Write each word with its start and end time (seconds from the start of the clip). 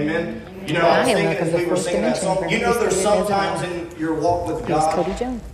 Amen. 0.00 0.42
You 0.66 0.74
know, 0.74 0.80
I 0.80 0.98
was 0.98 1.08
thinking 1.08 1.36
as 1.36 1.54
we 1.54 1.64
were 1.64 1.76
singing 1.76 2.02
that 2.02 2.16
song. 2.18 2.48
You 2.48 2.60
know, 2.60 2.78
there's 2.78 3.00
sometimes 3.00 3.62
in 3.62 3.98
your 3.98 4.14
walk 4.14 4.46
with 4.46 4.66
God 4.66 5.06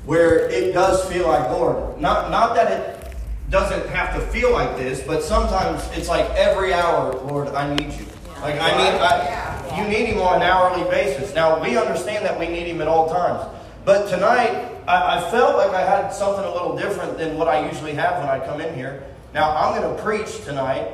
where 0.05 0.49
it 0.51 0.73
does 0.73 1.05
feel 1.11 1.29
like 1.29 1.49
Lord. 1.51 2.01
Not 2.01 2.31
not 2.31 2.55
that 2.57 2.73
it 2.73 3.15
doesn't 3.49 3.89
have 3.91 4.15
to 4.15 4.21
feel 4.33 4.53
like 4.53 4.77
this, 4.77 5.03
but 5.03 5.23
sometimes 5.23 5.89
it's 5.97 6.09
like 6.09 6.29
every 6.31 6.75
hour, 6.75 7.15
Lord, 7.15 7.49
I 7.49 7.75
need 7.75 7.93
you. 7.93 8.07
Like 8.41 8.61
I 8.61 8.71
need, 8.77 8.99
I, 9.01 9.81
you 9.81 9.89
need 9.89 10.07
Him 10.07 10.21
on 10.21 10.37
an 10.37 10.43
hourly 10.43 10.83
basis. 10.91 11.35
Now 11.35 11.63
we 11.63 11.77
understand 11.77 12.25
that 12.27 12.39
we 12.39 12.49
need 12.49 12.67
Him 12.67 12.81
at 12.83 12.89
all 12.89 13.09
times, 13.09 13.49
but 13.85 14.09
tonight 14.09 14.69
I, 14.89 15.19
I 15.19 15.31
felt 15.31 15.57
like 15.57 15.71
I 15.71 15.83
had 15.83 16.11
something 16.11 16.45
a 16.45 16.53
little 16.53 16.77
different 16.77 17.17
than 17.19 17.39
what 17.39 17.47
I 17.47 17.69
usually 17.69 17.95
have 17.95 18.19
when 18.19 18.29
I 18.29 18.45
come 18.45 18.61
in 18.61 18.75
here. 18.75 19.05
Now 19.33 19.57
I'm 19.57 19.81
going 19.81 19.97
to 19.97 20.03
preach 20.03 20.45
tonight, 20.45 20.89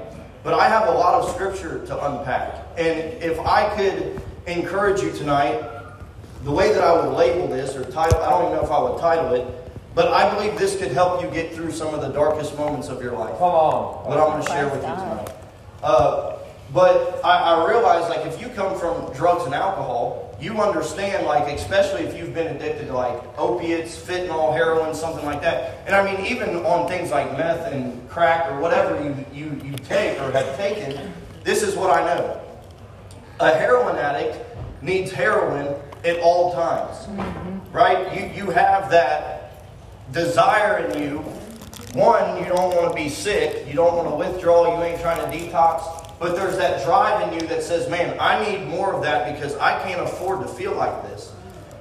but 0.45 0.55
I 0.55 0.69
have 0.69 0.89
a 0.89 0.93
lot 0.93 1.23
of 1.23 1.35
scripture 1.35 1.85
to 1.87 2.11
unpack. 2.11 2.60
And 2.77 3.23
if 3.23 3.39
I 3.41 3.75
could 3.77 4.21
encourage 4.47 5.03
you 5.03 5.13
tonight, 5.13 5.63
the 6.45 6.51
way 6.51 6.73
that 6.73 6.83
I 6.83 6.93
would 6.95 7.17
label 7.17 7.47
this 7.49 7.77
or 7.77 7.85
title, 7.85 8.21
I 8.21 8.31
don't 8.31 8.47
even 8.47 8.57
know 8.57 8.65
if 8.65 8.71
I 8.71 8.81
would 8.81 8.99
title 9.01 9.35
it, 9.35 9.47
but 9.95 10.09
I 10.09 10.33
believe 10.35 10.59
this 10.59 10.79
could 10.79 10.93
help 10.93 11.23
you 11.23 11.31
get 11.31 11.53
through 11.53 11.73
some 11.73 11.93
of 11.93 12.01
the 12.01 12.09
darkest 12.09 12.57
moments 12.57 12.89
of 12.89 13.03
your 13.03 13.13
life. 13.13 13.37
Come 13.39 13.51
on. 13.51 14.09
What 14.09 14.19
I'm 14.19 14.31
going 14.31 14.43
to 14.43 14.49
share 14.49 14.65
with 14.67 14.77
you 14.77 14.95
tonight. 14.95 15.29
Uh, 15.83 16.39
but 16.73 17.25
I, 17.25 17.39
I 17.39 17.69
realize, 17.69 18.09
like, 18.09 18.25
if 18.27 18.41
you 18.41 18.49
come 18.49 18.79
from 18.79 19.13
drugs 19.13 19.45
and 19.45 19.55
alcohol, 19.55 20.39
you 20.41 20.59
understand, 20.61 21.27
like, 21.27 21.53
especially 21.55 22.03
if 22.03 22.17
you've 22.17 22.33
been 22.33 22.57
addicted 22.57 22.87
to, 22.87 22.95
like, 22.95 23.21
opiates, 23.37 23.97
fentanyl, 23.99 24.55
heroin, 24.55 24.95
something 24.95 25.27
like 25.27 25.43
that. 25.43 25.81
And 25.87 25.95
I 25.95 26.05
mean, 26.05 26.25
even 26.25 26.65
on 26.65 26.89
things 26.89 27.11
like 27.11 27.33
meth 27.37 27.71
and 27.73 28.09
crack 28.09 28.51
or 28.51 28.61
whatever 28.61 29.03
you, 29.03 29.27
you, 29.35 29.61
you 29.63 29.77
take 29.77 30.19
or 30.21 30.31
have 30.31 30.57
taken, 30.57 31.13
this 31.43 31.63
is 31.63 31.75
what 31.75 31.91
I 31.91 32.05
know. 32.05 32.41
A 33.41 33.55
heroin 33.55 33.97
addict 33.97 34.39
needs 34.83 35.11
heroin 35.11 35.75
at 36.05 36.19
all 36.21 36.53
times, 36.53 37.07
mm-hmm. 37.07 37.73
right? 37.75 38.15
You, 38.15 38.45
you 38.45 38.51
have 38.51 38.91
that 38.91 39.65
desire 40.13 40.85
in 40.87 41.03
you. 41.03 41.19
One, 41.95 42.39
you 42.39 42.45
don't 42.45 42.77
want 42.77 42.95
to 42.95 42.95
be 42.95 43.09
sick. 43.09 43.67
You 43.67 43.75
don't 43.75 43.97
want 43.97 44.09
to 44.11 44.15
withdraw. 44.15 44.77
You 44.77 44.85
ain't 44.85 45.01
trying 45.01 45.19
to 45.19 45.37
detox. 45.37 46.07
But 46.19 46.37
there's 46.37 46.59
that 46.59 46.85
drive 46.85 47.27
in 47.27 47.41
you 47.41 47.47
that 47.49 47.63
says, 47.63 47.89
man, 47.89 48.15
I 48.21 48.45
need 48.45 48.69
more 48.69 48.93
of 48.93 49.03
that 49.03 49.35
because 49.35 49.57
I 49.57 49.83
can't 49.85 50.03
afford 50.03 50.47
to 50.47 50.49
feel 50.49 50.75
like 50.75 51.03
this. 51.05 51.33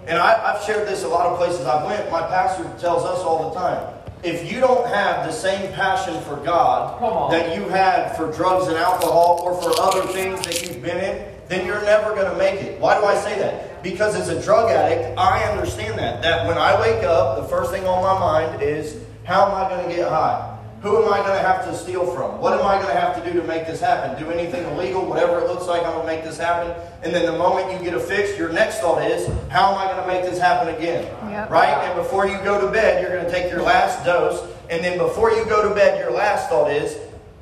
And 0.08 0.18
I, 0.18 0.54
have 0.54 0.64
shared 0.64 0.88
this 0.88 1.04
a 1.04 1.10
lot 1.10 1.28
of 1.28 1.38
places 1.38 1.66
I've 1.66 1.86
went. 1.86 2.10
My 2.10 2.22
pastor 2.22 2.64
tells 2.80 3.04
us 3.04 3.20
all 3.20 3.50
the 3.50 3.60
time. 3.60 3.96
If 4.24 4.52
you 4.52 4.60
don't 4.60 4.88
have 4.88 5.26
the 5.26 5.32
same 5.32 5.72
passion 5.74 6.20
for 6.22 6.38
God 6.38 7.32
that 7.32 7.56
you 7.56 7.68
had 7.68 8.16
for 8.16 8.32
drugs 8.32 8.68
and 8.68 8.78
alcohol 8.78 9.42
or 9.44 9.62
for 9.62 9.74
other 9.80 10.08
things 10.14 10.42
that 10.42 10.66
you've 10.66 10.82
been 10.82 10.98
in, 10.98 11.39
then 11.50 11.66
you're 11.66 11.82
never 11.82 12.16
going 12.16 12.32
to 12.32 12.38
make 12.38 12.62
it. 12.62 12.80
Why 12.80 12.98
do 12.98 13.06
I 13.06 13.16
say 13.16 13.38
that? 13.40 13.82
Because 13.84 14.16
as 14.16 14.30
a 14.30 14.42
drug 14.42 14.70
addict, 14.70 15.18
I 15.18 15.44
understand 15.44 15.98
that. 15.98 16.22
That 16.22 16.48
when 16.48 16.58
I 16.58 16.80
wake 16.80 17.04
up, 17.04 17.42
the 17.42 17.48
first 17.48 17.72
thing 17.72 17.86
on 17.86 18.04
my 18.04 18.20
mind 18.20 18.62
is, 18.62 18.96
how 19.24 19.48
am 19.48 19.56
I 19.56 19.68
going 19.68 19.90
to 19.90 19.96
get 19.96 20.08
high? 20.08 20.58
Who 20.82 21.04
am 21.04 21.12
I 21.12 21.18
going 21.18 21.38
to 21.38 21.46
have 21.46 21.66
to 21.66 21.76
steal 21.76 22.06
from? 22.06 22.40
What 22.40 22.54
am 22.54 22.66
I 22.66 22.76
going 22.76 22.94
to 22.94 23.00
have 23.00 23.22
to 23.22 23.34
do 23.34 23.42
to 23.42 23.46
make 23.46 23.68
this 23.68 23.82
happen? 23.82 24.18
Do 24.24 24.32
anything 24.32 24.64
illegal, 24.72 25.06
whatever 25.06 25.40
it 25.40 25.48
looks 25.48 25.66
like, 25.66 25.84
I'm 25.84 25.92
going 25.92 26.08
to 26.08 26.08
make 26.08 26.24
this 26.24 26.38
happen. 26.38 26.72
And 27.04 27.14
then 27.14 27.26
the 27.26 27.38
moment 27.38 27.74
you 27.74 27.80
get 27.84 27.96
a 27.96 28.00
fix, 28.00 28.38
your 28.38 28.54
next 28.54 28.80
thought 28.80 29.02
is, 29.02 29.28
how 29.50 29.74
am 29.74 29.78
I 29.78 29.92
going 29.92 30.02
to 30.02 30.08
make 30.08 30.30
this 30.30 30.40
happen 30.40 30.74
again? 30.74 31.04
Yep. 31.30 31.50
Right? 31.50 31.70
And 31.70 31.96
before 31.98 32.28
you 32.28 32.38
go 32.44 32.66
to 32.66 32.72
bed, 32.72 33.02
you're 33.02 33.12
going 33.12 33.26
to 33.26 33.32
take 33.32 33.52
your 33.52 33.62
last 33.62 34.06
dose. 34.06 34.42
And 34.70 34.84
then 34.84 35.00
before 35.00 35.32
you 35.32 35.44
go 35.46 35.68
to 35.68 35.74
bed, 35.74 36.00
your 36.00 36.12
last 36.12 36.48
thought 36.48 36.72
is, 36.72 36.96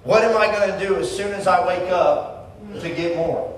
what 0.03 0.23
am 0.23 0.37
I 0.37 0.47
going 0.47 0.71
to 0.71 0.87
do 0.87 0.95
as 0.95 1.11
soon 1.11 1.33
as 1.33 1.45
I 1.45 1.67
wake 1.67 1.91
up 1.91 2.57
to 2.79 2.89
get 2.89 3.17
more? 3.17 3.56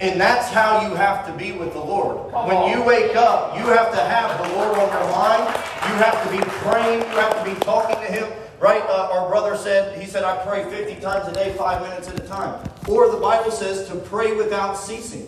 And 0.00 0.18
that's 0.18 0.48
how 0.48 0.88
you 0.88 0.94
have 0.94 1.26
to 1.26 1.32
be 1.34 1.52
with 1.52 1.74
the 1.74 1.78
Lord. 1.78 2.32
When 2.32 2.70
you 2.70 2.82
wake 2.82 3.14
up, 3.16 3.58
you 3.58 3.66
have 3.66 3.92
to 3.92 4.00
have 4.00 4.38
the 4.42 4.56
Lord 4.56 4.78
on 4.78 4.88
your 4.88 5.12
mind. 5.12 5.44
You 5.88 5.94
have 5.96 6.24
to 6.24 6.30
be 6.30 6.42
praying. 6.62 7.00
You 7.00 7.18
have 7.18 7.44
to 7.44 7.54
be 7.54 7.60
talking 7.60 7.96
to 7.96 8.06
Him. 8.06 8.32
Right? 8.58 8.82
Uh, 8.82 9.10
our 9.12 9.28
brother 9.28 9.56
said, 9.58 9.98
he 10.00 10.06
said, 10.06 10.24
I 10.24 10.42
pray 10.44 10.64
50 10.70 11.00
times 11.02 11.28
a 11.28 11.32
day, 11.32 11.54
five 11.56 11.82
minutes 11.82 12.08
at 12.08 12.18
a 12.18 12.26
time. 12.26 12.66
Or 12.88 13.10
the 13.10 13.18
Bible 13.18 13.50
says 13.50 13.88
to 13.88 13.96
pray 13.96 14.34
without 14.34 14.74
ceasing. 14.74 15.26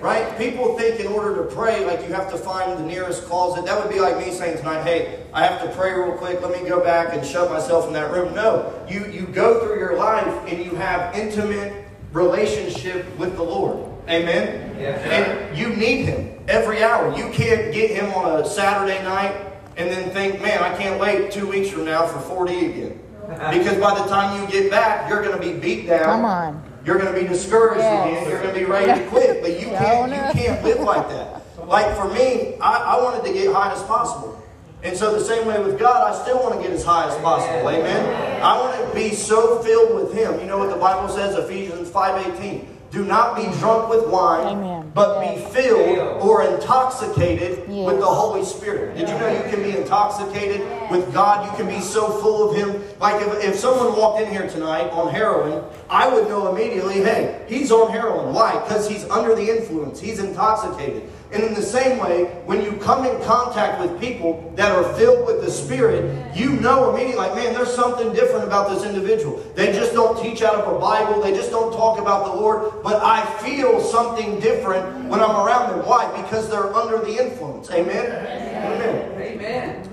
Right? 0.00 0.36
People 0.38 0.78
think 0.78 1.00
in 1.00 1.06
order 1.06 1.36
to 1.36 1.54
pray, 1.54 1.84
like 1.84 2.06
you 2.06 2.12
have 2.14 2.30
to 2.30 2.38
find 2.38 2.78
the 2.78 2.84
nearest 2.84 3.24
closet. 3.24 3.64
That 3.66 3.82
would 3.82 3.92
be 3.92 4.00
like 4.00 4.18
me 4.18 4.32
saying 4.32 4.58
tonight, 4.58 4.82
hey, 4.82 5.24
I 5.32 5.44
have 5.46 5.62
to 5.62 5.74
pray 5.74 5.92
real 5.92 6.16
quick. 6.16 6.40
Let 6.42 6.62
me 6.62 6.66
go 6.68 6.82
back 6.82 7.14
and 7.14 7.26
shut 7.26 7.50
myself 7.50 7.86
in 7.86 7.92
that 7.94 8.10
room. 8.10 8.34
No. 8.34 8.72
You, 8.88 9.06
you 9.06 9.26
go 9.26 9.60
through 9.60 9.78
your 9.78 9.96
life 9.96 10.26
and 10.46 10.64
you 10.64 10.74
have 10.74 11.14
intimate 11.14 11.84
relationship 12.14 13.04
with 13.18 13.36
the 13.36 13.42
Lord. 13.42 13.90
Amen? 14.08 14.76
Yes, 14.78 15.00
and 15.04 15.58
you 15.58 15.70
need 15.70 16.04
Him 16.04 16.38
every 16.48 16.82
hour. 16.82 17.14
You 17.16 17.28
can't 17.30 17.74
get 17.74 17.90
Him 17.90 18.10
on 18.12 18.40
a 18.40 18.46
Saturday 18.46 19.02
night 19.02 19.34
and 19.76 19.90
then 19.90 20.10
think, 20.10 20.40
man, 20.40 20.62
I 20.62 20.76
can't 20.76 21.00
wait 21.00 21.32
two 21.32 21.48
weeks 21.48 21.68
from 21.70 21.84
now 21.84 22.06
for 22.06 22.20
40 22.20 22.66
again. 22.66 23.00
Because 23.50 23.78
by 23.78 23.98
the 23.98 24.06
time 24.06 24.40
you 24.40 24.46
get 24.48 24.70
back, 24.70 25.08
you're 25.08 25.22
going 25.22 25.36
to 25.36 25.42
be 25.42 25.58
beat 25.58 25.86
down. 25.86 26.04
Come 26.04 26.24
on. 26.26 26.62
You're 26.84 26.98
going 26.98 27.12
to 27.12 27.18
be 27.18 27.26
discouraged 27.26 27.80
yes. 27.80 28.06
again. 28.06 28.30
You're 28.30 28.42
going 28.42 28.54
to 28.54 28.60
be 28.60 28.66
ready 28.66 29.02
to 29.02 29.08
quit. 29.08 29.40
But 29.40 29.58
you 29.58 29.66
can't, 29.78 30.10
you 30.10 30.42
can't 30.42 30.62
live 30.62 30.80
like 30.80 31.08
that. 31.08 31.42
Like 31.64 31.96
for 31.96 32.12
me, 32.12 32.56
I, 32.60 32.94
I 32.94 33.02
wanted 33.02 33.24
to 33.26 33.32
get 33.32 33.50
high 33.50 33.72
as 33.72 33.82
possible. 33.84 34.44
And 34.82 34.94
so 34.94 35.18
the 35.18 35.24
same 35.24 35.46
way 35.46 35.62
with 35.62 35.78
God, 35.78 36.12
I 36.12 36.22
still 36.22 36.42
want 36.42 36.56
to 36.56 36.60
get 36.60 36.70
as 36.70 36.84
high 36.84 37.08
as 37.08 37.16
possible. 37.22 37.70
Amen. 37.70 38.42
I 38.42 38.60
want 38.60 38.86
to 38.86 38.94
be 38.94 39.14
so 39.14 39.62
filled 39.62 39.94
with 39.94 40.12
Him. 40.12 40.38
You 40.38 40.46
know 40.46 40.58
what 40.58 40.68
the 40.68 40.76
Bible 40.76 41.08
says, 41.08 41.34
Ephesians 41.36 41.83
5.18. 41.94 42.66
Do 42.90 43.04
not 43.04 43.36
be 43.36 43.42
drunk 43.58 43.88
with 43.88 44.06
wine, 44.08 44.58
Amen. 44.58 44.92
but 44.94 45.20
yes. 45.20 45.52
be 45.52 45.60
filled 45.60 46.22
or 46.22 46.44
intoxicated 46.44 47.64
yes. 47.68 47.86
with 47.86 47.98
the 47.98 48.06
Holy 48.06 48.44
Spirit. 48.44 48.96
Did 48.96 49.08
you 49.08 49.14
know 49.18 49.32
you 49.32 49.42
can 49.50 49.62
be 49.62 49.76
intoxicated 49.76 50.60
with 50.90 51.12
God? 51.12 51.44
You 51.44 51.56
can 51.56 51.66
be 51.66 51.80
so 51.80 52.08
full 52.20 52.50
of 52.50 52.56
Him. 52.56 52.82
Like 53.00 53.20
if, 53.20 53.44
if 53.44 53.56
someone 53.56 53.98
walked 53.98 54.22
in 54.22 54.30
here 54.30 54.48
tonight 54.48 54.90
on 54.90 55.12
heroin, 55.12 55.64
I 55.90 56.12
would 56.12 56.28
know 56.28 56.54
immediately, 56.54 56.94
hey, 56.94 57.44
he's 57.48 57.72
on 57.72 57.90
heroin. 57.90 58.32
Why? 58.32 58.60
Because 58.60 58.88
he's 58.88 59.04
under 59.10 59.34
the 59.34 59.48
influence. 59.48 59.98
He's 59.98 60.20
intoxicated. 60.20 61.10
And 61.34 61.42
in 61.42 61.52
the 61.52 61.62
same 61.62 61.98
way, 61.98 62.26
when 62.46 62.62
you 62.62 62.72
come 62.76 63.04
in 63.04 63.20
contact 63.24 63.80
with 63.80 64.00
people 64.00 64.52
that 64.54 64.70
are 64.70 64.84
filled 64.94 65.26
with 65.26 65.44
the 65.44 65.50
Spirit, 65.50 66.36
you 66.36 66.50
know 66.60 66.90
immediately, 66.90 67.16
like, 67.16 67.34
man, 67.34 67.52
there's 67.52 67.74
something 67.74 68.12
different 68.12 68.44
about 68.44 68.70
this 68.70 68.84
individual. 68.84 69.44
They 69.56 69.72
just 69.72 69.92
don't 69.92 70.22
teach 70.22 70.42
out 70.42 70.54
of 70.54 70.76
a 70.76 70.78
Bible. 70.78 71.20
They 71.20 71.32
just 71.32 71.50
don't 71.50 71.72
talk 71.72 71.98
about 71.98 72.26
the 72.26 72.40
Lord. 72.40 72.84
But 72.84 73.02
I 73.02 73.26
feel 73.42 73.80
something 73.80 74.38
different 74.38 75.08
when 75.08 75.20
I'm 75.20 75.44
around 75.44 75.70
them. 75.70 75.84
Why? 75.84 76.06
Because 76.22 76.48
they're 76.48 76.72
under 76.72 76.98
the 76.98 77.20
influence. 77.20 77.68
Amen? 77.72 78.06
Amen. 78.06 79.20
Amen. 79.20 79.90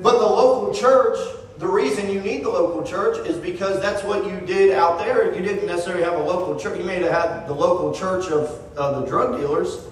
But 0.00 0.18
the 0.18 0.26
local 0.26 0.74
church 0.74 1.18
the 1.62 1.68
reason 1.68 2.10
you 2.10 2.20
need 2.20 2.42
the 2.42 2.48
local 2.48 2.82
church 2.82 3.24
is 3.24 3.36
because 3.36 3.80
that's 3.80 4.02
what 4.02 4.26
you 4.26 4.40
did 4.40 4.76
out 4.76 4.98
there. 4.98 5.32
You 5.32 5.42
didn't 5.42 5.64
necessarily 5.64 6.02
have 6.02 6.14
a 6.14 6.22
local 6.24 6.58
church. 6.58 6.76
You 6.76 6.82
may 6.82 7.00
have 7.00 7.12
had 7.12 7.46
the 7.46 7.54
local 7.54 7.94
church 7.94 8.26
of 8.32 8.60
uh, 8.76 8.98
the 8.98 9.06
drug 9.06 9.38
dealers, 9.38 9.86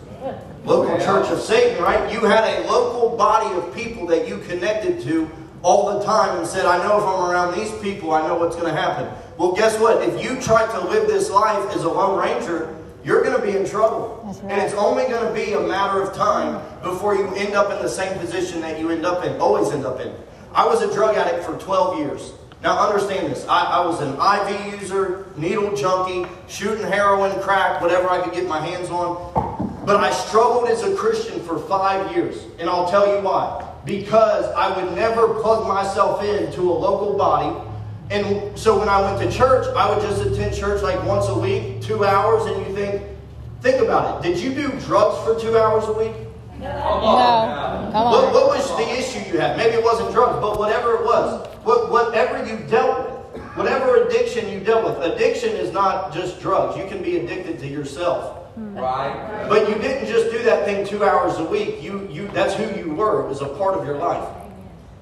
local 0.65 0.98
church 0.98 1.31
of 1.31 1.41
Satan, 1.41 1.82
right? 1.82 2.12
You 2.12 2.21
had 2.21 2.44
a 2.44 2.66
local 2.69 3.16
body 3.16 3.54
of 3.56 3.75
people 3.75 4.06
that 4.09 4.28
you 4.28 4.38
connected 4.38 5.00
to 5.03 5.31
all 5.62 5.98
the 5.98 6.04
time 6.04 6.38
and 6.38 6.47
said, 6.47 6.65
I 6.66 6.78
know 6.78 6.98
if 6.98 7.04
I'm 7.04 7.31
around 7.31 7.54
these 7.54 7.72
people, 7.81 8.12
I 8.12 8.26
know 8.26 8.38
what's 8.38 8.56
going 8.56 8.72
to 8.72 8.81
happen. 8.81 9.10
Well, 9.37 9.53
guess 9.53 9.78
what? 9.78 10.03
If 10.03 10.22
you 10.22 10.41
try 10.41 10.66
to 10.66 10.81
live 10.88 11.06
this 11.06 11.31
life 11.31 11.75
as 11.75 11.84
a 11.84 11.88
lone 11.88 12.19
ranger, 12.19 12.76
you're 13.04 13.22
going 13.22 13.38
to 13.38 13.43
be 13.43 13.56
in 13.56 13.66
trouble. 13.66 14.21
Right. 14.43 14.53
And 14.53 14.62
it's 14.62 14.75
only 14.75 15.04
going 15.04 15.26
to 15.26 15.32
be 15.32 15.54
a 15.54 15.60
matter 15.60 16.03
of 16.03 16.15
time 16.15 16.62
before 16.82 17.15
you 17.15 17.27
end 17.34 17.54
up 17.54 17.71
in 17.71 17.82
the 17.82 17.88
same 17.88 18.19
position 18.19 18.60
that 18.60 18.78
you 18.78 18.91
end 18.91 19.06
up 19.06 19.25
in, 19.25 19.41
always 19.41 19.71
end 19.72 19.87
up 19.87 20.00
in. 20.00 20.12
I 20.53 20.66
was 20.66 20.82
a 20.82 20.92
drug 20.92 21.16
addict 21.16 21.44
for 21.44 21.56
12 21.56 21.98
years. 21.98 22.32
Now 22.62 22.78
understand 22.87 23.32
this. 23.32 23.47
I, 23.48 23.65
I, 23.65 23.87
was 23.87 24.00
an 24.03 24.12
IV 24.21 24.81
user, 24.81 25.27
needle 25.37 25.75
junkie, 25.75 26.27
shooting 26.47 26.84
heroin, 26.84 27.41
crack, 27.41 27.81
whatever 27.81 28.10
I 28.10 28.21
could 28.21 28.34
get 28.34 28.47
my 28.47 28.60
hands 28.60 28.91
on. 28.91 29.69
But 29.91 30.04
I 30.04 30.13
struggled 30.13 30.69
as 30.69 30.84
a 30.84 30.95
Christian 30.95 31.41
for 31.41 31.59
five 31.59 32.15
years. 32.15 32.45
And 32.60 32.71
I'll 32.71 32.89
tell 32.89 33.13
you 33.13 33.21
why. 33.25 33.69
Because 33.84 34.45
I 34.54 34.71
would 34.77 34.95
never 34.95 35.34
plug 35.41 35.66
myself 35.66 36.22
into 36.22 36.60
a 36.60 36.72
local 36.72 37.19
body. 37.19 37.59
And 38.09 38.57
so 38.57 38.78
when 38.78 38.89
I 38.89 39.01
went 39.01 39.19
to 39.21 39.37
church, 39.37 39.66
I 39.75 39.91
would 39.91 40.01
just 40.01 40.25
attend 40.25 40.54
church 40.54 40.81
like 40.83 41.04
once 41.04 41.27
a 41.27 41.37
week, 41.37 41.83
two 41.83 42.04
hours, 42.04 42.47
and 42.47 42.65
you 42.65 42.72
think, 42.72 43.03
think 43.63 43.83
about 43.83 44.25
it. 44.25 44.28
Did 44.28 44.39
you 44.39 44.54
do 44.54 44.69
drugs 44.78 45.25
for 45.25 45.37
two 45.41 45.59
hours 45.59 45.83
a 45.87 45.92
week? 45.92 46.15
No. 46.60 46.69
Come 46.71 47.03
on. 47.03 47.92
What, 47.92 48.33
what, 48.33 48.47
was 48.47 48.71
the 48.77 48.89
issue 48.97 49.28
you 49.28 49.41
had? 49.41 49.57
Maybe 49.57 49.75
it 49.75 49.83
wasn't 49.83 50.13
drugs, 50.13 50.39
but 50.41 50.57
whatever 50.57 50.95
it 50.95 51.04
was, 51.04 51.48
what, 51.65 51.91
whatever 51.91 52.47
you 52.47 52.59
dealt 52.69 53.34
with, 53.34 53.42
whatever 53.57 54.04
addiction 54.04 54.53
you 54.53 54.60
dealt 54.60 54.84
with, 54.84 55.13
addiction 55.13 55.51
is 55.51 55.72
not 55.72 56.15
just 56.15 56.41
drugs. 56.41 56.78
You 56.78 56.87
can 56.87 57.03
be 57.03 57.16
addicted 57.16 57.59
to 57.59 57.66
yourself. 57.66 58.40
Right. 58.60 59.47
But 59.48 59.68
you 59.68 59.74
didn't 59.77 60.09
just 60.09 60.30
do 60.30 60.42
that 60.45 60.65
thing 60.65 60.86
two 60.86 61.04
hours 61.04 61.39
a 61.39 61.45
week. 61.45 61.83
You, 61.83 62.09
you, 62.10 62.28
that's 62.28 62.54
who 62.54 62.65
you 62.78 62.95
were. 62.95 63.24
It 63.24 63.28
was 63.28 63.41
a 63.41 63.48
part 63.48 63.74
of 63.78 63.86
your 63.86 63.98
life. 63.98 64.28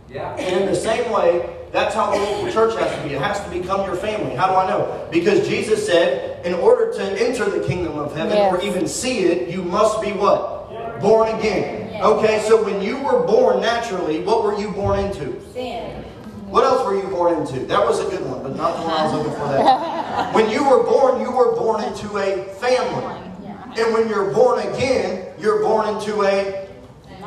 Yeah. 0.09 0.35
And 0.37 0.63
in 0.63 0.67
the 0.67 0.75
same 0.75 1.11
way, 1.13 1.55
That's 1.73 1.95
how 1.95 2.11
the 2.11 2.19
local 2.19 2.51
church 2.51 2.79
has 2.79 2.95
to 2.97 3.03
be. 3.07 3.15
It 3.15 3.21
has 3.21 3.45
to 3.45 3.51
become 3.51 3.85
your 3.85 3.97
family. 3.97 4.35
How 4.35 4.49
do 4.49 4.55
I 4.55 4.69
know? 4.69 5.09
Because 5.11 5.47
Jesus 5.47 5.85
said, 5.85 6.45
in 6.47 6.55
order 6.55 6.93
to 6.95 7.03
enter 7.23 7.45
the 7.45 7.67
kingdom 7.67 7.99
of 7.99 8.17
heaven 8.17 8.37
yes. 8.37 8.53
or 8.53 8.63
even 8.63 8.89
see 8.89 9.21
it, 9.21 9.51
you 9.51 9.63
must 9.63 10.01
be 10.01 10.13
what? 10.13 10.71
Born 11.01 11.29
again. 11.39 11.91
Yes. 11.93 12.05
Okay, 12.05 12.43
so 12.49 12.63
when 12.65 12.81
you 12.81 12.99
were 13.03 13.27
born 13.27 13.61
naturally, 13.61 14.23
what 14.23 14.45
were 14.45 14.59
you 14.59 14.71
born 14.71 14.99
into? 14.99 15.41
Sin. 15.53 16.05
What 16.49 16.65
else 16.65 16.87
were 16.87 16.97
you 16.97 17.09
born 17.09 17.39
into? 17.39 17.67
That 17.67 17.85
was 17.85 18.01
a 18.01 18.09
good 18.09 18.25
one, 18.25 18.43
but 18.43 18.57
not 18.57 18.79
the 18.79 18.83
one 18.85 18.95
I 18.95 19.05
was 19.05 19.13
looking 19.13 19.33
for. 19.33 19.49
That. 19.49 20.35
when 20.35 20.49
you 20.51 20.67
were 20.69 20.83
born, 20.85 21.21
you 21.21 21.31
were 21.31 21.55
born 21.55 21.85
into 21.85 22.17
a 22.17 22.45
family. 22.55 23.18
And 23.79 23.95
when 23.95 24.09
you're 24.09 24.33
born 24.33 24.59
again, 24.61 25.33
you're 25.39 25.63
born 25.63 25.89
into 25.89 26.23
a 26.23 26.67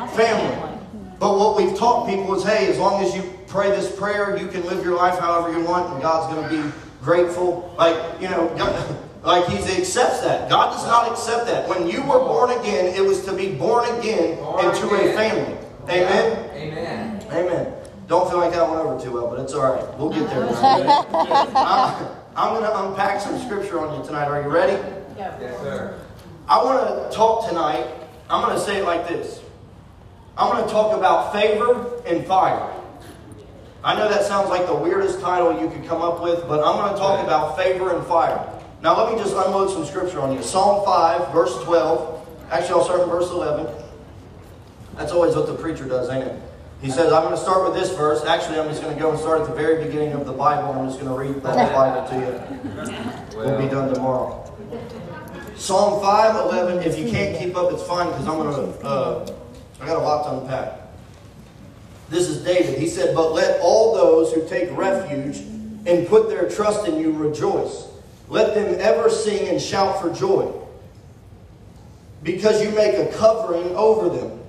family. 0.10 0.80
But 1.18 1.38
what 1.38 1.56
we've 1.56 1.78
taught 1.78 2.10
people 2.10 2.36
is, 2.36 2.44
hey, 2.44 2.68
as 2.68 2.78
long 2.78 3.02
as 3.02 3.16
you 3.16 3.24
pray 3.48 3.70
this 3.70 3.96
prayer, 3.96 4.36
you 4.36 4.48
can 4.48 4.66
live 4.66 4.84
your 4.84 4.98
life 4.98 5.18
however 5.18 5.58
you 5.58 5.64
want, 5.64 5.94
and 5.94 6.02
God's 6.02 6.34
going 6.34 6.50
to 6.50 6.70
be 6.70 6.78
grateful. 7.02 7.74
Like, 7.78 7.96
you 8.20 8.28
know, 8.28 8.54
God, 8.58 8.98
like 9.24 9.46
He 9.48 9.58
accepts 9.58 10.22
that. 10.22 10.50
God 10.50 10.72
does 10.72 10.86
not 10.86 11.10
accept 11.12 11.46
that. 11.46 11.70
When 11.70 11.88
you 11.88 12.02
were 12.02 12.20
born 12.20 12.52
again, 12.60 12.94
it 12.96 13.02
was 13.02 13.24
to 13.26 13.34
be 13.34 13.54
born 13.54 13.86
again 14.00 14.38
born 14.38 14.66
into 14.66 14.88
again. 14.88 15.10
a 15.10 15.14
family. 15.14 15.58
Amen? 15.90 16.50
Amen. 16.56 17.26
Amen. 17.32 17.74
Don't 18.08 18.30
feel 18.30 18.40
like 18.40 18.52
that 18.52 18.68
went 18.68 18.82
over 18.82 19.02
too 19.02 19.12
well, 19.14 19.28
but 19.30 19.40
it's 19.40 19.54
all 19.54 19.74
right. 19.74 19.98
We'll 19.98 20.10
get 20.10 20.28
there. 20.28 20.44
I'm, 21.56 22.08
I'm 22.36 22.54
going 22.56 22.64
to 22.64 22.90
unpack 22.90 23.22
some 23.22 23.40
scripture 23.40 23.80
on 23.80 23.98
you 23.98 24.06
tonight. 24.06 24.26
Are 24.26 24.42
you 24.42 24.50
ready? 24.50 24.74
Yes, 25.18 25.40
sir. 25.62 26.01
I 26.52 26.62
want 26.66 27.10
to 27.10 27.16
talk 27.16 27.48
tonight. 27.48 27.88
I'm 28.30 28.46
going 28.46 28.54
to 28.54 28.62
say 28.62 28.80
it 28.80 28.84
like 28.84 29.08
this. 29.08 29.42
I'm 30.38 30.52
going 30.52 30.66
to 30.68 30.70
talk 30.70 30.98
about 30.98 31.32
favor 31.32 32.04
and 32.06 32.26
fire. 32.26 32.70
I 33.86 33.96
know 33.96 34.10
that 34.10 34.26
sounds 34.26 34.50
like 34.50 34.66
the 34.68 34.76
weirdest 34.76 35.22
title 35.22 35.62
you 35.62 35.70
could 35.70 35.88
come 35.88 36.02
up 36.02 36.22
with, 36.22 36.46
but 36.50 36.60
I'm 36.60 36.76
going 36.76 36.92
to 36.92 37.00
talk 37.00 37.26
about 37.26 37.56
favor 37.56 37.96
and 37.96 38.06
fire. 38.06 38.46
Now, 38.84 39.02
let 39.02 39.14
me 39.14 39.18
just 39.18 39.34
unload 39.34 39.70
some 39.70 39.86
scripture 39.86 40.20
on 40.20 40.34
you. 40.36 40.44
Psalm 40.44 40.84
5, 40.84 41.32
verse 41.32 41.56
12. 41.64 42.28
Actually, 42.52 42.74
I'll 42.74 42.84
start 42.84 43.00
in 43.00 43.10
verse 43.10 43.30
11. 43.30 43.74
That's 44.98 45.14
always 45.14 45.38
what 45.38 45.48
the 45.48 45.56
preacher 45.56 45.86
does, 45.86 46.10
ain't 46.10 46.28
it? 46.28 46.42
He 46.82 46.92
says, 46.92 47.14
I'm 47.14 47.24
going 47.24 47.34
to 47.34 47.42
start 47.42 47.64
with 47.64 47.82
this 47.82 47.96
verse. 47.96 48.26
Actually, 48.26 48.60
I'm 48.60 48.68
just 48.68 48.82
going 48.82 48.94
to 48.94 49.02
go 49.02 49.12
and 49.12 49.18
start 49.18 49.40
at 49.40 49.48
the 49.48 49.56
very 49.56 49.86
beginning 49.86 50.12
of 50.12 50.26
the 50.26 50.34
Bible. 50.34 50.74
I'm 50.74 50.86
just 50.90 51.00
going 51.00 51.14
to 51.14 51.18
read 51.18 51.42
the 51.42 51.48
Bible 51.48 52.10
to 52.10 52.16
you. 52.20 53.38
We'll 53.38 53.58
be 53.58 53.70
done 53.70 53.94
tomorrow. 53.94 54.40
Psalm 55.62 56.02
511. 56.02 56.82
If 56.82 56.98
you 56.98 57.08
can't 57.12 57.38
keep 57.38 57.56
up, 57.56 57.72
it's 57.72 57.84
fine 57.84 58.08
because 58.08 58.28
I'm 58.28 58.38
going 58.38 58.74
to 58.74 58.80
uh, 58.84 59.38
I 59.80 59.86
got 59.86 59.98
a 59.98 60.00
lot 60.00 60.24
to 60.24 60.42
unpack. 60.42 60.80
This 62.10 62.30
is 62.30 62.44
David. 62.44 62.80
He 62.80 62.88
said, 62.88 63.14
But 63.14 63.32
let 63.32 63.60
all 63.62 63.94
those 63.94 64.34
who 64.34 64.48
take 64.50 64.76
refuge 64.76 65.38
and 65.86 66.08
put 66.08 66.30
their 66.30 66.50
trust 66.50 66.88
in 66.88 67.00
you 67.00 67.12
rejoice. 67.12 67.88
Let 68.28 68.56
them 68.56 68.76
ever 68.80 69.08
sing 69.08 69.50
and 69.50 69.62
shout 69.62 70.02
for 70.02 70.12
joy. 70.12 70.52
Because 72.24 72.64
you 72.64 72.72
make 72.72 72.96
a 72.96 73.16
covering 73.16 73.76
over 73.76 74.10
them 74.10 74.40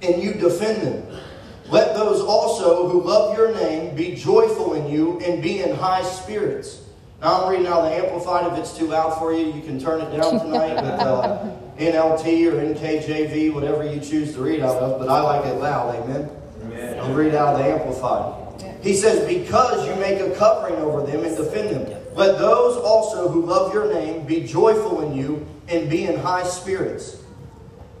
and 0.00 0.22
you 0.22 0.32
defend 0.32 0.80
them. 0.80 1.20
Let 1.68 1.94
those 1.94 2.22
also 2.22 2.88
who 2.88 3.02
love 3.02 3.36
your 3.36 3.52
name 3.52 3.94
be 3.94 4.14
joyful 4.14 4.72
in 4.72 4.88
you 4.90 5.20
and 5.20 5.42
be 5.42 5.62
in 5.62 5.76
high 5.76 6.04
spirits. 6.04 6.85
Now 7.20 7.44
I'm 7.44 7.50
reading 7.50 7.66
out 7.66 7.82
the 7.82 7.94
Amplified. 7.94 8.52
If 8.52 8.58
it's 8.58 8.76
too 8.76 8.88
loud 8.88 9.18
for 9.18 9.32
you, 9.32 9.46
you 9.46 9.62
can 9.62 9.80
turn 9.80 10.00
it 10.00 10.14
down 10.16 10.38
tonight. 10.38 10.74
But 10.74 11.00
uh, 11.00 11.56
NLT 11.78 12.52
or 12.52 12.74
NKJV, 12.74 13.54
whatever 13.54 13.90
you 13.90 14.00
choose 14.00 14.34
to 14.34 14.42
read 14.42 14.60
out 14.60 14.76
of, 14.76 14.98
but 14.98 15.08
I 15.08 15.20
like 15.22 15.46
it 15.46 15.54
loud, 15.54 15.94
amen? 15.96 16.30
amen. 16.64 16.98
I'll 17.00 17.14
read 17.14 17.34
out 17.34 17.54
of 17.54 17.58
the 17.58 17.64
Amplified. 17.64 18.42
He 18.82 18.94
says, 18.94 19.26
Because 19.26 19.86
you 19.86 19.94
make 19.96 20.20
a 20.20 20.34
covering 20.36 20.76
over 20.76 21.06
them 21.06 21.24
and 21.24 21.36
defend 21.36 21.70
them, 21.70 22.02
let 22.14 22.38
those 22.38 22.76
also 22.76 23.28
who 23.28 23.44
love 23.46 23.72
your 23.72 23.92
name 23.92 24.26
be 24.26 24.46
joyful 24.46 25.00
in 25.00 25.16
you 25.16 25.46
and 25.68 25.88
be 25.88 26.04
in 26.04 26.18
high 26.18 26.44
spirits. 26.44 27.22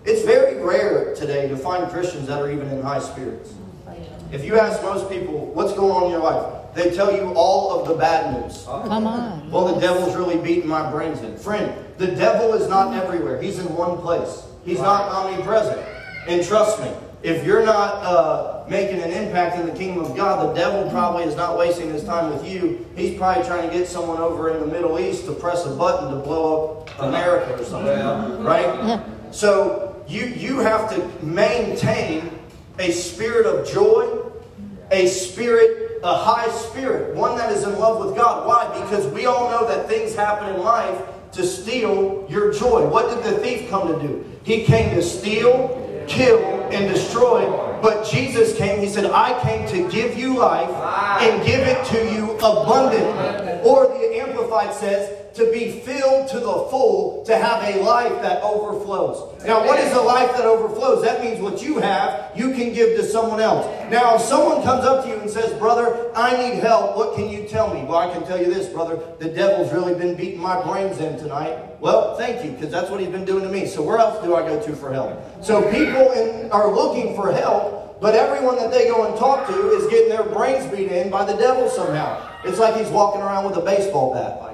It's 0.04 0.24
very 0.24 0.62
rare 0.62 1.14
today 1.14 1.48
to 1.48 1.56
find 1.56 1.90
Christians 1.90 2.28
that 2.28 2.40
are 2.40 2.50
even 2.50 2.68
in 2.68 2.82
high 2.82 3.00
spirits. 3.00 3.54
If 4.30 4.44
you 4.44 4.58
ask 4.58 4.82
most 4.82 5.10
people, 5.10 5.46
what's 5.52 5.72
going 5.72 5.90
on 5.90 6.04
in 6.04 6.10
your 6.10 6.20
life? 6.20 6.65
They 6.76 6.90
tell 6.94 7.10
you 7.10 7.32
all 7.34 7.80
of 7.80 7.88
the 7.88 7.94
bad 7.94 8.38
news. 8.38 8.64
Come 8.66 9.06
on. 9.06 9.50
Well, 9.50 9.74
the 9.74 9.80
devil's 9.80 10.14
really 10.14 10.36
beating 10.36 10.68
my 10.68 10.90
brains 10.90 11.22
in. 11.22 11.34
Friend, 11.38 11.72
the 11.96 12.08
devil 12.08 12.52
is 12.52 12.68
not 12.68 12.94
everywhere. 12.94 13.40
He's 13.40 13.58
in 13.58 13.74
one 13.74 13.96
place. 13.96 14.44
He's 14.62 14.78
not 14.78 15.10
omnipresent. 15.10 15.80
And 16.28 16.44
trust 16.44 16.78
me, 16.82 16.92
if 17.22 17.46
you're 17.46 17.64
not 17.64 17.94
uh, 18.04 18.66
making 18.68 19.00
an 19.00 19.10
impact 19.10 19.58
in 19.58 19.64
the 19.64 19.72
kingdom 19.72 20.04
of 20.04 20.14
God, 20.14 20.50
the 20.50 20.52
devil 20.52 20.90
probably 20.90 21.22
is 21.22 21.34
not 21.34 21.56
wasting 21.56 21.90
his 21.90 22.04
time 22.04 22.30
with 22.30 22.46
you. 22.46 22.86
He's 22.94 23.16
probably 23.16 23.44
trying 23.44 23.70
to 23.70 23.74
get 23.74 23.88
someone 23.88 24.18
over 24.18 24.50
in 24.50 24.60
the 24.60 24.66
Middle 24.66 25.00
East 25.00 25.24
to 25.24 25.32
press 25.32 25.64
a 25.64 25.70
button 25.70 26.10
to 26.10 26.16
blow 26.16 26.82
up 26.82 26.98
America 27.00 27.54
or 27.54 27.64
something. 27.64 28.44
Right? 28.44 29.02
So 29.30 30.04
you, 30.06 30.26
you 30.26 30.58
have 30.58 30.90
to 30.90 31.24
maintain 31.24 32.38
a 32.78 32.90
spirit 32.90 33.46
of 33.46 33.66
joy, 33.66 34.30
a 34.90 35.06
spirit 35.06 35.85
a 36.02 36.16
high 36.16 36.48
spirit, 36.48 37.14
one 37.14 37.36
that 37.36 37.52
is 37.52 37.64
in 37.64 37.78
love 37.78 38.04
with 38.04 38.16
God. 38.16 38.46
Why? 38.46 38.66
Because 38.80 39.06
we 39.08 39.26
all 39.26 39.50
know 39.50 39.66
that 39.68 39.88
things 39.88 40.14
happen 40.14 40.54
in 40.54 40.60
life 40.60 41.00
to 41.32 41.44
steal 41.44 42.26
your 42.28 42.52
joy. 42.52 42.86
What 42.88 43.08
did 43.10 43.32
the 43.32 43.38
thief 43.38 43.68
come 43.68 43.88
to 43.88 44.06
do? 44.06 44.24
He 44.44 44.64
came 44.64 44.94
to 44.94 45.02
steal, 45.02 46.04
kill, 46.06 46.40
and 46.70 46.92
destroy. 46.92 47.44
But 47.82 48.06
Jesus 48.06 48.56
came, 48.56 48.80
he 48.80 48.88
said, 48.88 49.06
I 49.06 49.38
came 49.42 49.68
to 49.68 49.90
give 49.90 50.16
you 50.16 50.38
life 50.38 50.70
and 51.20 51.44
give 51.44 51.60
it 51.60 51.84
to 51.86 52.14
you 52.14 52.32
abundantly. 52.38 53.60
Or 53.68 53.86
the 53.86 54.20
Amplified 54.20 54.72
says, 54.74 55.25
to 55.36 55.50
be 55.52 55.80
filled 55.80 56.28
to 56.28 56.40
the 56.40 56.66
full, 56.70 57.24
to 57.24 57.36
have 57.36 57.62
a 57.62 57.82
life 57.82 58.22
that 58.22 58.42
overflows. 58.42 59.44
Now, 59.44 59.64
what 59.66 59.78
is 59.78 59.92
a 59.92 60.00
life 60.00 60.32
that 60.32 60.44
overflows? 60.44 61.02
That 61.02 61.22
means 61.22 61.40
what 61.40 61.62
you 61.62 61.78
have, 61.78 62.32
you 62.34 62.52
can 62.52 62.72
give 62.72 62.96
to 62.96 63.04
someone 63.04 63.40
else. 63.40 63.66
Now, 63.90 64.16
if 64.16 64.22
someone 64.22 64.62
comes 64.62 64.84
up 64.84 65.04
to 65.04 65.10
you 65.10 65.16
and 65.16 65.30
says, 65.30 65.52
Brother, 65.58 66.10
I 66.16 66.36
need 66.36 66.60
help, 66.60 66.96
what 66.96 67.14
can 67.14 67.28
you 67.28 67.46
tell 67.46 67.72
me? 67.72 67.84
Well, 67.84 67.96
I 67.98 68.12
can 68.12 68.26
tell 68.26 68.38
you 68.38 68.52
this, 68.52 68.68
brother, 68.68 68.98
the 69.18 69.28
devil's 69.28 69.72
really 69.72 69.94
been 69.94 70.16
beating 70.16 70.40
my 70.40 70.62
brains 70.62 70.98
in 70.98 71.18
tonight. 71.18 71.80
Well, 71.80 72.16
thank 72.16 72.44
you, 72.44 72.52
because 72.52 72.70
that's 72.70 72.90
what 72.90 73.00
he's 73.00 73.10
been 73.10 73.24
doing 73.24 73.44
to 73.44 73.50
me. 73.50 73.66
So, 73.66 73.82
where 73.82 73.98
else 73.98 74.24
do 74.24 74.34
I 74.34 74.40
go 74.40 74.60
to 74.60 74.74
for 74.74 74.92
help? 74.92 75.44
So, 75.44 75.62
people 75.70 76.12
in, 76.12 76.50
are 76.50 76.74
looking 76.74 77.14
for 77.14 77.32
help, 77.32 78.00
but 78.00 78.14
everyone 78.14 78.56
that 78.56 78.70
they 78.70 78.88
go 78.88 79.06
and 79.06 79.16
talk 79.18 79.46
to 79.48 79.70
is 79.70 79.86
getting 79.88 80.08
their 80.08 80.24
brains 80.24 80.66
beat 80.70 80.90
in 80.90 81.10
by 81.10 81.24
the 81.24 81.36
devil 81.36 81.68
somehow. 81.68 82.22
It's 82.44 82.58
like 82.58 82.76
he's 82.76 82.88
walking 82.88 83.20
around 83.20 83.44
with 83.44 83.56
a 83.56 83.62
baseball 83.62 84.12
bat. 84.12 84.45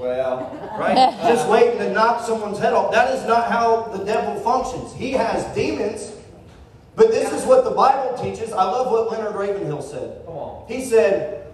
Well, 0.00 0.50
right? 0.78 0.96
Uh, 1.20 1.28
Just 1.28 1.48
waiting 1.48 1.78
to 1.78 1.92
knock 1.92 2.24
someone's 2.24 2.58
head 2.58 2.72
off. 2.72 2.90
That 2.92 3.14
is 3.14 3.26
not 3.26 3.50
how 3.50 3.82
the 3.94 4.02
devil 4.04 4.40
functions. 4.40 4.94
He 4.94 5.12
has 5.12 5.44
demons, 5.54 6.12
but 6.96 7.10
this 7.10 7.32
is 7.32 7.44
what 7.44 7.64
the 7.64 7.70
Bible 7.70 8.16
teaches. 8.16 8.52
I 8.52 8.64
love 8.64 8.90
what 8.90 9.10
Leonard 9.10 9.34
Ravenhill 9.34 9.82
said. 9.82 10.22
He 10.66 10.82
said, 10.84 11.46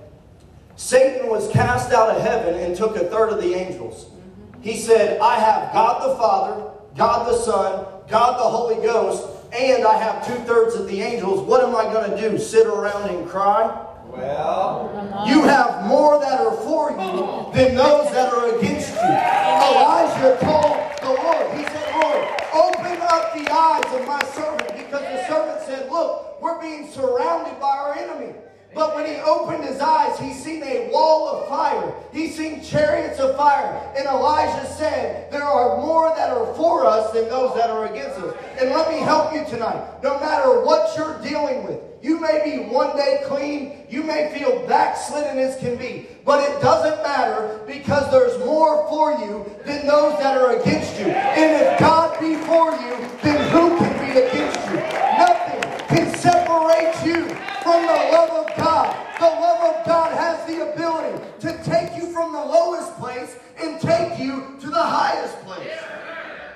Satan 0.77 1.29
was 1.29 1.51
cast 1.51 1.93
out 1.93 2.15
of 2.15 2.23
heaven 2.23 2.55
and 2.55 2.77
took 2.77 2.97
a 2.97 3.07
third 3.07 3.31
of 3.31 3.43
the 3.43 3.55
angels. 3.55 4.05
Mm-hmm. 4.05 4.63
He 4.63 4.77
said, 4.77 5.19
I 5.21 5.41
have 5.41 5.73
God 5.73 6.09
the 6.09 6.17
Father, 6.17 6.71
God 6.97 7.29
the 7.29 7.39
Son, 7.39 7.87
God 8.09 8.39
the 8.39 8.45
Holy 8.45 8.77
Ghost, 8.77 9.27
and 9.53 9.85
I 9.85 9.97
have 9.97 10.27
two 10.27 10.35
thirds 10.45 10.75
of 10.75 10.87
the 10.87 11.01
angels. 11.01 11.41
What 11.41 11.65
am 11.65 11.75
I 11.75 11.85
going 11.93 12.11
to 12.11 12.31
do? 12.31 12.39
Sit 12.39 12.67
around 12.67 13.09
and 13.09 13.29
cry? 13.29 13.87
Well, 14.17 15.27
you 15.29 15.43
have 15.43 15.85
more 15.87 16.19
that 16.21 16.41
are 16.41 16.57
for 16.57 16.91
you 16.91 17.53
than 17.53 17.75
those 17.75 18.11
that 18.13 18.33
are 18.33 18.57
against 18.57 18.95
you. 18.95 19.01
Elijah 19.01 20.39
called 20.41 20.81
the 21.03 21.13
Lord, 21.23 21.59
he 21.59 21.65
said, 21.65 21.93
Lord, 22.01 22.25
open 22.55 22.99
up 23.03 23.35
the 23.35 23.47
eyes 23.53 23.85
of 23.93 24.07
my 24.07 24.23
servant 24.33 24.75
because 24.75 25.03
the 25.03 25.29
servant 25.29 25.61
said, 25.67 25.91
look, 25.91 26.41
we're 26.41 26.61
being 26.61 26.91
surrounded 26.91 27.61
by 27.61 27.69
our 27.69 27.95
enemy. 27.95 28.33
But 28.77 28.95
when 28.95 29.07
he 29.07 29.17
opened 29.17 29.65
his 29.65 29.81
eyes, 29.81 30.19
he 30.19 30.35
seen 30.35 30.63
a 30.63 30.91
wall 30.91 31.29
of 31.29 31.49
fire. 31.49 31.95
He 32.13 32.29
seen 32.29 32.63
chariots 32.63 33.19
of 33.19 33.35
fire. 33.35 33.93
And 33.97 34.07
Elijah 34.07 34.67
said, 34.67 35.33
There 35.33 35.45
are 35.45 35.79
more 35.79 36.11
that 36.15 36.29
are 36.29 36.53
for 36.53 36.85
us 36.85 37.11
than 37.13 37.27
those 37.31 37.57
that 37.57 37.71
are 37.71 37.87
against 37.87 38.19
us. 38.19 38.37
And 38.61 38.71
let 38.71 38.91
me 38.91 38.99
help 38.99 39.33
you 39.33 39.47
tonight. 39.47 40.03
No 40.03 40.21
matter 40.21 40.61
what 40.63 40.95
you're 40.95 41.19
dealing 41.23 41.65
with, 41.65 41.81
you 42.07 42.21
may 42.21 42.41
be 42.45 42.63
one 42.63 42.97
day 42.97 43.23
clean. 43.25 43.85
You 43.91 44.05
may 44.05 44.33
feel 44.33 44.65
backslidden 44.69 45.39
as 45.39 45.59
can 45.59 45.77
be. 45.77 46.07
But 46.25 46.39
it 46.49 46.63
doesn't 46.63 47.03
matter 47.03 47.61
because 47.67 48.09
there's 48.13 48.39
more 48.47 48.89
for 48.89 49.11
you 49.19 49.45
than 49.65 49.89
those 49.89 50.17
that 50.21 50.37
are 50.37 50.61
against 50.61 51.01
you. 51.01 51.07
And 51.07 51.67
if 51.67 51.81
God 51.81 52.17
be 52.21 52.37
for 52.47 52.71
you, 52.71 52.95
then 53.25 53.51
who 53.51 53.77
can 53.77 53.93
be 53.99 54.21
against 54.21 54.57
you? 54.71 54.77
Nothing 55.19 55.63
can 55.89 56.17
separate 56.17 56.95
you 57.05 57.27
from 57.65 57.83
the 57.83 57.99
love 58.15 58.31
of 58.31 58.57
God. 58.57 58.97
The 59.19 59.27
love 59.27 59.75
of 59.75 59.87
God 59.87 60.13
has 60.17 60.47
the 60.47 60.73
ability 60.73 61.25
to 61.41 61.61
take 61.65 61.97
you 61.97 62.13
from 62.13 62.33
the 62.33 62.39
lowest 62.39 62.93
place 62.99 63.37
and 63.61 63.81
take 63.81 64.17
you 64.21 64.57
to 64.61 64.71
the 64.71 64.83
highest 64.83 65.35
place. 65.41 65.77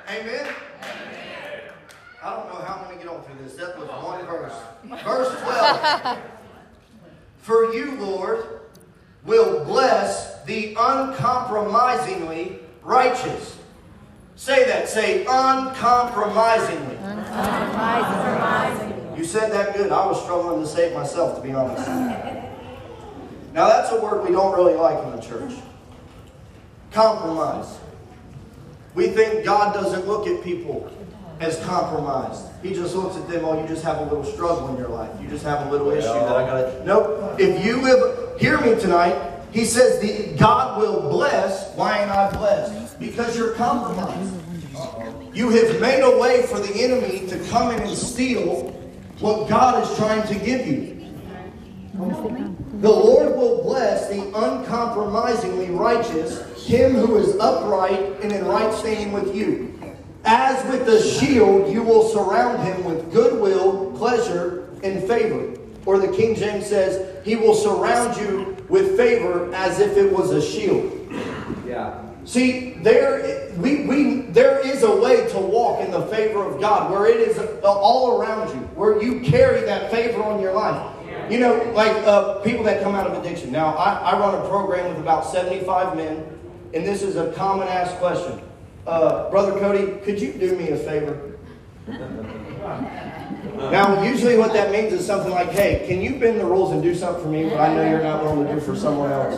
Amen. 0.09 0.47
I 2.23 2.37
don't 2.37 2.49
know 2.49 2.57
how 2.57 2.75
I'm 2.75 2.85
going 2.85 2.99
to 2.99 3.05
get 3.05 3.11
on 3.13 3.23
through 3.23 3.43
this. 3.43 3.55
That 3.55 3.79
was 3.79 3.89
one 3.89 4.21
oh, 4.21 4.27
verse. 4.27 4.53
Verse 5.03 5.41
12. 5.41 6.19
For 7.39 7.73
you, 7.73 7.93
Lord, 7.93 8.61
will 9.25 9.65
bless 9.65 10.43
the 10.45 10.77
uncompromisingly 10.79 12.59
righteous. 12.83 13.57
Say 14.37 14.67
that. 14.67 14.91
Say 14.91 15.25
uncompromisingly. 15.27 16.97
Uncompromising. 16.97 19.17
You 19.17 19.25
said 19.25 19.51
that 19.53 19.75
good. 19.75 19.91
I 19.91 20.05
was 20.07 20.23
struggling 20.23 20.61
to 20.61 20.67
say 20.67 20.91
it 20.91 20.95
myself, 20.95 21.37
to 21.37 21.43
be 21.43 21.55
honest. 21.55 21.89
Now, 23.53 23.69
that's 23.69 23.91
a 23.93 24.01
word 24.01 24.25
we 24.27 24.33
don't 24.33 24.55
really 24.55 24.75
like 24.75 25.03
in 25.05 25.13
the 25.17 25.23
church. 25.23 25.55
Compromise. 26.93 27.79
We 28.95 29.09
think 29.09 29.45
God 29.45 29.73
doesn't 29.73 30.07
look 30.07 30.27
at 30.27 30.45
people 30.45 30.93
as 31.41 31.59
compromised. 31.65 32.45
He 32.63 32.75
just 32.75 32.95
looks 32.95 33.17
at 33.17 33.27
them, 33.29 33.45
oh, 33.47 33.61
you 33.61 33.67
just 33.67 33.83
have 33.83 33.99
a 33.99 34.05
little 34.05 34.25
struggle 34.25 34.69
in 34.69 34.77
your 34.77 34.89
life. 34.89 35.11
You 35.21 35.29
just 35.29 35.45
have 35.45 35.67
a 35.67 35.71
little 35.71 35.91
issue 35.91 36.07
that 36.07 36.37
I 36.37 36.47
got 36.47 36.61
to. 36.61 36.85
Nope. 36.85 37.41
If 37.41 37.65
you 37.65 37.81
live, 37.81 38.39
hear 38.39 38.61
me 38.61 38.79
tonight. 38.79 39.17
He 39.51 39.65
says 39.65 40.01
the 40.01 40.37
God 40.37 40.79
will 40.79 41.01
bless. 41.09 41.75
Why 41.75 42.03
ain't 42.03 42.11
I 42.11 42.31
blessed? 42.31 43.01
Because 43.01 43.37
you're 43.37 43.55
compromised. 43.55 44.35
You 45.35 45.49
have 45.49 45.81
made 45.81 46.03
a 46.03 46.19
way 46.19 46.43
for 46.47 46.61
the 46.61 46.73
enemy 46.75 47.27
to 47.29 47.39
come 47.49 47.73
in 47.73 47.81
and 47.81 47.97
steal 47.97 48.71
what 49.21 49.49
God 49.49 49.83
is 49.83 49.97
trying 49.97 50.27
to 50.29 50.35
give 50.45 50.67
you. 50.67 50.97
The 51.95 52.89
Lord 52.89 53.37
will 53.37 53.63
bless 53.63 54.09
the 54.09 54.21
uncompromisingly 54.35 55.71
righteous, 55.71 56.67
him 56.67 56.93
who 56.93 57.17
is 57.17 57.37
upright 57.39 58.21
and 58.23 58.33
in 58.33 58.45
right 58.45 58.73
standing 58.75 59.13
with 59.13 59.35
you. 59.35 59.80
As 60.25 60.65
with 60.71 60.87
a 60.89 61.03
shield, 61.03 61.73
you 61.73 61.83
will 61.83 62.09
surround 62.09 62.63
him 62.63 62.85
with 62.85 63.13
goodwill, 63.13 63.93
pleasure, 63.97 64.69
and 64.83 65.03
favor. 65.07 65.57
Or 65.87 65.99
the 65.99 66.09
King 66.09 66.35
James 66.35 66.67
says, 66.67 67.25
He 67.25 67.37
will 67.37 67.55
surround 67.55 68.17
you 68.21 68.57
with 68.69 68.97
favor 68.97 69.53
as 69.55 69.81
if 69.81 69.97
it 69.97 70.13
was 70.13 70.31
a 70.31 70.43
shield. 70.43 71.09
Yeah. 71.67 72.07
See, 72.25 72.75
there 72.83 73.51
we, 73.57 73.87
we 73.87 74.21
there 74.23 74.65
is 74.65 74.83
a 74.83 74.97
way 74.97 75.27
to 75.31 75.39
walk 75.39 75.81
in 75.81 75.91
the 75.91 76.07
favor 76.07 76.45
of 76.45 76.61
God 76.61 76.91
where 76.91 77.07
it 77.07 77.17
is 77.17 77.39
all 77.65 78.21
around 78.21 78.49
you, 78.51 78.61
where 78.77 79.03
you 79.03 79.21
carry 79.21 79.63
that 79.63 79.91
favor 79.91 80.23
on 80.23 80.41
your 80.41 80.53
life. 80.53 80.97
You 81.31 81.39
know, 81.39 81.73
like 81.75 81.97
uh, 82.07 82.41
people 82.41 82.65
that 82.65 82.83
come 82.83 82.95
out 82.95 83.07
of 83.07 83.19
addiction. 83.19 83.53
Now, 83.53 83.75
I, 83.77 84.13
I 84.13 84.19
run 84.19 84.35
a 84.35 84.49
program 84.49 84.89
with 84.89 84.99
about 84.99 85.25
75 85.25 85.97
men, 85.97 86.27
and 86.75 86.85
this 86.85 87.03
is 87.03 87.17
a 87.17 87.33
common 87.33 87.69
asked 87.69 87.97
question. 87.97 88.41
Uh, 88.87 89.31
Brother 89.31 89.59
Cody, 89.61 89.99
could 90.05 90.21
you 90.21 90.33
do 90.33 90.57
me 90.57 90.71
a 90.71 90.77
favor? 90.77 91.37
Now, 93.71 94.03
usually 94.03 94.37
what 94.39 94.53
that 94.53 94.73
means 94.73 94.93
is 94.93 95.07
something 95.07 95.31
like, 95.33 95.51
hey, 95.51 95.85
can 95.87 96.01
you 96.01 96.19
bend 96.19 96.41
the 96.41 96.45
rules 96.45 96.73
and 96.73 96.83
do 96.83 96.95
something 96.95 97.23
for 97.23 97.29
me 97.29 97.45
what 97.47 97.61
I 97.61 97.75
know 97.75 97.89
you're 97.89 98.03
not 98.03 98.23
willing 98.23 98.47
to 98.47 98.55
do 98.55 98.61
for 98.61 98.75
someone 98.75 99.13
else? 99.13 99.35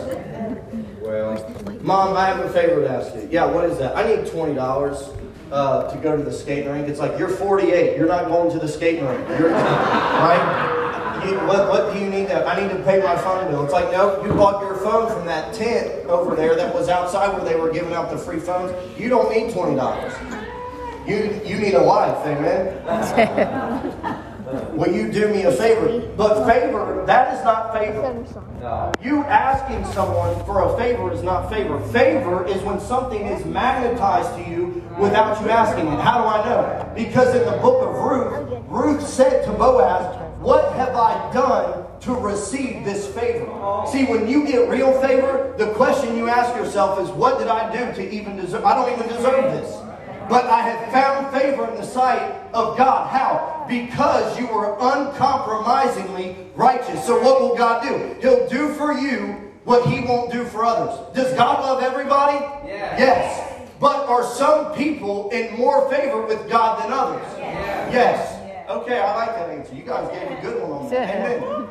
Well, 1.01 1.79
Mom, 1.81 2.15
I 2.15 2.27
have 2.27 2.39
a 2.39 2.49
favor 2.49 2.81
to 2.81 2.89
ask 2.89 3.13
you. 3.15 3.27
Yeah, 3.29 3.45
what 3.45 3.65
is 3.65 3.77
that? 3.79 3.97
I 3.97 4.07
need 4.15 4.25
twenty 4.27 4.53
dollars 4.53 5.09
uh, 5.51 5.91
to 5.91 5.97
go 5.97 6.15
to 6.15 6.23
the 6.23 6.31
skating 6.31 6.71
rink. 6.71 6.87
It's 6.87 6.99
like 6.99 7.19
you're 7.19 7.29
48. 7.29 7.97
You're 7.97 8.07
not 8.07 8.27
going 8.27 8.51
to 8.51 8.59
the 8.59 8.67
skating 8.67 9.05
rink. 9.05 9.27
You're 9.37 9.49
right. 9.51 11.02
You, 11.27 11.37
what, 11.47 11.69
what 11.69 11.93
do 11.93 11.99
you 11.99 12.09
need? 12.09 12.27
That 12.27 12.47
I 12.47 12.59
need 12.61 12.69
to 12.75 12.83
pay 12.83 12.99
my 13.01 13.15
phone 13.17 13.49
bill. 13.49 13.63
It's 13.63 13.73
like 13.73 13.91
no, 13.91 14.21
you 14.23 14.33
bought 14.33 14.61
your 14.61 14.75
phone 14.77 15.09
from 15.11 15.25
that 15.25 15.53
tent 15.53 16.05
over 16.07 16.35
there 16.35 16.55
that 16.55 16.73
was 16.73 16.89
outside 16.89 17.33
where 17.33 17.43
they 17.43 17.55
were 17.59 17.71
giving 17.71 17.93
out 17.93 18.09
the 18.11 18.17
free 18.17 18.39
phones. 18.39 18.71
You 18.99 19.09
don't 19.09 19.31
need 19.35 19.53
twenty 19.53 19.75
dollars. 19.75 20.13
You 21.07 21.39
you 21.45 21.57
need 21.59 21.73
a 21.75 21.81
life, 21.81 22.17
amen. 22.25 22.79
Will 24.73 24.93
you 24.93 25.11
do 25.11 25.29
me 25.29 25.43
a 25.43 25.51
favor? 25.51 26.07
But 26.15 26.45
favor, 26.45 27.03
that 27.07 27.33
is 27.33 27.43
not 27.43 27.73
favor. 27.73 28.25
You 29.03 29.23
asking 29.23 29.83
someone 29.93 30.35
for 30.45 30.61
a 30.63 30.77
favor 30.77 31.11
is 31.11 31.23
not 31.23 31.49
favor. 31.49 31.79
Favor 31.89 32.45
is 32.45 32.61
when 32.61 32.79
something 32.79 33.21
is 33.25 33.43
magnetized 33.45 34.35
to 34.35 34.49
you 34.49 34.83
without 34.99 35.41
you 35.41 35.49
asking 35.49 35.87
it. 35.87 35.99
How 35.99 36.21
do 36.21 36.27
I 36.27 36.45
know? 36.45 36.91
Because 36.95 37.35
in 37.35 37.45
the 37.45 37.57
book 37.59 37.81
of 37.83 37.95
Ruth, 37.95 38.63
Ruth 38.69 39.07
said 39.07 39.43
to 39.45 39.51
Boaz, 39.53 40.22
What 40.43 40.73
have 40.73 40.93
I 40.93 41.31
done 41.31 41.85
to 42.01 42.13
receive 42.13 42.83
this 42.83 43.07
favor? 43.07 43.45
See, 43.89 44.03
when 44.03 44.27
you 44.27 44.45
get 44.45 44.67
real 44.67 44.99
favor, 44.99 45.55
the 45.57 45.67
question 45.67 46.17
you 46.17 46.27
ask 46.27 46.53
yourself 46.57 46.99
is, 46.99 47.07
What 47.09 47.39
did 47.39 47.47
I 47.47 47.71
do 47.71 47.95
to 47.95 48.13
even 48.13 48.35
deserve? 48.35 48.65
I 48.65 48.75
don't 48.75 48.91
even 48.91 49.07
deserve 49.07 49.53
this. 49.53 49.73
But 50.27 50.45
I 50.45 50.61
have 50.61 50.91
found 50.91 51.33
favor 51.33 51.69
in 51.69 51.75
the 51.75 51.85
sight 51.85 52.21
of 52.53 52.77
God. 52.77 53.09
How? 53.09 53.65
Because 53.69 54.37
you 54.37 54.47
were 54.47 54.75
uncompromisingly 54.81 56.35
righteous. 56.55 57.05
So 57.05 57.21
what 57.21 57.39
will 57.39 57.55
God 57.55 57.81
do? 57.83 58.15
He'll 58.21 58.47
do 58.49 58.73
for 58.73 58.91
you 58.91 59.51
what 59.63 59.87
he 59.87 60.01
won't 60.01 60.29
do 60.29 60.43
for 60.43 60.65
others. 60.65 60.99
Does 61.15 61.33
God 61.37 61.61
love 61.61 61.81
everybody? 61.81 62.37
Yes. 62.67 62.99
Yes. 62.99 63.49
But 63.79 64.07
are 64.07 64.23
some 64.25 64.73
people 64.73 65.29
in 65.29 65.57
more 65.57 65.89
favor 65.89 66.25
with 66.25 66.49
God 66.49 66.83
than 66.83 66.91
others? 66.91 67.25
Yes. 67.37 68.32
Okay, 68.69 68.99
I 68.99 69.15
like 69.15 69.35
that 69.35 69.49
answer. 69.49 69.75
You 69.75 69.83
guys 69.83 70.09
gave 70.11 70.37
a 70.37 70.41
good 70.41 70.61
one 70.61 70.71
on 70.71 70.89
that. 70.89 71.15
Amen. 71.15 71.69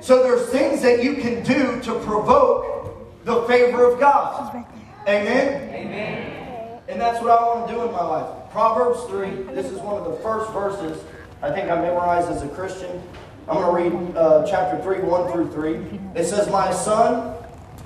So 0.00 0.22
there's 0.22 0.48
things 0.50 0.82
that 0.82 1.02
you 1.02 1.14
can 1.14 1.42
do 1.42 1.80
to 1.82 1.98
provoke 2.00 3.24
the 3.24 3.42
favor 3.42 3.90
of 3.90 3.98
God. 3.98 4.64
Amen. 5.08 5.74
Amen. 5.74 6.80
And 6.88 7.00
that's 7.00 7.22
what 7.22 7.30
I 7.30 7.42
want 7.42 7.68
to 7.68 7.74
do 7.74 7.82
in 7.82 7.92
my 7.92 8.04
life. 8.04 8.50
Proverbs 8.50 9.02
3, 9.04 9.54
this 9.54 9.66
is 9.66 9.78
one 9.80 9.96
of 9.96 10.04
the 10.04 10.16
first 10.22 10.52
verses 10.52 11.02
I 11.42 11.50
think 11.50 11.70
I 11.70 11.80
memorized 11.80 12.30
as 12.30 12.42
a 12.42 12.48
Christian. 12.48 13.02
I'm 13.48 13.56
going 13.56 13.90
to 13.90 13.98
read 13.98 14.16
uh, 14.16 14.46
chapter 14.46 14.82
3, 14.82 15.00
1 15.00 15.32
through 15.32 15.50
3. 15.52 15.74
It 16.14 16.24
says, 16.24 16.50
My 16.50 16.72
son, 16.72 17.36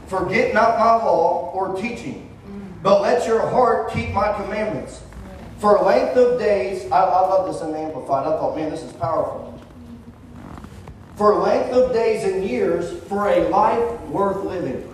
forget 0.06 0.54
not 0.54 0.78
my 0.78 0.94
law 0.94 1.50
or 1.52 1.74
teaching, 1.80 2.30
but 2.82 3.02
let 3.02 3.26
your 3.26 3.40
heart 3.48 3.92
keep 3.92 4.10
my 4.12 4.32
commandments. 4.32 5.02
For 5.60 5.76
a 5.76 5.84
length 5.84 6.16
of 6.16 6.38
days, 6.38 6.90
I, 6.90 7.00
I 7.00 7.20
love 7.20 7.52
this 7.52 7.60
in 7.60 7.72
the 7.72 7.78
Amplified. 7.78 8.26
I 8.26 8.30
thought, 8.30 8.56
man, 8.56 8.70
this 8.70 8.82
is 8.82 8.94
powerful. 8.94 9.60
For 11.16 11.32
a 11.32 11.38
length 11.38 11.70
of 11.74 11.92
days 11.92 12.24
and 12.24 12.42
years, 12.42 12.98
for 13.04 13.28
a 13.28 13.46
life 13.50 14.00
worth 14.06 14.42
living. 14.42 14.86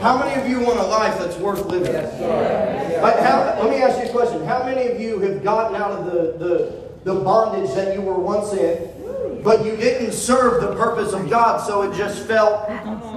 How 0.00 0.18
many 0.18 0.40
of 0.40 0.48
you 0.48 0.58
want 0.66 0.80
a 0.80 0.82
life 0.82 1.16
that's 1.20 1.36
worth 1.36 1.64
living? 1.66 1.92
Like 1.92 3.18
how, 3.20 3.56
let 3.62 3.70
me 3.70 3.76
ask 3.76 4.02
you 4.02 4.10
a 4.10 4.12
question. 4.12 4.44
How 4.44 4.64
many 4.64 4.88
of 4.90 5.00
you 5.00 5.20
have 5.20 5.44
gotten 5.44 5.80
out 5.80 5.92
of 5.92 6.04
the, 6.06 6.44
the, 7.04 7.12
the 7.14 7.20
bondage 7.20 7.72
that 7.76 7.94
you 7.94 8.02
were 8.02 8.18
once 8.18 8.52
in, 8.52 8.90
but 9.44 9.64
you 9.64 9.76
didn't 9.76 10.12
serve 10.12 10.62
the 10.62 10.74
purpose 10.74 11.12
of 11.12 11.30
God, 11.30 11.64
so 11.64 11.82
it 11.82 11.96
just 11.96 12.26
felt, 12.26 12.68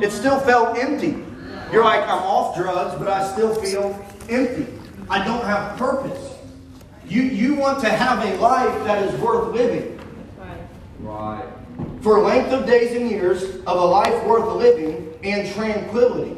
it 0.04 0.12
still 0.12 0.40
felt 0.40 0.78
empty? 0.78 1.26
You're 1.72 1.84
like, 1.84 2.04
I'm 2.04 2.22
off 2.22 2.56
drugs, 2.56 2.94
but 3.00 3.08
I 3.08 3.30
still 3.34 3.56
feel 3.56 4.06
empty. 4.30 4.68
I 5.10 5.26
don't 5.26 5.44
have 5.44 5.80
purpose. 5.80 6.33
You, 7.08 7.24
you 7.24 7.56
want 7.56 7.82
to 7.82 7.90
have 7.90 8.24
a 8.26 8.40
life 8.42 8.84
that 8.86 9.04
is 9.04 9.20
worth 9.20 9.54
living. 9.54 10.00
Right. 11.00 11.46
For 12.02 12.20
length 12.22 12.52
of 12.52 12.66
days 12.66 12.96
and 12.96 13.10
years 13.10 13.44
of 13.44 13.78
a 13.78 13.86
life 13.86 14.26
worth 14.26 14.56
living 14.56 15.14
and 15.24 15.52
tranquility, 15.54 16.36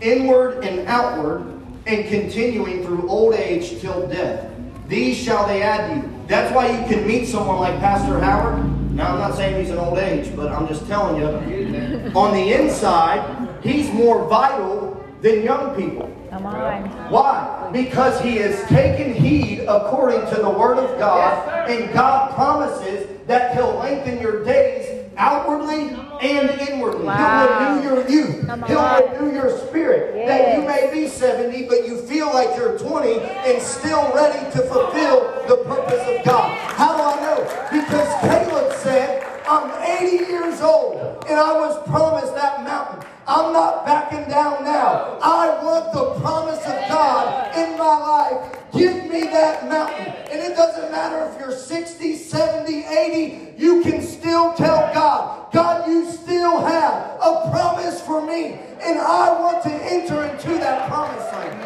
inward 0.00 0.64
and 0.64 0.86
outward, 0.88 1.42
and 1.86 2.08
continuing 2.08 2.84
through 2.84 3.08
old 3.08 3.34
age 3.34 3.80
till 3.80 4.06
death. 4.08 4.52
These 4.88 5.16
shall 5.16 5.46
they 5.46 5.62
add 5.62 5.88
to 5.88 5.96
you. 5.96 6.24
That's 6.26 6.54
why 6.54 6.68
you 6.68 6.86
can 6.86 7.06
meet 7.06 7.26
someone 7.26 7.58
like 7.58 7.78
Pastor 7.80 8.18
Howard. 8.20 8.64
Now, 8.92 9.12
I'm 9.12 9.18
not 9.18 9.36
saying 9.36 9.60
he's 9.60 9.70
an 9.70 9.78
old 9.78 9.98
age, 9.98 10.34
but 10.34 10.50
I'm 10.50 10.66
just 10.66 10.86
telling 10.86 11.20
you. 11.20 12.12
On 12.14 12.34
the 12.34 12.52
inside, 12.52 13.62
he's 13.62 13.90
more 13.90 14.28
vital 14.28 15.02
than 15.22 15.42
young 15.42 15.74
people. 15.76 16.14
Come 16.30 16.46
on. 16.46 16.88
Why? 17.10 17.70
Because 17.72 18.20
he 18.20 18.36
has 18.36 18.66
taken 18.68 19.14
heed 19.14 19.60
according 19.68 20.20
to 20.34 20.42
the 20.42 20.50
word 20.50 20.78
of 20.78 20.98
God, 20.98 21.68
and 21.70 21.92
God 21.92 22.34
promises 22.34 23.08
that 23.26 23.54
he'll 23.54 23.76
lengthen 23.78 24.20
your 24.20 24.44
days 24.44 25.06
outwardly 25.16 25.90
and 26.20 26.50
inwardly. 26.60 27.04
Wow. 27.04 27.80
He'll 27.82 27.82
renew 27.82 27.88
your 27.88 28.08
youth. 28.08 28.66
He'll 28.66 28.78
on. 28.78 29.02
renew 29.12 29.34
your 29.34 29.58
spirit. 29.66 30.26
That 30.26 30.56
you 30.56 30.66
may 30.66 30.90
be 30.92 31.08
70, 31.08 31.66
but 31.66 31.86
you 31.86 32.02
feel 32.06 32.26
like 32.26 32.56
you're 32.56 32.78
20 32.78 33.20
and 33.20 33.62
still 33.62 34.12
ready 34.14 34.38
to 34.52 34.62
fulfill 34.62 35.44
the 35.48 35.64
purpose 35.64 36.18
of 36.18 36.24
God. 36.24 36.56
How 36.58 36.96
do 36.96 37.02
I 37.02 37.20
know? 37.20 37.42
Because 37.70 38.08
Caleb 38.20 38.72
said, 38.78 39.24
I'm 39.48 39.70
80 39.82 40.30
years 40.30 40.60
old 40.60 41.24
and 41.28 41.38
I 41.38 41.52
was 41.52 41.88
promised 41.88 42.34
that 42.34 42.64
mountain. 42.64 43.06
I'm 43.28 43.52
not 43.52 43.84
backing 43.84 44.26
down 44.30 44.64
now. 44.64 45.18
I 45.20 45.62
want 45.62 45.92
the 45.92 46.18
promise 46.18 46.60
of 46.60 46.88
God 46.88 47.54
in 47.54 47.76
my 47.76 47.98
life. 47.98 48.56
Give 48.72 49.04
me 49.04 49.20
that 49.24 49.68
mountain. 49.68 50.14
And 50.30 50.40
it 50.40 50.56
doesn't 50.56 50.90
matter 50.90 51.30
if 51.30 51.38
you're 51.38 51.52
60, 51.52 52.16
70, 52.16 52.86
80, 52.86 53.54
you 53.58 53.82
can 53.82 54.00
still 54.00 54.54
tell 54.54 54.92
God, 54.94 55.52
God, 55.52 55.86
you 55.88 56.10
still 56.10 56.64
have 56.64 57.18
a 57.20 57.50
promise 57.50 58.00
for 58.00 58.26
me. 58.26 58.60
And 58.80 58.98
I 58.98 59.38
want 59.38 59.62
to 59.64 59.74
enter 59.74 60.24
into 60.24 60.54
that 60.60 60.88
promise 60.88 61.24
land. 61.30 61.60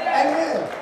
Amen. 0.00 0.76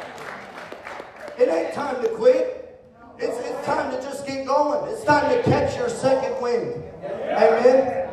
It 1.39 1.49
ain't 1.49 1.73
time 1.73 2.03
to 2.03 2.09
quit. 2.11 2.83
It's, 3.19 3.37
it's 3.39 3.67
time 3.67 3.91
to 3.93 4.03
just 4.03 4.27
get 4.27 4.47
going. 4.47 4.93
It's 4.93 5.05
time 5.05 5.35
to 5.35 5.43
catch 5.45 5.75
your 5.79 5.89
second 5.89 6.43
wind. 6.43 6.85
Amen. 7.03 8.09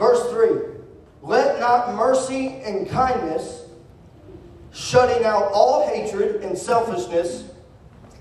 Verse 0.00 0.30
3 0.30 0.70
Not 1.70 1.94
mercy 1.94 2.48
and 2.64 2.90
kindness, 2.90 3.66
shutting 4.72 5.24
out 5.24 5.52
all 5.52 5.86
hatred 5.86 6.42
and 6.42 6.58
selfishness, 6.58 7.44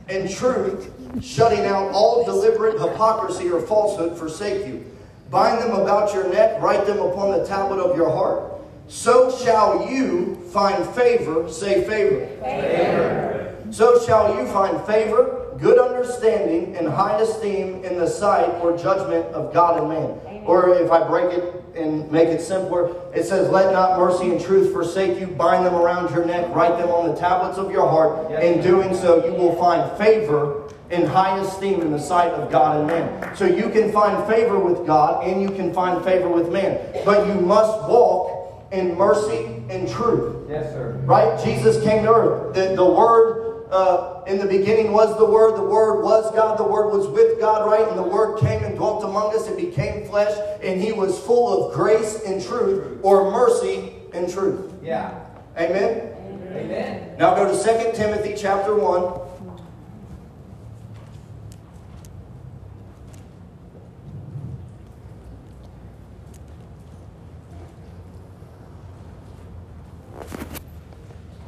and 0.08 0.30
truth, 0.30 0.94
shutting 1.20 1.66
out 1.66 1.90
all 1.92 2.24
deliberate 2.24 2.80
hypocrisy 2.80 3.50
or 3.50 3.60
falsehood, 3.60 4.16
forsake 4.20 4.68
you. 4.68 4.86
Bind 5.32 5.64
them 5.64 5.72
about 5.72 6.14
your 6.14 6.30
neck, 6.30 6.62
write 6.62 6.86
them 6.86 7.00
upon 7.00 7.32
the 7.32 7.44
tablet 7.44 7.80
of 7.80 7.98
your 7.98 8.12
heart. 8.12 8.62
So 8.88 9.36
shall 9.36 9.90
you 9.90 10.36
find 10.54 10.86
favor, 10.90 11.52
say 11.52 11.84
favor. 11.86 12.28
Favor. 12.44 13.58
So 13.72 14.00
shall 14.06 14.36
you 14.36 14.46
find 14.52 14.80
favor, 14.86 15.58
good 15.60 15.80
understanding, 16.00 16.76
and 16.78 16.88
high 16.88 17.20
esteem 17.20 17.84
in 17.84 17.98
the 17.98 18.08
sight 18.08 18.50
or 18.62 18.78
judgment 18.78 19.26
of 19.28 19.54
God 19.54 19.80
and 19.80 19.90
man. 19.90 20.44
Or 20.46 20.74
if 20.74 20.92
I 20.92 21.06
break 21.08 21.32
it 21.32 21.64
and 21.76 22.10
make 22.12 22.30
it 22.30 22.42
simpler, 22.42 22.96
it 23.14 23.26
says, 23.26 23.50
Let 23.50 23.74
not 23.74 24.00
mercy 24.00 24.32
and 24.32 24.42
truth 24.42 24.72
forsake 24.72 25.20
you, 25.20 25.28
bind 25.28 25.66
them 25.66 25.76
around 25.76 26.14
your 26.14 26.26
neck, 26.26 26.54
write 26.56 26.78
them 26.78 26.90
on 26.90 27.10
the 27.10 27.16
tablets 27.16 27.58
of 27.58 27.72
your 27.72 27.88
heart. 27.88 28.32
In 28.42 28.62
doing 28.62 28.96
so, 28.96 29.26
you 29.26 29.34
will 29.34 29.56
find 29.58 29.98
favor 29.98 30.70
and 30.90 31.08
high 31.08 31.38
esteem 31.40 31.82
in 31.82 31.92
the 31.92 32.00
sight 32.00 32.32
of 32.32 32.52
God 32.52 32.78
and 32.78 32.88
man. 32.88 33.36
So 33.36 33.46
you 33.46 33.70
can 33.70 33.92
find 33.92 34.28
favor 34.28 34.58
with 34.58 34.88
God 34.88 35.28
and 35.28 35.42
you 35.42 35.50
can 35.50 35.72
find 35.74 36.04
favor 36.04 36.30
with 36.30 36.52
man. 36.52 36.80
But 37.06 37.28
you 37.28 37.36
must 37.36 37.88
walk 37.88 38.66
in 38.72 38.96
mercy 38.96 39.64
and 39.70 39.88
truth. 39.88 40.48
Yes, 40.50 40.74
sir. 40.74 41.00
Right? 41.06 41.40
Jesus 41.44 41.84
came 41.84 42.04
to 42.04 42.12
earth. 42.12 42.56
The, 42.56 42.76
the 42.76 42.86
Word 42.86 43.39
uh, 43.72 44.24
in 44.26 44.40
the 44.40 44.46
beginning 44.46 44.92
was 44.92 45.18
the 45.18 45.26
Word. 45.26 45.56
The 45.56 45.64
Word 45.64 46.04
was 46.04 46.34
God. 46.34 46.58
The 46.58 46.64
Word 46.64 46.90
was 46.96 47.08
with 47.08 47.40
God, 47.40 47.70
right? 47.70 47.88
And 47.88 47.98
the 47.98 48.04
Word 48.04 48.40
came 48.40 48.64
and 48.64 48.76
dwelt 48.76 49.04
among 49.04 49.36
us 49.36 49.48
and 49.48 49.58
became 49.58 50.08
flesh. 50.08 50.36
And 50.64 50.82
He 50.82 50.92
was 50.92 51.20
full 51.20 51.68
of 51.68 51.74
grace 51.74 52.24
and 52.26 52.44
truth, 52.44 53.00
or 53.04 53.32
mercy 53.32 53.94
and 54.14 54.30
truth. 54.30 54.74
Yeah. 54.82 55.20
Amen? 55.58 56.16
Amen. 56.52 57.16
Now 57.18 57.36
go 57.36 57.46
to 57.46 57.64
2 57.64 57.96
Timothy 57.96 58.34
chapter 58.36 58.76
1. 58.76 59.30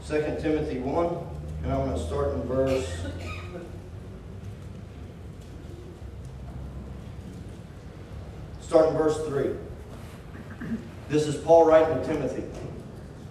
Second 0.04 0.42
Timothy 0.42 0.80
1, 0.80 1.30
and 1.63 1.72
I'm 1.72 1.86
going 1.86 1.98
to 1.98 2.06
start 2.06 2.34
in 2.34 2.41
verse. 2.44 2.88
Start 8.62 8.89
in 8.89 8.98
verse 8.98 9.18
3. 9.27 9.51
This 11.10 11.27
is 11.27 11.36
Paul 11.36 11.65
writing 11.65 12.01
to 12.01 12.06
Timothy. 12.06 12.44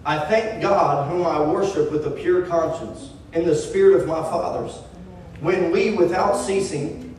I 0.05 0.19
thank 0.19 0.61
God, 0.61 1.09
whom 1.09 1.25
I 1.25 1.41
worship 1.41 1.91
with 1.91 2.05
a 2.05 2.11
pure 2.11 2.45
conscience, 2.45 3.11
in 3.33 3.45
the 3.45 3.55
spirit 3.55 4.01
of 4.01 4.07
my 4.07 4.21
fathers, 4.21 4.73
when 5.39 5.71
we 5.71 5.91
without 5.91 6.35
ceasing, 6.35 7.15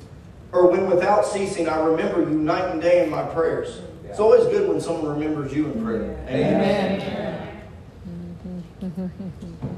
or 0.52 0.70
when 0.70 0.88
without 0.88 1.24
ceasing 1.24 1.68
I 1.68 1.82
remember 1.82 2.20
you 2.20 2.38
night 2.38 2.70
and 2.70 2.80
day 2.80 3.02
in 3.02 3.10
my 3.10 3.22
prayers. 3.22 3.80
It's 4.04 4.20
always 4.20 4.44
good 4.44 4.68
when 4.68 4.80
someone 4.80 5.18
remembers 5.18 5.52
you 5.54 5.72
in 5.72 5.82
prayer. 5.82 6.16
Amen. 6.28 7.62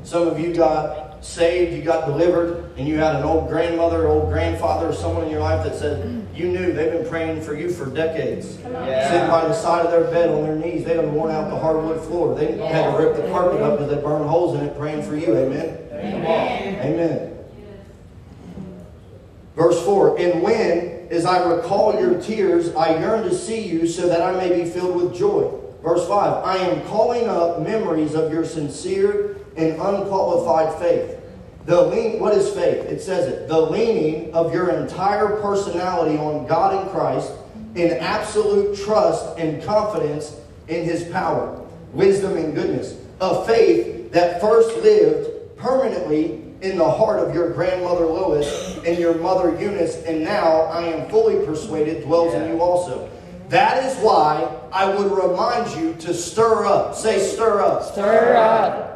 Some 0.03 0.29
of 0.29 0.41
you 0.41 0.55
got 0.55 1.04
saved, 1.25 1.73
you 1.75 1.83
got 1.83 2.07
delivered, 2.07 2.71
and 2.77 2.87
you 2.87 2.99
had 2.99 3.17
an 3.17 3.23
old 3.23 3.49
grandmother, 3.49 4.07
old 4.07 4.31
grandfather, 4.31 4.89
or 4.89 4.93
someone 4.93 5.25
in 5.25 5.31
your 5.31 5.41
life 5.41 5.65
that 5.65 5.75
said 5.75 6.27
you 6.35 6.49
knew 6.49 6.73
they've 6.73 6.93
been 6.93 7.09
praying 7.09 7.43
for 7.43 7.55
you 7.55 7.71
for 7.71 7.87
decades. 7.87 8.59
Yeah. 8.61 9.11
Sitting 9.11 9.29
by 9.29 9.49
the 9.49 9.55
side 9.55 9.87
of 9.87 9.91
their 9.91 10.05
bed 10.11 10.29
on 10.31 10.43
their 10.43 10.57
knees, 10.57 10.85
they 10.85 10.95
done 10.95 11.15
worn 11.15 11.31
out 11.33 11.49
the 11.49 11.59
hardwood 11.59 12.05
floor. 12.07 12.35
They 12.35 12.57
had 12.59 12.93
to 12.93 12.99
rip 12.99 13.17
the 13.17 13.29
carpet 13.29 13.61
up 13.63 13.79
because 13.79 13.95
they 13.95 14.03
burned 14.03 14.29
holes 14.29 14.59
in 14.59 14.65
it 14.65 14.77
praying 14.77 15.03
for 15.03 15.17
you. 15.17 15.35
Amen. 15.35 15.79
Amen. 15.93 16.81
Amen. 16.81 17.31
Verse 19.57 19.83
4 19.85 20.19
And 20.19 20.43
when, 20.43 21.09
as 21.11 21.25
I 21.25 21.45
recall 21.45 21.99
your 21.99 22.21
tears, 22.21 22.75
I 22.75 22.99
yearn 22.99 23.23
to 23.25 23.35
see 23.35 23.67
you 23.67 23.87
so 23.87 24.09
that 24.09 24.21
I 24.21 24.33
may 24.33 24.63
be 24.63 24.69
filled 24.69 24.97
with 24.97 25.15
joy. 25.15 25.61
Verse 25.83 26.07
5 26.09 26.45
I 26.45 26.57
am 26.57 26.85
calling 26.87 27.29
up 27.29 27.61
memories 27.61 28.15
of 28.15 28.33
your 28.33 28.45
sincere 28.45 29.37
and 29.57 29.73
unqualified 29.73 30.79
faith. 30.81 31.21
The 31.67 31.81
lean, 31.81 32.21
what 32.21 32.35
is 32.35 32.51
faith? 32.51 32.85
It 32.85 33.01
says 33.01 33.27
it. 33.27 33.49
The 33.49 33.59
leaning 33.59 34.35
of 34.35 34.53
your 34.53 34.71
entire 34.71 35.41
personality 35.41 36.19
on 36.19 36.47
God 36.47 36.83
and 36.83 36.91
Christ 36.91 37.33
in 37.75 37.93
absolute 37.99 38.77
trust 38.77 39.39
and 39.39 39.63
confidence 39.65 40.37
in 40.69 40.85
His 40.85 41.05
power, 41.05 41.61
wisdom, 41.93 42.37
and 42.37 42.55
goodness. 42.55 42.97
A 43.21 43.45
faith 43.47 44.13
that 44.13 44.41
first 44.41 44.77
lived 44.83 45.57
permanently 45.57 46.43
in 46.61 46.79
the 46.79 46.91
heart 46.91 47.19
of 47.19 47.35
your 47.35 47.51
grandmother 47.51 48.07
Lois 48.07 48.79
and 48.85 48.99
your 48.99 49.15
mother 49.15 49.59
Eunice, 49.61 50.03
and 50.05 50.23
now 50.23 50.63
I 50.63 50.83
am 50.83 51.09
fully 51.11 51.45
persuaded 51.45 52.05
dwells 52.05 52.35
in 52.35 52.51
you 52.51 52.61
also. 52.61 53.11
That 53.49 53.85
is 53.85 53.97
why 54.03 54.49
I 54.73 54.95
would 54.95 55.13
remind 55.13 55.75
you 55.79 55.95
to 56.01 56.15
stir 56.15 56.67
up. 56.67 56.95
Say, 56.95 57.19
stir 57.19 57.63
up. 57.63 57.85
Stir 57.85 58.37
up. 58.37 58.94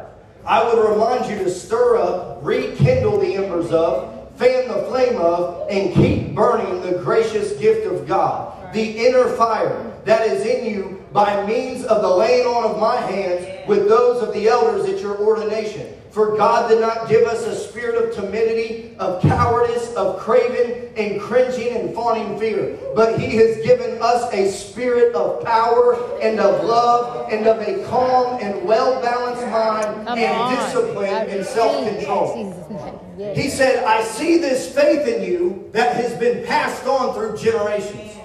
I 0.49 0.63
would 0.63 0.83
remind 0.83 1.29
you 1.29 1.37
to 1.43 1.51
stir 1.51 1.97
up, 1.97 2.39
rekindle 2.41 3.19
the 3.19 3.35
embers 3.35 3.69
of, 3.69 4.35
fan 4.39 4.67
the 4.67 4.81
flame 4.85 5.17
of, 5.17 5.67
and 5.69 5.93
keep 5.93 6.33
burning 6.33 6.81
the 6.81 6.97
gracious 7.03 7.53
gift 7.59 7.85
of 7.85 8.07
God. 8.07 8.73
The 8.73 9.05
inner 9.05 9.27
fire 9.35 9.93
that 10.05 10.25
is 10.25 10.43
in 10.47 10.65
you 10.65 11.05
by 11.13 11.45
means 11.45 11.85
of 11.85 12.01
the 12.01 12.09
laying 12.09 12.47
on 12.47 12.63
of 12.63 12.79
my 12.79 12.95
hands 12.95 13.45
with 13.69 13.87
those 13.87 14.23
of 14.23 14.33
the 14.33 14.47
elders 14.47 14.89
at 14.89 14.99
your 14.99 15.17
ordination. 15.19 15.95
For 16.09 16.35
God 16.35 16.69
did 16.69 16.81
not 16.81 17.07
give 17.07 17.27
us 17.27 17.45
a 17.45 17.55
spirit 17.55 18.03
of 18.03 18.15
timidity, 18.15 18.95
of 18.97 19.21
cowardice, 19.21 19.93
of 19.93 20.17
craving 20.19 20.91
and 20.97 21.21
cringing 21.21 21.77
and 21.77 21.93
fawning 21.93 22.39
fear, 22.39 22.79
but 22.95 23.19
He 23.19 23.35
has 23.35 23.63
given 23.63 24.01
us 24.01 24.33
a 24.33 24.51
spirit 24.51 25.13
of 25.13 25.45
power 25.45 26.19
and 26.19 26.39
of 26.39 26.65
love 26.65 27.31
and 27.31 27.45
of 27.45 27.59
a 27.59 27.85
calm 27.87 28.39
and 28.41 28.65
well 28.67 28.99
balanced 29.03 29.43
mind 29.43 30.07
Come 30.07 30.17
and 30.17 30.35
on. 30.35 30.55
discipline 30.55 31.13
I 31.13 31.23
and 31.25 31.45
self 31.45 31.87
control. 31.87 32.35
Jesus' 32.35 32.69
name. 32.71 32.99
Yes. 33.19 33.37
He 33.37 33.49
said, 33.49 33.83
I 33.83 34.01
see 34.01 34.39
this 34.39 34.73
faith 34.73 35.07
in 35.07 35.23
you 35.23 35.69
that 35.73 35.95
has 35.95 36.17
been 36.17 36.43
passed 36.47 36.87
on 36.87 37.13
through 37.13 37.37
generations. 37.37 38.18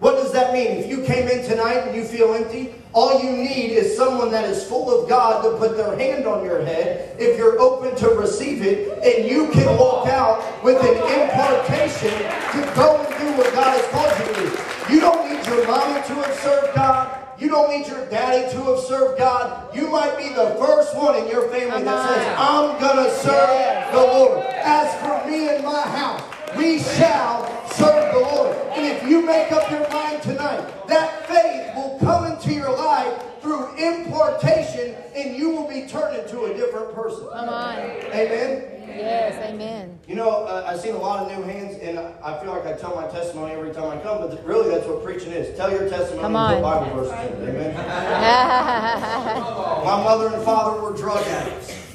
What 0.00 0.16
does 0.16 0.32
that 0.32 0.54
mean? 0.54 0.78
If 0.78 0.88
you 0.88 1.02
came 1.02 1.28
in 1.28 1.44
tonight 1.44 1.86
and 1.86 1.94
you 1.94 2.04
feel 2.04 2.32
empty, 2.32 2.74
all 2.94 3.22
you 3.22 3.30
need 3.30 3.72
is 3.72 3.94
someone 3.96 4.30
that 4.32 4.48
is 4.48 4.64
full 4.64 4.90
of 4.90 5.08
God 5.08 5.42
to 5.44 5.56
put 5.58 5.76
their 5.76 5.96
hand 5.96 6.26
on 6.26 6.42
your 6.42 6.64
head 6.64 7.16
if 7.20 7.36
you're 7.36 7.60
open 7.60 7.94
to 7.96 8.08
receive 8.08 8.62
it, 8.62 8.98
and 9.04 9.30
you 9.30 9.50
can 9.52 9.78
walk 9.78 10.08
out 10.08 10.42
with 10.64 10.78
an 10.82 10.96
impartation 11.20 12.10
to 12.10 12.72
go 12.74 12.96
and 12.96 13.20
do 13.20 13.36
what 13.36 13.52
God 13.52 13.78
has 13.78 13.86
called 13.92 14.10
you 14.18 14.34
to 14.34 14.40
do. 14.40 14.94
You 14.94 15.00
don't 15.00 15.30
need 15.30 15.46
your 15.46 15.66
mama 15.66 16.02
to 16.06 16.14
have 16.14 16.34
served 16.36 16.74
God. 16.74 17.16
You 17.38 17.48
don't 17.48 17.70
need 17.70 17.86
your 17.86 18.06
daddy 18.08 18.50
to 18.52 18.62
have 18.64 18.80
served 18.80 19.18
God. 19.18 19.74
You 19.74 19.90
might 19.90 20.16
be 20.16 20.30
the 20.30 20.56
first 20.58 20.96
one 20.96 21.14
in 21.16 21.28
your 21.28 21.48
family 21.50 21.84
that 21.84 22.08
says. 22.08 22.34
I'm 22.38 22.80
going 22.80 23.04
to 23.04 23.10
serve 23.16 23.92
the 23.92 24.00
Lord. 24.00 24.44
As 24.46 24.94
for 25.00 25.30
me 25.30 25.48
and 25.48 25.64
my 25.64 25.80
house, 25.80 26.22
we 26.56 26.78
shall 26.78 27.46
serve 27.70 28.12
the 28.14 28.20
Lord. 28.20 28.56
And 28.72 28.86
if 28.86 29.02
you 29.08 29.24
make 29.24 29.52
up 29.52 29.70
your 29.70 29.88
mind 29.90 30.22
tonight, 30.22 30.86
that 30.88 31.26
faith 31.26 31.74
will 31.74 31.98
come 32.00 32.30
into 32.32 32.52
your 32.52 32.74
life 32.76 33.22
through 33.40 33.74
impartation 33.76 34.94
and 35.14 35.36
you 35.36 35.50
will 35.50 35.68
be 35.68 35.86
turned 35.86 36.16
into 36.16 36.44
a 36.44 36.54
different 36.54 36.94
person. 36.94 37.28
Come 37.32 37.48
on. 37.48 37.78
Amen. 37.78 38.66
Yes, 38.88 39.50
amen. 39.50 39.98
You 40.08 40.16
know, 40.16 40.44
uh, 40.44 40.64
I've 40.66 40.80
seen 40.80 40.94
a 40.94 40.98
lot 40.98 41.30
of 41.30 41.38
new 41.38 41.44
hands, 41.44 41.78
and 41.78 41.96
I 41.98 42.38
feel 42.40 42.50
like 42.50 42.66
I 42.66 42.72
tell 42.72 42.94
my 42.96 43.06
testimony 43.06 43.52
every 43.52 43.72
time 43.72 43.96
I 43.96 44.02
come, 44.02 44.18
but 44.18 44.44
really 44.44 44.68
that's 44.68 44.84
what 44.86 45.04
preaching 45.04 45.30
is. 45.30 45.56
Tell 45.56 45.70
your 45.70 45.88
testimony 45.88 46.22
Come 46.22 46.34
and 46.36 46.56
put 46.56 46.64
on. 46.64 46.84
Bible 46.84 47.04
verses 47.04 47.38
in 47.38 47.54
it. 47.54 47.54
Amen. 47.54 47.74
My 49.84 50.02
mother 50.02 50.34
and 50.34 50.42
father 50.44 50.80
were 50.82 50.92
drug 50.96 51.24
addicts. 51.24 51.89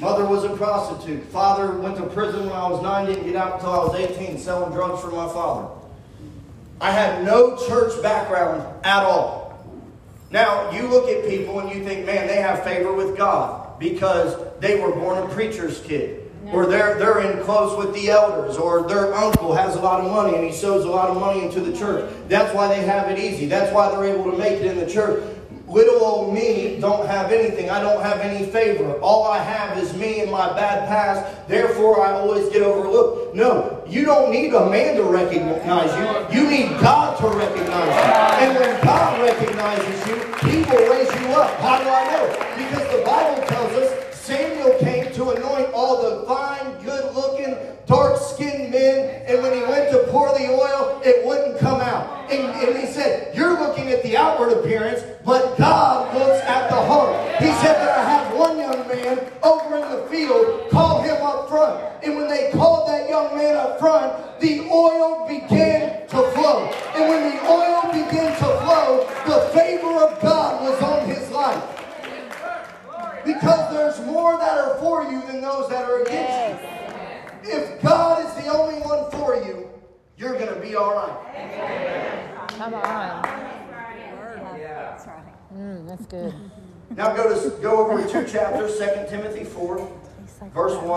Mother 0.00 0.24
was 0.24 0.44
a 0.44 0.56
prostitute. 0.56 1.24
Father 1.26 1.78
went 1.78 1.96
to 1.96 2.02
prison 2.06 2.46
when 2.46 2.56
I 2.56 2.68
was 2.68 2.82
nine, 2.82 3.06
didn't 3.06 3.24
get 3.24 3.36
out 3.36 3.54
until 3.54 3.70
I 3.70 3.84
was 3.84 3.94
18, 3.94 4.38
selling 4.38 4.72
drugs 4.72 5.00
for 5.00 5.10
my 5.10 5.28
father. 5.28 5.68
I 6.80 6.90
had 6.90 7.24
no 7.24 7.56
church 7.68 8.02
background 8.02 8.62
at 8.84 9.04
all. 9.04 9.44
Now, 10.30 10.72
you 10.72 10.88
look 10.88 11.08
at 11.08 11.28
people 11.28 11.60
and 11.60 11.70
you 11.70 11.84
think, 11.84 12.06
man, 12.06 12.26
they 12.26 12.36
have 12.36 12.64
favor 12.64 12.92
with 12.92 13.16
God 13.16 13.78
because 13.78 14.36
they 14.58 14.80
were 14.80 14.90
born 14.90 15.18
a 15.18 15.32
preacher's 15.32 15.80
kid. 15.80 16.22
Or 16.52 16.66
they're, 16.66 16.98
they're 16.98 17.20
in 17.20 17.42
close 17.42 17.76
with 17.78 17.94
the 17.94 18.10
elders, 18.10 18.58
or 18.58 18.86
their 18.86 19.14
uncle 19.14 19.54
has 19.54 19.76
a 19.76 19.80
lot 19.80 20.04
of 20.04 20.10
money 20.10 20.36
and 20.36 20.44
he 20.44 20.52
sows 20.52 20.84
a 20.84 20.90
lot 20.90 21.08
of 21.08 21.16
money 21.16 21.42
into 21.42 21.60
the 21.60 21.74
church. 21.74 22.12
That's 22.28 22.54
why 22.54 22.68
they 22.68 22.84
have 22.84 23.10
it 23.10 23.18
easy. 23.18 23.46
That's 23.46 23.72
why 23.72 23.90
they're 23.90 24.04
able 24.04 24.30
to 24.30 24.36
make 24.36 24.60
it 24.60 24.66
in 24.66 24.76
the 24.76 24.86
church. 24.86 25.24
Little 25.74 26.04
old 26.04 26.32
me 26.32 26.78
don't 26.80 27.06
have 27.06 27.32
anything. 27.32 27.68
I 27.68 27.80
don't 27.80 28.02
have 28.02 28.20
any 28.20 28.46
favor. 28.46 28.94
All 29.00 29.24
I 29.26 29.38
have 29.38 29.76
is 29.76 29.92
me 29.94 30.20
and 30.20 30.30
my 30.30 30.52
bad 30.54 30.88
past. 30.88 31.48
Therefore, 31.48 32.06
I 32.06 32.12
always 32.12 32.48
get 32.50 32.62
overlooked. 32.62 33.34
No, 33.34 33.82
you 33.88 34.04
don't 34.04 34.30
need 34.30 34.54
a 34.54 34.70
man 34.70 34.96
to 34.96 35.02
recognize 35.02 35.90
you. 36.32 36.40
You 36.40 36.48
need 36.48 36.68
God 36.80 37.18
to 37.18 37.26
recognize 37.26 37.88
you. 37.88 38.46
And 38.46 38.58
when 38.58 38.83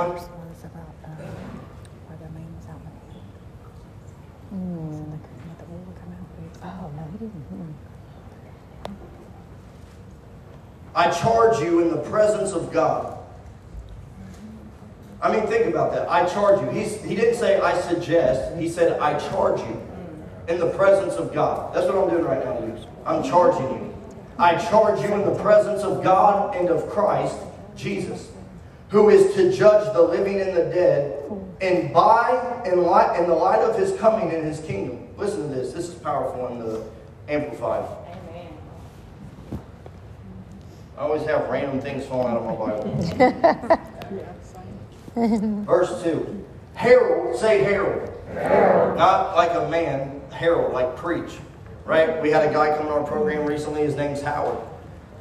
verse 0.10 0.22
1. 0.22 0.38
Oh, 6.64 6.92
no, 6.96 7.04
he 7.12 7.18
didn't. 7.18 7.54
Mm. 7.54 7.74
I 10.96 11.12
charge 11.12 11.60
you 11.60 11.82
in 11.82 11.92
the 11.92 11.98
presence 11.98 12.52
of 12.52 12.72
God. 12.72 13.20
I 15.22 15.32
mean, 15.32 15.48
think 15.48 15.66
about 15.66 15.92
that. 15.94 16.10
I 16.10 16.26
charge 16.26 16.62
you. 16.62 16.70
He's, 16.70 17.02
he 17.04 17.16
didn't 17.16 17.36
say 17.36 17.60
I 17.60 17.80
suggest. 17.82 18.58
He 18.58 18.70
said 18.70 19.00
I 19.00 19.18
charge 19.20 19.60
you 19.62 19.82
in 20.48 20.60
the 20.60 20.70
presence 20.72 21.16
of 21.16 21.34
God. 21.34 21.74
That's 21.76 21.88
what 21.88 21.96
I'm 21.96 22.10
doing 22.10 22.24
right 22.24 22.44
now, 22.44 22.60
you. 22.60 22.78
I'm 23.06 23.24
charging 23.24 23.70
you. 23.70 23.96
I 24.40 24.56
charge 24.56 25.02
you 25.02 25.14
in 25.14 25.26
the 25.26 25.36
presence 25.36 25.84
of 25.84 26.04
God 26.04 26.56
and 26.56 26.70
of 26.70 26.90
Christ 26.90 27.38
Jesus, 27.76 28.30
who 28.90 29.10
is 29.10 29.36
to 29.36 29.52
judge 29.52 29.92
the 29.94 30.02
living 30.02 30.40
and 30.42 30.56
the 30.56 30.66
dead, 30.66 31.22
hmm. 31.24 31.40
and 31.62 31.94
by 31.94 32.62
and 32.66 32.84
light 32.84 33.20
in 33.20 33.28
the 33.28 33.36
light 33.36 33.60
of 33.60 33.78
his 33.78 33.98
coming 34.00 34.32
in 34.32 34.44
his 34.44 34.60
kingdom. 34.62 35.08
Listen 35.18 35.50
to 35.50 35.56
this. 35.56 35.74
This 35.74 35.90
is 35.90 35.96
powerful 35.96 36.48
in 36.48 36.60
the 36.60 36.84
Amplified. 37.30 37.84
I 40.98 41.02
always 41.02 41.24
have 41.28 41.48
random 41.50 41.82
things 41.82 42.06
falling 42.06 42.34
out 42.34 42.42
of 42.42 42.46
my 42.46 42.56
Bible. 42.56 43.78
Verse 45.66 46.04
2. 46.04 46.46
Herald, 46.74 47.38
say 47.38 47.64
herald. 47.64 48.10
herald. 48.34 48.98
Not 48.98 49.36
like 49.36 49.52
a 49.54 49.70
man, 49.70 50.22
herald, 50.32 50.74
like 50.74 50.96
preach. 50.96 51.32
Right? 51.86 52.22
We 52.22 52.30
had 52.30 52.48
a 52.48 52.54
guy 52.54 52.76
come 52.78 52.88
to 52.88 52.94
our 52.94 53.04
program 53.04 53.46
recently, 53.46 53.82
his 53.82 53.96
name's 53.96 54.22
Howard. 54.22 54.58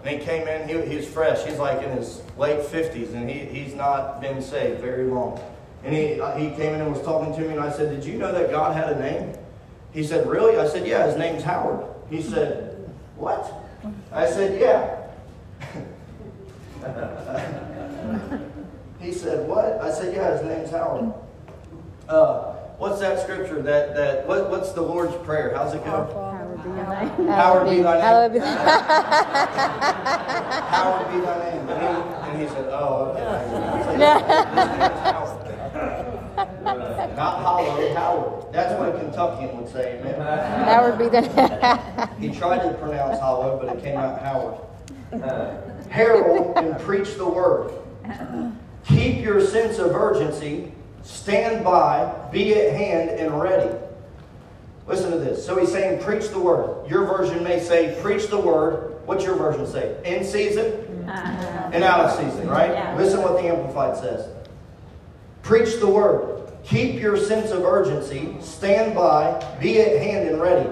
And 0.06 0.20
he 0.20 0.24
came 0.24 0.46
in, 0.46 0.88
he, 0.88 1.02
fresh. 1.02 1.44
He's 1.44 1.58
like 1.58 1.82
in 1.82 1.90
his 1.96 2.22
late 2.38 2.60
50s, 2.60 3.12
and 3.12 3.28
he, 3.28 3.40
he's 3.40 3.74
not 3.74 4.20
been 4.20 4.40
saved 4.40 4.80
very 4.80 5.02
long. 5.02 5.40
And 5.82 5.92
he, 5.92 6.20
uh, 6.20 6.36
he 6.36 6.50
came 6.50 6.74
in 6.74 6.80
and 6.80 6.92
was 6.92 7.02
talking 7.02 7.34
to 7.34 7.40
me, 7.40 7.48
and 7.48 7.58
I 7.58 7.72
said, 7.72 7.90
Did 7.90 8.04
you 8.04 8.16
know 8.16 8.30
that 8.30 8.52
God 8.52 8.76
had 8.76 8.92
a 8.92 9.00
name? 9.00 9.36
He 9.92 10.04
said, 10.04 10.28
Really? 10.28 10.58
I 10.58 10.68
said, 10.68 10.86
Yeah, 10.86 11.08
his 11.08 11.16
name's 11.16 11.42
Howard. 11.42 11.84
He 12.08 12.22
said, 12.22 12.88
What? 13.16 13.52
I 14.12 14.30
said, 14.30 14.60
Yeah. 14.60 15.08
he 19.00 19.10
said, 19.10 19.48
What? 19.48 19.80
I 19.80 19.90
said, 19.90 20.14
Yeah, 20.14 20.38
his 20.38 20.46
name's 20.46 20.70
Howard. 20.70 21.12
Uh, 22.08 22.54
what's 22.78 23.00
that 23.00 23.20
scripture? 23.20 23.62
That 23.62 23.94
that 23.94 24.26
what, 24.26 24.50
what's 24.50 24.72
the 24.72 24.82
Lord's 24.82 25.14
Prayer? 25.24 25.52
How's 25.54 25.74
it 25.74 25.84
go? 25.84 26.06
Howard 27.28 27.68
be 27.70 27.82
thy 27.82 27.94
name. 27.94 28.00
Hallowed 28.00 28.32
be 28.32 28.38
thy 28.38 28.54
name. 28.54 28.66
Howard 30.70 31.12
be 31.12 31.20
thy 31.20 31.50
name. 31.50 31.68
And 31.68 31.80
he, 31.80 31.86
and 32.30 32.42
he 32.42 32.48
said, 32.48 32.68
Oh, 32.70 33.12
okay. 33.12 33.24
I 33.24 33.28
said, 33.44 33.60
"His 33.78 33.96
name's 34.78 35.00
Howard." 35.00 35.42
Not 37.16 37.42
hollow, 37.42 37.94
Howard. 37.94 38.52
That's 38.52 38.78
what 38.78 38.88
a 38.94 38.98
Kentuckian 38.98 39.56
would 39.56 39.72
say, 39.72 39.98
amen. 39.98 40.20
Hallowed 40.20 40.98
be 40.98 41.08
thy 41.08 41.20
name. 41.20 42.08
He 42.20 42.38
tried 42.38 42.60
to 42.68 42.74
pronounce 42.74 43.18
hollow, 43.20 43.58
but 43.58 43.76
it 43.76 43.82
came 43.82 43.96
out 43.96 44.20
Howard. 44.20 44.58
Herald 45.90 46.56
and 46.56 46.78
preach 46.80 47.16
the 47.16 47.26
word. 47.26 47.72
Keep 48.86 49.24
your 49.24 49.40
sense 49.40 49.78
of 49.78 49.94
urgency. 49.94 50.72
Stand 51.06 51.64
by. 51.64 52.12
Be 52.32 52.54
at 52.54 52.74
hand 52.74 53.10
and 53.10 53.40
ready. 53.40 53.72
Listen 54.88 55.12
to 55.12 55.18
this. 55.18 55.44
So 55.44 55.56
he's 55.56 55.70
saying, 55.70 56.02
preach 56.02 56.28
the 56.28 56.38
word. 56.38 56.88
Your 56.90 57.06
version 57.06 57.42
may 57.44 57.60
say, 57.60 57.96
preach 58.02 58.26
the 58.26 58.38
word. 58.38 59.00
What's 59.06 59.24
your 59.24 59.36
version 59.36 59.66
say? 59.66 60.00
In 60.04 60.24
season 60.24 61.08
uh-huh. 61.08 61.70
and 61.72 61.84
out 61.84 62.00
of 62.00 62.12
season, 62.12 62.48
right? 62.48 62.70
Yeah. 62.70 62.96
Listen 62.96 63.22
what 63.22 63.40
the 63.40 63.48
Amplified 63.48 63.96
says. 63.96 64.28
Preach 65.42 65.78
the 65.78 65.88
word. 65.88 66.52
Keep 66.64 67.00
your 67.00 67.16
sense 67.16 67.52
of 67.52 67.62
urgency. 67.62 68.36
Stand 68.40 68.96
by. 68.96 69.40
Be 69.60 69.80
at 69.80 70.02
hand 70.02 70.28
and 70.28 70.40
ready. 70.40 70.68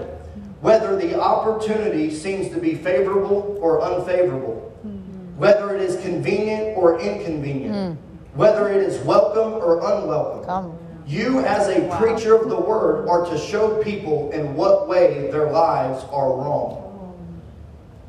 Whether 0.61 0.97
the 0.97 1.21
opportunity 1.21 2.11
seems 2.11 2.49
to 2.53 2.59
be 2.59 2.75
favorable 2.75 3.57
or 3.61 3.83
unfavorable. 3.83 4.73
Mm-hmm. 4.85 5.39
Whether 5.39 5.77
it 5.77 5.83
is 5.83 6.03
convenient 6.03 6.77
or 6.77 7.01
inconvenient. 7.01 7.75
Mm. 7.75 7.97
Whether 8.35 8.69
it 8.69 8.83
is 8.83 8.99
welcome 9.05 9.53
or 9.55 9.79
unwelcome. 9.79 10.45
Come. 10.45 10.79
You, 11.07 11.41
as 11.41 11.69
a 11.69 11.89
preacher 11.99 12.35
of 12.35 12.49
the 12.49 12.59
word, 12.59 13.09
are 13.09 13.27
to 13.27 13.39
show 13.39 13.83
people 13.83 14.31
in 14.31 14.55
what 14.55 14.89
way 14.89 15.29
their 15.31 15.51
lives 15.51 16.03
are 16.11 16.33
wrong 16.33 16.81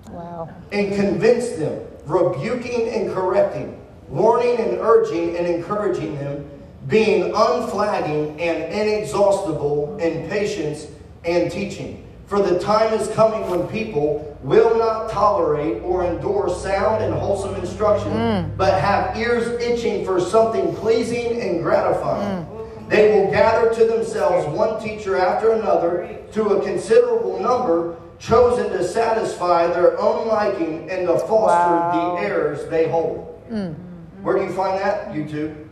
Wow. 0.10 0.50
and 0.72 0.96
convince 0.96 1.50
them, 1.52 1.82
rebuking 2.06 2.88
and 2.90 3.14
correcting, 3.14 3.78
warning 4.08 4.58
and 4.58 4.78
urging 4.80 5.36
and 5.36 5.46
encouraging 5.46 6.18
them, 6.18 6.50
being 6.88 7.34
unflagging 7.36 8.40
and 8.40 8.72
inexhaustible 8.74 9.98
in 9.98 10.30
patience 10.30 10.88
and 11.26 11.52
teaching. 11.52 12.05
For 12.28 12.42
the 12.42 12.60
time 12.60 12.94
is 12.94 13.08
coming 13.10 13.48
when 13.50 13.68
people 13.68 14.38
will 14.42 14.78
not 14.78 15.12
tolerate 15.12 15.84
or 15.84 16.04
endure 16.04 16.50
sound 16.50 17.04
and 17.04 17.14
wholesome 17.14 17.56
instruction, 17.56 18.12
mm. 18.12 18.58
but 18.58 18.80
have 18.82 19.16
ears 19.16 19.48
itching 19.62 20.04
for 20.04 20.20
something 20.20 20.76
pleasing 20.76 21.40
and 21.40 21.62
gratifying. 21.62 22.46
Mm. 22.46 22.90
They 22.90 23.12
will 23.12 23.32
gather 23.32 23.74
to 23.74 23.86
themselves 23.86 24.48
one 24.48 24.82
teacher 24.82 25.18
after 25.18 25.52
another 25.54 26.18
to 26.32 26.50
a 26.50 26.64
considerable 26.64 27.40
number, 27.40 27.96
chosen 28.18 28.72
to 28.72 28.84
satisfy 28.88 29.68
their 29.68 30.00
own 30.00 30.28
liking 30.28 30.90
and 30.90 31.08
to 31.08 31.20
foster 31.20 31.28
Wow. 31.38 32.16
the 32.16 32.22
errors 32.22 32.68
they 32.70 32.90
hold. 32.90 33.40
Mm. 33.52 33.76
Where 34.24 34.36
do 34.38 34.44
you 34.44 34.52
find 34.52 34.80
that? 34.80 35.14
YouTube. 35.14 35.65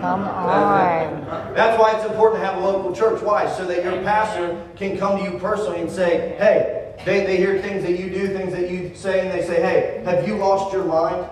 Come 0.00 0.22
on. 0.24 1.24
That's 1.54 1.78
why 1.78 1.94
it's 1.96 2.04
important 2.04 2.40
to 2.40 2.46
have 2.46 2.62
a 2.62 2.66
local 2.66 2.94
church. 2.94 3.22
Why? 3.22 3.50
So 3.54 3.66
that 3.66 3.84
your 3.84 4.02
pastor 4.02 4.66
can 4.76 4.98
come 4.98 5.18
to 5.18 5.30
you 5.30 5.38
personally 5.38 5.80
and 5.80 5.90
say, 5.90 6.36
hey, 6.38 6.94
they, 7.04 7.24
they 7.26 7.36
hear 7.36 7.60
things 7.60 7.82
that 7.82 7.98
you 7.98 8.10
do, 8.10 8.28
things 8.28 8.52
that 8.52 8.70
you 8.70 8.94
say, 8.94 9.20
and 9.20 9.30
they 9.30 9.46
say, 9.46 9.60
hey, 9.60 10.02
have 10.04 10.26
you 10.26 10.36
lost 10.36 10.72
your 10.72 10.84
mind? 10.84 11.26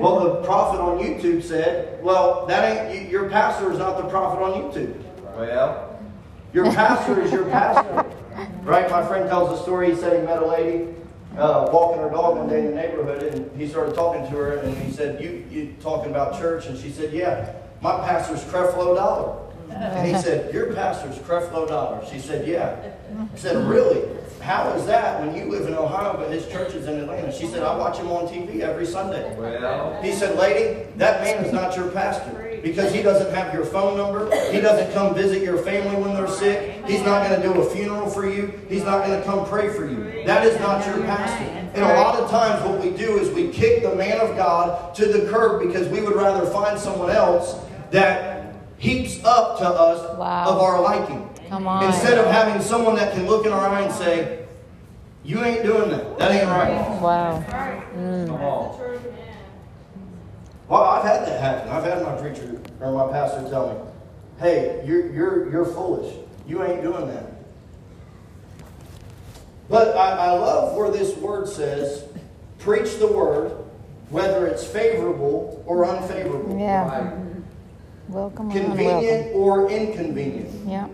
Well, 0.00 0.20
the 0.20 0.42
prophet 0.42 0.80
on 0.80 0.98
YouTube 0.98 1.42
said, 1.42 2.02
well, 2.02 2.46
that 2.46 2.90
ain't, 2.90 3.10
your 3.10 3.28
pastor 3.28 3.72
is 3.72 3.78
not 3.78 3.96
the 3.96 4.08
prophet 4.08 4.40
on 4.42 4.62
YouTube. 4.62 4.96
Well, 5.36 5.98
Your 6.52 6.72
pastor 6.72 7.20
is 7.20 7.32
your 7.32 7.44
pastor. 7.44 8.06
Right? 8.62 8.88
My 8.88 9.04
friend 9.04 9.28
tells 9.28 9.58
a 9.58 9.62
story. 9.62 9.90
He 9.90 9.96
said 9.96 10.20
he 10.20 10.24
met 10.24 10.40
a 10.40 10.46
lady 10.46 10.94
uh, 11.38 11.68
walking 11.72 12.02
her 12.02 12.10
dog 12.10 12.36
one 12.38 12.48
day 12.48 12.60
in 12.60 12.66
the 12.66 12.74
neighborhood, 12.74 13.22
and 13.22 13.60
he 13.60 13.68
started 13.68 13.94
talking 13.94 14.22
to 14.30 14.36
her, 14.36 14.56
and 14.58 14.76
he 14.78 14.90
said, 14.92 15.22
"You 15.22 15.44
you 15.50 15.74
talking 15.80 16.10
about 16.10 16.38
church?" 16.38 16.66
And 16.66 16.78
she 16.78 16.90
said, 16.90 17.12
"Yeah, 17.12 17.52
my 17.80 17.98
pastor's 17.98 18.42
Creflo 18.44 18.96
Dollar." 18.96 19.44
And 19.70 20.06
he 20.08 20.20
said, 20.20 20.52
"Your 20.52 20.72
pastor's 20.74 21.18
Creflo 21.18 21.68
Dollar." 21.68 22.04
She 22.10 22.18
said, 22.18 22.46
"Yeah." 22.46 22.76
He 23.32 23.38
said, 23.38 23.56
"Really? 23.68 24.08
How 24.40 24.70
is 24.72 24.86
that 24.86 25.20
when 25.20 25.34
you 25.34 25.44
live 25.50 25.66
in 25.66 25.74
Ohio 25.74 26.16
but 26.16 26.30
his 26.30 26.46
church 26.48 26.74
is 26.74 26.86
in 26.86 27.00
Atlanta?" 27.00 27.32
She 27.32 27.46
said, 27.46 27.62
"I 27.62 27.76
watch 27.76 27.98
him 27.98 28.10
on 28.10 28.26
TV 28.26 28.62
every 28.62 28.86
Sunday." 28.86 29.34
well, 29.38 30.02
He 30.02 30.12
said, 30.12 30.36
Lady, 30.36 30.86
that 30.96 31.22
man 31.22 31.44
is 31.44 31.52
not 31.52 31.76
your 31.76 31.88
pastor 31.88 32.47
because 32.68 32.92
he 32.92 33.02
doesn't 33.02 33.34
have 33.34 33.52
your 33.54 33.64
phone 33.64 33.96
number. 33.96 34.24
He 34.52 34.60
doesn't 34.60 34.92
come 34.92 35.14
visit 35.14 35.42
your 35.42 35.58
family 35.58 36.00
when 36.00 36.14
they're 36.14 36.28
sick. 36.28 36.84
He's 36.86 37.02
not 37.02 37.26
going 37.26 37.40
to 37.40 37.46
do 37.46 37.60
a 37.60 37.70
funeral 37.70 38.10
for 38.10 38.28
you. 38.28 38.52
He's 38.68 38.84
not 38.84 39.06
going 39.06 39.18
to 39.18 39.24
come 39.24 39.46
pray 39.46 39.68
for 39.70 39.88
you. 39.88 40.24
That 40.26 40.46
is 40.46 40.58
not 40.60 40.84
your 40.86 41.04
pastor. 41.04 41.44
And 41.74 41.82
a 41.82 41.94
lot 41.94 42.16
of 42.16 42.30
times 42.30 42.64
what 42.64 42.82
we 42.82 42.90
do 42.90 43.18
is 43.18 43.30
we 43.30 43.48
kick 43.48 43.82
the 43.82 43.94
man 43.94 44.20
of 44.20 44.36
God 44.36 44.94
to 44.96 45.06
the 45.06 45.30
curb 45.30 45.66
because 45.66 45.88
we 45.88 46.00
would 46.02 46.14
rather 46.14 46.46
find 46.50 46.78
someone 46.78 47.10
else 47.10 47.56
that 47.90 48.54
heaps 48.78 49.22
up 49.24 49.58
to 49.58 49.66
us 49.66 50.18
Wow. 50.18 50.48
of 50.48 50.58
our 50.58 50.80
liking. 50.80 51.28
Come 51.48 51.66
on. 51.66 51.84
Instead 51.84 52.18
of 52.18 52.26
having 52.26 52.60
someone 52.62 52.96
that 52.96 53.14
can 53.14 53.26
look 53.26 53.46
in 53.46 53.52
our 53.52 53.68
eye 53.68 53.82
and 53.82 53.94
say, 53.94 54.46
You 55.24 55.42
ain't 55.42 55.62
doing 55.62 55.90
that. 55.90 56.18
That 56.18 56.30
ain't 56.32 56.48
right. 56.48 57.00
Wow. 57.00 57.44
Come 57.48 58.28
mm. 58.28 58.40
on. 58.40 59.27
Well, 60.68 60.82
I've 60.82 61.04
had 61.04 61.26
that 61.26 61.40
happen. 61.40 61.70
I've 61.70 61.84
had 61.84 62.02
my 62.02 62.14
preacher 62.20 62.60
or 62.80 62.92
my 62.92 63.10
pastor 63.12 63.48
tell 63.48 63.68
me, 63.72 63.80
"Hey, 64.38 64.82
you're 64.86 65.10
you're 65.12 65.50
you're 65.50 65.64
foolish. 65.64 66.14
You 66.46 66.62
ain't 66.62 66.82
doing 66.82 67.08
that." 67.08 67.24
But 69.70 69.96
I, 69.96 70.10
I 70.28 70.30
love 70.32 70.76
where 70.76 70.90
this 70.90 71.16
word 71.16 71.48
says, 71.48 72.04
"Preach 72.58 72.98
the 72.98 73.06
word, 73.06 73.52
whether 74.10 74.46
it's 74.46 74.64
favorable 74.66 75.62
or 75.66 75.84
unfavorable, 75.86 76.58
Yeah. 76.58 76.86
Right. 76.88 77.12
Welcome 78.08 78.48
or 78.48 78.50
unwelcome. 78.52 78.76
convenient 78.76 79.34
or 79.36 79.70
inconvenient, 79.70 80.50
Yeah. 80.66 80.88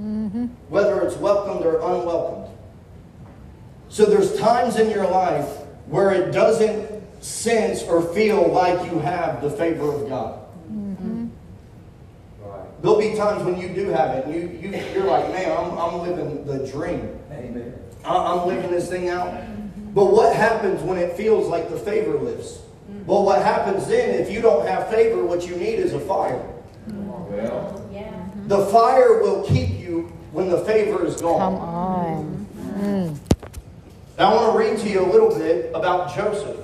Mm-hmm. 0.00 0.46
whether 0.68 1.00
it's 1.02 1.16
welcomed 1.16 1.66
or 1.66 1.76
unwelcomed." 1.76 2.46
So 3.90 4.04
there's 4.04 4.38
times 4.38 4.78
in 4.78 4.90
your 4.90 5.06
life 5.06 5.48
where 5.86 6.10
it 6.12 6.30
doesn't 6.32 6.97
sense 7.20 7.82
or 7.82 8.02
feel 8.14 8.48
like 8.48 8.90
you 8.90 8.98
have 9.00 9.42
the 9.42 9.50
favor 9.50 9.92
of 9.92 10.08
God. 10.08 10.40
Mm-hmm. 10.70 11.28
Right. 12.42 12.82
There'll 12.82 12.98
be 12.98 13.14
times 13.16 13.42
when 13.44 13.58
you 13.58 13.68
do 13.74 13.88
have 13.88 14.14
it, 14.16 14.26
and 14.26 14.34
you, 14.34 14.70
you, 14.70 14.76
you're 14.94 15.04
like, 15.04 15.28
man, 15.30 15.50
I'm, 15.56 15.76
I'm 15.78 16.00
living 16.00 16.44
the 16.46 16.66
dream. 16.66 17.18
Amen. 17.32 17.74
I- 18.04 18.16
I'm 18.34 18.46
living 18.48 18.70
this 18.70 18.88
thing 18.88 19.08
out. 19.08 19.32
But 19.94 20.06
what 20.12 20.34
happens 20.36 20.82
when 20.82 20.98
it 20.98 21.16
feels 21.16 21.48
like 21.48 21.70
the 21.70 21.76
favor 21.78 22.14
lifts? 22.18 22.58
Mm-hmm. 22.90 23.06
Well, 23.06 23.24
what 23.24 23.42
happens 23.42 23.86
then, 23.88 24.20
if 24.20 24.30
you 24.30 24.40
don't 24.40 24.66
have 24.66 24.88
favor, 24.90 25.24
what 25.24 25.46
you 25.46 25.56
need 25.56 25.78
is 25.78 25.92
a 25.94 26.00
fire. 26.00 26.44
Well, 26.88 27.74
The 28.46 28.66
fire 28.66 29.20
will 29.22 29.44
keep 29.46 29.78
you 29.78 30.12
when 30.32 30.48
the 30.48 30.58
favor 30.64 31.04
is 31.04 31.20
gone. 31.20 31.38
Come 31.38 31.56
gone. 31.56 32.46
on. 32.80 33.20
Now, 34.18 34.32
I 34.32 34.34
want 34.34 34.52
to 34.52 34.58
read 34.58 34.78
to 34.80 34.88
you 34.88 35.04
a 35.04 35.08
little 35.10 35.36
bit 35.36 35.70
about 35.74 36.14
Joseph. 36.14 36.56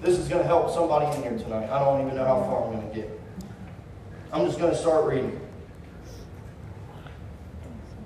This 0.00 0.18
is 0.18 0.28
going 0.28 0.42
to 0.42 0.46
help 0.46 0.70
somebody 0.72 1.06
in 1.16 1.22
here 1.22 1.38
tonight. 1.38 1.68
I 1.70 1.78
don't 1.80 2.04
even 2.04 2.16
know 2.16 2.24
how 2.24 2.40
far 2.42 2.64
I'm 2.64 2.72
going 2.72 2.88
to 2.88 2.94
get. 2.94 3.20
I'm 4.32 4.46
just 4.46 4.58
going 4.58 4.70
to 4.70 4.78
start 4.78 5.06
reading. 5.06 5.40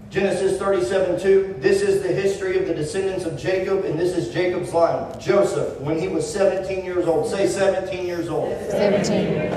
Genesis 0.08 0.58
37 0.58 1.20
2. 1.20 1.56
This 1.58 1.80
is 1.80 2.02
the 2.02 2.08
history 2.08 2.58
of 2.58 2.66
the 2.66 2.74
descendants 2.74 3.24
of 3.24 3.38
Jacob, 3.38 3.84
and 3.84 3.98
this 3.98 4.16
is 4.16 4.32
Jacob's 4.32 4.72
line. 4.74 5.18
Joseph, 5.18 5.80
when 5.80 5.98
he 5.98 6.08
was 6.08 6.30
17 6.30 6.84
years 6.84 7.06
old, 7.06 7.30
say 7.30 7.46
17 7.46 8.06
years 8.06 8.28
old, 8.28 8.54
17. 8.70 9.50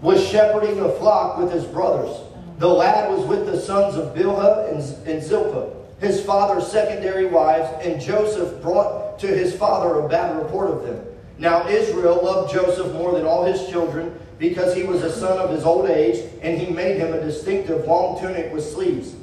was 0.00 0.26
shepherding 0.26 0.80
a 0.80 0.88
flock 0.92 1.38
with 1.38 1.52
his 1.52 1.64
brothers. 1.64 2.16
The 2.58 2.68
lad 2.68 3.10
was 3.10 3.26
with 3.26 3.46
the 3.46 3.60
sons 3.60 3.96
of 3.96 4.14
Bilhah 4.14 4.70
and, 4.70 5.06
and 5.06 5.22
Zilpah, 5.22 5.81
his 6.02 6.20
father's 6.20 6.66
secondary 6.66 7.26
wives, 7.26 7.70
and 7.86 8.00
Joseph 8.00 8.60
brought 8.60 9.20
to 9.20 9.28
his 9.28 9.54
father 9.54 10.00
a 10.00 10.08
bad 10.08 10.36
report 10.36 10.68
of 10.68 10.82
them. 10.82 11.00
Now 11.38 11.66
Israel 11.68 12.20
loved 12.22 12.52
Joseph 12.52 12.92
more 12.92 13.12
than 13.12 13.24
all 13.24 13.44
his 13.44 13.68
children 13.68 14.18
because 14.36 14.74
he 14.74 14.82
was 14.82 15.04
a 15.04 15.12
son 15.12 15.38
of 15.38 15.50
his 15.50 15.62
old 15.62 15.88
age, 15.88 16.28
and 16.42 16.58
he 16.58 16.72
made 16.72 16.98
him 16.98 17.14
a 17.14 17.20
distinctive 17.20 17.86
long 17.86 18.20
tunic 18.20 18.52
with 18.52 18.64
sleeves, 18.64 19.14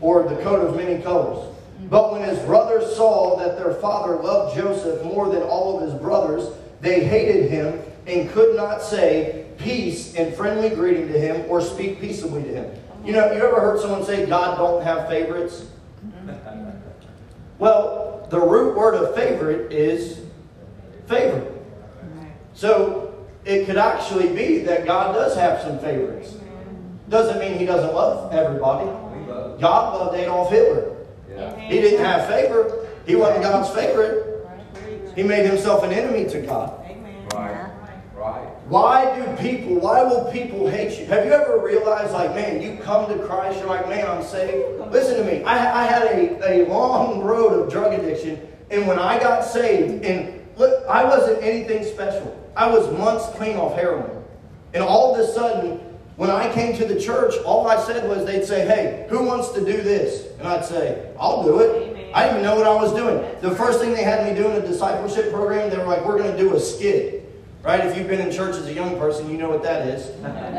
or 0.00 0.22
the 0.22 0.36
coat 0.36 0.66
of 0.66 0.74
many 0.74 1.02
colors. 1.02 1.54
But 1.90 2.12
when 2.12 2.26
his 2.26 2.38
brothers 2.40 2.96
saw 2.96 3.36
that 3.36 3.58
their 3.58 3.74
father 3.74 4.16
loved 4.16 4.56
Joseph 4.56 5.04
more 5.04 5.28
than 5.28 5.42
all 5.42 5.76
of 5.76 5.90
his 5.90 6.00
brothers, 6.00 6.48
they 6.80 7.04
hated 7.04 7.50
him 7.50 7.80
and 8.06 8.30
could 8.30 8.56
not 8.56 8.80
say 8.80 9.44
peace 9.58 10.14
and 10.14 10.34
friendly 10.34 10.70
greeting 10.70 11.08
to 11.08 11.18
him 11.18 11.44
or 11.50 11.60
speak 11.60 12.00
peaceably 12.00 12.44
to 12.44 12.48
him. 12.48 12.80
You 13.04 13.12
know, 13.12 13.30
you 13.32 13.42
ever 13.42 13.60
heard 13.60 13.80
someone 13.80 14.04
say 14.04 14.24
God 14.24 14.56
don't 14.56 14.82
have 14.82 15.08
favorites? 15.08 15.66
Well, 17.58 18.26
the 18.30 18.40
root 18.40 18.76
word 18.76 18.94
of 18.94 19.14
favorite 19.14 19.72
is 19.72 20.20
favor. 21.06 21.50
So 22.54 23.26
it 23.44 23.66
could 23.66 23.76
actually 23.76 24.34
be 24.34 24.58
that 24.60 24.86
God 24.86 25.12
does 25.12 25.36
have 25.36 25.60
some 25.62 25.78
favorites. 25.78 26.34
Doesn't 27.08 27.38
mean 27.38 27.58
he 27.58 27.66
doesn't 27.66 27.94
love 27.94 28.32
everybody. 28.32 28.86
God 29.60 29.94
loved 29.94 30.16
Adolf 30.16 30.50
Hitler. 30.50 30.96
He 31.60 31.80
didn't 31.80 32.04
have 32.04 32.28
favor. 32.28 32.86
He 33.06 33.14
wasn't 33.14 33.42
God's 33.42 33.70
favorite. 33.70 34.46
He 35.14 35.22
made 35.22 35.46
himself 35.46 35.84
an 35.84 35.92
enemy 35.92 36.28
to 36.30 36.40
God. 36.40 36.83
Why 38.66 39.14
do 39.14 39.36
people, 39.42 39.78
why 39.78 40.02
will 40.02 40.30
people 40.32 40.68
hate 40.68 40.98
you? 40.98 41.04
Have 41.06 41.26
you 41.26 41.32
ever 41.32 41.58
realized, 41.58 42.12
like, 42.12 42.34
man, 42.34 42.62
you 42.62 42.78
come 42.82 43.06
to 43.08 43.22
Christ, 43.26 43.58
you're 43.58 43.68
like, 43.68 43.88
man, 43.88 44.06
I'm 44.06 44.22
saved? 44.22 44.80
Listen 44.90 45.18
to 45.18 45.24
me. 45.24 45.44
I, 45.44 45.82
I 45.82 45.84
had 45.84 46.02
a, 46.04 46.62
a 46.62 46.68
long 46.68 47.20
road 47.20 47.52
of 47.60 47.70
drug 47.70 47.92
addiction, 47.92 48.40
and 48.70 48.86
when 48.86 48.98
I 48.98 49.18
got 49.18 49.44
saved, 49.44 50.04
and 50.04 50.46
look, 50.56 50.82
I 50.88 51.04
wasn't 51.04 51.42
anything 51.42 51.84
special. 51.84 52.40
I 52.56 52.68
was 52.68 52.90
months 52.98 53.26
clean 53.36 53.56
off 53.56 53.74
heroin. 53.74 54.24
And 54.72 54.82
all 54.82 55.14
of 55.14 55.20
a 55.20 55.30
sudden, 55.30 55.78
when 56.16 56.30
I 56.30 56.50
came 56.52 56.74
to 56.78 56.86
the 56.86 56.98
church, 56.98 57.34
all 57.44 57.66
I 57.66 57.84
said 57.84 58.08
was 58.08 58.24
they'd 58.24 58.44
say, 58.44 58.66
hey, 58.66 59.06
who 59.10 59.24
wants 59.24 59.50
to 59.52 59.60
do 59.60 59.82
this? 59.82 60.26
And 60.38 60.48
I'd 60.48 60.64
say, 60.64 61.12
I'll 61.18 61.42
do 61.44 61.60
it. 61.60 62.14
I 62.14 62.24
didn't 62.24 62.38
even 62.38 62.42
know 62.44 62.56
what 62.56 62.66
I 62.66 62.74
was 62.74 62.92
doing. 62.92 63.18
The 63.40 63.54
first 63.56 63.80
thing 63.80 63.92
they 63.92 64.04
had 64.04 64.24
me 64.24 64.40
do 64.40 64.48
in 64.48 64.62
a 64.62 64.66
discipleship 64.66 65.32
program, 65.32 65.68
they 65.68 65.76
were 65.76 65.84
like, 65.84 66.04
we're 66.04 66.16
going 66.16 66.30
to 66.30 66.38
do 66.38 66.54
a 66.54 66.60
skit. 66.60 67.23
Right? 67.64 67.80
If 67.86 67.96
you've 67.96 68.08
been 68.08 68.20
in 68.20 68.30
church 68.30 68.56
as 68.56 68.66
a 68.66 68.72
young 68.72 68.98
person, 68.98 69.30
you 69.30 69.38
know 69.38 69.48
what 69.48 69.62
that 69.62 69.88
is. 69.88 70.08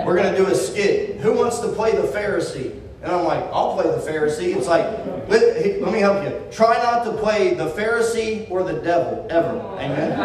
We're 0.05 0.15
going 0.15 0.33
to 0.33 0.37
do 0.37 0.47
a 0.47 0.55
skit. 0.55 1.21
Who 1.21 1.33
wants 1.33 1.59
to 1.59 1.67
play 1.67 1.91
the 1.91 2.07
Pharisee? 2.07 2.81
And 3.03 3.13
I'm 3.13 3.23
like, 3.23 3.43
I'll 3.53 3.75
play 3.75 3.83
the 3.83 4.01
Pharisee. 4.01 4.55
It's 4.55 4.65
like, 4.65 4.83
let, 5.29 5.81
let 5.81 5.93
me 5.93 5.99
help 5.99 6.23
you. 6.23 6.41
Try 6.51 6.77
not 6.77 7.03
to 7.05 7.11
play 7.21 7.53
the 7.53 7.69
Pharisee 7.69 8.49
or 8.49 8.63
the 8.63 8.81
devil 8.81 9.27
ever. 9.29 9.59
Amen. 9.77 10.17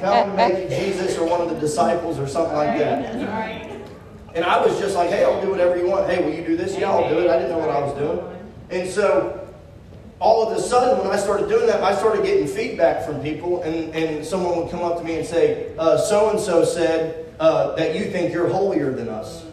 Tell 0.00 0.24
him 0.24 0.30
to 0.30 0.36
make 0.36 0.68
Jesus 0.68 1.18
or 1.18 1.28
one 1.28 1.40
of 1.40 1.50
the 1.50 1.58
disciples 1.58 2.20
or 2.20 2.28
something 2.28 2.54
like 2.54 2.78
that. 2.78 3.16
And 4.36 4.44
I 4.44 4.64
was 4.64 4.78
just 4.78 4.94
like, 4.94 5.10
hey, 5.10 5.24
I'll 5.24 5.42
do 5.42 5.50
whatever 5.50 5.76
you 5.76 5.88
want. 5.88 6.08
Hey, 6.08 6.22
will 6.22 6.32
you 6.32 6.46
do 6.46 6.56
this? 6.56 6.78
Yeah, 6.78 6.92
I'll 6.92 7.08
do 7.08 7.18
it. 7.18 7.28
I 7.28 7.36
didn't 7.40 7.50
know 7.50 7.58
what 7.58 7.70
I 7.70 7.80
was 7.80 7.98
doing. 7.98 8.20
And 8.70 8.88
so 8.88 9.39
all 10.20 10.46
of 10.46 10.56
a 10.56 10.60
sudden, 10.60 10.98
when 11.02 11.10
I 11.10 11.18
started 11.18 11.48
doing 11.48 11.66
that, 11.66 11.82
I 11.82 11.94
started 11.96 12.24
getting 12.24 12.46
feedback 12.46 13.06
from 13.06 13.22
people, 13.22 13.62
and, 13.62 13.94
and 13.94 14.24
someone 14.24 14.58
would 14.58 14.70
come 14.70 14.82
up 14.82 14.98
to 14.98 15.04
me 15.04 15.16
and 15.16 15.26
say, 15.26 15.72
so 15.76 16.30
and 16.30 16.38
so 16.38 16.64
said 16.64 17.34
uh, 17.40 17.74
that 17.76 17.96
you 17.96 18.10
think 18.10 18.32
you're 18.32 18.48
holier 18.48 18.92
than 18.92 19.08
us. 19.08 19.44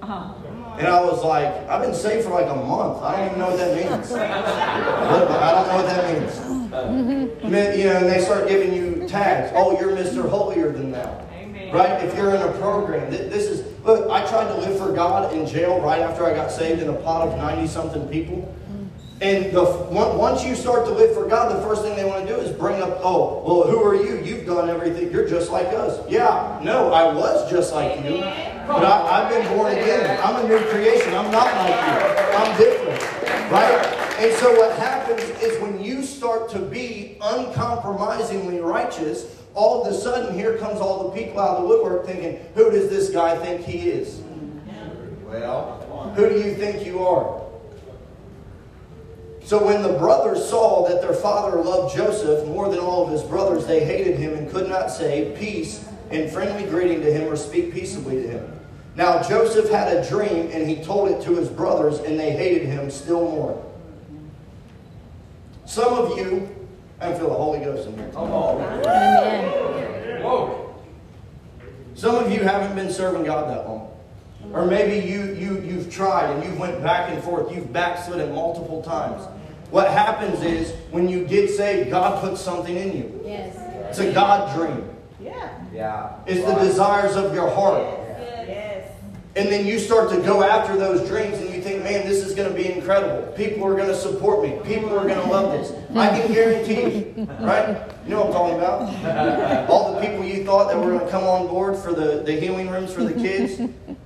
Uh-huh. 0.00 0.32
And 0.78 0.86
I 0.86 1.00
was 1.04 1.22
like, 1.22 1.48
I've 1.68 1.82
been 1.82 1.94
saved 1.94 2.24
for 2.24 2.30
like 2.30 2.46
a 2.50 2.56
month. 2.56 3.02
I 3.02 3.16
don't 3.16 3.26
even 3.26 3.38
know 3.38 3.48
what 3.50 3.58
that 3.58 3.76
means. 3.76 4.12
I 4.12 5.52
don't 5.52 5.68
know 5.68 5.76
what 5.76 5.86
that 5.86 6.20
means. 6.20 6.32
Mm-hmm. 6.72 7.50
Then, 7.50 7.78
You 7.78 7.84
know, 7.86 7.96
and 7.98 8.06
they 8.06 8.20
start 8.20 8.48
giving 8.48 8.72
you 8.72 9.06
tags. 9.06 9.52
Oh, 9.54 9.78
you're 9.78 9.94
Mr. 9.94 10.28
Holier 10.28 10.72
than 10.72 10.92
thou. 10.92 11.18
Right? 11.72 12.02
If 12.04 12.16
you're 12.16 12.34
in 12.34 12.42
a 12.42 12.52
program, 12.58 13.10
Th- 13.10 13.30
this 13.30 13.44
is, 13.48 13.64
look, 13.84 14.10
I 14.10 14.26
tried 14.26 14.48
to 14.48 14.54
live 14.56 14.78
for 14.78 14.92
God 14.92 15.32
in 15.34 15.46
jail 15.46 15.80
right 15.80 16.00
after 16.00 16.24
I 16.24 16.34
got 16.34 16.50
saved 16.50 16.82
in 16.82 16.88
a 16.88 16.94
pot 16.94 17.28
of 17.28 17.36
90 17.36 17.66
something 17.66 18.08
people. 18.08 18.54
And 19.22 19.52
the, 19.52 19.62
once 19.62 20.44
you 20.44 20.56
start 20.56 20.84
to 20.86 20.90
live 20.90 21.14
for 21.14 21.28
God, 21.28 21.56
the 21.56 21.62
first 21.62 21.82
thing 21.82 21.94
they 21.94 22.04
want 22.04 22.26
to 22.26 22.34
do 22.34 22.40
is 22.40 22.50
bring 22.50 22.82
up, 22.82 22.98
oh, 23.04 23.40
well, 23.46 23.70
who 23.70 23.80
are 23.84 23.94
you? 23.94 24.18
You've 24.18 24.44
done 24.44 24.68
everything. 24.68 25.12
You're 25.12 25.28
just 25.28 25.52
like 25.52 25.68
us. 25.68 26.00
Yeah, 26.10 26.58
no, 26.60 26.92
I 26.92 27.14
was 27.14 27.48
just 27.48 27.72
like 27.72 28.04
you. 28.04 28.16
But 28.66 28.84
I, 28.84 29.22
I've 29.22 29.28
been 29.30 29.56
born 29.56 29.70
again. 29.70 30.18
I'm 30.24 30.44
a 30.44 30.48
new 30.48 30.58
creation. 30.70 31.14
I'm 31.14 31.30
not 31.30 31.46
like 31.54 31.68
you. 31.68 32.36
I'm 32.36 32.58
different. 32.58 33.00
Right? 33.52 33.86
And 34.18 34.32
so 34.38 34.52
what 34.58 34.76
happens 34.76 35.22
is 35.40 35.60
when 35.60 35.80
you 35.80 36.02
start 36.02 36.50
to 36.50 36.58
be 36.58 37.16
uncompromisingly 37.20 38.58
righteous, 38.58 39.40
all 39.54 39.84
of 39.84 39.92
a 39.92 39.96
sudden 39.96 40.34
here 40.34 40.58
comes 40.58 40.80
all 40.80 41.08
the 41.08 41.16
people 41.16 41.38
out 41.38 41.58
of 41.58 41.62
the 41.62 41.68
woodwork 41.68 42.06
thinking, 42.06 42.40
who 42.56 42.72
does 42.72 42.90
this 42.90 43.10
guy 43.10 43.36
think 43.36 43.64
he 43.64 43.88
is? 43.88 44.16
Mm. 44.16 45.22
Well, 45.30 46.12
Who 46.16 46.28
do 46.28 46.34
you 46.34 46.56
think 46.56 46.84
you 46.84 47.04
are? 47.04 47.51
So 49.52 49.62
when 49.62 49.82
the 49.82 49.92
brothers 49.92 50.48
saw 50.48 50.88
that 50.88 51.02
their 51.02 51.12
father 51.12 51.58
loved 51.58 51.94
Joseph 51.94 52.48
more 52.48 52.70
than 52.70 52.78
all 52.78 53.04
of 53.04 53.12
his 53.12 53.20
brothers, 53.20 53.66
they 53.66 53.84
hated 53.84 54.16
him 54.16 54.32
and 54.32 54.50
could 54.50 54.66
not 54.66 54.90
say 54.90 55.36
peace 55.38 55.86
and 56.10 56.32
friendly 56.32 56.64
greeting 56.70 57.02
to 57.02 57.12
him 57.12 57.30
or 57.30 57.36
speak 57.36 57.70
peaceably 57.70 58.22
to 58.22 58.28
him. 58.28 58.60
Now 58.96 59.22
Joseph 59.22 59.68
had 59.68 59.94
a 59.94 60.08
dream 60.08 60.48
and 60.54 60.66
he 60.66 60.82
told 60.82 61.10
it 61.10 61.22
to 61.24 61.36
his 61.36 61.50
brothers 61.50 61.98
and 61.98 62.18
they 62.18 62.30
hated 62.30 62.66
him 62.66 62.90
still 62.90 63.30
more. 63.30 63.62
Some 65.66 65.92
of 65.92 66.16
you, 66.16 66.48
I 66.98 67.12
feel 67.12 67.28
the 67.28 67.34
Holy 67.34 67.58
Ghost 67.58 67.86
in 67.86 67.98
here. 67.98 68.08
come 68.08 68.30
on. 68.30 68.62
Amen. 68.62 70.22
Whoa. 70.22 70.74
Some 71.94 72.14
of 72.14 72.32
you 72.32 72.40
haven't 72.40 72.74
been 72.74 72.90
serving 72.90 73.24
God 73.24 73.50
that 73.50 73.68
long. 73.68 73.94
Or 74.54 74.64
maybe 74.64 75.06
you, 75.06 75.34
you, 75.34 75.60
you've 75.60 75.92
tried 75.92 76.30
and 76.30 76.42
you've 76.42 76.58
went 76.58 76.82
back 76.82 77.10
and 77.10 77.22
forth. 77.22 77.54
You've 77.54 77.70
backslidden 77.70 78.34
multiple 78.34 78.82
times. 78.82 79.22
What 79.72 79.88
happens 79.90 80.42
is 80.42 80.72
when 80.90 81.08
you 81.08 81.24
get 81.24 81.48
saved, 81.48 81.88
God 81.90 82.20
puts 82.20 82.42
something 82.42 82.76
in 82.76 82.94
you. 82.94 83.22
Yes. 83.24 83.56
It's 83.88 83.98
a 84.00 84.12
God 84.12 84.54
dream. 84.54 84.86
Yeah. 85.18 85.48
Yeah. 85.72 86.16
It's 86.26 86.46
the 86.46 86.54
desires 86.56 87.16
of 87.16 87.34
your 87.34 87.48
heart. 87.50 87.82
Yes. 88.18 88.86
And 89.34 89.50
then 89.50 89.66
you 89.66 89.78
start 89.78 90.10
to 90.10 90.20
go 90.20 90.42
after 90.42 90.76
those 90.76 91.08
dreams 91.08 91.38
and 91.38 91.46
you 91.46 91.51
think, 91.51 91.51
man, 91.92 92.06
this 92.08 92.24
is 92.24 92.34
going 92.34 92.48
to 92.48 92.54
be 92.54 92.70
incredible. 92.70 93.32
People 93.32 93.64
are 93.66 93.74
going 93.74 93.88
to 93.88 93.96
support 93.96 94.42
me. 94.42 94.58
People 94.64 94.90
are 94.98 95.06
going 95.06 95.20
to 95.20 95.30
love 95.30 95.52
this. 95.52 95.72
I 95.94 96.08
can 96.08 96.32
guarantee 96.32 96.82
you, 96.82 97.24
right? 97.40 97.88
You 98.04 98.10
know 98.10 98.24
what 98.24 98.26
I'm 98.28 98.32
talking 98.32 98.58
about? 98.58 99.68
All 99.70 99.94
the 99.94 100.00
people 100.00 100.24
you 100.24 100.44
thought 100.44 100.68
that 100.68 100.78
were 100.78 100.92
going 100.92 101.04
to 101.04 101.10
come 101.10 101.24
on 101.24 101.46
board 101.48 101.76
for 101.76 101.92
the, 101.92 102.22
the 102.22 102.32
healing 102.32 102.70
rooms 102.70 102.92
for 102.92 103.04
the 103.04 103.12
kids, 103.12 103.60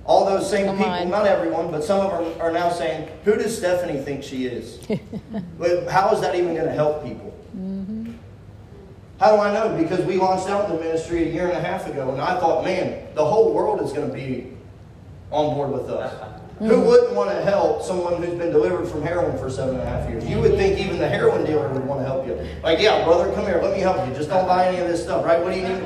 all 0.05 0.25
those 0.25 0.49
same 0.49 0.67
Come 0.67 0.77
people, 0.77 0.91
on. 0.91 1.09
not 1.09 1.25
everyone, 1.25 1.71
but 1.71 1.83
some 1.83 1.99
of 1.99 2.11
them 2.11 2.41
are 2.41 2.51
now 2.51 2.69
saying, 2.69 3.09
who 3.23 3.35
does 3.35 3.57
Stephanie 3.57 4.01
think 4.01 4.23
she 4.23 4.45
is? 4.45 4.79
how 5.89 6.13
is 6.13 6.21
that 6.21 6.35
even 6.35 6.53
going 6.53 6.65
to 6.65 6.71
help 6.71 7.03
people? 7.03 7.33
Mm-hmm. 7.57 8.11
How 9.19 9.35
do 9.35 9.41
I 9.41 9.53
know? 9.53 9.81
Because 9.81 10.05
we 10.05 10.17
launched 10.17 10.47
out 10.47 10.69
in 10.69 10.75
the 10.77 10.81
ministry 10.81 11.29
a 11.29 11.33
year 11.33 11.47
and 11.47 11.57
a 11.57 11.61
half 11.61 11.87
ago, 11.87 12.11
and 12.11 12.21
I 12.21 12.39
thought, 12.39 12.63
man, 12.63 13.13
the 13.15 13.25
whole 13.25 13.53
world 13.53 13.81
is 13.81 13.91
going 13.91 14.07
to 14.07 14.13
be 14.13 14.53
on 15.31 15.55
board 15.55 15.71
with 15.71 15.89
us. 15.89 16.41
Who 16.59 16.81
wouldn't 16.81 17.13
want 17.13 17.29
to 17.29 17.41
help 17.43 17.83
someone 17.83 18.21
who's 18.21 18.37
been 18.37 18.51
delivered 18.51 18.87
from 18.87 19.03
heroin 19.03 19.37
for 19.37 19.47
seven 19.47 19.75
and 19.75 19.83
a 19.83 19.85
half 19.85 20.09
years? 20.09 20.25
You 20.25 20.39
would 20.39 20.55
think 20.55 20.79
even 20.79 20.97
the 20.97 21.07
heroin 21.07 21.45
dealer 21.45 21.71
would 21.71 21.85
want 21.85 22.01
to 22.01 22.05
help 22.05 22.25
you. 22.25 22.33
Like, 22.63 22.79
yeah, 22.79 23.03
brother, 23.03 23.31
come 23.33 23.45
here, 23.45 23.59
let 23.61 23.75
me 23.75 23.79
help 23.79 24.07
you. 24.07 24.13
Just 24.15 24.29
don't 24.29 24.47
buy 24.47 24.67
any 24.67 24.79
of 24.79 24.87
this 24.87 25.03
stuff, 25.03 25.23
right? 25.23 25.39
What 25.39 25.53
do 25.53 25.59
you 25.59 25.67
need? 25.67 25.83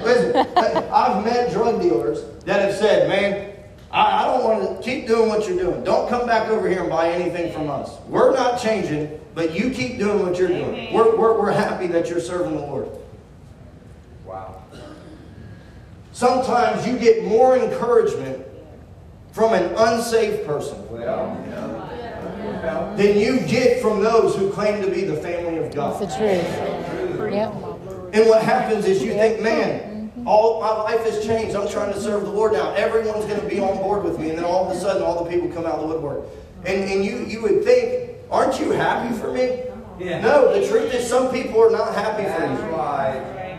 Listen, 0.00 0.36
I've 0.56 1.24
met 1.24 1.50
drug 1.50 1.80
dealers 1.80 2.22
that 2.44 2.60
have 2.60 2.74
said, 2.74 3.08
man, 3.08 3.56
I, 3.90 4.22
I 4.22 4.24
don't 4.26 4.44
want 4.44 4.76
to 4.76 4.82
keep 4.82 5.08
doing 5.08 5.28
what 5.28 5.48
you're 5.48 5.58
doing. 5.58 5.82
Don't 5.82 6.08
come 6.08 6.24
back 6.24 6.48
over 6.48 6.68
here 6.68 6.82
and 6.82 6.90
buy 6.90 7.10
anything 7.10 7.52
from 7.52 7.68
us. 7.68 7.98
We're 8.06 8.32
not 8.32 8.60
changing, 8.60 9.18
but 9.34 9.52
you 9.52 9.70
keep 9.70 9.98
doing 9.98 10.24
what 10.24 10.38
you're 10.38 10.48
doing. 10.48 10.94
We're, 10.94 11.16
we're, 11.16 11.40
we're 11.40 11.52
happy 11.52 11.88
that 11.88 12.08
you're 12.08 12.20
serving 12.20 12.54
the 12.54 12.60
Lord. 12.60 12.88
Wow. 14.24 14.62
Sometimes 16.12 16.86
you 16.86 16.96
get 16.96 17.24
more 17.24 17.56
encouragement 17.56 18.46
from 19.32 19.54
an 19.54 19.74
unsaved 19.76 20.46
person 20.46 20.78
Well. 20.90 21.36
Well. 22.62 22.96
than 22.96 23.18
you 23.18 23.40
get 23.40 23.80
from 23.82 24.02
those 24.02 24.36
who 24.36 24.50
claim 24.52 24.82
to 24.82 24.90
be 24.90 25.02
the 25.04 25.16
family 25.16 25.56
of 25.58 25.64
That's 25.64 25.74
God. 25.74 26.00
the 26.00 26.06
truth. 26.06 27.32
Yep. 27.32 27.52
And 28.14 28.28
what 28.28 28.42
happens 28.42 28.84
is 28.84 29.02
you 29.02 29.12
think, 29.14 29.40
man, 29.40 30.12
all 30.26 30.60
my 30.60 30.70
life 30.82 31.02
has 31.04 31.24
changed. 31.24 31.56
I'm 31.56 31.68
trying 31.68 31.92
to 31.94 32.00
serve 32.00 32.22
the 32.22 32.30
Lord 32.30 32.52
now. 32.52 32.72
Everyone's 32.74 33.24
going 33.24 33.40
to 33.40 33.46
be 33.48 33.58
on 33.58 33.78
board 33.78 34.04
with 34.04 34.18
me. 34.18 34.28
And 34.28 34.38
then 34.38 34.44
all 34.44 34.70
of 34.70 34.76
a 34.76 34.78
sudden, 34.78 35.02
all 35.02 35.24
the 35.24 35.30
people 35.30 35.48
come 35.48 35.64
out 35.66 35.76
of 35.76 35.80
the 35.80 35.86
woodwork. 35.94 36.24
And, 36.66 36.84
and 36.84 37.04
you, 37.04 37.24
you 37.24 37.40
would 37.42 37.64
think, 37.64 38.18
aren't 38.30 38.60
you 38.60 38.70
happy 38.70 39.16
for 39.18 39.32
me? 39.32 39.62
Yeah. 39.98 40.20
No, 40.20 40.52
the 40.58 40.66
truth 40.68 40.92
is 40.94 41.08
some 41.08 41.32
people 41.32 41.60
are 41.62 41.70
not 41.70 41.94
happy 41.94 42.24
for 42.24 42.28
That's 42.28 42.60
you. 42.62 42.68
right. 42.76 43.58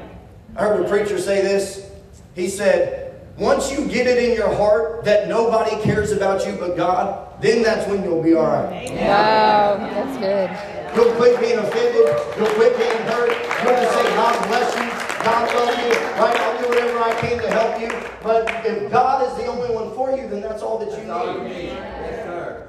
I 0.55 0.61
heard 0.61 0.85
a 0.85 0.87
preacher 0.89 1.17
say 1.17 1.41
this. 1.41 1.89
He 2.35 2.47
said, 2.47 3.02
once 3.37 3.71
you 3.71 3.87
get 3.87 4.07
it 4.07 4.23
in 4.23 4.35
your 4.35 4.53
heart 4.55 5.03
that 5.05 5.27
nobody 5.27 5.75
cares 5.81 6.11
about 6.11 6.45
you 6.45 6.55
but 6.55 6.77
God, 6.77 7.41
then 7.41 7.63
that's 7.63 7.87
when 7.89 8.03
you'll 8.03 8.21
be 8.21 8.33
all 8.33 8.45
right. 8.45 8.89
Wow. 8.91 9.77
That's 9.77 10.17
good. 10.17 10.95
You'll 10.95 11.13
quit 11.15 11.39
being 11.39 11.57
offended. 11.57 12.07
You'll 12.37 12.53
quit 12.55 12.77
being 12.77 13.01
hurt. 13.09 13.29
You'll 13.63 13.75
just 13.75 13.93
say, 13.95 14.03
God 14.15 14.47
bless 14.47 14.75
you. 14.75 15.25
God 15.25 15.55
love 15.55 15.77
you. 15.79 15.91
Right? 16.21 16.39
I'll 16.39 16.61
do 16.61 16.69
whatever 16.69 16.99
I 16.99 17.13
can 17.19 17.41
to 17.41 17.49
help 17.49 17.81
you. 17.81 17.89
But 18.21 18.65
if 18.65 18.91
God 18.91 19.27
is 19.27 19.43
the 19.43 19.47
only 19.47 19.73
one 19.73 19.95
for 19.95 20.11
you, 20.11 20.29
then 20.29 20.41
that's 20.41 20.61
all 20.61 20.77
that 20.77 20.91
you 20.91 21.03
need. 21.43 21.65
Yes, 21.65 22.25
sir. 22.25 22.67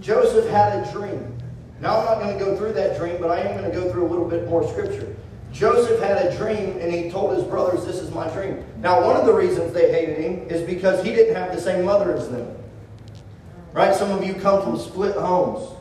Joseph 0.00 0.48
had 0.50 0.84
a 0.84 0.92
dream. 0.92 1.38
Now 1.80 2.00
I'm 2.00 2.04
not 2.04 2.20
going 2.20 2.36
to 2.36 2.44
go 2.44 2.56
through 2.56 2.72
that 2.72 2.98
dream, 2.98 3.18
but 3.20 3.30
I 3.30 3.40
am 3.40 3.56
going 3.56 3.70
to 3.70 3.76
go 3.76 3.90
through 3.92 4.06
a 4.06 4.10
little 4.10 4.28
bit 4.28 4.48
more 4.48 4.68
scripture. 4.68 5.14
Joseph 5.52 6.00
had 6.00 6.26
a 6.26 6.36
dream 6.36 6.78
and 6.80 6.90
he 6.90 7.10
told 7.10 7.36
his 7.36 7.44
brothers, 7.44 7.84
This 7.84 7.96
is 7.96 8.10
my 8.10 8.28
dream. 8.30 8.64
Now, 8.78 9.06
one 9.06 9.16
of 9.16 9.26
the 9.26 9.32
reasons 9.32 9.72
they 9.72 9.92
hated 9.92 10.18
him 10.18 10.48
is 10.48 10.62
because 10.62 11.04
he 11.04 11.12
didn't 11.14 11.34
have 11.36 11.54
the 11.54 11.60
same 11.60 11.84
mother 11.84 12.14
as 12.14 12.30
them. 12.30 12.56
Right? 13.72 13.94
Some 13.94 14.10
of 14.10 14.24
you 14.24 14.34
come 14.34 14.62
from 14.62 14.78
split 14.78 15.14
homes. 15.16 15.76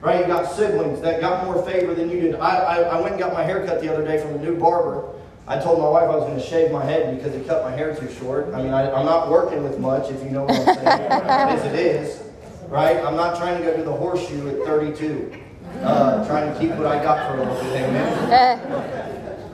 Right? 0.00 0.20
You 0.20 0.26
got 0.26 0.50
siblings 0.52 1.00
that 1.00 1.20
got 1.20 1.44
more 1.44 1.64
favor 1.64 1.94
than 1.94 2.10
you 2.10 2.20
did. 2.20 2.34
I, 2.36 2.56
I, 2.56 2.76
I 2.82 3.00
went 3.00 3.14
and 3.14 3.20
got 3.20 3.32
my 3.32 3.42
hair 3.42 3.66
cut 3.66 3.80
the 3.80 3.92
other 3.92 4.04
day 4.04 4.20
from 4.20 4.34
a 4.34 4.38
new 4.38 4.56
barber. 4.56 5.08
I 5.46 5.58
told 5.58 5.80
my 5.80 5.88
wife 5.88 6.04
I 6.04 6.16
was 6.16 6.24
going 6.24 6.38
to 6.38 6.46
shave 6.46 6.70
my 6.70 6.84
head 6.84 7.16
because 7.16 7.34
it 7.34 7.46
cut 7.46 7.64
my 7.64 7.72
hair 7.72 7.94
too 7.94 8.10
short. 8.12 8.54
I 8.54 8.62
mean, 8.62 8.72
I, 8.72 8.90
I'm 8.92 9.04
not 9.04 9.28
working 9.28 9.64
with 9.64 9.78
much, 9.78 10.10
if 10.10 10.22
you 10.22 10.30
know 10.30 10.44
what 10.44 10.56
I'm 10.56 10.74
saying, 10.76 10.86
as 10.86 11.64
it 11.64 11.78
is. 11.78 12.22
Right? 12.68 12.96
I'm 12.98 13.16
not 13.16 13.36
trying 13.36 13.58
to 13.58 13.64
go 13.64 13.76
to 13.76 13.82
the 13.82 13.92
horseshoe 13.92 14.48
at 14.48 14.64
32. 14.64 15.41
Uh, 15.80 16.26
trying 16.26 16.52
to 16.52 16.58
keep 16.58 16.70
what 16.72 16.86
I 16.86 17.02
got 17.02 17.28
for 17.28 17.38
a 17.40 17.44
little 17.44 17.62
bit. 17.64 17.82
Amen. 17.82 19.00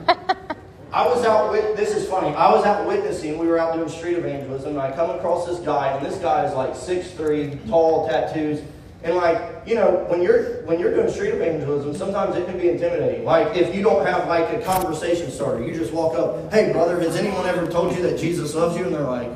I 0.91 1.07
was 1.07 1.23
out 1.23 1.51
with 1.51 1.77
this 1.77 1.95
is 1.95 2.07
funny. 2.09 2.35
I 2.35 2.51
was 2.51 2.65
out 2.65 2.87
witnessing. 2.87 3.37
We 3.37 3.47
were 3.47 3.59
out 3.59 3.75
doing 3.75 3.89
street 3.89 4.17
evangelism, 4.17 4.71
and 4.71 4.81
I 4.81 4.91
come 4.91 5.11
across 5.11 5.45
this 5.45 5.59
guy, 5.59 5.95
and 5.95 6.05
this 6.05 6.17
guy 6.17 6.45
is 6.45 6.53
like 6.53 6.71
6'3", 6.71 7.69
tall, 7.69 8.07
tattoos, 8.07 8.61
and 9.03 9.15
like 9.15 9.39
you 9.65 9.75
know, 9.75 10.05
when 10.09 10.21
you're 10.21 10.63
when 10.63 10.79
you're 10.79 10.93
doing 10.93 11.09
street 11.11 11.33
evangelism, 11.33 11.95
sometimes 11.95 12.35
it 12.35 12.45
can 12.47 12.57
be 12.57 12.69
intimidating. 12.69 13.23
Like 13.23 13.55
if 13.55 13.73
you 13.73 13.83
don't 13.83 14.05
have 14.05 14.27
like 14.27 14.49
a 14.49 14.63
conversation 14.63 15.31
starter, 15.31 15.63
you 15.63 15.73
just 15.73 15.93
walk 15.93 16.17
up, 16.17 16.51
"Hey, 16.51 16.71
brother, 16.71 16.99
has 16.99 17.15
anyone 17.15 17.45
ever 17.45 17.67
told 17.67 17.95
you 17.95 18.01
that 18.03 18.19
Jesus 18.19 18.55
loves 18.55 18.77
you?" 18.77 18.85
And 18.85 18.93
they're 18.93 19.01
like, 19.03 19.29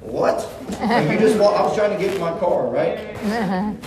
"What?" 0.00 0.48
And 0.80 1.10
you 1.10 1.18
just 1.18 1.38
walk. 1.38 1.58
I 1.58 1.62
was 1.62 1.76
trying 1.76 1.96
to 1.96 2.02
get 2.02 2.14
in 2.14 2.20
my 2.20 2.38
car, 2.38 2.66
right? 2.68 2.98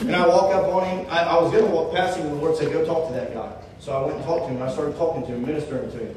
And 0.01 0.15
I 0.15 0.27
walk 0.27 0.53
up 0.53 0.67
on 0.67 0.85
him. 0.85 1.05
I, 1.09 1.23
I 1.23 1.41
was 1.41 1.51
going 1.51 1.65
to 1.65 1.71
walk 1.71 1.93
past 1.93 2.17
him, 2.17 2.27
and 2.27 2.37
the 2.37 2.41
Lord 2.41 2.57
said, 2.57 2.71
"Go 2.71 2.85
talk 2.85 3.07
to 3.07 3.13
that 3.13 3.33
guy." 3.33 3.51
So 3.83 3.91
I 3.91 4.05
went 4.05 4.15
and 4.15 4.23
talked 4.23 4.45
to 4.45 4.49
him. 4.49 4.61
And 4.61 4.63
I 4.63 4.71
started 4.71 4.95
talking 4.95 5.25
to 5.25 5.33
him, 5.33 5.45
ministering 5.45 5.91
to 5.91 5.97
him. 5.97 6.15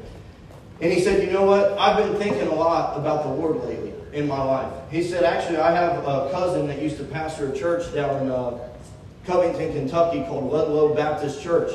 And 0.79 0.93
he 0.93 1.01
said, 1.01 1.21
You 1.21 1.31
know 1.31 1.43
what? 1.43 1.77
I've 1.77 1.97
been 1.97 2.15
thinking 2.15 2.47
a 2.47 2.55
lot 2.55 2.97
about 2.97 3.23
the 3.23 3.29
Lord 3.29 3.57
lately 3.65 3.93
in 4.13 4.25
my 4.25 4.41
life. 4.41 4.71
He 4.89 5.03
said, 5.03 5.23
Actually, 5.23 5.57
I 5.57 5.71
have 5.71 5.97
a 6.07 6.29
cousin 6.31 6.67
that 6.67 6.81
used 6.81 6.97
to 6.97 7.03
pastor 7.03 7.51
a 7.51 7.57
church 7.57 7.93
down 7.93 8.23
in 8.23 8.31
uh, 8.31 8.57
Covington, 9.25 9.73
Kentucky 9.73 10.23
called 10.23 10.51
Ludlow 10.51 10.95
Baptist 10.95 11.41
Church. 11.43 11.71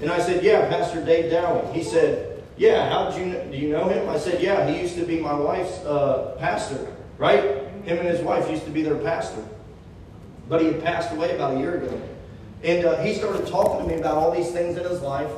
And 0.00 0.10
I 0.10 0.18
said, 0.18 0.42
Yeah, 0.42 0.68
Pastor 0.68 1.04
Dave 1.04 1.30
Dowie. 1.30 1.72
He 1.72 1.84
said, 1.84 2.42
Yeah, 2.56 2.88
how 2.90 3.10
did 3.10 3.20
you 3.20 3.26
know? 3.26 3.44
Do 3.44 3.56
you 3.56 3.68
know 3.68 3.88
him? 3.88 4.08
I 4.08 4.18
said, 4.18 4.42
Yeah, 4.42 4.68
he 4.68 4.80
used 4.80 4.96
to 4.96 5.04
be 5.06 5.20
my 5.20 5.34
wife's 5.34 5.78
uh, 5.84 6.34
pastor, 6.40 6.92
right? 7.18 7.62
Him 7.86 7.98
and 7.98 8.08
his 8.08 8.20
wife 8.20 8.50
used 8.50 8.64
to 8.64 8.70
be 8.70 8.82
their 8.82 8.96
pastor. 8.96 9.42
But 10.48 10.60
he 10.60 10.66
had 10.66 10.82
passed 10.82 11.12
away 11.12 11.34
about 11.36 11.56
a 11.56 11.58
year 11.60 11.76
ago. 11.76 12.02
And 12.64 12.84
uh, 12.84 13.00
he 13.02 13.14
started 13.14 13.46
talking 13.46 13.86
to 13.86 13.94
me 13.94 14.00
about 14.00 14.16
all 14.16 14.32
these 14.32 14.50
things 14.50 14.76
in 14.76 14.84
his 14.84 15.00
life 15.02 15.30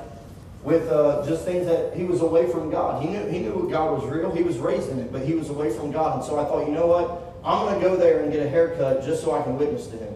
with 0.63 0.89
uh, 0.91 1.25
just 1.27 1.45
things 1.45 1.67
that 1.67 1.95
he 1.95 2.05
was 2.05 2.23
away 2.23 2.51
from 2.51 2.71
God. 2.71 3.03
He 3.03 3.11
knew 3.11 3.27
he 3.27 3.39
knew 3.39 3.69
God 3.71 3.93
was 3.93 4.11
real. 4.11 4.35
He 4.35 4.43
was 4.43 4.57
raised 4.59 4.89
in 4.89 4.99
it, 4.99 5.13
but 5.13 5.23
he 5.23 5.35
was 5.35 5.51
away 5.51 5.71
from 5.71 5.93
God. 5.93 6.17
And 6.17 6.25
so 6.25 6.39
I 6.39 6.45
thought, 6.45 6.67
you 6.67 6.73
know 6.73 6.87
what? 6.87 7.35
I'm 7.45 7.67
going 7.67 7.81
to 7.81 7.87
go 7.87 7.97
there 7.97 8.23
and 8.23 8.33
get 8.33 8.45
a 8.45 8.49
haircut 8.49 9.05
just 9.05 9.23
so 9.23 9.39
I 9.39 9.43
can 9.43 9.59
witness 9.59 9.87
to 9.89 9.97
him. 9.97 10.15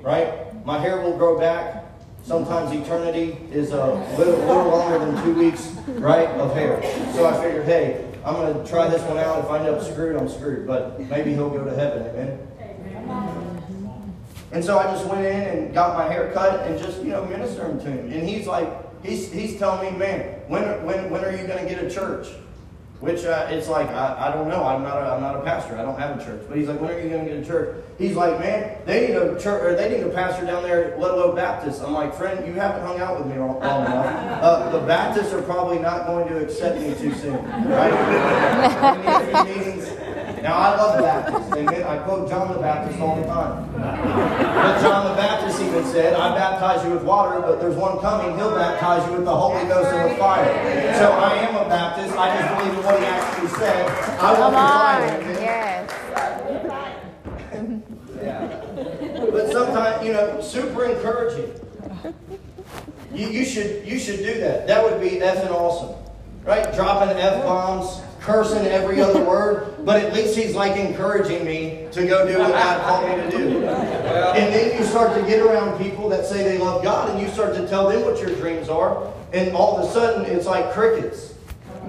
Right? 0.00 0.64
My 0.64 0.78
hair 0.78 1.00
will 1.02 1.16
grow 1.16 1.38
back. 1.38 1.84
Sometimes 2.22 2.72
eternity 2.72 3.38
is 3.50 3.72
a 3.72 3.86
little, 4.16 4.36
little 4.38 4.68
longer 4.68 4.98
than 4.98 5.22
two 5.24 5.34
weeks, 5.34 5.74
right, 5.88 6.28
of 6.28 6.54
hair. 6.54 6.82
So 7.14 7.26
I 7.26 7.42
figured, 7.42 7.64
hey, 7.64 8.09
I'm 8.24 8.34
going 8.34 8.52
to 8.52 8.70
try 8.70 8.88
this 8.88 9.02
one 9.02 9.18
out. 9.18 9.44
If 9.44 9.50
I 9.50 9.60
end 9.60 9.68
up 9.68 9.82
screwed, 9.82 10.16
I'm 10.16 10.28
screwed. 10.28 10.66
But 10.66 11.00
maybe 11.00 11.32
he'll 11.32 11.50
go 11.50 11.64
to 11.64 11.74
heaven. 11.74 12.06
Amen. 12.08 12.46
And 14.52 14.64
so 14.64 14.78
I 14.78 14.84
just 14.84 15.06
went 15.06 15.24
in 15.24 15.42
and 15.42 15.74
got 15.74 15.96
my 15.96 16.04
hair 16.10 16.32
cut 16.32 16.66
and 16.66 16.78
just, 16.78 16.98
you 17.02 17.10
know, 17.10 17.24
ministering 17.24 17.78
to 17.78 17.90
him. 17.90 18.12
And 18.12 18.28
he's 18.28 18.46
like, 18.46 18.68
he's, 19.02 19.32
he's 19.32 19.58
telling 19.58 19.92
me, 19.92 19.98
man, 19.98 20.40
when, 20.48 20.84
when, 20.84 21.08
when 21.08 21.24
are 21.24 21.30
you 21.30 21.46
going 21.46 21.66
to 21.66 21.72
get 21.72 21.82
a 21.82 21.88
church? 21.88 22.26
Which 23.00 23.24
uh, 23.24 23.46
it's 23.48 23.66
like, 23.66 23.88
I, 23.88 24.28
I 24.28 24.32
don't 24.32 24.48
know. 24.48 24.62
I'm 24.62 24.82
not, 24.82 24.98
a, 24.98 25.10
I'm 25.12 25.22
not 25.22 25.34
a 25.36 25.40
pastor. 25.40 25.74
I 25.74 25.82
don't 25.82 25.98
have 25.98 26.20
a 26.20 26.24
church. 26.24 26.42
But 26.46 26.58
he's 26.58 26.68
like, 26.68 26.78
when 26.82 26.90
are 26.90 27.00
you 27.00 27.08
going 27.08 27.24
to 27.24 27.30
get 27.30 27.42
a 27.42 27.46
church? 27.46 27.82
He's 27.96 28.14
like, 28.14 28.38
man, 28.38 28.76
they 28.84 29.08
need 29.08 29.16
a 29.16 29.40
church, 29.40 29.62
or 29.62 29.74
they 29.74 29.88
need 29.88 30.02
a 30.02 30.10
pastor 30.10 30.44
down 30.44 30.62
there 30.62 30.92
at 30.92 31.00
Ludlow 31.00 31.34
Baptist. 31.34 31.80
I'm 31.80 31.94
like, 31.94 32.14
friend, 32.14 32.46
you 32.46 32.52
haven't 32.52 32.82
hung 32.86 33.00
out 33.00 33.18
with 33.18 33.26
me 33.26 33.38
long, 33.38 33.58
long 33.60 33.86
enough. 33.86 34.16
Uh, 34.40 34.70
the 34.70 34.80
Baptists 34.86 35.32
are 35.34 35.42
probably 35.42 35.78
not 35.78 36.06
going 36.06 36.26
to 36.28 36.38
accept 36.38 36.80
me 36.80 36.94
too 36.94 37.12
soon. 37.14 37.44
Right? 37.68 37.92
We 40.40 40.46
need 40.46 40.48
a 40.48 40.48
few 40.48 40.48
meetings. 40.48 40.48
Now, 40.48 40.56
I 40.56 40.76
love 40.76 40.98
Baptists. 41.00 41.52
Amen. 41.52 41.82
I 41.84 41.98
quote 41.98 42.28
John 42.28 42.52
the 42.52 42.58
Baptist 42.58 43.00
all 43.00 43.16
the 43.16 43.26
time. 43.26 43.72
But 43.72 44.80
John 44.80 45.08
the 45.08 45.14
Baptist 45.14 45.60
even 45.60 45.84
said, 45.84 46.14
I 46.14 46.34
baptize 46.34 46.84
you 46.84 46.92
with 46.92 47.02
water, 47.04 47.40
but 47.40 47.60
there's 47.60 47.76
one 47.76 47.98
coming, 48.00 48.36
he'll 48.36 48.54
baptize 48.54 49.06
you 49.08 49.16
with 49.16 49.24
the 49.24 49.34
Holy 49.36 49.66
Ghost 49.68 49.92
and 49.92 50.10
with 50.10 50.18
fire. 50.18 50.94
So 50.98 51.12
I 51.12 51.34
am 51.36 51.56
a 51.56 51.68
Baptist. 51.68 52.16
I 52.16 52.40
just 52.40 52.48
believe 52.58 52.78
in 52.78 52.84
what 52.84 52.98
he 53.00 53.06
actually 53.06 53.48
said. 53.58 53.86
I 53.88 54.18
Come 54.18 54.40
love 54.40 54.52
the 54.52 54.58
on. 54.58 55.02
Amen? 55.20 55.42
Yes. 55.42 55.90
Yeah. 58.22 59.30
But 59.30 59.52
sometimes, 59.52 60.04
you 60.06 60.12
know, 60.12 60.40
super 60.40 60.84
encouraging. 60.84 61.52
You, 63.14 63.28
you 63.28 63.44
should 63.44 63.84
you 63.86 63.98
should 63.98 64.18
do 64.18 64.38
that. 64.40 64.66
That 64.66 64.84
would 64.84 65.00
be 65.00 65.18
effing 65.18 65.50
awesome. 65.50 65.96
Right? 66.44 66.72
Dropping 66.74 67.16
F 67.16 67.42
bombs, 67.44 68.00
cursing 68.20 68.66
every 68.66 69.00
other 69.00 69.24
word, 69.24 69.84
but 69.84 70.02
at 70.02 70.12
least 70.12 70.36
he's 70.36 70.54
like 70.54 70.76
encouraging 70.76 71.44
me 71.44 71.88
to 71.92 72.06
go 72.06 72.26
do 72.26 72.38
what 72.38 72.52
God 72.52 72.82
called 72.82 73.08
me 73.08 73.16
to 73.24 73.30
do. 73.30 73.64
And 73.66 74.54
then 74.54 74.78
you 74.78 74.84
start 74.84 75.14
to 75.18 75.26
get 75.26 75.40
around 75.40 75.78
people 75.78 76.08
that 76.10 76.26
say 76.26 76.44
they 76.44 76.58
love 76.58 76.82
God 76.82 77.10
and 77.10 77.20
you 77.20 77.28
start 77.28 77.54
to 77.54 77.66
tell 77.66 77.88
them 77.88 78.04
what 78.04 78.20
your 78.20 78.34
dreams 78.36 78.68
are. 78.68 79.12
And 79.32 79.54
all 79.54 79.78
of 79.78 79.88
a 79.88 79.92
sudden, 79.92 80.26
it's 80.26 80.46
like 80.46 80.72
crickets. 80.72 81.34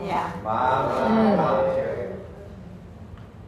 Yeah. 0.03 0.31
My, 0.43 1.09
my, 1.09 1.35
my. 1.35 1.81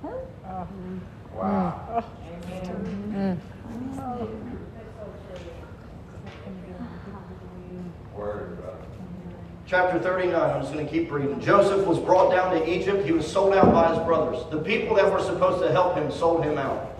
Hmm. 0.01 0.97
Wow. 1.35 1.69
Hmm. 1.71 2.22
Chapter 9.73 9.97
39, 9.97 10.35
I'm 10.35 10.61
just 10.61 10.71
going 10.71 10.85
to 10.85 10.91
keep 10.91 11.11
reading. 11.11 11.41
Joseph 11.41 11.87
was 11.87 11.97
brought 11.97 12.29
down 12.29 12.51
to 12.51 12.71
Egypt. 12.71 13.07
He 13.07 13.11
was 13.11 13.25
sold 13.25 13.55
out 13.55 13.73
by 13.73 13.91
his 13.91 13.97
brothers. 14.05 14.37
The 14.51 14.59
people 14.59 14.95
that 14.97 15.11
were 15.11 15.19
supposed 15.19 15.63
to 15.63 15.71
help 15.71 15.95
him 15.95 16.11
sold 16.11 16.43
him 16.43 16.59
out. 16.59 16.91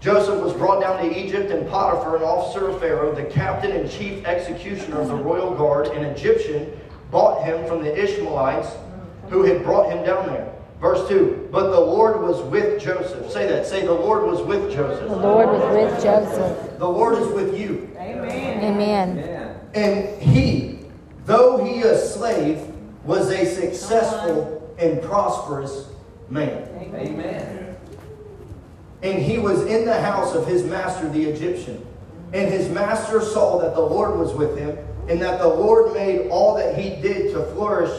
Joseph 0.00 0.42
was 0.42 0.52
brought 0.54 0.80
down 0.80 0.98
to 0.98 1.16
Egypt, 1.16 1.52
and 1.52 1.68
Potiphar, 1.68 2.16
an 2.16 2.24
officer 2.24 2.68
of 2.68 2.80
Pharaoh, 2.80 3.14
the 3.14 3.26
captain 3.26 3.70
and 3.70 3.88
chief 3.88 4.24
executioner 4.24 5.00
of 5.02 5.06
the 5.06 5.14
royal 5.14 5.54
guard, 5.54 5.86
an 5.86 6.04
Egyptian, 6.04 6.76
bought 7.12 7.44
him 7.44 7.64
from 7.68 7.84
the 7.84 7.96
Ishmaelites 7.96 8.70
who 9.30 9.44
had 9.44 9.62
brought 9.62 9.88
him 9.88 10.04
down 10.04 10.26
there. 10.26 10.52
Verse 10.80 11.08
2 11.08 11.48
But 11.52 11.70
the 11.70 11.78
Lord 11.78 12.20
was 12.20 12.42
with 12.50 12.82
Joseph. 12.82 13.30
Say 13.30 13.46
that. 13.46 13.66
Say, 13.66 13.86
the 13.86 13.92
Lord 13.92 14.24
was 14.24 14.42
with 14.42 14.72
Joseph. 14.72 15.08
The 15.08 15.14
Lord 15.14 15.46
was 15.46 15.74
with 15.76 16.02
Joseph. 16.02 16.78
The 16.80 16.88
Lord 16.88 17.18
is 17.18 17.28
with 17.28 17.56
you. 17.56 17.88
Amen. 18.00 18.64
Amen. 18.64 19.18
Amen. 19.20 19.42
And 19.74 20.20
he, 20.20 20.71
though 21.26 21.64
he 21.64 21.82
a 21.82 21.98
slave, 21.98 22.60
was 23.04 23.30
a 23.30 23.44
successful 23.44 24.74
and 24.78 25.02
prosperous 25.02 25.88
man. 26.28 26.68
Amen. 26.94 27.76
And 29.02 29.20
he 29.20 29.38
was 29.38 29.62
in 29.66 29.84
the 29.84 30.00
house 30.00 30.34
of 30.34 30.46
his 30.46 30.64
master, 30.64 31.08
the 31.08 31.24
Egyptian. 31.24 31.84
And 32.32 32.50
his 32.50 32.68
master 32.68 33.20
saw 33.20 33.58
that 33.58 33.74
the 33.74 33.80
Lord 33.80 34.18
was 34.18 34.32
with 34.32 34.56
him, 34.56 34.78
and 35.08 35.20
that 35.20 35.40
the 35.40 35.48
Lord 35.48 35.92
made 35.92 36.28
all 36.30 36.54
that 36.56 36.78
he 36.78 36.90
did 37.02 37.32
to 37.34 37.42
flourish 37.52 37.90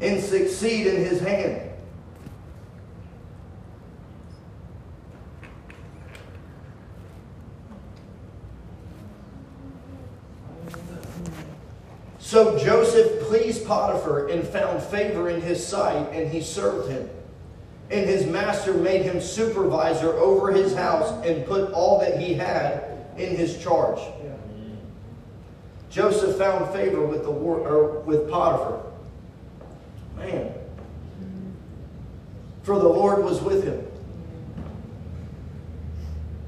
and 0.00 0.20
succeed 0.20 0.88
in 0.88 0.96
his 0.96 1.20
hand. 1.20 1.71
So 12.32 12.56
Joseph 12.56 13.20
pleased 13.24 13.66
Potiphar 13.66 14.28
and 14.28 14.42
found 14.42 14.82
favor 14.82 15.28
in 15.28 15.42
his 15.42 15.62
sight, 15.62 16.08
and 16.14 16.30
he 16.30 16.40
served 16.40 16.90
him. 16.90 17.10
And 17.90 18.08
his 18.08 18.24
master 18.24 18.72
made 18.72 19.02
him 19.02 19.20
supervisor 19.20 20.14
over 20.14 20.50
his 20.50 20.74
house 20.74 21.12
and 21.26 21.44
put 21.44 21.72
all 21.72 22.00
that 22.00 22.18
he 22.18 22.32
had 22.32 23.04
in 23.18 23.36
his 23.36 23.62
charge. 23.62 24.00
Joseph 25.90 26.38
found 26.38 26.72
favor 26.72 27.04
with 27.04 27.22
the 27.24 27.30
war, 27.30 27.58
or 27.58 28.00
with 28.00 28.30
Potiphar. 28.30 28.82
Man. 30.16 30.54
For 32.62 32.78
the 32.78 32.88
Lord 32.88 33.22
was 33.22 33.42
with 33.42 33.62
him. 33.62 33.86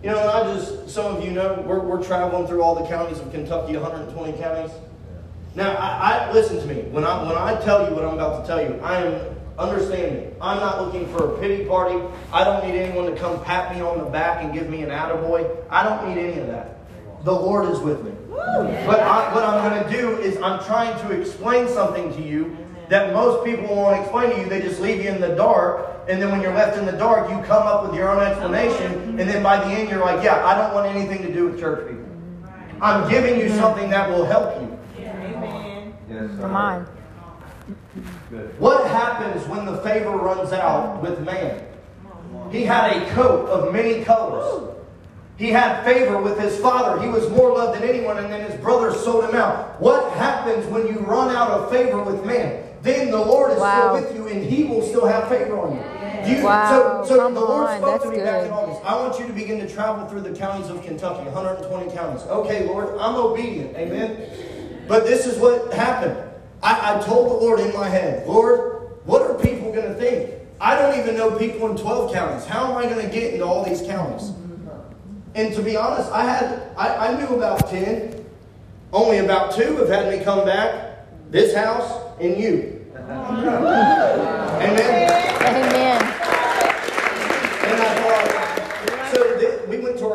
You 0.02 0.12
know, 0.12 0.18
and 0.18 0.30
I 0.30 0.54
just, 0.54 0.88
some 0.88 1.16
of 1.16 1.22
you 1.22 1.30
know, 1.30 1.62
we're, 1.66 1.80
we're 1.80 2.02
traveling 2.02 2.46
through 2.46 2.62
all 2.62 2.74
the 2.74 2.88
counties 2.88 3.18
of 3.18 3.30
Kentucky, 3.30 3.76
120 3.76 4.38
counties. 4.38 4.70
Now, 5.54 5.74
I, 5.76 6.28
I 6.28 6.32
listen 6.32 6.58
to 6.58 6.66
me. 6.66 6.82
When 6.90 7.04
I 7.04 7.22
when 7.22 7.36
I 7.36 7.60
tell 7.60 7.88
you 7.88 7.94
what 7.94 8.04
I'm 8.04 8.14
about 8.14 8.42
to 8.42 8.46
tell 8.46 8.60
you, 8.60 8.78
I 8.80 9.04
am 9.04 9.34
understand 9.58 10.16
me. 10.16 10.26
I'm 10.40 10.58
not 10.58 10.82
looking 10.82 11.06
for 11.12 11.34
a 11.34 11.40
pity 11.40 11.64
party. 11.64 12.00
I 12.32 12.42
don't 12.42 12.66
need 12.66 12.76
anyone 12.76 13.10
to 13.12 13.16
come 13.16 13.42
pat 13.44 13.74
me 13.74 13.80
on 13.80 13.98
the 13.98 14.04
back 14.04 14.42
and 14.42 14.52
give 14.52 14.68
me 14.68 14.82
an 14.82 14.90
attaboy. 14.90 15.48
I 15.70 15.84
don't 15.84 16.08
need 16.08 16.20
any 16.20 16.40
of 16.40 16.48
that. 16.48 16.78
The 17.24 17.32
Lord 17.32 17.70
is 17.70 17.78
with 17.78 18.02
me. 18.04 18.12
But 18.30 19.00
I, 19.00 19.32
what 19.32 19.44
I'm 19.44 19.70
going 19.70 19.84
to 19.84 19.90
do 19.90 20.18
is 20.18 20.36
I'm 20.38 20.62
trying 20.64 20.98
to 21.06 21.12
explain 21.18 21.68
something 21.68 22.12
to 22.14 22.22
you 22.22 22.56
that 22.88 23.12
most 23.12 23.44
people 23.44 23.74
won't 23.74 24.00
explain 24.00 24.30
to 24.30 24.40
you. 24.40 24.48
They 24.48 24.60
just 24.60 24.80
leave 24.80 25.02
you 25.02 25.08
in 25.08 25.20
the 25.20 25.34
dark. 25.36 25.88
And 26.08 26.20
then 26.20 26.30
when 26.30 26.42
you're 26.42 26.52
left 26.52 26.76
in 26.76 26.84
the 26.84 26.92
dark, 26.92 27.30
you 27.30 27.36
come 27.46 27.66
up 27.66 27.86
with 27.86 27.94
your 27.94 28.10
own 28.10 28.22
explanation. 28.22 29.18
And 29.18 29.20
then 29.20 29.42
by 29.42 29.56
the 29.56 29.66
end, 29.66 29.88
you're 29.88 30.00
like, 30.00 30.22
yeah, 30.22 30.44
I 30.44 30.54
don't 30.58 30.74
want 30.74 30.94
anything 30.94 31.22
to 31.22 31.32
do 31.32 31.46
with 31.48 31.60
church 31.60 31.88
people. 31.88 32.04
I'm 32.82 33.08
giving 33.08 33.38
you 33.40 33.48
something 33.50 33.88
that 33.90 34.10
will 34.10 34.26
help 34.26 34.60
you. 34.60 34.73
Amen. 36.14 36.28
Yes, 36.28 36.36
sir. 36.36 36.42
Come 36.42 36.56
on. 36.56 36.86
Good. 38.30 38.60
What 38.60 38.86
happens 38.90 39.46
when 39.48 39.64
the 39.66 39.78
favor 39.78 40.10
runs 40.10 40.52
out 40.52 41.02
with 41.02 41.20
man? 41.20 41.62
He 42.50 42.62
had 42.64 42.96
a 42.96 43.10
coat 43.12 43.48
of 43.48 43.72
many 43.72 44.04
colors. 44.04 44.70
He 45.36 45.50
had 45.50 45.82
favor 45.84 46.20
with 46.20 46.38
his 46.38 46.56
father. 46.58 47.02
He 47.02 47.08
was 47.08 47.28
more 47.30 47.52
loved 47.52 47.80
than 47.80 47.88
anyone, 47.88 48.18
and 48.18 48.32
then 48.32 48.48
his 48.48 48.60
brothers 48.60 49.00
sold 49.02 49.24
him 49.24 49.34
out. 49.34 49.80
What 49.80 50.12
happens 50.12 50.64
when 50.66 50.86
you 50.86 51.00
run 51.00 51.34
out 51.34 51.50
of 51.50 51.70
favor 51.70 52.02
with 52.02 52.24
man? 52.24 52.62
Then 52.82 53.10
the 53.10 53.18
Lord 53.18 53.52
is 53.52 53.58
Wow. 53.58 53.96
still 53.96 54.02
with 54.04 54.14
you, 54.14 54.28
and 54.28 54.44
He 54.44 54.64
will 54.64 54.82
still 54.82 55.06
have 55.06 55.28
favor 55.28 55.58
on 55.58 55.72
you. 55.76 55.82
You 56.36 56.44
Wow, 56.44 57.02
so, 57.04 57.08
so 57.14 57.20
come 57.20 57.34
the 57.34 57.40
Lord 57.40 57.66
on, 57.68 57.78
spoke 57.80 58.02
to 58.02 58.08
that's 58.08 58.18
me 58.18 58.24
back 58.24 58.42
in 58.42 58.48
good. 58.48 58.52
August. 58.52 58.80
I 58.84 58.94
want 58.96 59.18
you 59.18 59.26
to 59.26 59.32
begin 59.32 59.58
to 59.60 59.68
travel 59.68 60.06
through 60.06 60.20
the 60.20 60.32
counties 60.32 60.70
of 60.70 60.82
Kentucky, 60.82 61.24
120 61.28 61.90
counties. 61.92 62.22
Okay, 62.26 62.66
Lord, 62.66 62.96
I'm 63.00 63.16
obedient. 63.16 63.76
Amen. 63.76 64.16
But 64.86 65.04
this 65.04 65.26
is 65.26 65.38
what 65.38 65.72
happened. 65.72 66.16
I, 66.62 66.96
I 66.96 67.02
told 67.02 67.30
the 67.30 67.34
Lord 67.34 67.60
in 67.60 67.72
my 67.74 67.88
head, 67.88 68.26
Lord, 68.26 68.90
what 69.04 69.22
are 69.22 69.34
people 69.34 69.72
going 69.72 69.86
to 69.86 69.94
think? 69.94 70.30
I 70.60 70.76
don't 70.78 70.98
even 70.98 71.16
know 71.16 71.36
people 71.36 71.68
in 71.70 71.76
12 71.76 72.12
counties. 72.12 72.46
How 72.46 72.70
am 72.70 72.76
I 72.78 72.84
going 72.84 73.04
to 73.04 73.12
get 73.12 73.34
into 73.34 73.44
all 73.44 73.64
these 73.64 73.82
counties? 73.82 74.32
And 75.34 75.52
to 75.54 75.62
be 75.62 75.76
honest, 75.76 76.10
I 76.12 76.24
had 76.24 76.74
I, 76.76 77.08
I 77.08 77.18
knew 77.18 77.34
about 77.36 77.68
10. 77.68 78.24
Only 78.92 79.18
about 79.18 79.52
two 79.54 79.76
have 79.76 79.88
had 79.88 80.16
me 80.16 80.24
come 80.24 80.44
back. 80.46 81.06
This 81.30 81.54
house 81.54 82.16
and 82.20 82.38
you. 82.38 82.86
Amen. 82.96 83.50
Amen. 85.42 86.02
And 87.64 87.82
I 87.82 87.94
thought, 88.00 89.14
so 89.14 89.40
th- 89.40 89.68
we 89.68 89.78
went 89.78 89.98
to 89.98 90.06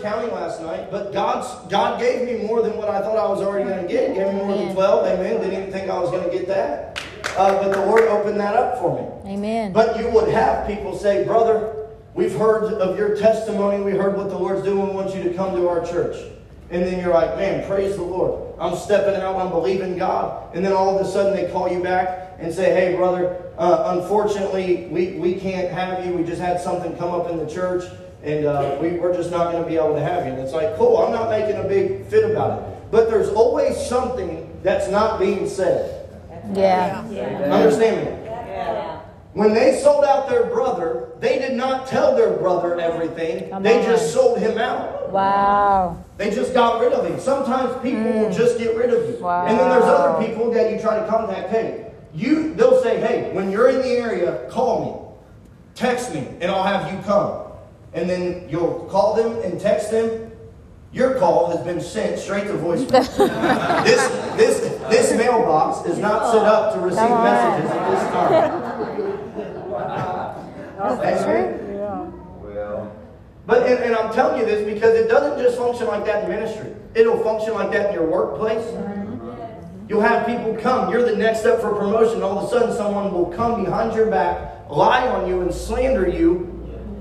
18th 0.00 0.02
county 0.02 0.30
last 0.32 0.60
night, 0.62 0.90
but 0.90 1.12
God's, 1.12 1.48
God 1.70 2.00
gave 2.00 2.26
me 2.26 2.46
more 2.46 2.62
than 2.62 2.76
what 2.76 2.88
I 2.88 3.00
thought 3.00 3.16
I 3.16 3.28
was 3.28 3.40
already 3.40 3.68
going 3.68 3.82
to 3.82 3.88
get. 3.88 4.14
Gave 4.14 4.34
me 4.34 4.40
more 4.40 4.56
than 4.56 4.74
12, 4.74 5.06
amen. 5.06 5.40
Didn't 5.40 5.60
even 5.60 5.72
think 5.72 5.90
I 5.90 5.98
was 5.98 6.10
going 6.10 6.28
to 6.28 6.36
get 6.36 6.46
that. 6.48 7.02
Uh, 7.36 7.62
but 7.62 7.72
the 7.72 7.86
Lord 7.86 8.02
opened 8.04 8.40
that 8.40 8.54
up 8.54 8.78
for 8.78 8.96
me. 8.96 9.32
Amen. 9.32 9.72
But 9.72 9.98
you 9.98 10.10
would 10.10 10.28
have 10.28 10.66
people 10.66 10.96
say, 10.96 11.24
Brother, 11.24 11.88
we've 12.14 12.34
heard 12.34 12.74
of 12.74 12.98
your 12.98 13.16
testimony. 13.16 13.82
We 13.82 13.92
heard 13.92 14.16
what 14.16 14.28
the 14.28 14.38
Lord's 14.38 14.62
doing. 14.62 14.88
We 14.88 14.94
want 14.94 15.14
you 15.14 15.22
to 15.22 15.34
come 15.34 15.54
to 15.54 15.68
our 15.68 15.86
church. 15.86 16.16
And 16.70 16.84
then 16.84 17.00
you're 17.00 17.12
like, 17.12 17.36
man, 17.36 17.66
praise 17.68 17.96
the 17.96 18.02
Lord. 18.02 18.54
I'm 18.58 18.76
stepping 18.76 19.20
out. 19.20 19.36
I'm 19.36 19.50
believing 19.50 19.98
God. 19.98 20.54
And 20.54 20.64
then 20.64 20.72
all 20.72 20.96
of 20.96 21.04
a 21.04 21.10
sudden 21.10 21.34
they 21.34 21.50
call 21.50 21.70
you 21.70 21.82
back 21.82 22.36
and 22.38 22.52
say, 22.54 22.72
hey, 22.72 22.96
brother, 22.96 23.42
uh, 23.58 23.98
unfortunately, 23.98 24.86
we, 24.86 25.12
we 25.18 25.34
can't 25.34 25.70
have 25.70 26.04
you. 26.06 26.12
We 26.12 26.22
just 26.24 26.40
had 26.40 26.60
something 26.60 26.96
come 26.96 27.10
up 27.10 27.28
in 27.28 27.38
the 27.38 27.46
church. 27.46 27.84
And 28.22 28.44
uh, 28.44 28.78
we, 28.80 28.92
we're 28.92 29.14
just 29.14 29.30
not 29.30 29.52
going 29.52 29.62
to 29.62 29.68
be 29.68 29.76
able 29.76 29.94
to 29.94 30.00
have 30.00 30.26
you. 30.26 30.32
And 30.32 30.40
it's 30.40 30.52
like, 30.52 30.76
cool, 30.76 30.98
I'm 30.98 31.12
not 31.12 31.30
making 31.30 31.56
a 31.56 31.64
big 31.66 32.06
fit 32.06 32.30
about 32.30 32.60
it. 32.60 32.90
But 32.90 33.08
there's 33.08 33.28
always 33.28 33.76
something 33.76 34.58
that's 34.62 34.88
not 34.88 35.18
being 35.18 35.48
said. 35.48 36.08
Yeah. 36.54 37.00
Understand 37.50 38.06
me? 38.06 38.24
Yeah. 38.24 39.00
When 39.32 39.54
they 39.54 39.76
sold 39.76 40.04
out 40.04 40.28
their 40.28 40.46
brother, 40.46 41.12
they 41.20 41.38
did 41.38 41.54
not 41.54 41.86
tell 41.86 42.16
their 42.16 42.32
brother 42.36 42.80
everything. 42.80 43.48
Come 43.50 43.62
they 43.62 43.78
on. 43.78 43.84
just 43.84 44.12
sold 44.12 44.38
him 44.38 44.58
out. 44.58 45.10
Wow. 45.10 46.04
They 46.16 46.30
just 46.30 46.52
got 46.52 46.80
rid 46.80 46.92
of 46.92 47.06
him. 47.06 47.18
Sometimes 47.20 47.80
people 47.82 48.02
will 48.02 48.32
just 48.32 48.58
get 48.58 48.76
rid 48.76 48.90
of 48.90 49.08
you. 49.08 49.14
Mm. 49.14 49.20
Wow. 49.20 49.46
And 49.46 49.58
then 49.58 49.70
there's 49.70 49.84
other 49.84 50.26
people 50.26 50.50
that 50.52 50.72
you 50.72 50.80
try 50.80 50.98
to 50.98 51.06
contact. 51.06 51.48
Hey, 51.50 51.92
you 52.12 52.54
they'll 52.54 52.82
say, 52.82 53.00
hey, 53.00 53.32
when 53.32 53.50
you're 53.50 53.68
in 53.70 53.82
the 53.82 53.90
area, 53.90 54.48
call 54.50 54.84
me. 54.84 55.06
Text 55.74 56.12
me, 56.12 56.26
and 56.40 56.50
I'll 56.50 56.64
have 56.64 56.92
you 56.92 57.00
come. 57.02 57.49
And 57.92 58.08
then 58.08 58.48
you'll 58.48 58.86
call 58.90 59.14
them 59.16 59.38
and 59.42 59.60
text 59.60 59.90
them. 59.90 60.30
Your 60.92 61.18
call 61.18 61.50
has 61.50 61.64
been 61.64 61.80
sent 61.80 62.18
straight 62.18 62.46
to 62.48 62.54
voicemail. 62.54 62.90
this 63.84 64.08
this 64.36 64.60
this 64.88 65.16
mailbox 65.16 65.88
is 65.88 65.98
not 65.98 66.32
set 66.32 66.44
up 66.44 66.74
to 66.74 66.80
receive 66.80 66.98
Come 66.98 67.12
on. 67.12 67.24
messages 67.24 67.70
at 67.70 67.90
this 67.90 68.02
time. 68.10 68.60
That's 71.00 71.24
true. 71.24 71.56
Well, 72.42 72.92
But 73.46 73.66
and, 73.66 73.84
and 73.84 73.94
I'm 73.94 74.12
telling 74.12 74.40
you 74.40 74.46
this 74.46 74.64
because 74.72 74.94
it 74.96 75.08
doesn't 75.08 75.38
just 75.42 75.56
function 75.58 75.86
like 75.86 76.04
that 76.06 76.24
in 76.24 76.30
ministry. 76.30 76.74
It'll 76.94 77.22
function 77.22 77.54
like 77.54 77.70
that 77.72 77.88
in 77.90 77.94
your 77.94 78.06
workplace. 78.06 78.66
You'll 79.88 80.00
have 80.02 80.26
people 80.26 80.56
come. 80.60 80.90
You're 80.92 81.04
the 81.04 81.16
next 81.16 81.44
up 81.44 81.60
for 81.60 81.70
promotion. 81.74 82.22
All 82.22 82.38
of 82.38 82.46
a 82.46 82.48
sudden, 82.48 82.74
someone 82.76 83.12
will 83.12 83.26
come 83.26 83.64
behind 83.64 83.94
your 83.94 84.06
back, 84.06 84.68
lie 84.70 85.06
on 85.08 85.28
you, 85.28 85.40
and 85.40 85.52
slander 85.52 86.08
you 86.08 86.59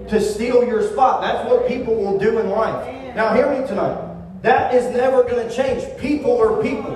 to 0.09 0.21
steal 0.21 0.63
your 0.63 0.81
spot. 0.83 1.21
That's 1.21 1.49
what 1.49 1.67
people 1.67 1.95
will 1.95 2.17
do 2.17 2.39
in 2.39 2.49
life. 2.49 3.15
Now, 3.15 3.33
hear 3.33 3.49
me 3.49 3.67
tonight. 3.67 4.05
That 4.41 4.73
is 4.73 4.93
never 4.95 5.23
going 5.23 5.47
to 5.47 5.53
change. 5.53 5.83
People 5.99 6.39
are 6.39 6.61
people. 6.61 6.95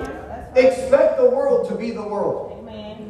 Expect 0.56 1.18
the 1.18 1.28
world 1.28 1.68
to 1.68 1.74
be 1.74 1.90
the 1.90 2.02
world. 2.02 2.53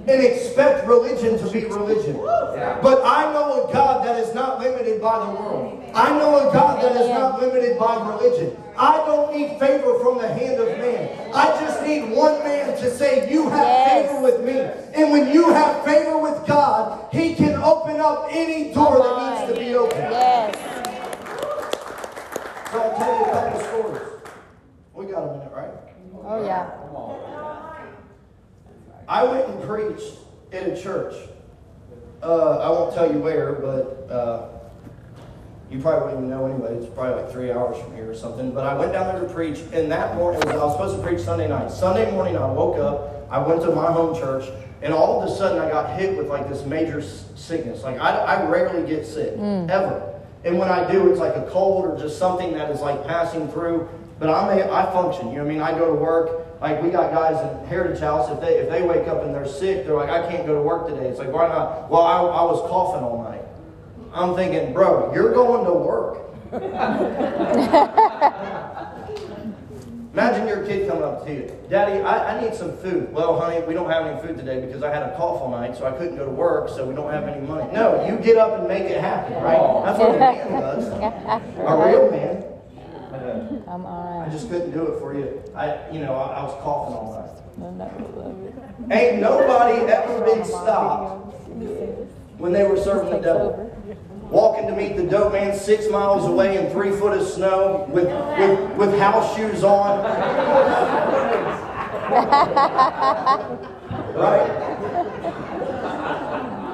And 0.06 0.22
expect 0.22 0.86
religion 0.86 1.38
to 1.38 1.50
be 1.50 1.64
religion. 1.64 2.16
But 2.16 3.02
I 3.04 3.32
know 3.32 3.66
a 3.66 3.72
God 3.72 4.06
that 4.06 4.18
is 4.18 4.34
not 4.34 4.60
limited 4.60 5.00
by 5.00 5.18
the 5.24 5.32
world. 5.32 5.80
I 5.94 6.10
know 6.18 6.48
a 6.48 6.52
God 6.52 6.82
that 6.82 6.92
is 7.00 7.08
not 7.08 7.40
limited 7.40 7.78
by 7.78 7.96
religion. 8.10 8.56
I 8.76 8.96
don't 9.06 9.34
need 9.34 9.58
favor 9.58 9.98
from 10.00 10.18
the 10.18 10.28
hand 10.28 10.60
of 10.60 10.68
man. 10.78 11.32
I 11.32 11.46
just 11.60 11.82
need 11.82 12.10
one 12.14 12.38
man 12.40 12.76
to 12.78 12.90
say, 12.90 13.30
You 13.32 13.48
have 13.48 13.60
Yes. 13.66 14.08
favor 14.10 14.20
with 14.22 14.44
me. 14.44 14.60
And 14.94 15.10
when 15.12 15.32
you 15.32 15.48
have 15.54 15.84
favor 15.84 16.18
with 16.18 16.44
God, 16.46 17.08
He 17.12 17.34
can 17.34 17.54
open 17.62 17.98
up 18.00 18.26
any 18.30 18.74
door 18.74 18.98
that 18.98 19.40
needs 19.40 19.52
to 19.54 19.58
be 19.64 19.74
opened. 19.74 20.00
Yes. 20.10 20.54
So 22.70 22.80
I'll 22.80 22.96
tell 22.98 23.14
you 23.18 23.24
a 23.24 23.30
couple 23.30 23.60
stories. 23.60 24.02
We 24.92 25.06
got 25.06 25.22
a 25.22 25.32
minute, 25.38 25.52
right? 25.54 25.70
Oh, 26.26 26.44
yeah. 26.44 26.70
I 29.08 29.24
went 29.24 29.48
and 29.48 29.62
preached 29.62 30.14
in 30.52 30.70
a 30.70 30.80
church. 30.80 31.14
Uh, 32.22 32.58
I 32.58 32.70
won't 32.70 32.94
tell 32.94 33.10
you 33.12 33.18
where, 33.18 33.52
but 33.52 34.10
uh, 34.10 34.48
you 35.70 35.80
probably 35.80 36.14
wouldn't 36.14 36.24
even 36.24 36.30
know 36.30 36.46
anyway. 36.46 36.74
It's 36.74 36.92
probably 36.94 37.22
like 37.22 37.30
three 37.32 37.50
hours 37.50 37.76
from 37.82 37.94
here 37.94 38.10
or 38.10 38.14
something. 38.14 38.52
But 38.52 38.66
I 38.66 38.74
went 38.74 38.92
down 38.92 39.14
there 39.14 39.26
to 39.26 39.32
preach, 39.32 39.58
and 39.72 39.90
that 39.92 40.16
morning, 40.16 40.42
I 40.48 40.56
was 40.56 40.72
supposed 40.72 40.96
to 40.96 41.06
preach 41.06 41.20
Sunday 41.20 41.48
night. 41.48 41.70
Sunday 41.70 42.10
morning, 42.12 42.36
I 42.36 42.46
woke 42.46 42.78
up, 42.78 43.26
I 43.30 43.38
went 43.38 43.60
to 43.62 43.72
my 43.72 43.92
home 43.92 44.14
church, 44.14 44.48
and 44.80 44.94
all 44.94 45.20
of 45.22 45.28
a 45.28 45.34
sudden, 45.34 45.60
I 45.60 45.68
got 45.70 45.98
hit 45.98 46.16
with 46.16 46.28
like 46.28 46.48
this 46.48 46.64
major 46.64 47.02
sickness. 47.02 47.82
Like, 47.82 47.98
I, 47.98 48.10
I 48.16 48.46
rarely 48.48 48.86
get 48.88 49.04
sick, 49.06 49.34
ever. 49.68 50.12
And 50.44 50.58
when 50.58 50.68
I 50.68 50.90
do, 50.90 51.10
it's 51.10 51.20
like 51.20 51.34
a 51.36 51.46
cold 51.50 51.86
or 51.86 51.98
just 51.98 52.18
something 52.18 52.52
that 52.54 52.70
is 52.70 52.80
like 52.80 53.06
passing 53.06 53.48
through. 53.48 53.88
But 54.18 54.30
I'm 54.30 54.56
a, 54.58 54.70
I 54.70 54.90
function. 54.92 55.28
You 55.30 55.38
know 55.38 55.44
what 55.44 55.50
I 55.50 55.54
mean? 55.54 55.62
I 55.62 55.72
go 55.72 55.86
to 55.88 55.94
work. 55.94 56.43
Like 56.64 56.82
we 56.82 56.88
got 56.88 57.12
guys 57.12 57.38
in 57.42 57.66
Heritage 57.66 58.00
House. 58.00 58.30
If 58.30 58.40
they 58.40 58.54
if 58.54 58.70
they 58.70 58.80
wake 58.80 59.06
up 59.06 59.22
and 59.22 59.34
they're 59.34 59.46
sick, 59.46 59.84
they're 59.84 59.94
like, 59.94 60.08
I 60.08 60.26
can't 60.30 60.46
go 60.46 60.54
to 60.54 60.62
work 60.62 60.88
today. 60.88 61.08
It's 61.08 61.18
like, 61.18 61.30
why 61.30 61.46
not? 61.46 61.90
Well, 61.90 62.00
I, 62.00 62.22
I 62.22 62.42
was 62.42 62.58
coughing 62.70 63.04
all 63.04 63.22
night. 63.22 63.42
I'm 64.14 64.34
thinking, 64.34 64.72
bro, 64.72 65.12
you're 65.12 65.34
going 65.34 65.66
to 65.66 65.74
work. 65.74 66.22
Imagine 70.14 70.48
your 70.48 70.64
kid 70.64 70.88
coming 70.88 71.04
up 71.04 71.26
to 71.26 71.34
you, 71.34 71.54
Daddy, 71.68 72.00
I, 72.00 72.38
I 72.38 72.40
need 72.40 72.54
some 72.54 72.74
food. 72.78 73.12
Well, 73.12 73.38
honey, 73.38 73.60
we 73.66 73.74
don't 73.74 73.90
have 73.90 74.06
any 74.06 74.18
food 74.26 74.38
today 74.38 74.64
because 74.64 74.82
I 74.82 74.90
had 74.90 75.02
a 75.02 75.14
cough 75.18 75.42
all 75.42 75.50
night, 75.50 75.76
so 75.76 75.84
I 75.84 75.92
couldn't 75.92 76.16
go 76.16 76.24
to 76.24 76.30
work, 76.30 76.70
so 76.70 76.86
we 76.86 76.94
don't 76.94 77.12
have 77.12 77.24
any 77.24 77.46
money. 77.46 77.70
No, 77.74 78.06
you 78.08 78.16
get 78.24 78.38
up 78.38 78.58
and 78.58 78.66
make 78.68 78.84
it 78.84 79.02
happen, 79.02 79.34
right? 79.42 79.82
That's 79.84 79.98
what 79.98 80.14
a 80.14 80.18
man 80.18 80.60
does. 80.62 80.86
A 80.88 81.86
real 81.86 82.10
man. 82.10 82.53
Come 83.64 83.86
I 83.86 83.88
on. 84.24 84.30
just 84.30 84.48
couldn't 84.50 84.72
do 84.72 84.86
it 84.86 84.98
for 84.98 85.14
you. 85.14 85.42
I, 85.54 85.78
you 85.90 86.00
know, 86.00 86.14
I, 86.14 86.40
I 86.40 86.42
was 86.44 86.54
coughing 86.62 86.94
all 86.94 87.12
night. 87.14 87.30
No, 87.56 87.70
no, 87.70 88.94
Ain't 88.94 89.20
nobody 89.20 89.90
ever 89.92 90.24
been 90.24 90.44
stopped 90.44 91.34
when 92.38 92.52
they 92.52 92.64
were 92.64 92.76
serving 92.76 93.10
the 93.12 93.18
devil. 93.20 93.70
Walking 94.30 94.66
to 94.68 94.74
meet 94.76 94.96
the 94.96 95.04
dope 95.04 95.32
man 95.32 95.56
six 95.56 95.88
miles 95.88 96.26
away 96.26 96.56
in 96.58 96.70
three 96.72 96.90
foot 96.90 97.16
of 97.16 97.26
snow 97.26 97.86
with, 97.90 98.06
with, 98.38 98.76
with 98.76 98.98
house 98.98 99.36
shoes 99.36 99.62
on. 99.62 100.02
right? 104.16 104.50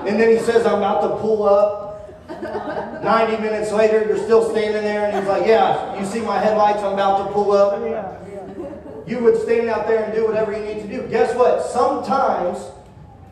And 0.06 0.18
then 0.18 0.30
he 0.30 0.38
says, 0.38 0.64
I'm 0.66 0.78
about 0.78 1.02
to 1.02 1.16
pull 1.20 1.42
up. 1.46 1.89
90 3.02 3.42
minutes 3.42 3.72
later, 3.72 4.04
you're 4.06 4.16
still 4.16 4.48
standing 4.50 4.82
there, 4.82 5.06
and 5.06 5.16
he's 5.16 5.26
like, 5.26 5.46
Yeah, 5.46 5.98
you 5.98 6.06
see 6.06 6.20
my 6.20 6.38
headlights, 6.38 6.80
I'm 6.80 6.94
about 6.94 7.26
to 7.26 7.32
pull 7.32 7.52
up. 7.52 7.80
You 9.06 9.18
would 9.20 9.40
stand 9.42 9.68
out 9.68 9.88
there 9.88 10.04
and 10.04 10.14
do 10.14 10.26
whatever 10.26 10.52
you 10.52 10.62
need 10.62 10.82
to 10.82 10.88
do. 10.88 11.06
Guess 11.08 11.34
what? 11.34 11.66
Sometimes 11.66 12.58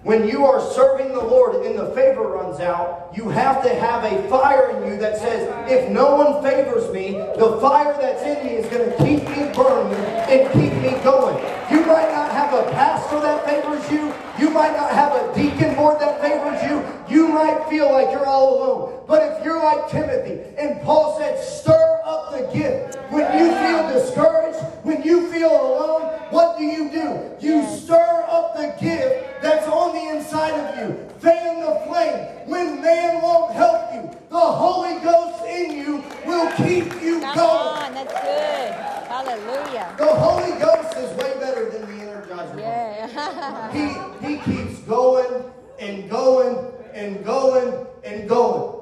when 0.03 0.27
you 0.27 0.45
are 0.45 0.61
serving 0.73 1.09
the 1.09 1.23
Lord 1.23 1.67
and 1.67 1.79
the 1.79 1.91
favor 1.95 2.23
runs 2.23 2.61
out, 2.61 3.13
you 3.15 3.29
have 3.29 3.63
to 3.63 3.69
have 3.69 4.05
a 4.05 4.29
fire 4.29 4.71
in 4.71 4.91
you 4.91 4.99
that 4.99 5.19
says, 5.19 5.49
if 5.71 5.91
no 5.91 6.17
one 6.17 6.43
favors 6.43 6.91
me, 6.93 7.13
the 7.13 7.59
fire 7.61 7.97
that's 8.01 8.23
in 8.23 8.47
me 8.47 8.55
is 8.55 8.67
going 8.71 8.89
to 8.89 8.97
keep 8.99 9.29
me 9.29 9.53
burning 9.55 9.95
and 10.31 10.51
keep 10.53 10.73
me 10.81 10.99
going. 11.05 11.37
You 11.71 11.85
might 11.85 12.11
not 12.11 12.31
have 12.33 12.55
a 12.55 12.71
pastor 12.73 13.21
that 13.21 13.45
favors 13.45 13.91
you. 13.91 14.15
You 14.39 14.51
might 14.51 14.73
not 14.73 14.93
have 14.93 15.13
a 15.13 15.35
deacon 15.35 15.75
board 15.75 16.01
that 16.01 16.21
favors 16.21 16.63
you. 16.63 16.98
You 17.09 17.29
might 17.29 17.67
feel 17.71 17.91
like 17.93 18.11
you're 18.11 18.27
all 18.27 18.55
alone. 18.59 19.05
But 19.07 19.23
if 19.39 19.45
you're 19.45 19.63
like 19.63 19.89
Timothy, 19.91 20.41
and 20.59 20.81
Paul 20.83 21.19
said, 21.19 21.43
stir 21.43 22.01
up 22.05 22.33
the 22.33 22.51
gift. 22.57 22.97
When 23.11 23.25
you 23.39 23.51
feel 23.55 23.89
discouraged, 23.93 24.59
when 24.85 25.03
you 25.03 25.31
feel 25.33 25.51
alone, 25.51 26.03
what 26.31 26.59
do 26.59 26.65
you 26.65 26.91
do? 26.91 27.31
You 27.41 27.65
stir 27.79 28.25
up 28.29 28.55
the 28.57 28.75
gift 28.81 29.41
that's 29.43 29.67
on 29.67 29.95
the 29.95 30.17
inside 30.17 30.51
of 30.53 30.79
you. 30.79 31.09
Fan 31.21 31.61
the 31.61 31.81
flame. 31.87 32.27
When 32.47 32.83
man 32.83 33.23
won't 33.23 33.53
help 33.55 33.95
you, 33.95 34.11
the 34.29 34.39
Holy 34.39 35.01
Ghost 35.01 35.45
in 35.47 35.79
you 35.79 36.05
will 36.27 36.51
keep 36.57 37.01
you 37.03 37.21
Come 37.21 37.37
going. 37.37 37.39
on. 37.39 37.95
That's 37.95 38.13
good. 38.13 38.75
Hallelujah. 39.09 39.95
The 39.97 40.07
Holy 40.07 40.61
Ghost 40.61 40.97
is 40.99 41.11
way 41.17 41.33
better 41.41 41.71
than 41.71 41.83
the 41.83 42.05
Energizer. 42.05 42.59
Yeah. 42.59 43.73
He, 44.21 44.27
he 44.27 44.39
keeps 44.43 44.79
going 44.81 45.45
and 45.81 46.11
going 46.11 46.57
and 46.99 47.25
going 47.25 47.87
and 48.05 48.29
going. 48.29 48.75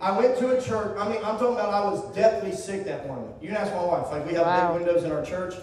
I 0.00 0.16
went 0.16 0.38
to 0.38 0.56
a 0.56 0.62
church. 0.62 0.96
I 0.98 1.08
mean, 1.08 1.18
I'm 1.18 1.38
talking 1.38 1.54
about 1.54 1.74
I 1.74 1.80
was 1.90 2.14
deathly 2.14 2.52
sick 2.52 2.84
that 2.84 3.06
morning. 3.06 3.32
You 3.42 3.48
can 3.48 3.56
ask 3.56 3.72
my 3.72 3.84
wife. 3.84 4.10
Like 4.10 4.26
we 4.26 4.34
have 4.34 4.46
Wow. 4.46 4.72
big 4.78 4.86
windows 4.86 5.02
in 5.04 5.10
our 5.10 5.24
church, 5.24 5.54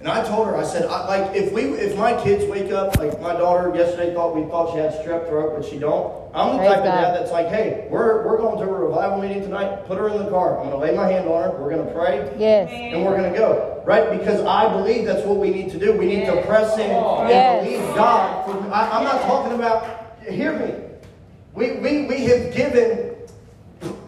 and 0.00 0.08
I 0.08 0.22
told 0.22 0.46
her. 0.48 0.56
I 0.56 0.64
said, 0.64 0.84
I, 0.84 1.06
like 1.08 1.34
if 1.34 1.50
we 1.52 1.62
if 1.72 1.96
my 1.96 2.12
kids 2.22 2.44
wake 2.44 2.70
up, 2.72 2.98
like 2.98 3.18
my 3.22 3.32
daughter 3.32 3.74
yesterday 3.74 4.12
thought 4.12 4.36
we 4.36 4.42
thought 4.50 4.72
she 4.72 4.78
had 4.78 4.92
strep 4.92 5.28
throat, 5.28 5.54
but 5.56 5.64
she 5.68 5.78
don't. 5.78 6.12
I'm 6.34 6.52
the 6.52 6.58
Praise 6.58 6.68
type 6.70 6.78
of 6.80 6.84
dad 6.84 7.14
that's 7.16 7.30
like, 7.32 7.48
hey, 7.48 7.86
we're 7.90 8.26
we're 8.26 8.36
going 8.36 8.58
to 8.58 8.64
a 8.64 8.78
revival 8.86 9.22
meeting 9.22 9.42
tonight. 9.42 9.86
Put 9.86 9.96
her 9.96 10.08
in 10.10 10.18
the 10.18 10.28
car. 10.28 10.58
I'm 10.60 10.68
going 10.68 10.70
to 10.72 10.86
lay 10.86 10.94
my 10.94 11.08
hand 11.10 11.26
on 11.26 11.42
her. 11.44 11.50
We're 11.58 11.70
going 11.70 11.86
to 11.86 11.92
pray 11.94 12.34
Yes. 12.38 12.68
and 12.70 13.02
we're 13.04 13.16
going 13.16 13.32
to 13.32 13.38
go 13.38 13.82
right 13.86 14.18
because 14.18 14.42
I 14.44 14.68
believe 14.70 15.06
that's 15.06 15.24
what 15.26 15.38
we 15.38 15.48
need 15.50 15.70
to 15.70 15.78
do. 15.78 15.92
We 15.96 16.04
need 16.06 16.26
to 16.26 16.42
press 16.42 16.74
in 16.74 16.90
and 16.90 17.28
Yes. 17.30 17.64
believe 17.64 17.80
God. 17.96 18.44
For, 18.44 18.70
I, 18.70 18.90
I'm 18.90 19.04
not 19.04 19.22
talking 19.22 19.54
about. 19.54 20.02
Hear 20.28 20.58
me. 20.58 20.83
We 21.54 21.72
we 21.72 22.06
we 22.06 22.24
have 22.26 22.54
given 22.54 23.14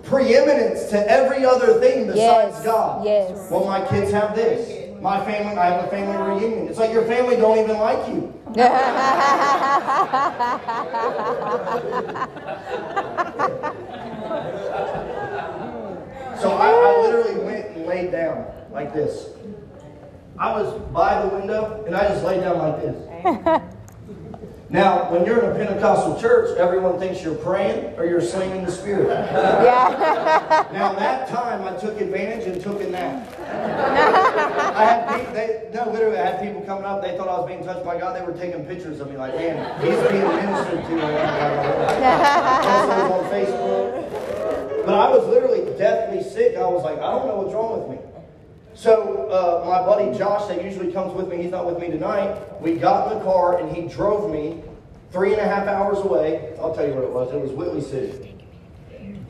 preeminence 0.02 0.86
to 0.90 1.10
every 1.10 1.44
other 1.44 1.78
thing 1.80 2.06
besides 2.06 2.56
Yes. 2.56 2.64
God. 2.64 3.04
Yes. 3.04 3.50
Well, 3.50 3.64
my 3.64 3.84
kids 3.86 4.10
have 4.12 4.34
this. 4.34 4.84
My 5.00 5.24
family, 5.24 5.56
I 5.56 5.66
have 5.70 5.84
a 5.84 5.88
family 5.88 6.16
reunion. 6.16 6.68
It's 6.68 6.78
like 6.78 6.92
your 6.92 7.04
family 7.04 7.36
don't 7.36 7.58
even 7.58 7.78
like 7.78 8.08
you. 8.08 8.32
So 16.40 16.52
I, 16.52 16.68
I 16.68 17.00
literally 17.00 17.40
went 17.44 17.66
and 17.76 17.86
laid 17.86 18.12
down 18.12 18.44
like 18.70 18.92
this. 18.92 19.30
I 20.38 20.52
was 20.52 20.78
by 20.92 21.22
the 21.22 21.28
window 21.34 21.82
and 21.86 21.96
I 21.96 22.08
just 22.08 22.22
laid 22.24 22.40
down 22.40 22.58
like 22.58 22.80
this. 22.82 23.62
Now, 24.68 25.12
when 25.12 25.24
you're 25.24 25.38
in 25.44 25.52
a 25.52 25.54
Pentecostal 25.54 26.20
church, 26.20 26.58
everyone 26.58 26.98
thinks 26.98 27.22
you're 27.22 27.36
praying 27.36 27.96
or 27.96 28.04
you're 28.04 28.20
slinging 28.20 28.64
the 28.64 28.72
spirit. 28.72 29.06
yeah. 29.08 30.66
Now, 30.72 30.92
that 30.94 31.28
time 31.28 31.62
I 31.62 31.78
took 31.78 32.00
advantage 32.00 32.48
and 32.48 32.60
took 32.60 32.80
a 32.80 32.88
nap. 32.88 33.28
I 34.76 34.84
had 34.84 35.18
people, 35.18 35.34
they, 35.34 35.70
no, 35.72 35.88
literally, 35.92 36.18
I 36.18 36.30
had 36.30 36.42
people 36.42 36.62
coming 36.62 36.84
up. 36.84 37.00
They 37.00 37.16
thought 37.16 37.28
I 37.28 37.38
was 37.38 37.46
being 37.46 37.64
touched 37.64 37.84
by 37.84 37.96
God. 37.98 38.16
They 38.16 38.26
were 38.26 38.36
taking 38.36 38.66
pictures 38.66 38.98
of 38.98 39.08
me, 39.08 39.16
like, 39.16 39.36
man, 39.36 39.80
he's 39.80 39.96
being 40.10 40.26
ministered 40.26 40.82
to. 40.82 40.96
Posters 42.66 43.10
on 43.12 43.24
Facebook. 43.30 44.84
But 44.84 44.94
I 44.94 45.10
was 45.10 45.28
literally 45.28 45.78
deathly 45.78 46.24
sick. 46.24 46.56
I 46.56 46.66
was 46.66 46.82
like, 46.82 46.98
I 46.98 47.12
don't 47.12 47.28
know 47.28 47.36
what's 47.36 47.54
wrong 47.54 47.88
with 47.88 47.98
me. 47.98 48.05
So 48.76 49.30
uh, 49.30 49.66
my 49.66 49.78
buddy 49.86 50.16
Josh, 50.16 50.48
that 50.48 50.62
usually 50.62 50.92
comes 50.92 51.14
with 51.14 51.28
me, 51.28 51.42
he's 51.42 51.50
not 51.50 51.64
with 51.64 51.78
me 51.78 51.88
tonight. 51.88 52.38
We 52.60 52.74
got 52.74 53.10
in 53.10 53.18
the 53.18 53.24
car 53.24 53.58
and 53.58 53.74
he 53.74 53.88
drove 53.88 54.30
me 54.30 54.62
three 55.12 55.32
and 55.32 55.40
a 55.40 55.48
half 55.48 55.66
hours 55.66 55.96
away. 55.98 56.54
I'll 56.60 56.74
tell 56.74 56.86
you 56.86 56.92
what 56.92 57.04
it 57.04 57.10
was. 57.10 57.32
It 57.32 57.40
was 57.40 57.52
Whitley 57.52 57.80
City. 57.80 58.34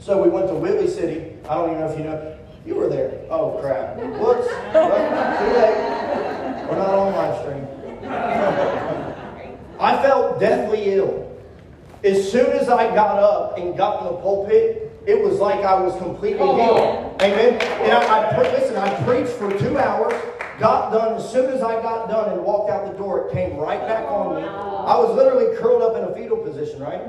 So 0.01 0.21
we 0.21 0.29
went 0.29 0.49
to 0.49 0.55
Whitley 0.55 0.89
City. 0.89 1.37
I 1.49 1.55
don't 1.55 1.71
even 1.71 1.81
know 1.81 1.93
if 1.93 1.97
you 1.97 2.05
know. 2.05 2.39
You 2.67 2.75
were 2.75 2.89
there. 2.89 3.25
Oh 3.31 3.57
crap. 3.61 3.97
Whoops. 3.97 4.49
Well, 4.75 5.39
too 5.39 5.55
late. 5.55 6.69
We're 6.69 6.79
not 6.79 6.95
on 6.95 7.13
live 7.15 7.41
stream. 7.41 7.67
I 9.79 10.03
felt 10.03 10.41
deathly 10.41 10.95
ill. 10.95 11.41
As 12.03 12.31
soon 12.33 12.51
as 12.51 12.69
I 12.69 12.93
got 12.97 13.21
up 13.21 13.59
and 13.59 13.77
got 13.77 14.01
in 14.01 14.07
the 14.07 14.21
pulpit, 14.21 14.86
it 15.07 15.21
was 15.21 15.39
like 15.39 15.65
I 15.65 15.81
was 15.81 15.97
completely 15.99 16.47
healed. 16.47 17.21
Amen. 17.23 17.61
And 17.63 17.93
I, 17.93 18.31
I 18.31 18.35
pre- 18.35 18.51
listen. 18.51 18.77
I 18.77 19.03
preached 19.05 19.33
for 19.33 19.57
two 19.59 19.79
hours. 19.79 20.13
Got 20.59 20.91
done. 20.91 21.15
As 21.15 21.31
soon 21.31 21.51
as 21.51 21.63
I 21.63 21.81
got 21.81 22.09
done 22.09 22.33
and 22.33 22.43
walked 22.43 22.71
out 22.71 22.91
the 22.91 22.99
door, 22.99 23.29
it 23.29 23.33
came 23.33 23.57
right 23.57 23.81
back 23.81 24.05
on 24.07 24.37
me. 24.37 24.43
I 24.43 24.99
was 24.99 25.15
literally 25.15 25.57
curled 25.59 25.83
up 25.83 25.97
in 25.97 26.05
a 26.05 26.15
fetal 26.15 26.39
position. 26.39 26.81
Right. 26.81 27.01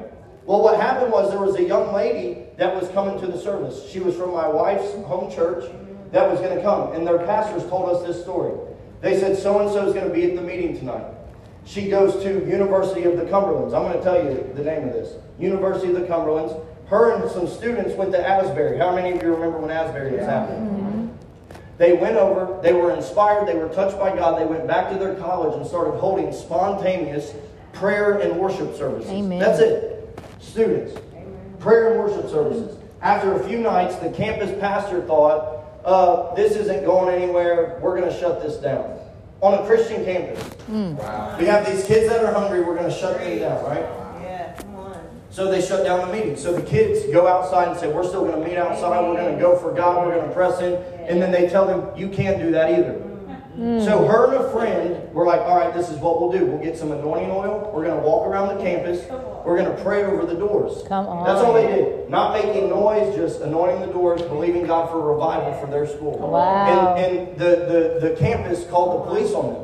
Well, 0.45 0.61
what 0.61 0.79
happened 0.79 1.11
was 1.11 1.31
there 1.31 1.41
was 1.41 1.55
a 1.55 1.63
young 1.63 1.93
lady 1.93 2.45
that 2.57 2.73
was 2.73 2.89
coming 2.89 3.19
to 3.19 3.27
the 3.27 3.37
service. 3.37 3.89
She 3.89 3.99
was 3.99 4.15
from 4.15 4.31
my 4.31 4.47
wife's 4.47 4.93
home 5.05 5.29
church 5.31 5.65
that 6.11 6.29
was 6.29 6.39
going 6.39 6.55
to 6.55 6.63
come, 6.63 6.93
and 6.93 7.05
their 7.05 7.17
pastors 7.19 7.67
told 7.67 7.89
us 7.89 8.05
this 8.05 8.21
story. 8.21 8.53
They 9.01 9.19
said 9.19 9.37
so 9.37 9.59
and 9.59 9.69
so 9.69 9.85
is 9.87 9.93
going 9.93 10.07
to 10.07 10.13
be 10.13 10.23
at 10.23 10.35
the 10.35 10.41
meeting 10.41 10.77
tonight. 10.77 11.05
She 11.65 11.89
goes 11.89 12.23
to 12.23 12.47
University 12.47 13.03
of 13.03 13.17
the 13.17 13.25
Cumberlands. 13.25 13.73
I'm 13.73 13.83
going 13.91 13.97
to 13.97 14.03
tell 14.03 14.23
you 14.23 14.53
the 14.55 14.63
name 14.63 14.87
of 14.87 14.93
this. 14.93 15.15
University 15.37 15.89
of 15.89 15.99
the 15.99 16.07
Cumberlands. 16.07 16.65
Her 16.89 17.13
and 17.13 17.29
some 17.31 17.47
students 17.47 17.93
went 17.95 18.11
to 18.13 18.27
Asbury. 18.27 18.77
How 18.77 18.95
many 18.95 19.11
of 19.11 19.21
you 19.21 19.33
remember 19.33 19.57
when 19.57 19.71
Asbury 19.71 20.13
was 20.13 20.25
happening? 20.25 21.17
They 21.77 21.93
went 21.93 22.15
over, 22.15 22.59
they 22.63 22.73
were 22.73 22.91
inspired, 22.91 23.47
they 23.47 23.55
were 23.55 23.69
touched 23.69 23.99
by 23.99 24.15
God, 24.15 24.39
they 24.39 24.45
went 24.45 24.65
back 24.65 24.91
to 24.91 24.97
their 24.97 25.13
college 25.15 25.55
and 25.55 25.67
started 25.67 25.99
holding 25.99 26.33
spontaneous 26.33 27.33
prayer 27.73 28.19
and 28.19 28.39
worship 28.39 28.75
services. 28.75 29.11
Amen. 29.11 29.38
That's 29.38 29.59
it. 29.59 30.09
Students. 30.39 30.99
Prayer 31.59 31.91
and 31.91 31.99
worship 31.99 32.31
services. 32.31 32.77
After 33.01 33.33
a 33.33 33.47
few 33.47 33.59
nights, 33.59 33.95
the 33.97 34.09
campus 34.09 34.59
pastor 34.59 35.01
thought, 35.01 35.65
uh, 35.85 36.33
this 36.33 36.55
isn't 36.55 36.83
going 36.83 37.13
anywhere, 37.13 37.79
we're 37.79 37.95
going 37.99 38.11
to 38.11 38.19
shut 38.19 38.41
this 38.41 38.57
down. 38.57 38.97
On 39.41 39.53
a 39.53 39.65
Christian 39.67 40.03
campus. 40.03 40.43
Wow. 40.67 41.38
We 41.38 41.45
have 41.45 41.63
these 41.69 41.85
kids 41.85 42.09
that 42.09 42.25
are 42.25 42.33
hungry, 42.33 42.61
we're 42.61 42.75
going 42.75 42.89
to 42.89 42.95
shut 42.95 43.19
them 43.19 43.38
down, 43.38 43.63
right? 43.65 43.85
Yeah, 45.38 45.45
come 45.45 45.45
on. 45.45 45.45
So 45.45 45.51
they 45.51 45.61
shut 45.61 45.83
down 45.83 46.07
the 46.07 46.13
meeting. 46.13 46.35
So 46.35 46.53
the 46.53 46.63
kids 46.63 47.05
go 47.11 47.27
outside 47.27 47.67
and 47.67 47.79
say, 47.79 47.88
We're 47.88 48.07
still 48.07 48.25
going 48.25 48.41
to 48.41 48.47
meet 48.47 48.57
outside. 48.57 49.01
We're 49.01 49.15
going 49.15 49.35
to 49.35 49.39
go 49.39 49.55
for 49.57 49.71
God. 49.71 50.05
We're 50.05 50.15
going 50.15 50.27
to 50.27 50.33
press 50.33 50.59
in. 50.61 50.73
And 51.07 51.21
then 51.21 51.31
they 51.31 51.47
tell 51.47 51.67
them, 51.67 51.95
You 51.95 52.09
can't 52.09 52.39
do 52.39 52.51
that 52.51 52.71
either. 52.71 52.93
Hmm. 53.57 53.79
So 53.83 54.05
her 54.05 54.33
and 54.33 54.45
a 54.45 54.51
friend 54.51 55.13
were 55.13 55.25
like, 55.25 55.41
All 55.41 55.57
right, 55.57 55.73
this 55.73 55.89
is 55.89 55.97
what 55.97 56.19
we'll 56.19 56.31
do. 56.31 56.45
We'll 56.45 56.63
get 56.63 56.77
some 56.77 56.91
anointing 56.91 57.31
oil. 57.31 57.71
We're 57.73 57.85
going 57.85 57.99
to 57.99 58.05
walk 58.05 58.27
around 58.27 58.57
the 58.57 58.63
campus. 58.63 59.05
We're 59.45 59.57
going 59.57 59.75
to 59.75 59.83
pray 59.83 60.03
over 60.03 60.25
the 60.25 60.35
doors. 60.35 60.83
Come 60.88 61.07
on. 61.07 61.25
That's 61.25 61.41
all 61.41 61.53
they 61.53 61.67
did. 61.67 62.09
Not 62.09 62.33
making 62.33 62.69
noise, 62.69 63.15
just 63.15 63.41
anointing 63.41 63.88
the 63.88 63.93
doors, 63.93 64.21
believing 64.23 64.67
God 64.67 64.89
for 64.89 65.13
revival 65.13 65.53
for 65.61 65.67
their 65.71 65.88
school. 65.88 66.17
Wow. 66.17 66.95
And, 66.95 67.17
and 67.17 67.38
the, 67.38 67.99
the, 68.01 68.09
the 68.09 68.15
campus 68.17 68.65
called 68.65 69.01
the 69.01 69.09
police 69.09 69.33
on 69.33 69.53
them. 69.53 69.63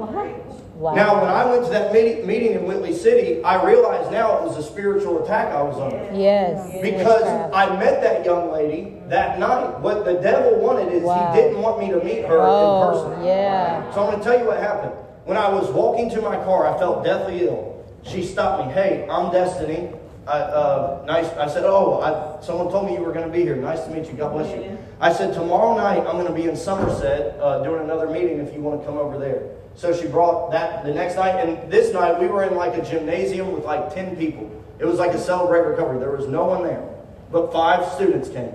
Wow. 0.00 0.49
Now, 0.80 1.20
when 1.20 1.28
I 1.30 1.44
went 1.44 1.64
to 1.66 1.70
that 1.70 1.92
meeting, 1.92 2.26
meeting 2.26 2.52
in 2.52 2.64
Whitley 2.64 2.94
City, 2.96 3.44
I 3.44 3.62
realized 3.64 4.10
now 4.10 4.38
it 4.38 4.44
was 4.44 4.56
a 4.56 4.62
spiritual 4.62 5.22
attack 5.22 5.48
I 5.48 5.62
was 5.62 5.78
under. 5.78 6.10
yes. 6.18 6.70
Because. 6.80 7.22
I 7.52 7.76
met 7.78 8.00
that 8.02 8.24
young 8.24 8.50
lady 8.52 8.96
that 9.08 9.38
night. 9.38 9.80
What 9.80 10.04
the 10.04 10.14
devil 10.14 10.58
wanted 10.60 10.92
is 10.92 11.02
Wow. 11.02 11.32
he 11.32 11.40
didn't 11.40 11.60
want 11.60 11.78
me 11.80 11.90
to 11.90 12.02
meet 12.02 12.24
her 12.24 12.36
in 12.36 12.44
Oh, 12.44 12.90
person. 13.12 13.24
yeah. 13.24 13.90
So 13.92 14.02
I'm 14.02 14.06
going 14.10 14.18
to 14.18 14.24
tell 14.24 14.38
you 14.38 14.46
what 14.46 14.58
happened. 14.58 14.92
When 15.26 15.36
I 15.36 15.48
was 15.52 15.68
walking 15.70 16.08
to 16.10 16.22
my 16.22 16.36
car, 16.36 16.66
I 16.72 16.78
felt 16.78 17.04
deathly 17.04 17.46
ill. 17.46 17.84
She 18.02 18.22
stopped 18.24 18.66
me. 18.66 18.72
Hey, 18.72 19.06
I'm 19.10 19.30
Destiny. 19.30 19.90
I, 20.30 20.38
uh, 20.38 21.02
nice. 21.06 21.26
I 21.32 21.48
said, 21.48 21.64
oh, 21.64 22.00
I, 22.00 22.40
someone 22.40 22.70
told 22.70 22.86
me 22.86 22.94
you 22.94 23.02
were 23.02 23.12
going 23.12 23.26
to 23.26 23.32
be 23.32 23.42
here. 23.42 23.56
Nice 23.56 23.84
to 23.84 23.90
meet 23.90 24.06
you. 24.06 24.12
God 24.12 24.32
bless 24.32 24.54
you. 24.54 24.78
I 25.00 25.12
said, 25.12 25.34
tomorrow 25.34 25.76
night 25.76 26.06
I'm 26.06 26.16
going 26.16 26.28
to 26.28 26.32
be 26.32 26.48
in 26.48 26.56
Somerset 26.56 27.36
uh, 27.40 27.64
doing 27.64 27.82
another 27.82 28.08
meeting 28.08 28.38
if 28.38 28.54
you 28.54 28.60
want 28.60 28.80
to 28.80 28.86
come 28.86 28.96
over 28.96 29.18
there. 29.18 29.42
So 29.74 29.92
she 29.92 30.06
brought 30.06 30.52
that 30.52 30.84
the 30.84 30.94
next 30.94 31.16
night. 31.16 31.40
And 31.40 31.70
this 31.70 31.92
night 31.92 32.20
we 32.20 32.28
were 32.28 32.44
in 32.44 32.54
like 32.54 32.74
a 32.74 32.88
gymnasium 32.88 33.50
with 33.52 33.64
like 33.64 33.92
10 33.92 34.16
people. 34.16 34.48
It 34.78 34.84
was 34.84 35.00
like 35.00 35.12
a 35.14 35.18
celebrate 35.18 35.62
recovery. 35.62 35.98
There 35.98 36.12
was 36.12 36.28
no 36.28 36.44
one 36.44 36.62
there. 36.62 36.88
But 37.32 37.52
five 37.52 37.90
students 37.92 38.28
came. 38.28 38.52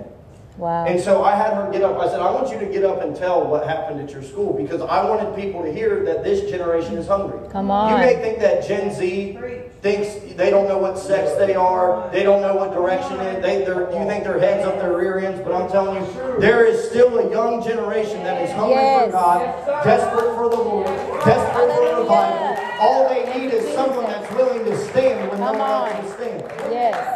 Wow. 0.58 0.86
And 0.86 0.98
so 1.00 1.22
I 1.22 1.34
had 1.36 1.52
her 1.54 1.70
get 1.70 1.82
up. 1.82 1.98
I 1.98 2.08
said, 2.08 2.20
I 2.20 2.30
want 2.30 2.50
you 2.50 2.58
to 2.58 2.66
get 2.66 2.84
up 2.84 3.02
and 3.02 3.14
tell 3.14 3.46
what 3.46 3.66
happened 3.66 4.00
at 4.00 4.10
your 4.10 4.22
school 4.22 4.54
because 4.54 4.80
I 4.80 5.04
wanted 5.08 5.36
people 5.36 5.62
to 5.62 5.72
hear 5.72 6.02
that 6.04 6.24
this 6.24 6.50
generation 6.50 6.96
is 6.96 7.06
hungry. 7.06 7.46
Come 7.50 7.70
on. 7.70 7.90
You 7.92 7.98
may 7.98 8.14
think 8.22 8.38
that 8.38 8.66
Gen 8.66 8.92
Z 8.94 9.38
thinks 9.82 10.34
they 10.34 10.48
don't 10.50 10.66
know 10.66 10.78
what 10.78 10.98
sex 10.98 11.32
they 11.34 11.54
are, 11.54 12.10
they 12.10 12.22
don't 12.22 12.40
know 12.40 12.54
what 12.56 12.72
direction 12.72 13.20
it. 13.20 13.42
They, 13.42 13.58
you 13.66 14.06
think 14.08 14.24
their 14.24 14.38
heads 14.38 14.66
up 14.66 14.76
their 14.80 14.96
rear 14.96 15.18
ends, 15.18 15.40
but 15.44 15.52
I'm 15.52 15.70
telling 15.70 16.02
you, 16.02 16.40
there 16.40 16.64
is 16.64 16.88
still 16.88 17.18
a 17.18 17.30
young 17.30 17.62
generation 17.62 18.24
that 18.24 18.40
is 18.42 18.50
hungry 18.52 18.76
Yes. 18.76 19.06
for 19.06 19.12
God, 19.12 19.84
desperate 19.84 20.34
for 20.34 20.48
the 20.48 20.56
Lord, 20.56 20.86
desperate 21.24 21.74
for 21.76 22.00
revival. 22.00 22.64
All 22.80 23.08
they 23.08 23.38
need 23.38 23.52
is 23.52 23.74
someone 23.74 24.04
that's 24.04 24.32
willing 24.34 24.64
to 24.64 24.76
stand 24.90 25.30
when 25.30 25.40
no 25.40 25.52
one 25.52 25.60
else 25.92 26.14
stand. 26.14 26.42
yes. 26.72 27.15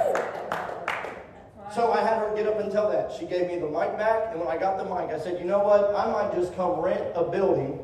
So 1.75 1.93
I 1.93 2.01
had 2.01 2.19
her 2.19 2.35
get 2.35 2.47
up 2.47 2.59
and 2.59 2.71
tell 2.73 2.91
that. 2.91 3.13
She 3.19 3.27
gave 3.27 3.47
me 3.47 3.59
the 3.59 3.67
mic 3.67 3.97
back, 3.97 4.31
and 4.31 4.41
when 4.41 4.49
I 4.49 4.59
got 4.59 4.77
the 4.77 4.85
mic, 4.85 5.15
I 5.15 5.19
said, 5.21 5.39
you 5.39 5.45
know 5.45 5.61
what? 5.61 5.95
I 5.95 6.11
might 6.11 6.35
just 6.35 6.55
come 6.57 6.81
rent 6.81 7.03
a 7.15 7.25
building 7.25 7.79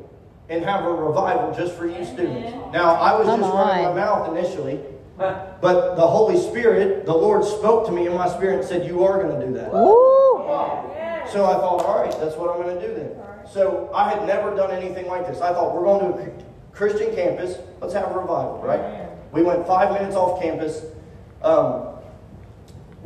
and 0.49 0.63
have 0.63 0.85
a 0.85 0.91
revival 0.91 1.53
just 1.53 1.73
for 1.75 1.87
you 1.87 2.05
students. 2.05 2.51
Now, 2.73 2.95
I 2.95 3.17
was 3.17 3.27
Come 3.27 3.41
just 3.41 3.53
running 3.53 3.85
my 3.85 3.93
mouth 3.93 4.37
initially, 4.37 4.79
but 5.17 5.95
the 5.95 6.05
Holy 6.07 6.37
Spirit, 6.37 7.05
the 7.05 7.13
Lord 7.13 7.43
spoke 7.45 7.85
to 7.87 7.91
me 7.91 8.07
in 8.07 8.13
my 8.13 8.27
spirit 8.29 8.59
and 8.59 8.67
said, 8.67 8.85
you 8.85 9.03
are 9.03 9.21
going 9.21 9.39
to 9.39 9.45
do 9.45 9.53
that. 9.53 9.73
Woo. 9.73 10.43
So 11.31 11.45
I 11.45 11.55
thought, 11.55 11.83
all 11.83 12.01
right, 12.01 12.11
that's 12.19 12.35
what 12.35 12.49
I'm 12.49 12.61
going 12.61 12.79
to 12.79 12.87
do 12.87 12.93
then. 12.93 13.11
So 13.51 13.89
I 13.93 14.09
had 14.09 14.25
never 14.25 14.55
done 14.55 14.71
anything 14.71 15.07
like 15.07 15.27
this. 15.27 15.41
I 15.41 15.51
thought, 15.51 15.75
we're 15.75 15.83
going 15.83 16.13
to 16.13 16.19
a 16.23 16.31
Christian 16.73 17.13
campus. 17.15 17.57
Let's 17.81 17.93
have 17.93 18.11
a 18.11 18.19
revival, 18.19 18.61
right? 18.63 19.09
We 19.33 19.43
went 19.43 19.67
five 19.67 19.91
minutes 19.91 20.15
off 20.15 20.41
campus. 20.41 20.83
Um, 21.41 21.96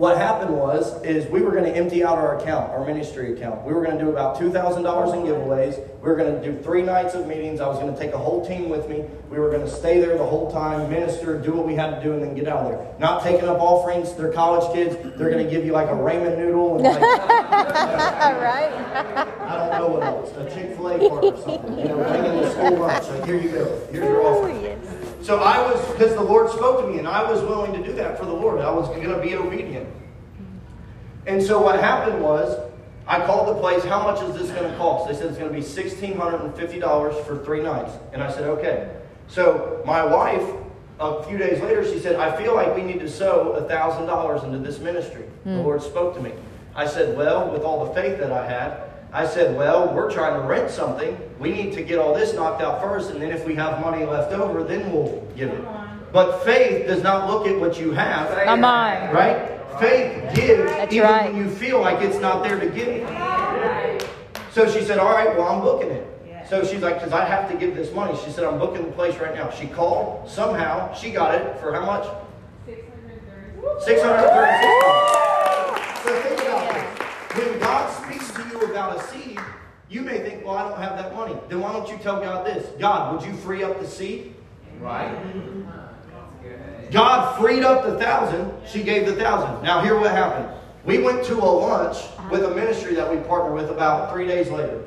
what 0.02 0.18
happened 0.18 0.50
was, 0.58 1.00
is 1.04 1.28
we 1.28 1.42
were 1.42 1.52
going 1.52 1.64
to 1.64 1.76
empty 1.76 2.04
out 2.04 2.18
our 2.18 2.40
account, 2.40 2.72
our 2.72 2.84
ministry 2.84 3.34
account. 3.34 3.64
We 3.64 3.72
were 3.72 3.84
going 3.86 4.00
to 4.00 4.04
do 4.04 4.10
about 4.10 4.36
$2,000 4.36 4.50
in 4.80 4.82
giveaways. 4.82 5.78
We 6.02 6.10
were 6.10 6.16
going 6.16 6.42
to 6.42 6.52
do 6.52 6.60
three 6.64 6.82
nights 6.82 7.14
of 7.14 7.28
meetings. 7.28 7.62
I 7.62 7.68
was 7.68 7.78
going 7.78 7.94
to 7.94 8.00
take 8.00 8.12
a 8.16 8.18
whole 8.18 8.44
team 8.44 8.70
with 8.70 8.90
me. 8.90 9.06
We 9.30 9.38
were 9.38 9.52
going 9.52 9.62
to 9.62 9.70
stay 9.70 10.00
there 10.00 10.18
the 10.18 10.26
whole 10.26 10.52
time, 10.52 10.90
minister, 10.90 11.40
do 11.40 11.54
what 11.54 11.68
we 11.68 11.76
had 11.76 11.92
to 11.92 12.04
do, 12.04 12.14
and 12.14 12.24
then 12.24 12.34
get 12.34 12.48
out 12.48 12.66
of 12.66 12.72
there. 12.72 12.96
Not 12.98 13.22
taking 13.22 13.48
up 13.48 13.60
offerings. 13.60 14.16
They're 14.16 14.34
college 14.34 14.74
kids. 14.74 14.96
They're 15.20 15.30
going 15.30 15.46
to 15.46 15.52
give 15.52 15.68
you 15.68 15.72
like 15.72 15.90
a 15.90 15.94
ramen 15.94 16.36
noodle 16.36 16.78
and 16.78 16.84
like 16.84 16.96
All 16.96 17.02
right. 18.42 18.74
I 18.74 19.56
don't 19.56 19.80
know 19.80 19.88
what 19.88 20.02
else. 20.02 20.32
A 20.36 20.50
Chick 20.50 20.76
Fil 20.78 20.88
A 20.88 21.10
card 21.10 21.26
or 21.26 21.38
something. 21.44 21.78
You 21.78 21.86
know, 21.86 21.98
bring 21.98 22.26
in 22.26 22.38
the 22.42 22.50
school 22.50 22.80
lunch. 22.80 23.08
Like, 23.08 23.26
here 23.26 23.40
you 23.40 23.52
go. 23.52 23.88
Here's 23.92 24.04
your 24.04 24.26
offering. 24.26 24.71
So 25.22 25.40
I 25.40 25.62
was 25.62 25.92
because 25.92 26.14
the 26.16 26.22
Lord 26.22 26.50
spoke 26.50 26.82
to 26.82 26.92
me, 26.92 26.98
and 27.00 27.08
I 27.08 27.30
was 27.30 27.42
willing 27.42 27.74
to 27.74 27.84
do 27.84 27.94
that 27.94 28.18
for 28.18 28.26
the 28.26 28.34
Lord. 28.34 28.60
I 28.60 28.72
was 28.72 28.88
going 28.90 29.10
to 29.10 29.20
be 29.20 29.36
obedient. 29.36 29.88
And 31.28 31.42
so 31.42 31.62
what 31.62 31.80
happened 31.80 32.24
was, 32.24 32.58
I 33.08 33.24
called 33.26 33.56
the 33.56 33.60
place. 33.60 33.84
How 33.84 34.04
much 34.04 34.22
is 34.24 34.36
this 34.36 34.50
going 34.52 34.70
to 34.70 34.78
cost? 34.78 35.08
They 35.08 35.16
said 35.16 35.28
it's 35.28 35.38
going 35.38 35.52
to 35.52 35.56
be 35.56 35.64
sixteen 35.64 36.18
hundred 36.18 36.42
and 36.42 36.56
fifty 36.56 36.80
dollars 36.80 37.16
for 37.26 37.44
three 37.44 37.62
nights. 37.62 37.94
And 38.14 38.24
I 38.24 38.32
said, 38.32 38.44
okay. 38.46 38.96
So 39.28 39.82
my 39.86 40.04
wife, 40.04 40.44
a 41.00 41.24
few 41.24 41.38
days 41.38 41.62
later, 41.62 41.84
she 41.84 42.00
said, 42.00 42.16
I 42.16 42.36
feel 42.42 42.56
like 42.56 42.76
we 42.76 42.84
need 42.84 43.00
to 43.00 43.10
sow 43.10 43.52
a 43.54 43.68
thousand 43.68 44.08
dollars 44.08 44.44
into 44.44 44.58
this 44.58 44.80
ministry. 44.80 45.26
The 45.44 45.52
hmm. 45.52 45.60
Lord 45.60 45.82
spoke 45.82 46.16
to 46.16 46.22
me. 46.22 46.34
I 46.76 46.88
said, 46.88 47.18
well, 47.18 47.52
with 47.52 47.64
all 47.64 47.86
the 47.86 47.94
faith 47.94 48.20
that 48.20 48.32
I 48.32 48.48
had, 48.48 48.91
I 49.14 49.28
said, 49.28 49.58
well, 49.58 49.94
we're 49.94 50.10
trying 50.10 50.40
to 50.42 50.48
rent 50.48 50.72
something. 50.72 51.18
We 51.38 51.52
need 51.52 51.74
to 51.74 51.84
get 51.84 52.00
all 52.00 52.14
this 52.14 52.34
knocked 52.34 52.62
out 52.62 52.82
first, 52.82 53.12
and 53.12 53.22
then 53.22 53.32
if 53.32 53.46
we 53.46 53.56
have 53.56 53.82
money 53.82 54.06
left 54.06 54.32
over, 54.32 54.64
then 54.64 54.90
we'll 54.92 55.28
give 55.36 55.50
it. 55.50 55.66
But 56.14 56.44
faith 56.46 56.88
does 56.88 57.04
not 57.04 57.30
look 57.30 57.46
at 57.46 57.60
what 57.60 57.78
you 57.80 57.92
have. 57.92 58.30
Come 58.46 58.64
on. 58.64 59.14
Right? 59.14 59.60
Faith 59.80 60.36
gives 60.36 60.72
That's 60.72 60.94
even 60.94 61.10
right. 61.10 61.34
when 61.34 61.44
you 61.44 61.50
feel 61.50 61.82
like 61.82 62.02
it's 62.02 62.20
not 62.20 62.44
there 62.44 62.60
to 62.60 62.70
give. 62.70 63.08
So 64.52 64.70
she 64.70 64.84
said, 64.84 64.98
All 65.00 65.14
right, 65.14 65.36
well, 65.38 65.48
I'm 65.48 65.62
booking 65.62 65.92
it. 65.92 66.08
So 66.50 66.66
she's 66.66 66.82
like, 66.82 66.96
Because 66.96 67.14
I 67.14 67.24
have 67.26 67.50
to 67.52 67.58
give 67.58 67.76
this 67.76 67.94
money. 67.94 68.18
She 68.26 68.32
said, 68.32 68.44
I'm 68.44 68.60
booking 68.60 68.86
the 68.86 68.92
place 68.92 69.18
right 69.18 69.34
now. 69.34 69.50
She 69.50 69.68
called. 69.68 70.30
Somehow, 70.30 70.94
she 70.94 71.12
got 71.12 71.36
it 71.36 71.60
for 71.60 71.74
how 71.74 71.86
much? 71.86 72.06
636 73.86 74.02
So 76.04 76.22
think 76.22 76.42
about 76.42 76.74
this. 76.74 76.88
When 77.38 77.60
God 77.60 78.01
about 78.64 78.98
a 78.98 79.08
seed, 79.08 79.40
you 79.90 80.02
may 80.02 80.20
think, 80.20 80.46
Well, 80.46 80.56
I 80.56 80.70
don't 80.70 80.80
have 80.80 80.98
that 80.98 81.16
money. 81.16 81.36
Then 81.50 81.60
why 81.62 81.74
don't 81.74 81.90
you 81.90 81.98
tell 81.98 82.20
God 82.20 82.46
this? 82.46 82.68
God, 82.80 83.16
would 83.16 83.26
you 83.28 83.36
free 83.38 83.64
up 83.64 83.80
the 83.80 83.88
seed? 83.88 84.36
Right. 84.80 85.18
God 86.92 87.40
freed 87.40 87.64
up 87.64 87.86
the 87.86 87.98
thousand. 87.98 88.52
She 88.68 88.84
gave 88.84 89.06
the 89.06 89.16
thousand. 89.16 89.64
Now, 89.64 89.82
here 89.82 89.98
what 89.98 90.12
happened. 90.12 90.50
We 90.84 90.98
went 90.98 91.24
to 91.26 91.36
a 91.36 91.46
lunch 91.46 91.98
with 92.30 92.44
a 92.44 92.54
ministry 92.54 92.96
that 92.96 93.10
we 93.10 93.18
partner 93.28 93.54
with 93.54 93.70
about 93.70 94.12
three 94.12 94.28
days 94.28 94.50
later. 94.50 94.84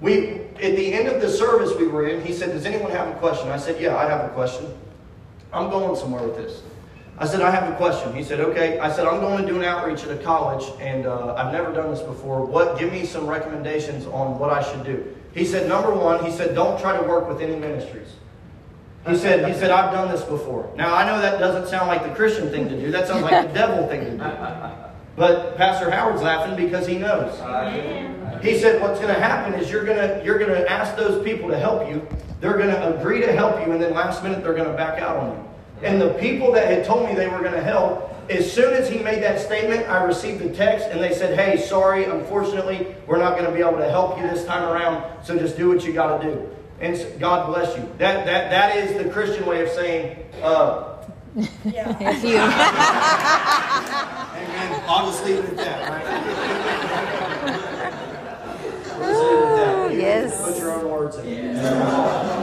We, 0.00 0.40
at 0.56 0.76
the 0.76 0.92
end 0.92 1.08
of 1.08 1.20
the 1.20 1.28
service 1.28 1.76
we 1.76 1.88
were 1.88 2.08
in, 2.08 2.24
he 2.24 2.32
said, 2.32 2.52
Does 2.52 2.64
anyone 2.64 2.90
have 2.90 3.08
a 3.08 3.18
question? 3.18 3.48
I 3.48 3.58
said, 3.58 3.80
Yeah, 3.80 3.96
I 3.96 4.08
have 4.08 4.24
a 4.24 4.32
question. 4.34 4.72
I'm 5.52 5.70
going 5.70 5.96
somewhere 5.96 6.22
with 6.22 6.36
this. 6.36 6.62
I 7.16 7.26
said, 7.26 7.42
I 7.42 7.50
have 7.50 7.72
a 7.72 7.76
question. 7.76 8.12
He 8.14 8.24
said, 8.24 8.40
Okay. 8.40 8.78
I 8.78 8.90
said, 8.90 9.06
I'm 9.06 9.20
going 9.20 9.44
to 9.44 9.48
do 9.48 9.56
an 9.58 9.64
outreach 9.64 10.02
at 10.04 10.10
a 10.10 10.22
college, 10.22 10.64
and 10.80 11.06
uh, 11.06 11.34
I've 11.34 11.52
never 11.52 11.72
done 11.72 11.90
this 11.90 12.02
before. 12.02 12.44
What? 12.44 12.78
Give 12.78 12.92
me 12.92 13.04
some 13.04 13.26
recommendations 13.26 14.06
on 14.06 14.38
what 14.38 14.50
I 14.50 14.62
should 14.62 14.84
do. 14.84 15.14
He 15.32 15.44
said, 15.44 15.68
Number 15.68 15.94
one, 15.94 16.24
he 16.24 16.32
said, 16.32 16.54
Don't 16.54 16.80
try 16.80 16.96
to 16.96 17.02
work 17.06 17.28
with 17.28 17.40
any 17.40 17.56
ministries. 17.56 18.08
He 19.06 19.16
said, 19.16 19.46
he 19.46 19.52
said, 19.52 19.70
I've 19.70 19.92
done 19.92 20.10
this 20.10 20.22
before. 20.22 20.72
Now, 20.76 20.94
I 20.94 21.04
know 21.04 21.20
that 21.20 21.38
doesn't 21.38 21.68
sound 21.68 21.88
like 21.88 22.02
the 22.04 22.14
Christian 22.14 22.48
thing 22.48 22.70
to 22.70 22.80
do. 22.80 22.90
That 22.90 23.06
sounds 23.06 23.22
like 23.22 23.48
the 23.48 23.52
devil 23.60 23.86
thing 23.86 24.00
to 24.04 24.10
do. 24.12 24.16
But 25.14 25.56
Pastor 25.58 25.90
Howard's 25.90 26.22
laughing 26.22 26.56
because 26.56 26.86
he 26.86 26.96
knows. 26.96 27.38
He 28.42 28.58
said, 28.58 28.80
what's 28.80 28.98
going 29.00 29.14
to 29.14 29.20
happen 29.20 29.54
is 29.60 29.70
you're 29.70 29.84
going 29.84 29.98
to, 29.98 30.24
you're 30.24 30.38
going 30.38 30.50
to 30.50 30.70
ask 30.70 30.96
those 30.96 31.22
people 31.22 31.50
to 31.50 31.58
help 31.58 31.86
you. 31.88 32.06
They're 32.40 32.56
going 32.56 32.70
to 32.70 32.98
agree 32.98 33.20
to 33.20 33.32
help 33.32 33.64
you, 33.66 33.72
and 33.72 33.82
then 33.82 33.92
last 33.92 34.22
minute 34.22 34.42
they're 34.42 34.54
going 34.54 34.70
to 34.70 34.76
back 34.76 34.98
out 35.00 35.16
on 35.18 35.36
you. 35.36 35.44
And 35.84 36.00
the 36.00 36.14
people 36.14 36.50
that 36.52 36.66
had 36.68 36.84
told 36.84 37.06
me 37.08 37.14
they 37.14 37.28
were 37.28 37.40
going 37.40 37.52
to 37.52 37.62
help, 37.62 38.10
as 38.30 38.50
soon 38.50 38.72
as 38.72 38.88
he 38.88 38.98
made 39.00 39.22
that 39.22 39.38
statement, 39.38 39.86
I 39.88 40.02
received 40.04 40.40
a 40.42 40.48
text, 40.48 40.86
and 40.88 40.98
they 41.02 41.12
said, 41.12 41.38
hey, 41.38 41.58
sorry, 41.60 42.04
unfortunately, 42.04 42.96
we're 43.06 43.18
not 43.18 43.34
going 43.36 43.44
to 43.44 43.52
be 43.52 43.60
able 43.60 43.76
to 43.78 43.90
help 43.90 44.16
you 44.18 44.26
this 44.26 44.44
time 44.46 44.62
around, 44.64 45.04
so 45.24 45.38
just 45.38 45.56
do 45.58 45.68
what 45.68 45.84
you 45.84 45.92
got 45.92 46.22
to 46.22 46.32
do. 46.32 46.48
And 46.80 46.96
s- 46.96 47.04
God 47.18 47.46
bless 47.52 47.76
you. 47.76 47.82
That, 47.98 48.24
that, 48.24 48.48
that 48.50 48.76
is 48.78 48.94
the 49.02 49.10
Christian 49.10 49.44
way 49.46 49.60
of 49.62 49.68
saying, 49.70 50.16
uh, 50.42 50.84
If 51.36 52.24
you, 52.24 52.36
Amen. 52.38 52.50
I'll 54.88 55.06
just 55.06 55.22
leave 55.24 55.38
it 55.40 55.44
at 55.50 55.56
that, 55.58 55.90
right? 55.90 56.04
We'll 58.96 59.08
just 59.12 59.22
leave 59.22 59.38
it 59.38 59.44
at 59.44 59.56
that. 59.56 59.92
You 59.92 59.98
Yes. 60.00 60.30
Put 60.44 60.56
your 60.58 60.70
own 60.72 60.84
words 60.90 61.16
in. 61.18 61.26
it. 61.26 61.56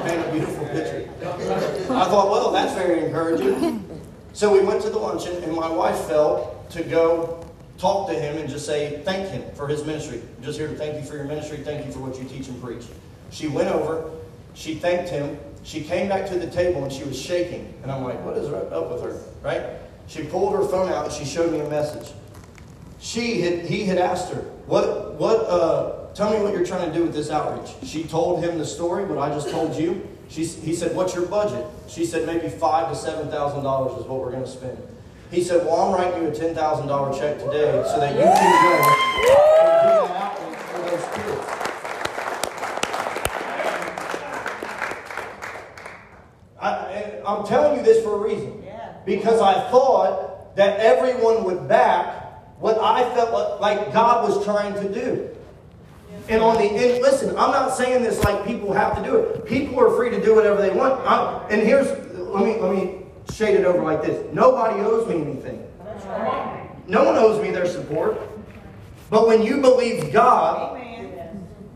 Paint 0.06 0.28
a 0.28 0.30
beautiful 0.32 0.66
picture. 0.68 1.04
I 2.02 2.06
thought, 2.06 2.32
well, 2.32 2.52
that's 2.52 2.74
very 2.74 3.06
encouraging. 3.06 3.88
So 4.34 4.50
we 4.50 4.66
went 4.66 4.82
to 4.84 4.90
the 4.90 4.98
luncheon, 4.98 5.44
and 5.44 5.54
my 5.54 5.70
wife 5.70 6.06
felt 6.06 6.70
to 6.70 6.84
go 6.84 7.46
talk 7.78 8.08
to 8.08 8.14
him 8.14 8.38
and 8.38 8.50
just 8.50 8.66
say 8.66 9.02
thank 9.04 9.28
him 9.28 9.44
for 9.56 9.68
his 9.68 9.84
ministry. 9.84 10.22
Just 10.42 10.58
here 10.58 10.70
to 10.70 10.76
thank 10.76 10.96
you 10.96 11.04
for 11.04 11.18
your 11.18 11.26
ministry. 11.26 11.58
Thank 11.58 11.86
you 11.86 11.92
for 11.92 12.00
what 12.00 12.18
you 12.18 12.24
teach 12.30 12.48
and 12.48 12.64
preach. 12.64 12.86
She 13.30 13.50
went 13.50 13.68
over. 13.68 14.10
She 14.54 14.76
thanked 14.76 15.10
him. 15.10 15.38
She 15.64 15.82
came 15.82 16.08
back 16.08 16.30
to 16.30 16.40
the 16.40 16.50
table 16.50 16.82
and 16.82 16.94
she 16.94 17.04
was 17.04 17.22
shaking. 17.22 17.74
And 17.84 17.92
I'm 17.92 18.06
like, 18.06 18.24
what 18.24 18.38
is 18.38 18.48
up 18.48 18.90
with 18.90 19.02
her? 19.04 19.22
Right? 19.44 19.62
She 20.08 20.24
pulled 20.24 20.54
her 20.54 20.66
phone 20.66 20.88
out 20.88 21.08
and 21.08 21.14
she 21.14 21.26
showed 21.26 21.52
me 21.52 21.60
a 21.60 21.70
message. 21.70 22.14
She 23.02 23.42
had, 23.42 23.66
he 23.66 23.84
had 23.84 23.98
asked 23.98 24.32
her, 24.32 24.40
what, 24.66 25.16
what, 25.16 25.40
uh, 25.42 26.14
tell 26.14 26.32
me 26.32 26.42
what 26.42 26.54
you're 26.54 26.66
trying 26.66 26.90
to 26.90 26.98
do 26.98 27.04
with 27.04 27.14
this 27.14 27.30
outreach. 27.30 27.76
She 27.84 28.06
told 28.06 28.42
him 28.42 28.58
the 28.58 28.66
story, 28.66 29.04
what 29.04 29.18
I 29.18 29.28
just 29.28 29.50
told 29.50 29.76
you. 29.76 30.08
She, 30.32 30.46
he 30.46 30.74
said, 30.74 30.96
what's 30.96 31.14
your 31.14 31.26
budget? 31.26 31.66
She 31.90 32.06
said, 32.06 32.26
maybe 32.26 32.48
five 32.48 32.90
to 32.90 32.96
seven 32.96 33.30
thousand 33.30 33.64
dollars 33.64 34.00
is 34.00 34.06
what 34.08 34.22
we're 34.22 34.32
going 34.32 34.46
to 34.46 34.50
spend. 34.50 34.78
He 35.30 35.44
said, 35.44 35.66
well, 35.66 35.76
I'm 35.76 35.94
writing 35.94 36.24
you 36.24 36.30
a 36.30 36.34
ten 36.34 36.56
thousand 36.56 36.88
dollar 36.88 37.12
check 37.18 37.38
today 37.38 37.84
so 37.86 38.00
that 38.00 38.16
you 38.16 38.22
can 38.24 38.34
go 38.64 38.80
and 39.60 39.82
do 39.84 40.14
outreach 40.16 40.60
for 40.72 40.80
those 40.88 41.06
kids. 41.16 41.48
I, 46.62 47.22
I'm 47.28 47.46
telling 47.46 47.78
you 47.78 47.84
this 47.84 48.02
for 48.02 48.16
a 48.16 48.20
reason. 48.20 48.64
Yeah. 48.64 48.94
Because 49.06 49.42
I 49.42 49.70
thought 49.70 50.56
that 50.56 50.80
everyone 50.80 51.44
would 51.44 51.68
back 51.68 52.24
what 52.62 52.78
I 52.80 53.04
felt 53.16 53.60
like 53.60 53.92
God 53.92 54.30
was 54.30 54.46
trying 54.46 54.76
to 54.76 54.94
do. 54.94 55.31
And 56.30 56.42
on 56.42 56.56
the 56.56 56.64
end, 56.64 57.02
listen, 57.02 57.30
I'm 57.30 57.52
not 57.52 57.76
saying 57.76 58.04
this 58.04 58.24
like 58.24 58.46
people 58.46 58.72
have 58.74 58.96
to 58.98 59.04
do 59.04 59.18
it. 59.18 59.46
People 59.46 59.80
are 59.80 59.96
free 59.96 60.10
to 60.10 60.24
do 60.24 60.36
whatever 60.36 60.62
they 60.62 60.70
want. 60.70 61.06
I'm, 61.06 61.52
and 61.52 61.62
here's 61.62 61.88
let 62.18 62.46
me 62.46 62.60
let 62.60 62.74
me 62.74 63.02
shade 63.34 63.56
it 63.56 63.66
over 63.66 63.84
like 63.84 64.02
this. 64.02 64.34
Nobody 64.34 64.80
owes 64.82 65.08
me 65.08 65.22
anything. 65.22 65.68
No 66.88 67.04
one 67.04 67.16
owes 67.16 67.42
me 67.42 67.52
their 67.52 67.66
support. 67.66 68.18
But 69.10 69.28
when 69.28 69.42
you 69.42 69.60
believe 69.60 70.14
God, 70.14 70.82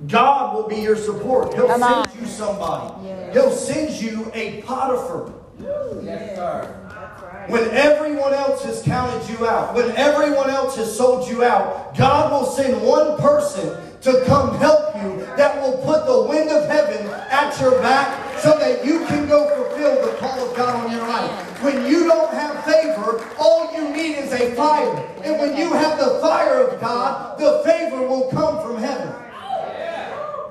God 0.07 0.55
will 0.55 0.67
be 0.67 0.77
your 0.77 0.95
support. 0.95 1.53
He'll 1.53 1.67
Come 1.67 1.81
send 1.81 1.93
on. 1.93 2.05
you 2.19 2.25
somebody. 2.25 3.07
He'll 3.33 3.51
send 3.51 3.91
you 4.01 4.31
a 4.33 4.61
Potiphar. 4.61 5.33
Yes, 5.59 6.35
sir. 6.35 6.81
Right. 7.21 7.49
When 7.49 7.63
everyone 7.71 8.33
else 8.33 8.63
has 8.63 8.81
counted 8.81 9.29
you 9.29 9.47
out, 9.47 9.73
when 9.73 9.91
everyone 9.91 10.49
else 10.49 10.75
has 10.77 10.95
sold 10.95 11.29
you 11.29 11.43
out, 11.43 11.95
God 11.97 12.31
will 12.31 12.49
send 12.49 12.81
one 12.81 13.17
person 13.17 13.84
to 14.05 14.23
come 14.25 14.55
help 14.59 14.95
you 14.97 15.25
that 15.35 15.59
will 15.59 15.79
put 15.79 16.05
the 16.05 16.21
wind 16.29 16.47
of 16.51 16.69
heaven 16.69 17.07
at 17.31 17.59
your 17.59 17.71
back 17.81 18.39
so 18.39 18.55
that 18.59 18.85
you 18.85 18.99
can 19.07 19.27
go 19.27 19.49
fulfill 19.49 20.05
the 20.05 20.15
call 20.17 20.47
of 20.47 20.55
God 20.55 20.85
on 20.85 20.91
your 20.91 21.07
life. 21.07 21.63
When 21.63 21.87
you 21.87 22.05
don't 22.05 22.31
have 22.31 22.63
favor, 22.63 23.27
all 23.39 23.73
you 23.73 23.89
need 23.89 24.19
is 24.19 24.31
a 24.31 24.53
fire. 24.53 24.95
And 25.23 25.39
when 25.41 25.57
you 25.57 25.73
have 25.73 25.97
the 25.97 26.19
fire 26.21 26.67
of 26.67 26.79
God, 26.79 27.39
the 27.39 27.63
favor 27.65 28.07
will 28.07 28.29
come 28.29 28.61
from 28.61 28.77
heaven. 28.77 29.11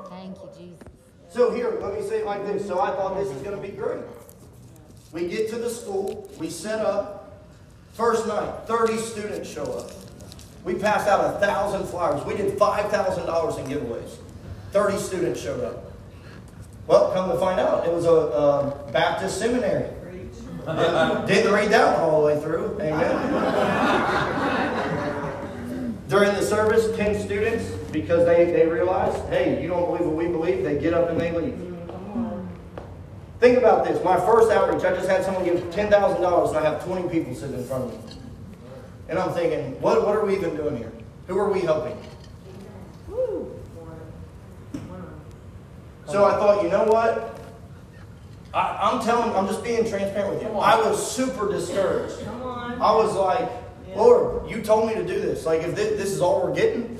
thank 0.08 0.36
you, 0.36 0.48
Jesus. 0.58 0.80
So 1.30 1.52
here, 1.52 1.78
let 1.80 1.94
me 1.94 2.04
say 2.04 2.22
it 2.22 2.26
like 2.26 2.44
this. 2.44 2.66
So 2.66 2.80
I 2.80 2.90
thought 2.90 3.16
this 3.16 3.28
is 3.28 3.40
going 3.42 3.54
to 3.54 3.62
be 3.62 3.72
great. 3.72 4.02
We 5.12 5.28
get 5.28 5.48
to 5.50 5.56
the 5.56 5.70
school, 5.70 6.28
we 6.40 6.50
set 6.50 6.80
up. 6.80 7.20
First 7.92 8.26
night, 8.26 8.66
30 8.66 8.96
students 8.96 9.48
show 9.48 9.62
up. 9.62 10.03
We 10.64 10.74
passed 10.74 11.06
out 11.06 11.34
a 11.34 11.38
thousand 11.38 11.86
flyers. 11.86 12.24
We 12.24 12.36
did 12.36 12.58
$5,000 12.58 13.58
in 13.58 13.66
giveaways. 13.66 14.16
30 14.72 14.98
students 14.98 15.40
showed 15.40 15.62
up. 15.62 15.92
Well, 16.86 17.12
come 17.12 17.30
to 17.30 17.38
find 17.38 17.60
out, 17.60 17.86
it 17.86 17.92
was 17.92 18.06
a 18.06 18.38
um, 18.38 18.72
Baptist 18.92 19.38
seminary. 19.38 19.90
Didn't, 20.66 21.26
didn't 21.26 21.52
read 21.52 21.70
that 21.70 21.92
one 21.92 22.00
all 22.02 22.20
the 22.20 22.26
way 22.26 22.40
through. 22.40 22.78
Amen. 22.80 24.14
During 26.08 26.32
the 26.34 26.42
service, 26.42 26.96
10 26.96 27.20
students, 27.20 27.64
because 27.92 28.24
they, 28.24 28.46
they 28.46 28.66
realized, 28.66 29.18
hey, 29.28 29.62
you 29.62 29.68
don't 29.68 29.86
believe 29.86 30.06
what 30.06 30.16
we 30.16 30.26
believe, 30.28 30.64
they 30.64 30.78
get 30.78 30.94
up 30.94 31.10
and 31.10 31.20
they 31.20 31.32
leave. 31.32 31.60
Think 33.40 33.58
about 33.58 33.84
this. 33.84 34.02
My 34.02 34.16
first 34.16 34.50
outreach, 34.50 34.84
I 34.84 34.94
just 34.94 35.08
had 35.08 35.22
someone 35.24 35.44
give 35.44 35.58
$10,000 35.64 36.48
and 36.48 36.56
I 36.56 36.62
have 36.62 36.82
20 36.84 37.08
people 37.10 37.34
sitting 37.34 37.58
in 37.58 37.64
front 37.64 37.84
of 37.84 37.90
me. 37.92 37.98
And 39.08 39.18
I'm 39.18 39.32
thinking, 39.32 39.80
what, 39.80 40.04
what 40.06 40.16
are 40.16 40.24
we 40.24 40.34
even 40.36 40.56
doing 40.56 40.76
here? 40.76 40.92
Who 41.28 41.38
are 41.38 41.50
we 41.50 41.60
helping? 41.60 41.96
So 46.06 46.24
I 46.24 46.32
thought, 46.32 46.62
you 46.62 46.68
know 46.68 46.84
what? 46.84 47.40
I, 48.52 48.90
I'm 48.90 49.04
telling, 49.04 49.34
I'm 49.34 49.46
just 49.46 49.64
being 49.64 49.88
transparent 49.88 50.34
with 50.34 50.42
you. 50.42 50.48
I 50.58 50.76
was 50.76 51.10
super 51.10 51.50
discouraged. 51.50 52.22
Come 52.24 52.42
on. 52.42 52.72
I 52.74 52.92
was 52.94 53.14
like, 53.14 53.50
Lord, 53.96 54.48
you 54.48 54.62
told 54.62 54.86
me 54.86 54.94
to 54.94 55.04
do 55.04 55.20
this. 55.20 55.44
Like, 55.44 55.62
if 55.62 55.74
thi- 55.74 55.96
this 55.96 56.10
is 56.12 56.20
all 56.20 56.42
we're 56.46 56.54
getting. 56.54 56.98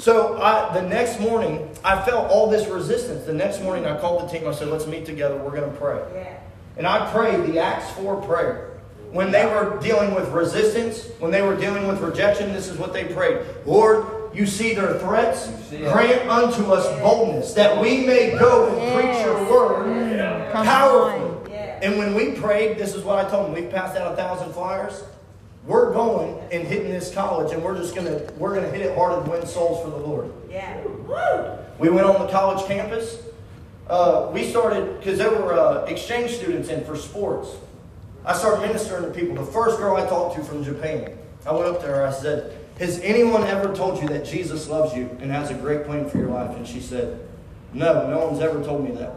So 0.00 0.40
I, 0.40 0.72
the 0.74 0.82
next 0.82 1.18
morning, 1.20 1.68
I 1.82 2.00
felt 2.02 2.30
all 2.30 2.48
this 2.48 2.68
resistance. 2.68 3.24
The 3.24 3.32
next 3.32 3.60
morning, 3.62 3.86
I 3.86 3.98
called 3.98 4.28
the 4.28 4.38
team. 4.38 4.46
I 4.46 4.52
said, 4.52 4.68
let's 4.68 4.86
meet 4.86 5.04
together. 5.06 5.36
We're 5.36 5.50
going 5.58 5.70
to 5.70 5.76
pray. 5.78 6.00
Yeah. 6.14 6.38
And 6.76 6.86
I 6.86 7.10
prayed 7.10 7.44
the 7.52 7.58
Acts 7.58 7.90
4 7.92 8.22
prayer. 8.22 8.65
When 9.16 9.32
they 9.32 9.46
were 9.46 9.78
dealing 9.80 10.14
with 10.14 10.28
resistance, 10.28 11.08
when 11.20 11.30
they 11.30 11.40
were 11.40 11.56
dealing 11.56 11.88
with 11.88 12.02
rejection, 12.02 12.52
this 12.52 12.68
is 12.68 12.76
what 12.76 12.92
they 12.92 13.04
prayed. 13.04 13.40
Lord, 13.64 14.34
you 14.34 14.44
see 14.44 14.74
their 14.74 14.98
threats. 14.98 15.48
See. 15.70 15.78
Grant 15.78 16.28
unto 16.28 16.70
us 16.70 16.86
boldness 17.00 17.54
that 17.54 17.80
we 17.80 18.04
may 18.04 18.36
go 18.38 18.68
and 18.68 18.94
preach 18.94 19.24
your 19.24 19.50
word 19.50 20.52
Come 20.52 20.66
powerfully. 20.66 21.50
Yeah. 21.50 21.80
And 21.82 21.96
when 21.96 22.14
we 22.14 22.32
prayed, 22.32 22.76
this 22.76 22.94
is 22.94 23.04
what 23.04 23.24
I 23.24 23.30
told 23.30 23.46
them. 23.46 23.54
We've 23.54 23.70
passed 23.70 23.96
out 23.96 24.12
a 24.12 24.16
thousand 24.16 24.52
flyers. 24.52 25.02
We're 25.64 25.94
going 25.94 26.38
and 26.52 26.68
hitting 26.68 26.90
this 26.90 27.10
college, 27.14 27.54
and 27.54 27.62
we're 27.64 27.78
just 27.78 27.94
gonna 27.94 28.20
we're 28.36 28.54
gonna 28.54 28.68
hit 28.68 28.82
it 28.82 28.94
hard 28.98 29.22
and 29.22 29.32
win 29.32 29.46
souls 29.46 29.82
for 29.82 29.88
the 29.88 30.06
Lord. 30.06 30.30
Yeah. 30.50 30.76
Woo! 30.84 31.58
We 31.78 31.88
went 31.88 32.06
on 32.06 32.20
the 32.20 32.30
college 32.30 32.66
campus. 32.66 33.16
Uh, 33.88 34.28
we 34.30 34.44
started 34.50 34.98
because 34.98 35.16
there 35.16 35.30
were 35.30 35.54
uh, 35.54 35.86
exchange 35.86 36.32
students 36.32 36.68
in 36.68 36.84
for 36.84 36.96
sports. 36.96 37.48
I 38.26 38.32
started 38.34 38.66
ministering 38.66 39.04
to 39.04 39.10
people. 39.10 39.36
The 39.36 39.50
first 39.52 39.78
girl 39.78 39.96
I 39.96 40.04
talked 40.06 40.34
to 40.36 40.42
from 40.44 40.64
Japan, 40.64 41.16
I 41.46 41.52
went 41.52 41.66
up 41.66 41.80
to 41.82 41.86
her. 41.86 42.04
I 42.04 42.10
said, 42.10 42.52
"Has 42.80 42.98
anyone 43.00 43.44
ever 43.44 43.72
told 43.74 44.02
you 44.02 44.08
that 44.08 44.24
Jesus 44.24 44.68
loves 44.68 44.94
you 44.96 45.08
and 45.20 45.30
has 45.30 45.50
a 45.50 45.54
great 45.54 45.84
plan 45.86 46.08
for 46.10 46.18
your 46.18 46.28
life?" 46.28 46.56
And 46.56 46.66
she 46.66 46.80
said, 46.80 47.20
"No, 47.72 48.08
no 48.10 48.26
one's 48.26 48.40
ever 48.40 48.62
told 48.64 48.82
me 48.84 48.90
that." 48.96 49.12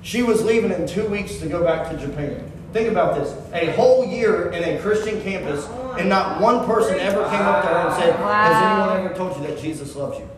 She 0.00 0.22
was 0.22 0.42
leaving 0.42 0.72
in 0.72 0.86
two 0.86 1.06
weeks 1.06 1.36
to 1.38 1.46
go 1.46 1.62
back 1.62 1.90
to 1.90 1.96
Japan. 1.98 2.50
Think 2.72 2.90
about 2.90 3.14
this: 3.14 3.34
a 3.52 3.66
whole 3.72 4.06
year 4.06 4.50
in 4.50 4.64
a 4.64 4.78
Christian 4.80 5.20
campus, 5.20 5.68
and 5.98 6.08
not 6.08 6.40
one 6.40 6.64
person 6.64 6.98
ever 6.98 7.22
came 7.28 7.42
up 7.42 7.60
to 7.62 7.68
her 7.68 7.88
and 7.88 7.94
said, 7.94 8.14
"Has 8.16 8.56
anyone 8.56 9.04
ever 9.04 9.14
told 9.14 9.36
you 9.38 9.46
that 9.48 9.60
Jesus 9.60 9.94
loves 9.94 10.18
you?" 10.18 10.28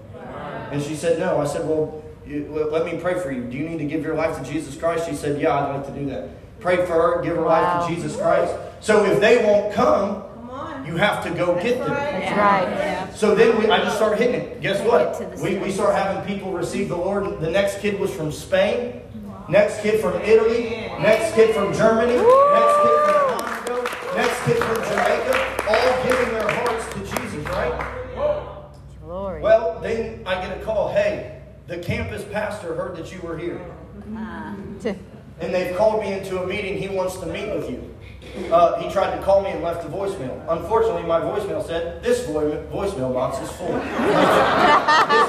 And 0.72 0.82
she 0.82 0.96
said, 0.96 1.20
No. 1.20 1.40
I 1.40 1.44
said, 1.46 1.68
Well, 1.68 2.02
you, 2.26 2.48
let- 2.50 2.72
let 2.72 2.84
me 2.84 2.98
pray 3.00 3.14
for 3.14 3.30
you. 3.30 3.44
Do 3.44 3.56
you 3.56 3.68
need 3.68 3.78
to 3.78 3.84
give 3.84 4.02
your 4.02 4.16
life 4.16 4.36
to 4.38 4.42
Jesus 4.50 4.74
Christ? 4.76 5.08
She 5.08 5.14
said, 5.14 5.40
Yeah, 5.40 5.54
I'd 5.56 5.72
like 5.76 5.86
to 5.86 5.92
do 5.92 6.06
that. 6.06 6.30
Pray 6.64 6.76
for 6.86 6.94
her, 6.94 7.20
give 7.22 7.36
her 7.36 7.42
Wow. 7.42 7.80
life 7.80 7.86
to 7.88 7.94
Jesus 7.94 8.16
Christ. 8.16 8.54
So 8.80 9.04
if 9.04 9.20
they 9.20 9.44
won't 9.44 9.74
come, 9.74 10.22
Come 10.48 10.86
you 10.86 10.96
have 10.96 11.22
to 11.24 11.30
go 11.30 11.54
get 11.62 11.78
them. 11.78 11.90
That's 11.90 12.30
right. 12.38 12.62
Yeah. 12.70 13.12
So 13.12 13.34
then 13.34 13.58
we, 13.58 13.68
I 13.68 13.80
just 13.82 13.96
started 13.96 14.18
hitting 14.18 14.40
it. 14.40 14.62
Guess 14.62 14.78
Get 14.78 14.86
what? 14.88 15.18
the 15.36 15.42
We, 15.44 15.58
we 15.58 15.70
start 15.70 15.94
having 15.94 16.24
people 16.26 16.52
receive 16.52 16.88
the 16.88 16.96
Lord. 16.96 17.38
The 17.38 17.50
next 17.50 17.80
kid 17.80 18.00
was 18.00 18.10
from 18.14 18.32
Spain. 18.32 19.02
Next 19.46 19.82
kid 19.82 20.00
from 20.00 20.14
Italy. 20.22 20.70
Next 21.02 21.34
kid 21.34 21.54
from 21.54 21.74
Germany. 21.74 22.14
Next 22.16 22.76
kid 22.80 22.96
from 23.04 23.40
Congo. 23.44 24.16
Next 24.16 24.42
kid 24.46 24.56
from 24.56 24.76
Jamaica. 24.88 25.64
All 25.68 26.04
giving 26.06 26.32
their 26.32 26.48
hearts 26.48 26.94
to 26.94 27.00
Jesus, 27.00 27.44
right? 27.50 28.64
Glory. 29.02 29.42
Well, 29.42 29.80
then 29.80 30.22
I 30.24 30.36
get 30.36 30.56
a 30.58 30.64
call. 30.64 30.90
Hey, 30.90 31.42
the 31.66 31.76
campus 31.76 32.24
pastor 32.32 32.74
heard 32.74 32.96
that 32.96 33.12
you 33.12 33.20
were 33.20 33.36
here. 33.36 33.60
Uh-huh. 34.16 34.94
And 35.40 35.52
they've 35.54 35.76
called 35.76 36.00
me 36.02 36.12
into 36.12 36.42
a 36.42 36.46
meeting. 36.46 36.78
He 36.78 36.88
wants 36.88 37.16
to 37.18 37.26
meet 37.26 37.48
with 37.54 37.68
you. 37.70 37.94
Uh, 38.52 38.80
he 38.80 38.90
tried 38.90 39.16
to 39.16 39.22
call 39.22 39.42
me 39.42 39.50
and 39.50 39.62
left 39.62 39.84
a 39.84 39.88
voicemail. 39.88 40.44
Unfortunately, 40.48 41.02
my 41.02 41.20
voicemail 41.20 41.64
said, 41.64 42.02
This 42.02 42.26
voice 42.26 42.54
voicemail 42.72 43.12
box 43.12 43.38
is 43.40 43.50
full. 43.56 43.68
this 43.72 43.84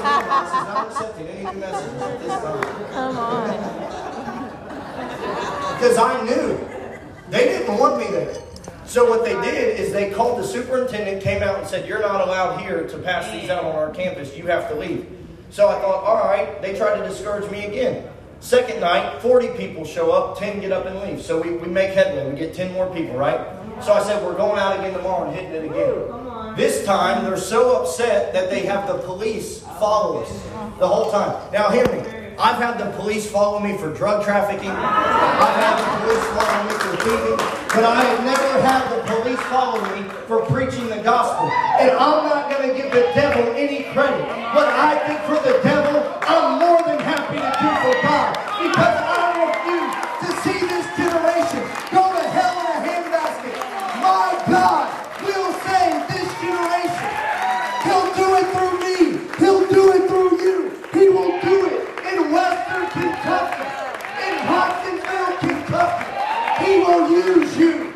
mailbox 0.02 0.48
is 0.48 0.64
not 0.64 0.86
accepting 0.90 1.28
any 1.28 1.44
new 1.52 1.60
messages 1.60 2.02
at 2.02 2.20
this 2.20 2.32
time. 2.32 2.62
Come 2.92 3.18
on. 3.18 3.48
Because 5.74 5.98
I 5.98 6.24
knew 6.24 6.58
they 7.30 7.44
didn't 7.44 7.78
want 7.78 7.98
me 7.98 8.06
there. 8.10 8.34
So 8.86 9.08
what 9.08 9.24
they 9.24 9.34
did 9.42 9.78
is 9.78 9.92
they 9.92 10.10
called 10.10 10.38
the 10.38 10.46
superintendent, 10.46 11.22
came 11.22 11.42
out 11.42 11.58
and 11.58 11.66
said, 11.66 11.88
You're 11.88 12.00
not 12.00 12.26
allowed 12.26 12.60
here 12.60 12.88
to 12.88 12.98
pass 12.98 13.30
these 13.30 13.50
out 13.50 13.64
on 13.64 13.74
our 13.74 13.90
campus. 13.90 14.36
You 14.36 14.46
have 14.46 14.68
to 14.68 14.74
leave. 14.74 15.06
So 15.50 15.68
I 15.68 15.74
thought, 15.80 16.04
all 16.04 16.24
right, 16.24 16.60
they 16.60 16.76
tried 16.76 16.98
to 16.98 17.08
discourage 17.08 17.50
me 17.50 17.66
again. 17.66 18.08
Second 18.40 18.80
night, 18.80 19.20
40 19.22 19.48
people 19.56 19.84
show 19.84 20.12
up, 20.12 20.38
10 20.38 20.60
get 20.60 20.72
up 20.72 20.86
and 20.86 21.00
leave. 21.00 21.22
So 21.22 21.40
we, 21.40 21.52
we 21.52 21.68
make 21.68 21.90
headway. 21.90 22.30
We 22.30 22.38
get 22.38 22.54
10 22.54 22.72
more 22.72 22.92
people, 22.92 23.16
right? 23.16 23.40
So 23.82 23.92
I 23.92 24.02
said, 24.02 24.24
we're 24.24 24.36
going 24.36 24.58
out 24.58 24.78
again 24.78 24.92
tomorrow 24.92 25.28
and 25.28 25.34
hitting 25.34 25.52
it 25.52 25.64
again. 25.64 26.54
This 26.56 26.84
time, 26.86 27.24
they're 27.24 27.36
so 27.36 27.82
upset 27.82 28.32
that 28.32 28.48
they 28.50 28.60
have 28.66 28.86
the 28.86 28.98
police 28.98 29.60
follow 29.78 30.22
us 30.22 30.30
the 30.78 30.86
whole 30.86 31.10
time. 31.10 31.52
Now, 31.52 31.70
hear 31.70 31.86
me. 31.86 32.16
I've 32.38 32.60
had 32.60 32.76
the 32.76 32.94
police 33.00 33.30
follow 33.30 33.60
me 33.60 33.78
for 33.78 33.92
drug 33.94 34.22
trafficking. 34.22 34.68
I've 34.68 35.56
had 35.56 35.80
the 35.80 36.04
police 36.04 36.26
follow 36.36 36.64
me 36.68 36.74
for 36.84 36.96
thieving. 37.04 37.36
But 37.72 37.84
I 37.84 38.04
have 38.04 38.24
never 38.24 38.60
had 38.60 38.82
the 38.92 39.00
police 39.08 39.40
follow 39.48 39.80
me 39.96 40.04
for 40.28 40.44
preaching 40.44 40.88
the 40.88 41.00
gospel. 41.00 41.48
And 41.80 41.92
I'm 41.92 42.28
not 42.28 42.50
going 42.50 42.68
to 42.68 42.74
give 42.76 42.92
the 42.92 43.08
devil 43.16 43.52
any 43.56 43.84
credit. 43.92 44.20
What 44.52 44.68
I 44.68 45.00
did 45.08 45.20
for 45.24 45.40
the 45.40 45.60
devil, 45.64 45.96
I'm 46.28 46.60
more 46.60 46.82
than 46.84 47.00
happy 47.00 47.40
to 47.40 47.52
do 47.56 47.68
for 47.84 47.94
God. 48.04 48.36
Because 48.60 48.96
I 49.00 49.32
refuse 49.40 49.92
to 50.24 50.28
see 50.44 50.60
this 50.60 50.86
generation 50.92 51.64
go 51.88 52.04
to 52.16 52.24
hell 52.36 52.56
in 52.60 52.68
a 52.68 52.78
handbasket. 52.84 53.56
My 54.04 54.28
God 54.44 54.92
will 55.24 55.52
save 55.64 56.04
this 56.12 56.28
generation. 56.44 57.12
He'll 57.80 58.12
do 58.12 58.28
it 58.40 58.46
through 58.52 58.76
me. 58.84 59.24
He'll 59.40 59.64
do 59.72 59.84
it 59.96 60.04
through 60.08 60.36
you. 60.44 60.56
He 60.92 61.08
will 61.08 61.40
do 61.40 61.66
it 61.66 61.86
in 62.12 62.32
Western 62.32 62.86
Kentucky, 62.90 63.62
in 64.24 64.38
Hopkinsville, 64.46 65.36
Kentucky. 65.38 66.64
He 66.64 66.78
will 66.78 67.10
use 67.10 67.56
you. 67.56 67.92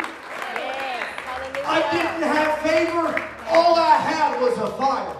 I 1.67 1.81
didn't 1.93 2.23
have 2.23 2.59
favor. 2.59 3.07
All 3.49 3.77
I 3.77 3.97
had 3.97 4.41
was 4.41 4.59
a 4.59 4.71
fire. 4.77 5.17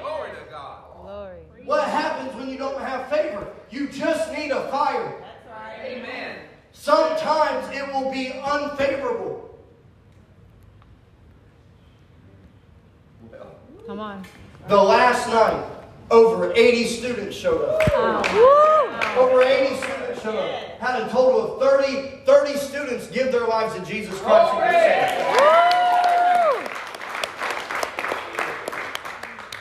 Glory 0.00 0.30
to 0.30 0.50
God. 0.50 0.82
Glory. 1.00 1.38
What 1.64 1.88
happens 1.88 2.34
when 2.34 2.48
you 2.48 2.58
don't 2.58 2.80
have 2.80 3.08
favor? 3.08 3.46
You 3.70 3.88
just 3.88 4.32
need 4.32 4.50
a 4.50 4.68
fire. 4.70 5.14
Amen. 5.82 6.38
Sometimes 6.72 7.74
it 7.74 7.86
will 7.92 8.12
be 8.12 8.32
unfavorable. 8.32 9.58
Come 13.86 14.00
on. 14.00 14.24
The 14.68 14.76
last 14.76 15.28
night, 15.28 15.64
over 16.10 16.51
80 16.62 16.86
students 16.86 17.36
showed 17.36 17.64
up. 17.64 17.82
Over 19.18 19.42
80 19.42 19.76
students 19.76 20.22
showed 20.22 20.36
up. 20.36 20.78
Had 20.78 21.02
a 21.02 21.08
total 21.10 21.54
of 21.54 21.60
30, 21.60 22.20
30 22.24 22.56
students 22.56 23.08
give 23.08 23.32
their 23.32 23.46
lives 23.48 23.74
to 23.74 23.84
Jesus 23.84 24.16
Christ. 24.20 24.54
and. 24.54 25.42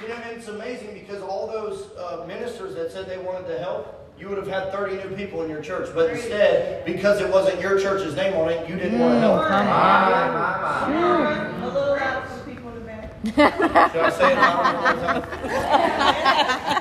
You 0.02 0.08
know, 0.10 0.16
and 0.16 0.38
it's 0.38 0.48
amazing 0.48 0.94
because 0.94 1.24
all 1.24 1.48
those 1.48 1.90
uh, 1.98 2.24
ministers 2.28 2.76
that 2.76 2.92
said 2.92 3.08
they 3.08 3.18
wanted 3.18 3.48
to 3.48 3.58
help, 3.58 3.98
you 4.20 4.30
would 4.30 4.38
have 4.38 4.48
had 4.48 4.72
30 4.72 4.98
new 4.98 5.16
people 5.16 5.42
in 5.42 5.50
your 5.50 5.62
church. 5.62 5.90
But 5.96 6.12
instead, 6.12 6.86
because 6.86 7.20
it 7.20 7.30
wasn't 7.32 7.60
your 7.62 7.80
church's 7.80 8.16
name 8.16 8.36
on 8.36 8.50
it, 8.50 8.70
you 8.70 8.76
didn't 8.76 9.00
want 9.00 9.16
to 9.16 9.20
help. 9.20 9.48
Come 9.48 9.68
on. 9.68 10.34
my, 10.34 10.88
my. 10.88 11.48
A 11.48 11.66
little 11.66 11.82
loud 11.96 12.28
for 12.28 12.38
the 12.38 12.44
people 12.56 12.70
in 12.70 12.76
the 12.76 12.82
back. 12.82 13.92
Should 13.92 14.02
I 14.02 14.10
say 14.12 14.32
it 14.32 14.36
louder? 15.48 16.78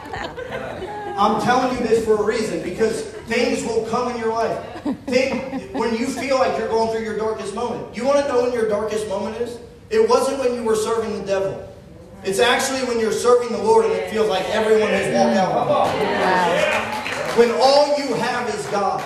I'm 1.21 1.39
telling 1.43 1.77
you 1.77 1.87
this 1.87 2.03
for 2.03 2.17
a 2.17 2.23
reason 2.23 2.63
because 2.63 3.03
things 3.03 3.63
will 3.63 3.85
come 3.91 4.11
in 4.11 4.19
your 4.19 4.33
life. 4.33 4.59
Think, 5.05 5.75
when 5.75 5.95
you 5.95 6.07
feel 6.07 6.39
like 6.39 6.57
you're 6.57 6.69
going 6.69 6.91
through 6.93 7.05
your 7.05 7.19
darkest 7.19 7.55
moment. 7.55 7.95
You 7.95 8.07
want 8.07 8.25
to 8.25 8.33
know 8.33 8.43
when 8.43 8.55
your 8.55 8.71
darkest 8.71 9.07
moment 9.07 9.37
is? 9.37 9.59
It 9.91 10.09
wasn't 10.09 10.39
when 10.39 10.55
you 10.55 10.63
were 10.63 10.77
serving 10.77 11.13
the 11.21 11.27
devil. 11.27 11.69
It's 12.25 12.39
actually 12.39 12.89
when 12.89 12.99
you're 12.99 13.13
serving 13.13 13.53
the 13.53 13.63
Lord 13.63 13.85
and 13.85 13.93
it 13.93 14.11
feels 14.11 14.31
like 14.31 14.49
everyone 14.49 14.89
has 14.89 15.15
walked 15.15 15.37
out. 15.37 15.69
Wow. 15.69 17.37
When 17.37 17.51
all 17.51 17.99
you 17.99 18.15
have 18.15 18.55
is 18.55 18.67
God. 18.69 19.05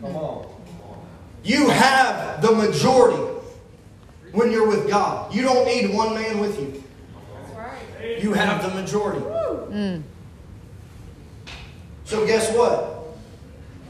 Come 0.00 0.14
on. 0.14 0.46
You 1.42 1.70
have 1.70 2.42
the 2.42 2.52
majority 2.52 3.22
when 4.32 4.52
you're 4.52 4.68
with 4.68 4.90
God. 4.90 5.34
You 5.34 5.40
don't 5.40 5.66
need 5.66 5.94
one 5.94 6.12
man 6.12 6.38
with 6.38 6.60
you. 6.60 6.82
You 8.20 8.32
have 8.32 8.62
the 8.62 8.80
majority. 8.80 9.20
Mm. 9.20 10.02
So 12.04 12.26
guess 12.26 12.54
what? 12.56 13.16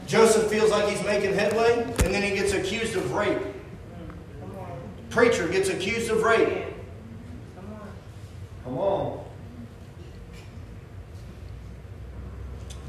Joseph 0.07 0.49
feels 0.49 0.71
like 0.71 0.87
he's 0.89 1.03
making 1.03 1.33
headway, 1.33 1.83
and 1.83 2.13
then 2.13 2.23
he 2.23 2.31
gets 2.31 2.53
accused 2.53 2.95
of 2.95 3.13
rape. 3.13 3.41
Preacher 5.09 5.47
gets 5.47 5.69
accused 5.69 6.09
of 6.09 6.23
rape. 6.23 6.65
Come 8.63 8.77
on. 8.77 9.19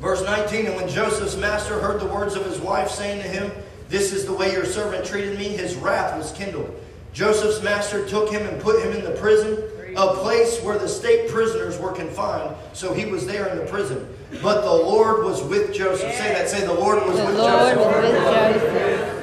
Verse 0.00 0.22
19, 0.22 0.66
and 0.66 0.76
when 0.76 0.88
Joseph's 0.88 1.36
master 1.36 1.80
heard 1.80 2.00
the 2.00 2.06
words 2.06 2.36
of 2.36 2.44
his 2.44 2.58
wife 2.58 2.88
saying 2.88 3.20
to 3.22 3.28
him, 3.28 3.50
This 3.88 4.12
is 4.12 4.24
the 4.26 4.32
way 4.32 4.52
your 4.52 4.64
servant 4.64 5.04
treated 5.04 5.38
me, 5.38 5.48
his 5.48 5.74
wrath 5.74 6.16
was 6.16 6.30
kindled. 6.32 6.72
Joseph's 7.12 7.62
master 7.62 8.06
took 8.08 8.30
him 8.30 8.46
and 8.46 8.62
put 8.62 8.80
him 8.84 8.92
in 8.92 9.04
the 9.04 9.10
prison, 9.12 9.60
a 9.98 10.14
place 10.14 10.62
where 10.62 10.78
the 10.78 10.88
state 10.88 11.28
prisoners 11.28 11.76
were 11.78 11.92
confined, 11.92 12.54
so 12.72 12.94
he 12.94 13.04
was 13.04 13.26
there 13.26 13.48
in 13.48 13.58
the 13.58 13.64
prison. 13.66 14.08
But 14.42 14.62
the 14.62 14.70
Lord 14.72 15.24
was 15.24 15.42
with 15.42 15.74
Joseph. 15.74 16.12
Say 16.14 16.32
that, 16.32 16.48
say 16.48 16.64
the 16.64 16.72
Lord 16.72 17.04
was 17.06 17.16
The 17.18 17.24
with 17.26 17.36
Lord 17.38 17.74
Joseph. 17.74 17.78
was 17.78 18.62
with 18.62 18.72
Joseph. 18.72 19.14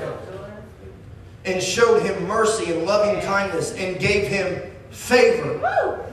and 1.45 1.63
showed 1.63 2.01
him 2.01 2.28
mercy 2.28 2.71
and 2.73 2.86
loving 2.86 3.21
kindness 3.23 3.71
and 3.73 3.99
gave 3.99 4.28
him 4.28 4.61
favor 4.89 6.05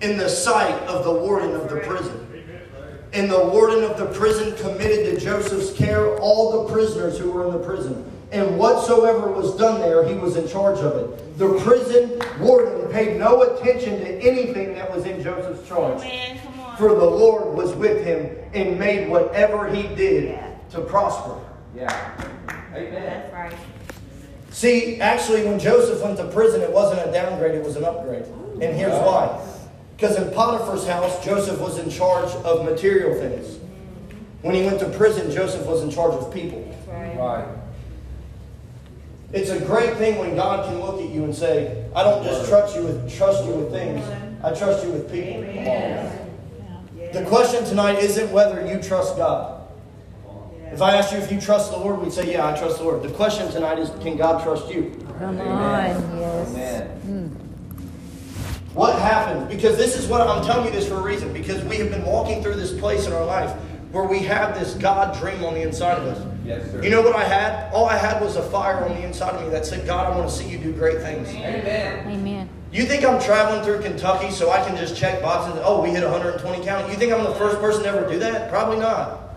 in 0.00 0.18
the 0.18 0.28
sight 0.28 0.74
of 0.82 1.04
the 1.04 1.12
warden 1.12 1.52
of 1.54 1.70
the 1.70 1.76
prison. 1.76 2.16
And 3.12 3.30
the 3.30 3.44
warden 3.46 3.82
of 3.84 3.96
the 3.98 4.06
prison 4.06 4.54
committed 4.56 5.14
to 5.18 5.20
Joseph's 5.24 5.72
care 5.76 6.16
all 6.18 6.62
the 6.66 6.72
prisoners 6.72 7.18
who 7.18 7.30
were 7.30 7.46
in 7.46 7.52
the 7.52 7.58
prison. 7.58 8.04
And 8.32 8.58
whatsoever 8.58 9.30
was 9.30 9.56
done 9.56 9.80
there, 9.80 10.06
he 10.06 10.14
was 10.14 10.36
in 10.36 10.48
charge 10.48 10.78
of 10.78 10.96
it. 10.96 11.38
The 11.38 11.58
prison 11.60 12.20
warden 12.38 12.90
paid 12.92 13.18
no 13.18 13.42
attention 13.42 13.98
to 14.00 14.08
anything 14.20 14.74
that 14.74 14.94
was 14.94 15.04
in 15.04 15.22
Joseph's 15.22 15.66
charge. 15.66 16.00
Man. 16.00 16.38
For 16.78 16.94
the 16.94 17.04
Lord 17.04 17.56
was 17.56 17.74
with 17.74 18.04
him 18.04 18.36
and 18.54 18.78
made 18.78 19.08
whatever 19.08 19.68
he 19.68 19.82
did 19.94 20.38
to 20.70 20.80
prosper. 20.80 21.38
Yeah. 21.74 21.90
Amen. 22.72 22.92
That's 22.92 23.32
right. 23.32 23.54
See, 24.50 25.00
actually, 25.00 25.44
when 25.44 25.58
Joseph 25.58 26.02
went 26.02 26.16
to 26.18 26.28
prison, 26.28 26.60
it 26.60 26.72
wasn't 26.72 27.08
a 27.08 27.12
downgrade, 27.12 27.54
it 27.54 27.64
was 27.64 27.76
an 27.76 27.84
upgrade. 27.84 28.24
And 28.60 28.76
here's 28.76 28.92
oh. 28.92 29.06
why. 29.06 29.46
Because 29.96 30.16
in 30.16 30.32
Potiphar's 30.32 30.86
house, 30.86 31.22
Joseph 31.24 31.60
was 31.60 31.78
in 31.78 31.90
charge 31.90 32.30
of 32.44 32.64
material 32.64 33.18
things. 33.20 33.58
When 34.42 34.54
he 34.54 34.62
went 34.64 34.80
to 34.80 34.88
prison, 34.90 35.30
Joseph 35.30 35.66
was 35.66 35.82
in 35.82 35.90
charge 35.90 36.14
of 36.14 36.32
people. 36.32 36.60
Right. 36.88 37.16
Right. 37.18 37.59
It's 39.32 39.50
a 39.50 39.60
great 39.60 39.94
thing 39.96 40.18
when 40.18 40.34
God 40.34 40.66
can 40.66 40.80
look 40.80 41.00
at 41.00 41.08
you 41.10 41.24
and 41.24 41.34
say, 41.34 41.86
I 41.94 42.02
don't 42.02 42.24
just 42.24 42.48
trust 42.48 42.74
you 42.74 42.82
with 42.82 43.16
trust 43.16 43.44
you 43.44 43.52
with 43.52 43.70
things, 43.70 44.04
I 44.42 44.52
trust 44.54 44.84
you 44.84 44.92
with 44.92 45.10
people. 45.10 45.42
The 47.12 47.24
question 47.26 47.64
tonight 47.64 47.98
isn't 47.98 48.30
whether 48.32 48.66
you 48.66 48.82
trust 48.82 49.16
God. 49.16 49.68
If 50.72 50.82
I 50.82 50.96
asked 50.96 51.12
you 51.12 51.18
if 51.18 51.30
you 51.32 51.40
trust 51.40 51.72
the 51.72 51.78
Lord, 51.78 52.00
we'd 52.00 52.12
say, 52.12 52.32
Yeah, 52.32 52.46
I 52.46 52.56
trust 52.56 52.78
the 52.78 52.84
Lord. 52.84 53.02
The 53.02 53.10
question 53.10 53.50
tonight 53.50 53.78
is, 53.78 53.90
can 54.00 54.16
God 54.16 54.42
trust 54.42 54.72
you? 54.72 54.96
Come 55.18 55.40
on. 55.40 56.18
Yes. 56.18 56.48
Amen. 56.50 56.88
Hmm. 57.00 57.26
What 58.74 58.96
happened? 59.00 59.48
Because 59.48 59.76
this 59.76 59.98
is 59.98 60.06
what 60.06 60.20
I'm 60.20 60.44
telling 60.44 60.66
you 60.66 60.70
this 60.70 60.88
for 60.88 60.94
a 60.94 61.02
reason. 61.02 61.32
Because 61.32 61.62
we 61.64 61.76
have 61.76 61.90
been 61.90 62.04
walking 62.04 62.40
through 62.40 62.54
this 62.54 62.72
place 62.78 63.06
in 63.06 63.12
our 63.12 63.24
life 63.24 63.50
where 63.90 64.04
we 64.04 64.20
have 64.20 64.58
this 64.58 64.74
God 64.74 65.18
dream 65.18 65.44
on 65.44 65.54
the 65.54 65.62
inside 65.62 65.98
of 65.98 66.04
us. 66.04 66.29
Yes, 66.50 66.68
sir. 66.72 66.82
You 66.82 66.90
know 66.90 67.00
what 67.00 67.14
I 67.14 67.22
had? 67.22 67.72
All 67.72 67.86
I 67.86 67.96
had 67.96 68.20
was 68.20 68.34
a 68.34 68.42
fire 68.50 68.82
on 68.82 68.88
the 68.90 69.04
inside 69.04 69.36
of 69.36 69.42
me 69.44 69.50
that 69.50 69.64
said, 69.64 69.86
God, 69.86 70.12
I 70.12 70.16
want 70.16 70.28
to 70.28 70.34
see 70.34 70.48
you 70.48 70.58
do 70.58 70.72
great 70.72 71.00
things. 71.00 71.28
Amen. 71.28 72.08
Amen. 72.08 72.48
You 72.72 72.84
think 72.86 73.04
I'm 73.04 73.20
traveling 73.20 73.62
through 73.62 73.82
Kentucky 73.82 74.32
so 74.32 74.50
I 74.50 74.64
can 74.64 74.76
just 74.76 74.96
check 74.96 75.22
boxes? 75.22 75.60
Oh, 75.64 75.80
we 75.80 75.90
hit 75.90 76.02
120 76.02 76.64
county. 76.64 76.92
You 76.92 76.98
think 76.98 77.12
I'm 77.12 77.22
the 77.22 77.34
first 77.34 77.60
person 77.60 77.84
to 77.84 77.88
ever 77.88 78.08
do 78.08 78.18
that? 78.18 78.50
Probably 78.50 78.78
not. 78.78 79.30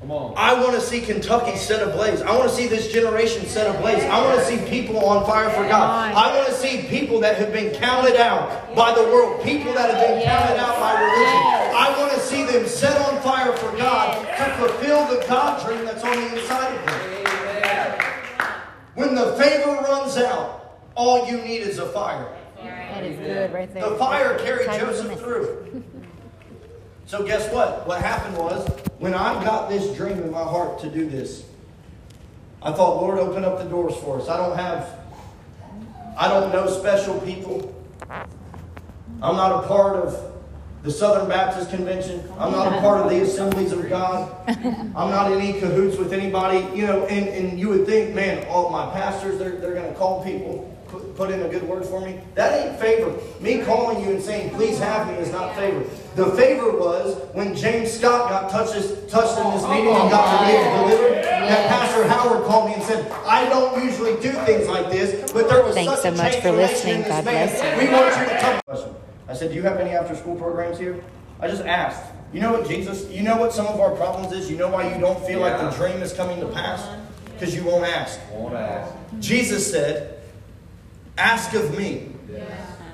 Come 0.00 0.10
on. 0.10 0.34
I 0.36 0.54
want 0.54 0.74
to 0.74 0.80
see 0.80 1.00
Kentucky 1.00 1.56
set 1.56 1.86
ablaze. 1.86 2.22
I 2.22 2.36
want 2.36 2.48
to 2.48 2.54
see 2.54 2.66
this 2.66 2.92
generation 2.92 3.46
set 3.46 3.74
ablaze. 3.74 4.04
I 4.04 4.24
want 4.24 4.38
to 4.38 4.44
see 4.44 4.58
people 4.70 5.04
on 5.04 5.26
fire 5.26 5.50
for 5.50 5.66
God. 5.68 6.14
I 6.14 6.36
want 6.36 6.48
to 6.48 6.54
see 6.54 6.82
people 6.88 7.20
that 7.20 7.36
have 7.36 7.52
been 7.52 7.74
counted 7.74 8.16
out 8.16 8.74
by 8.74 8.94
the 8.94 9.02
world, 9.04 9.42
people 9.42 9.72
that 9.72 9.90
have 9.90 10.06
been 10.06 10.22
counted 10.22 10.58
out 10.58 10.78
by 10.78 11.00
religion. 11.00 11.57
I 11.78 11.96
want 11.96 12.12
to 12.12 12.18
see 12.18 12.44
them 12.44 12.66
set 12.66 13.00
on 13.08 13.22
fire 13.22 13.52
for 13.52 13.76
God 13.76 14.26
to 14.26 14.54
fulfill 14.56 15.06
the 15.06 15.24
God 15.28 15.64
dream 15.64 15.84
that's 15.84 16.02
on 16.02 16.10
the 16.10 16.40
inside 16.40 16.74
of 16.74 16.86
them. 16.86 17.26
Amen. 17.26 18.00
When 18.96 19.14
the 19.14 19.32
favor 19.34 19.74
runs 19.82 20.16
out, 20.16 20.80
all 20.96 21.30
you 21.30 21.38
need 21.38 21.60
is 21.60 21.78
a 21.78 21.86
fire. 21.86 22.34
That 22.56 23.04
is 23.04 23.16
good 23.20 23.52
right 23.52 23.72
there. 23.72 23.90
The 23.90 23.96
fire 23.96 24.36
carried 24.40 24.66
Tight 24.66 24.82
as 24.82 24.98
a 24.98 25.02
Joseph 25.04 25.20
through. 25.20 25.84
So 27.06 27.24
guess 27.24 27.48
what? 27.52 27.86
What 27.86 28.02
happened 28.02 28.36
was 28.36 28.68
when 28.98 29.14
I 29.14 29.42
got 29.44 29.68
this 29.68 29.96
dream 29.96 30.18
in 30.18 30.32
my 30.32 30.42
heart 30.42 30.80
to 30.80 30.90
do 30.90 31.08
this, 31.08 31.44
I 32.60 32.72
thought, 32.72 33.00
Lord, 33.00 33.18
open 33.20 33.44
up 33.44 33.58
the 33.58 33.64
doors 33.64 33.94
for 33.94 34.20
us. 34.20 34.28
I 34.28 34.36
don't 34.36 34.56
have, 34.56 34.98
I 36.16 36.26
don't 36.26 36.52
know 36.52 36.68
special 36.68 37.20
people. 37.20 37.72
I'm 38.10 39.36
not 39.36 39.64
a 39.64 39.68
part 39.68 39.94
of 39.94 40.37
the 40.82 40.90
Southern 40.90 41.28
Baptist 41.28 41.70
Convention. 41.70 42.22
I'm 42.38 42.52
not 42.52 42.72
a 42.72 42.80
part 42.80 43.04
of 43.04 43.10
the 43.10 43.20
Assemblies 43.22 43.72
of 43.72 43.88
God. 43.88 44.32
I'm 44.48 45.10
not 45.10 45.32
in 45.32 45.40
any 45.40 45.58
cahoots 45.58 45.96
with 45.96 46.12
anybody. 46.12 46.58
You 46.76 46.86
know, 46.86 47.06
and, 47.06 47.28
and 47.28 47.58
you 47.58 47.68
would 47.70 47.86
think, 47.86 48.14
man, 48.14 48.46
all 48.48 48.70
my 48.70 48.90
pastors, 48.92 49.38
they're, 49.38 49.56
they're 49.56 49.74
going 49.74 49.92
to 49.92 49.98
call 49.98 50.22
people, 50.22 50.72
put, 50.86 51.16
put 51.16 51.30
in 51.30 51.42
a 51.42 51.48
good 51.48 51.64
word 51.64 51.84
for 51.84 52.00
me. 52.00 52.20
That 52.36 52.64
ain't 52.64 52.78
favor. 52.78 53.12
Me 53.40 53.62
calling 53.64 54.04
you 54.04 54.12
and 54.12 54.22
saying, 54.22 54.54
please 54.54 54.78
have 54.78 55.08
me 55.08 55.14
is 55.14 55.32
not 55.32 55.56
favor. 55.56 55.82
The 56.14 56.26
favor 56.36 56.70
was 56.70 57.16
when 57.34 57.56
James 57.56 57.90
Scott 57.92 58.30
got 58.30 58.50
touched, 58.50 59.08
touched 59.08 59.38
in 59.38 59.50
this 59.52 59.64
meeting 59.68 59.88
and 59.94 60.10
got 60.10 60.46
the 60.46 60.46
news 60.46 60.90
delivered. 60.90 61.24
That 61.24 61.68
Pastor 61.68 62.06
Howard 62.06 62.44
called 62.46 62.68
me 62.68 62.74
and 62.74 62.82
said, 62.84 63.10
I 63.26 63.48
don't 63.48 63.82
usually 63.82 64.12
do 64.20 64.30
things 64.44 64.68
like 64.68 64.90
this, 64.90 65.32
but 65.32 65.48
there 65.48 65.64
was 65.64 65.74
Thanks 65.74 65.94
such 65.94 66.02
so 66.02 66.08
a 66.10 66.16
much 66.16 66.36
for 66.40 66.52
listening. 66.52 67.02
God 67.02 67.24
bless 67.24 67.62
you. 67.62 67.86
We 67.86 67.92
want 67.92 68.16
you 68.16 68.26
to 68.26 68.62
come. 68.66 68.94
Question. 69.28 69.28
I 69.28 69.34
said, 69.34 69.50
do 69.50 69.56
you 69.56 69.62
have 69.62 69.78
any 69.78 69.90
after 69.90 70.16
school 70.16 70.36
programs 70.36 70.78
here? 70.78 71.02
I 71.38 71.48
just 71.48 71.62
asked. 71.62 72.12
You 72.32 72.40
know 72.40 72.52
what 72.52 72.66
Jesus, 72.66 73.08
you 73.10 73.22
know 73.22 73.36
what 73.36 73.52
some 73.52 73.66
of 73.66 73.78
our 73.78 73.94
problems 73.94 74.32
is? 74.32 74.50
You 74.50 74.56
know 74.56 74.68
why 74.68 74.92
you 74.92 75.00
don't 75.00 75.22
feel 75.26 75.40
like 75.40 75.58
the 75.60 75.70
dream 75.70 76.02
is 76.02 76.12
coming 76.12 76.40
to 76.40 76.46
pass? 76.46 76.86
Because 77.32 77.54
you 77.54 77.62
won't 77.64 77.84
ask. 77.84 78.18
Won't 78.32 78.54
ask. 78.54 78.94
Jesus 79.20 79.70
said, 79.70 80.14
Ask 81.16 81.52
of 81.54 81.76
me, 81.76 82.12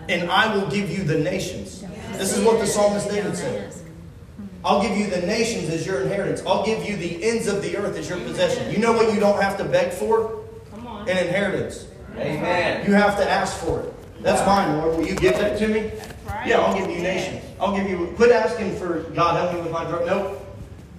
and 0.09 0.31
I 0.31 0.55
will 0.57 0.67
give 0.71 0.91
you 0.91 1.05
the 1.05 1.19
nations. 1.19 1.85
This 2.13 2.37
is 2.37 2.45
what 2.45 2.59
the 2.59 2.67
psalmist 2.67 3.09
David 3.11 3.37
said. 3.37 3.75
I'll 4.65 4.81
give 4.81 4.97
you 4.97 5.09
the 5.09 5.21
nations 5.27 5.69
as 5.69 5.87
your 5.87 6.01
inheritance. 6.01 6.43
I'll 6.47 6.65
give 6.65 6.85
you 6.89 6.97
the 6.97 7.23
ends 7.23 7.49
of 7.49 7.61
the 7.61 7.77
earth 7.77 7.99
as 7.99 8.09
your 8.09 8.19
possession. 8.21 8.73
You 8.73 8.79
know 8.79 8.93
what 8.93 9.13
you 9.13 9.21
don't 9.21 9.41
have 9.43 9.59
to 9.59 9.65
beg 9.65 9.93
for? 9.93 10.43
Come 10.71 10.87
on. 10.87 11.09
An 11.09 11.19
inheritance. 11.19 11.87
Amen. 12.17 12.87
You 12.87 12.95
have 12.95 13.19
to 13.19 13.31
ask 13.31 13.59
for 13.59 13.81
it. 13.81 14.23
That's 14.23 14.47
mine, 14.47 14.79
Lord. 14.79 14.97
Will 14.97 15.07
you 15.07 15.17
give 15.17 15.35
that 15.35 15.59
to 15.59 15.69
me? 15.69 15.93
Right. 16.45 16.51
Yeah, 16.51 16.61
I'll 16.61 16.77
give 16.79 16.91
you 16.91 17.03
nations. 17.03 17.45
I'll 17.61 17.77
give 17.77 17.89
you. 17.89 18.13
Quit 18.17 18.31
asking 18.31 18.77
for 18.77 19.01
God, 19.15 19.37
help 19.41 19.55
me 19.55 19.63
with 19.63 19.73
my 19.73 19.85
drug. 19.85 20.07
Nope. 20.07 20.41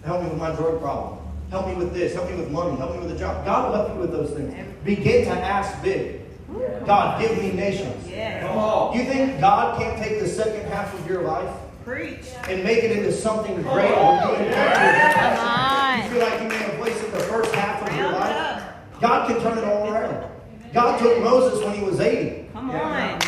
Help 0.03 0.23
me 0.23 0.29
with 0.29 0.37
my 0.39 0.55
drug 0.55 0.79
problem. 0.81 1.19
Help 1.49 1.67
me 1.67 1.75
with 1.75 1.93
this. 1.93 2.13
Help 2.13 2.29
me 2.29 2.35
with 2.37 2.51
money. 2.51 2.75
Help 2.77 2.93
me 2.93 2.99
with 2.99 3.15
a 3.15 3.19
job. 3.19 3.45
God 3.45 3.69
will 3.69 3.75
help 3.77 3.93
you 3.93 3.99
with 4.01 4.11
those 4.11 4.31
things. 4.31 4.53
Begin 4.83 5.25
to 5.25 5.31
ask 5.31 5.81
big. 5.81 6.21
God, 6.85 7.19
give 7.19 7.37
me 7.37 7.51
nations. 7.51 8.07
Yeah. 8.07 8.47
Come 8.47 8.57
on. 8.57 8.97
You 8.97 9.03
think 9.05 9.39
God 9.39 9.79
can't 9.79 9.97
take 10.01 10.19
the 10.19 10.27
second 10.27 10.65
half 10.71 10.93
of 10.93 11.09
your 11.09 11.23
life 11.23 11.49
Preach. 11.83 12.25
and 12.47 12.63
make 12.63 12.83
it 12.83 12.91
into 12.91 13.11
something 13.11 13.55
great 13.63 13.91
where 13.91 14.39
you 14.39 14.45
impact 14.45 15.39
Come 15.39 15.47
on. 15.47 16.03
You 16.03 16.09
feel 16.09 16.29
like 16.29 16.41
you 16.41 16.47
made 16.47 16.73
a 16.73 16.77
place 16.77 17.03
in 17.03 17.11
the 17.11 17.19
first 17.19 17.53
half 17.55 17.87
of 17.87 17.95
your 17.95 18.11
life. 18.11 18.35
up. 18.35 19.01
God 19.01 19.27
can 19.27 19.41
turn 19.41 19.57
it 19.57 19.63
all 19.63 19.91
around. 19.91 20.31
God 20.73 20.99
took 20.99 21.19
Moses 21.21 21.63
when 21.63 21.75
he 21.75 21.83
was 21.83 21.99
80. 21.99 22.49
Come 22.53 22.71
on. 22.71 23.19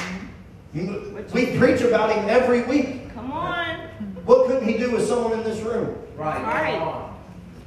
We 0.74 1.58
preach 1.58 1.82
about 1.82 2.12
him 2.12 2.30
every 2.30 2.64
week. 2.64 3.14
Come 3.14 3.32
on. 3.32 3.76
What 4.26 4.48
couldn't 4.48 4.68
he 4.68 4.78
do 4.78 4.92
with 4.92 5.08
someone 5.08 5.34
in 5.34 5.44
this 5.44 5.60
room? 5.62 5.98
Right. 6.16 6.44
Right. 6.44 7.10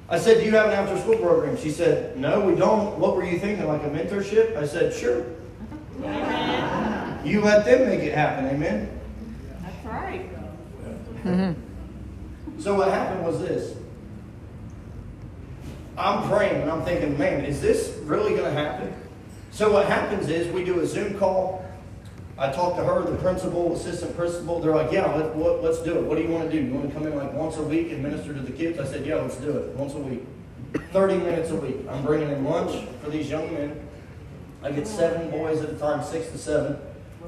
I 0.09 0.19
said, 0.19 0.39
Do 0.39 0.45
you 0.45 0.51
have 0.53 0.67
an 0.67 0.73
after 0.73 0.99
school 0.99 1.17
program? 1.17 1.57
She 1.57 1.71
said, 1.71 2.17
No, 2.17 2.41
we 2.41 2.55
don't. 2.55 2.99
What 2.99 3.17
were 3.17 3.25
you 3.25 3.39
thinking? 3.39 3.67
Like 3.67 3.83
a 3.83 3.89
mentorship? 3.89 4.57
I 4.57 4.67
said, 4.67 4.93
Sure. 4.93 5.25
Amen. 5.99 7.27
You 7.27 7.41
let 7.43 7.65
them 7.65 7.89
make 7.89 8.01
it 8.01 8.15
happen. 8.15 8.47
Amen. 8.47 9.01
That's 9.63 9.87
right. 9.87 11.57
So 12.61 12.75
what 12.75 12.89
happened 12.89 13.25
was 13.25 13.41
this. 13.41 13.75
I'm 15.97 16.29
praying 16.29 16.61
and 16.61 16.71
I'm 16.71 16.83
thinking, 16.85 17.17
man, 17.19 17.45
is 17.45 17.63
this 17.63 17.97
really 18.03 18.31
going 18.33 18.45
to 18.45 18.51
happen? 18.53 18.93
So 19.51 19.73
what 19.73 19.87
happens 19.87 20.29
is 20.29 20.53
we 20.53 20.63
do 20.63 20.81
a 20.81 20.87
Zoom 20.87 21.19
call. 21.19 21.60
I 22.41 22.51
talked 22.51 22.79
to 22.79 22.85
her, 22.85 23.03
the 23.03 23.19
principal, 23.19 23.77
assistant 23.77 24.17
principal. 24.17 24.61
They're 24.61 24.75
like, 24.75 24.91
yeah, 24.91 25.15
let, 25.15 25.35
what, 25.35 25.63
let's 25.63 25.83
do 25.83 25.99
it. 25.99 26.05
What 26.05 26.17
do 26.17 26.23
you 26.23 26.31
want 26.31 26.51
to 26.51 26.57
do? 26.57 26.65
You 26.65 26.73
want 26.73 26.89
to 26.89 26.95
come 26.95 27.07
in 27.07 27.15
like 27.15 27.35
once 27.35 27.59
a 27.59 27.63
week 27.63 27.93
and 27.93 28.03
minister 28.03 28.33
to 28.33 28.41
the 28.41 28.51
kids? 28.51 28.79
I 28.79 28.87
said, 28.87 29.05
yeah, 29.05 29.17
let's 29.17 29.37
do 29.37 29.59
it. 29.59 29.77
Once 29.77 29.93
a 29.93 29.99
week. 29.99 30.25
30 30.93 31.19
minutes 31.19 31.51
a 31.51 31.57
week. 31.57 31.77
I'm 31.91 32.03
bringing 32.03 32.31
in 32.31 32.43
lunch 32.43 32.89
for 33.03 33.11
these 33.11 33.29
young 33.29 33.53
men. 33.53 33.79
I 34.63 34.73
get 34.73 34.87
seven 34.87 35.31
boys 35.31 35.61
at 35.61 35.69
a 35.69 35.75
time, 35.75 36.03
six 36.03 36.31
to 36.31 36.39
seven, 36.39 36.79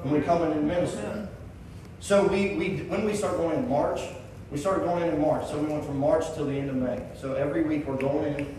and 0.03 0.13
we 0.13 0.23
come 0.23 0.43
in 0.45 0.53
and 0.53 0.67
minister. 0.67 1.29
So 2.01 2.27
we, 2.27 2.57
we 2.57 2.77
when 2.85 3.05
we 3.05 3.15
start 3.15 3.37
going 3.37 3.59
in 3.59 3.69
March, 3.69 4.01
we 4.51 4.57
started 4.57 4.85
going 4.85 5.03
in 5.03 5.15
in 5.15 5.21
March. 5.21 5.47
So 5.47 5.59
we 5.59 5.71
went 5.71 5.85
from 5.85 5.99
March 5.99 6.25
till 6.35 6.47
the 6.47 6.55
end 6.55 6.71
of 6.71 6.77
May. 6.77 7.03
So 7.21 7.35
every 7.35 7.65
week 7.65 7.87
we're 7.87 7.97
going 7.97 8.35
in. 8.35 8.59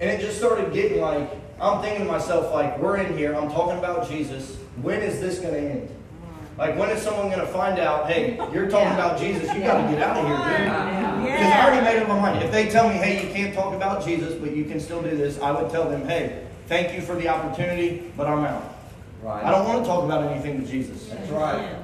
And 0.00 0.10
it 0.10 0.20
just 0.20 0.38
started 0.38 0.72
getting 0.72 1.00
like, 1.00 1.30
I'm 1.60 1.82
thinking 1.82 2.06
to 2.06 2.10
myself, 2.10 2.54
like, 2.54 2.78
we're 2.78 2.98
in 2.98 3.18
here, 3.18 3.34
I'm 3.34 3.50
talking 3.50 3.78
about 3.78 4.08
Jesus. 4.08 4.57
When 4.82 5.00
is 5.00 5.20
this 5.20 5.38
going 5.38 5.54
to 5.54 5.60
end? 5.60 5.88
Mm. 5.88 6.58
Like, 6.58 6.78
when 6.78 6.90
is 6.90 7.02
someone 7.02 7.28
going 7.28 7.40
to 7.40 7.46
find 7.46 7.78
out, 7.78 8.10
hey, 8.10 8.36
you're 8.52 8.70
talking 8.70 8.92
about 8.92 9.18
Jesus, 9.18 9.52
you 9.54 9.60
got 9.60 9.82
to 9.82 9.92
get 9.92 10.02
out 10.02 10.16
of 10.16 10.26
here, 10.26 10.36
dude? 10.36 11.32
Because 11.32 11.52
I 11.52 11.66
already 11.66 11.84
made 11.84 12.02
up 12.02 12.08
my 12.08 12.20
mind. 12.20 12.42
If 12.42 12.52
they 12.52 12.68
tell 12.68 12.88
me, 12.88 12.94
hey, 12.94 13.26
you 13.26 13.32
can't 13.32 13.54
talk 13.54 13.74
about 13.74 14.04
Jesus, 14.04 14.34
but 14.34 14.54
you 14.54 14.64
can 14.64 14.80
still 14.80 15.02
do 15.02 15.16
this, 15.16 15.40
I 15.40 15.50
would 15.50 15.70
tell 15.70 15.88
them, 15.88 16.06
hey, 16.06 16.46
thank 16.66 16.94
you 16.94 17.00
for 17.00 17.14
the 17.14 17.28
opportunity, 17.28 18.12
but 18.16 18.26
I'm 18.26 18.44
out. 18.44 18.74
Right. 19.22 19.44
I 19.44 19.50
don't 19.50 19.66
want 19.66 19.82
to 19.82 19.88
talk 19.88 20.04
about 20.04 20.30
anything 20.30 20.60
with 20.60 20.70
Jesus. 20.70 21.08
That's 21.08 21.30
right. 21.30 21.76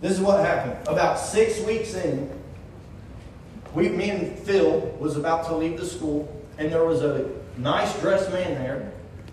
This 0.00 0.12
is 0.12 0.20
what 0.20 0.40
happened. 0.44 0.76
About 0.86 1.18
six 1.18 1.60
weeks 1.60 1.94
in, 1.94 2.30
we, 3.74 3.88
me 3.88 4.10
and 4.10 4.38
Phil 4.40 4.80
was 4.98 5.16
about 5.16 5.46
to 5.46 5.56
leave 5.56 5.78
the 5.78 5.86
school, 5.86 6.28
and 6.58 6.70
there 6.70 6.84
was 6.84 7.02
a 7.02 7.30
nice 7.56 7.98
dressed 8.00 8.30
man 8.30 8.54
there, 8.54 8.92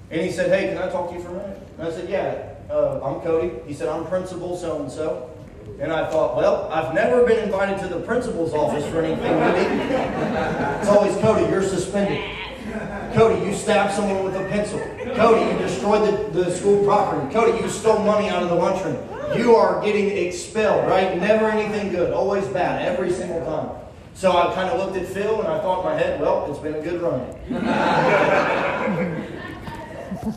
and 0.09 0.21
he 0.21 0.31
said, 0.31 0.49
"Hey, 0.49 0.73
can 0.73 0.77
I 0.77 0.89
talk 0.89 1.09
to 1.09 1.15
you 1.15 1.21
for 1.21 1.29
a 1.29 1.33
minute?" 1.33 1.67
And 1.77 1.87
I 1.87 1.91
said, 1.91 2.09
"Yeah, 2.09 2.50
uh, 2.71 2.99
I'm 3.03 3.21
Cody." 3.21 3.51
He 3.67 3.73
said, 3.73 3.89
"I'm 3.89 4.05
principal 4.05 4.57
so 4.57 4.81
and 4.81 4.91
so." 4.91 5.29
And 5.79 5.91
I 5.91 6.09
thought, 6.11 6.37
well, 6.37 6.69
I've 6.71 6.93
never 6.93 7.25
been 7.25 7.43
invited 7.43 7.79
to 7.79 7.87
the 7.87 8.01
principal's 8.01 8.53
office 8.53 8.85
for 8.91 9.01
anything 9.01 9.31
really. 9.31 9.65
It's 10.79 10.87
always 10.87 11.15
Cody, 11.17 11.49
you're 11.49 11.63
suspended. 11.63 12.23
Cody, 13.13 13.43
you 13.45 13.53
stabbed 13.53 13.93
someone 13.93 14.23
with 14.23 14.35
a 14.35 14.47
pencil. 14.47 14.79
Cody, 15.15 15.51
you 15.51 15.57
destroyed 15.57 16.07
the, 16.07 16.43
the 16.43 16.51
school 16.55 16.83
property. 16.85 17.33
Cody, 17.33 17.59
you 17.61 17.67
stole 17.67 17.99
money 17.99 18.29
out 18.29 18.43
of 18.43 18.49
the 18.49 18.55
lunchroom. 18.55 18.97
You 19.35 19.55
are 19.55 19.83
getting 19.83 20.09
expelled, 20.09 20.87
right? 20.87 21.17
Never 21.17 21.49
anything 21.49 21.91
good, 21.91 22.13
always 22.13 22.47
bad, 22.49 22.87
every 22.87 23.11
single 23.11 23.43
time. 23.43 23.69
So 24.13 24.31
I 24.31 24.53
kind 24.53 24.69
of 24.69 24.77
looked 24.77 24.97
at 24.97 25.07
Phil 25.07 25.39
and 25.39 25.47
I 25.47 25.59
thought 25.61 25.79
in 25.79 25.85
my 25.85 25.95
head, 25.95 26.21
well, 26.21 26.45
it's 26.49 26.59
been 26.59 26.75
a 26.75 26.81
good 26.81 27.01
run. 27.01 27.21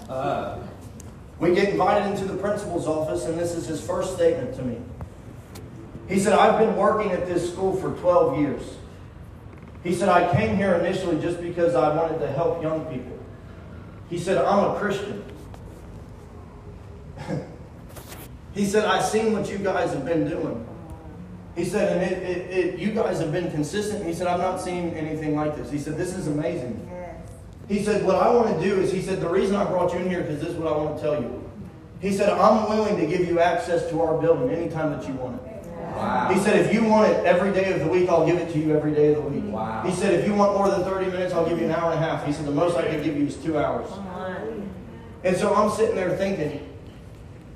we 1.40 1.54
get 1.54 1.70
invited 1.70 2.10
into 2.10 2.24
the 2.24 2.36
principal's 2.36 2.86
office, 2.86 3.24
and 3.24 3.38
this 3.38 3.52
is 3.52 3.66
his 3.66 3.84
first 3.84 4.14
statement 4.14 4.54
to 4.56 4.62
me. 4.62 4.78
He 6.08 6.18
said, 6.20 6.34
I've 6.34 6.58
been 6.58 6.76
working 6.76 7.10
at 7.12 7.26
this 7.26 7.50
school 7.52 7.74
for 7.76 7.90
12 8.00 8.38
years. 8.38 8.62
He 9.82 9.94
said, 9.94 10.08
I 10.08 10.34
came 10.34 10.56
here 10.56 10.74
initially 10.74 11.20
just 11.20 11.40
because 11.40 11.74
I 11.74 11.94
wanted 11.94 12.18
to 12.20 12.28
help 12.28 12.62
young 12.62 12.84
people. 12.86 13.18
He 14.08 14.18
said, 14.18 14.38
I'm 14.38 14.74
a 14.74 14.78
Christian. 14.78 15.24
he 18.54 18.64
said, 18.64 18.84
I've 18.84 19.04
seen 19.04 19.32
what 19.32 19.50
you 19.50 19.58
guys 19.58 19.92
have 19.92 20.04
been 20.04 20.28
doing. 20.28 20.66
He 21.56 21.64
said, 21.64 21.96
and 21.96 22.12
it, 22.12 22.22
it, 22.22 22.50
it, 22.50 22.78
you 22.78 22.92
guys 22.92 23.20
have 23.20 23.32
been 23.32 23.50
consistent. 23.50 24.04
He 24.04 24.12
said, 24.12 24.26
I've 24.26 24.40
not 24.40 24.60
seen 24.60 24.90
anything 24.90 25.36
like 25.36 25.56
this. 25.56 25.70
He 25.70 25.78
said, 25.78 25.96
this 25.96 26.14
is 26.14 26.26
amazing. 26.26 26.90
He 27.68 27.82
said, 27.82 28.04
what 28.04 28.16
I 28.16 28.28
want 28.32 28.58
to 28.58 28.64
do 28.64 28.80
is, 28.80 28.92
he 28.92 29.00
said, 29.00 29.20
the 29.20 29.28
reason 29.28 29.56
I 29.56 29.64
brought 29.64 29.92
you 29.92 29.98
in 30.00 30.08
here 30.08 30.20
because 30.20 30.40
this 30.40 30.50
is 30.50 30.56
what 30.56 30.72
I 30.72 30.76
want 30.76 30.96
to 30.96 31.02
tell 31.02 31.20
you. 31.20 31.42
He 32.00 32.12
said, 32.12 32.28
I'm 32.28 32.68
willing 32.68 32.96
to 32.98 33.06
give 33.06 33.26
you 33.26 33.40
access 33.40 33.88
to 33.90 34.02
our 34.02 34.20
building 34.20 34.50
anytime 34.50 34.90
that 34.90 35.08
you 35.08 35.14
want 35.14 35.40
it. 35.46 35.66
Wow. 35.94 36.28
He 36.32 36.40
said, 36.40 36.66
if 36.66 36.74
you 36.74 36.84
want 36.84 37.10
it 37.10 37.24
every 37.24 37.52
day 37.52 37.72
of 37.72 37.80
the 37.80 37.86
week, 37.86 38.08
I'll 38.08 38.26
give 38.26 38.36
it 38.36 38.52
to 38.52 38.58
you 38.58 38.76
every 38.76 38.92
day 38.92 39.14
of 39.14 39.22
the 39.22 39.30
week. 39.30 39.44
Wow. 39.46 39.82
He 39.86 39.92
said, 39.92 40.12
if 40.12 40.26
you 40.26 40.34
want 40.34 40.54
more 40.56 40.68
than 40.68 40.82
30 40.82 41.06
minutes, 41.06 41.32
I'll 41.32 41.48
give 41.48 41.58
you 41.58 41.64
an 41.64 41.70
hour 41.70 41.92
and 41.92 42.02
a 42.02 42.06
half. 42.06 42.26
He 42.26 42.32
said, 42.32 42.44
the 42.46 42.50
most 42.50 42.76
I 42.76 42.86
can 42.86 43.02
give 43.02 43.16
you 43.16 43.26
is 43.26 43.36
two 43.36 43.56
hours. 43.58 43.88
Come 43.88 44.06
on. 44.08 44.70
And 45.22 45.36
so 45.36 45.54
I'm 45.54 45.70
sitting 45.70 45.94
there 45.96 46.14
thinking, 46.16 46.68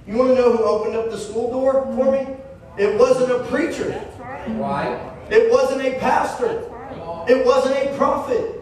you 0.07 0.17
want 0.17 0.31
to 0.31 0.35
know 0.37 0.57
who 0.57 0.65
opened 0.65 0.97
up 0.97 1.11
the 1.11 1.19
school 1.19 1.51
door 1.51 1.85
for 1.95 2.13
me? 2.13 2.35
It 2.79 2.99
wasn't 2.99 3.33
a 3.33 3.45
preacher. 3.45 3.89
That's 3.89 4.19
right. 4.19 4.49
Right. 4.57 5.13
It 5.31 5.53
wasn't 5.53 5.83
a 5.83 5.99
pastor. 5.99 6.65
It 7.29 7.45
wasn't 7.45 7.77
a 7.77 7.95
prophet. 7.99 8.58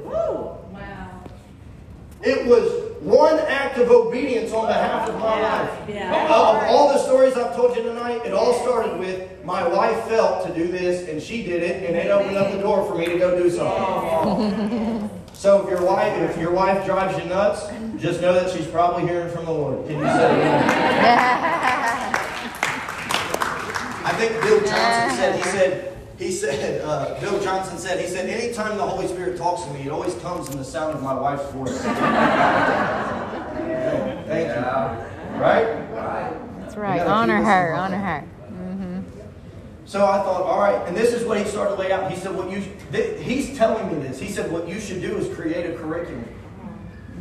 Woo. 2.26 2.32
It 2.32 2.46
was 2.46 2.82
one 3.00 3.38
act 3.38 3.78
of 3.78 3.90
obedience 3.90 4.52
on 4.52 4.66
behalf 4.66 5.08
of 5.08 5.14
my 5.20 5.36
Yeah, 5.40 5.60
life. 5.60 5.70
yeah. 5.88 6.24
Of 6.24 6.56
of 6.56 6.62
all 6.70 6.88
the 6.92 6.98
stories 6.98 7.36
I've 7.36 7.54
told 7.54 7.76
you 7.76 7.82
tonight, 7.84 8.22
it 8.24 8.32
all 8.32 8.54
started 8.62 8.98
with 8.98 9.44
my 9.44 9.66
wife 9.68 10.04
felt 10.08 10.44
to 10.46 10.52
do 10.54 10.66
this, 10.72 11.08
and 11.08 11.22
she 11.22 11.42
did 11.44 11.62
it, 11.62 11.84
and 11.86 11.94
it 11.96 12.10
opened 12.10 12.36
up 12.36 12.50
the 12.52 12.58
door 12.58 12.84
for 12.86 12.96
me 12.98 13.06
to 13.06 13.16
go 13.18 13.36
do 13.40 13.48
something. 13.50 15.08
So 15.34 15.62
if 15.62 15.70
your 15.70 15.84
wife, 15.84 16.16
if 16.30 16.36
your 16.40 16.50
wife 16.52 16.84
drives 16.84 17.16
you 17.22 17.26
nuts, 17.28 17.66
just 18.00 18.20
know 18.20 18.32
that 18.32 18.50
she's 18.50 18.66
probably 18.66 19.04
hearing 19.06 19.30
from 19.32 19.44
the 19.44 19.52
Lord. 19.52 19.86
Can 19.86 19.98
you 19.98 20.04
say 20.06 20.30
amen? 20.32 20.64
I 24.04 24.12
think 24.18 24.32
Bill 24.42 24.60
Johnson 24.60 25.16
said, 25.16 25.36
he 25.36 25.42
said, 25.42 25.95
he 26.18 26.30
said, 26.30 26.82
uh, 26.82 27.18
Bill 27.20 27.40
Johnson 27.42 27.78
said, 27.78 28.00
he 28.00 28.06
said, 28.06 28.28
anytime 28.28 28.78
the 28.78 28.86
Holy 28.86 29.06
Spirit 29.06 29.36
talks 29.36 29.64
to 29.64 29.72
me, 29.72 29.82
it 29.82 29.90
always 29.90 30.14
comes 30.16 30.48
in 30.48 30.56
the 30.56 30.64
sound 30.64 30.94
of 30.94 31.02
my 31.02 31.12
wife's 31.12 31.50
voice. 31.52 31.78
Thank 34.26 34.48
you. 34.48 34.54
Yeah. 34.54 35.38
Right? 35.38 35.66
Right. 35.92 36.32
That's 36.60 36.74
That's 36.74 36.76
right. 36.76 37.00
Honor 37.00 37.42
her. 37.42 37.74
Honor 37.74 37.98
her. 37.98 38.24
Mm-hmm. 38.50 39.00
So 39.84 40.06
I 40.06 40.18
thought, 40.22 40.42
all 40.42 40.58
right, 40.58 40.88
and 40.88 40.96
this 40.96 41.12
is 41.12 41.24
what 41.26 41.38
he 41.38 41.44
started 41.44 41.76
to 41.76 41.80
lay 41.80 41.92
out. 41.92 42.10
He 42.10 42.16
said, 42.18 42.34
what 42.34 42.50
you, 42.50 42.64
th- 42.92 43.22
he's 43.22 43.56
telling 43.56 43.86
me 43.88 44.02
this. 44.02 44.18
He 44.18 44.28
said, 44.28 44.50
what 44.50 44.66
you 44.66 44.80
should 44.80 45.02
do 45.02 45.16
is 45.16 45.34
create 45.36 45.66
a 45.70 45.76
curriculum. 45.76 46.24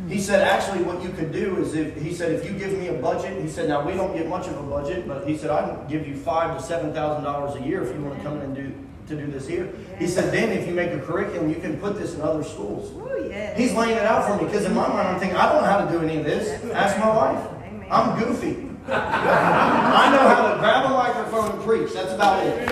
He 0.08 0.20
said, 0.20 0.42
actually, 0.46 0.84
what 0.84 1.02
you 1.02 1.10
could 1.10 1.32
do 1.32 1.56
is 1.58 1.74
if, 1.74 2.00
he 2.00 2.14
said, 2.14 2.32
if 2.32 2.44
you 2.44 2.52
give 2.56 2.72
me 2.78 2.88
a 2.88 2.92
budget, 2.94 3.42
he 3.42 3.48
said, 3.48 3.68
now 3.68 3.84
we 3.84 3.94
don't 3.94 4.16
get 4.16 4.28
much 4.28 4.46
of 4.46 4.56
a 4.56 4.62
budget, 4.62 5.06
but 5.08 5.26
he 5.26 5.36
said, 5.36 5.50
I 5.50 5.66
can 5.68 5.88
give 5.88 6.06
you 6.06 6.16
five 6.16 6.56
to 6.56 6.62
seven 6.62 6.92
thousand 6.92 7.24
dollars 7.24 7.60
a 7.60 7.66
year 7.66 7.82
if 7.82 7.94
you 7.94 8.00
want 8.02 8.16
to 8.16 8.22
come 8.22 8.36
in 8.36 8.42
and 8.42 8.54
do, 8.54 8.72
to 9.08 9.16
do 9.20 9.30
this 9.30 9.46
here. 9.48 9.68
He 9.98 10.06
said, 10.06 10.32
then 10.32 10.50
if 10.50 10.66
you 10.66 10.74
make 10.74 10.92
a 10.92 11.00
curriculum, 11.00 11.48
you 11.48 11.56
can 11.56 11.78
put 11.78 11.98
this 11.98 12.14
in 12.14 12.20
other 12.20 12.44
schools. 12.44 12.92
Oh, 12.96 13.16
yeah. 13.28 13.56
He's 13.56 13.74
laying 13.74 13.96
it 13.96 14.04
out 14.04 14.26
for 14.26 14.36
me 14.36 14.44
because 14.48 14.64
in 14.64 14.74
my 14.74 14.86
mind 14.88 15.08
I'm 15.08 15.18
thinking 15.18 15.36
I 15.36 15.52
don't 15.52 15.62
know 15.62 15.68
how 15.68 15.84
to 15.84 15.90
do 15.90 16.04
any 16.04 16.18
of 16.18 16.24
this. 16.24 16.62
Ask 16.72 16.98
my 16.98 17.08
wife. 17.08 17.50
I'm 17.90 18.18
goofy. 18.18 18.62
I 18.88 20.10
know 20.12 20.28
how 20.28 20.52
to 20.52 20.58
grab 20.60 20.86
a 20.86 20.90
microphone 20.90 21.50
and 21.50 21.62
preach. 21.64 21.92
That's 21.92 22.12
about 22.12 22.46
it. 22.46 22.68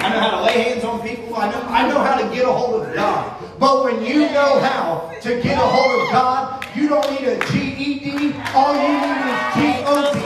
I 0.00 0.08
know 0.08 0.20
how 0.20 0.30
to 0.38 0.42
lay 0.44 0.62
hands 0.62 0.84
on 0.84 1.06
people. 1.06 1.36
I 1.36 1.50
know 1.50 1.60
I 1.60 1.88
know 1.88 1.98
how 2.00 2.16
to 2.16 2.34
get 2.34 2.46
a 2.46 2.52
hold 2.52 2.86
of 2.86 2.94
God. 2.94 3.34
But 3.58 3.84
when 3.84 4.02
you 4.02 4.20
know 4.20 4.60
how 4.60 5.12
to 5.20 5.42
get 5.42 5.58
a 5.58 5.60
hold 5.60 6.02
of 6.02 6.10
God, 6.10 6.57
you 6.76 6.88
don't 6.88 7.10
need 7.10 7.28
a 7.28 7.38
GED. 7.50 8.34
All 8.54 8.74
you 8.74 8.94
need 9.00 9.22
is 9.28 9.40
G-O-D. 9.54 10.18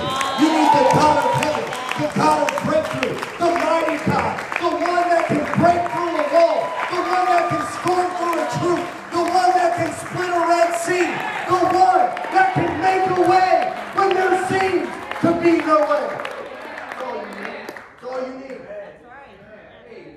You 0.42 0.48
need 0.50 0.70
the 0.72 0.84
God 0.94 1.16
of 1.22 1.30
heaven, 1.42 1.66
the 2.00 2.08
God 2.16 2.38
of 2.42 2.50
breakthrough, 2.64 3.14
the 3.38 3.48
mighty 3.62 3.98
God, 4.04 4.34
the 4.60 4.70
one 4.70 5.06
that 5.12 5.24
can 5.28 5.44
break 5.60 5.80
through 5.92 6.14
a 6.18 6.26
wall, 6.34 6.58
the 6.90 6.98
one 6.98 7.26
that 7.30 7.44
can 7.50 7.62
storm 7.78 8.08
through 8.18 8.36
a 8.38 8.46
troop, 8.58 8.82
the 9.12 9.22
one 9.22 9.50
that 9.54 9.72
can 9.76 9.92
split 9.92 10.30
a 10.30 10.42
Red 10.50 10.70
Sea, 10.82 11.06
the 11.48 11.58
one 11.72 12.10
that 12.34 12.54
can 12.54 12.70
make 12.80 13.06
a 13.06 13.20
way 13.30 13.72
when 13.94 14.10
there 14.14 14.36
seems 14.48 14.88
to 15.20 15.30
be 15.40 15.64
no 15.64 15.78
way. 15.88 16.06
That's 16.10 17.02
all 17.02 17.16
you 17.16 17.26
need. 17.38 17.66
That's 17.76 18.04
all 18.04 18.26
you 18.26 18.34
need. 18.38 20.16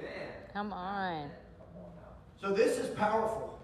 Come 0.53 0.73
on. 0.73 1.29
So 2.41 2.53
this 2.53 2.77
is 2.77 2.89
powerful. 2.95 3.54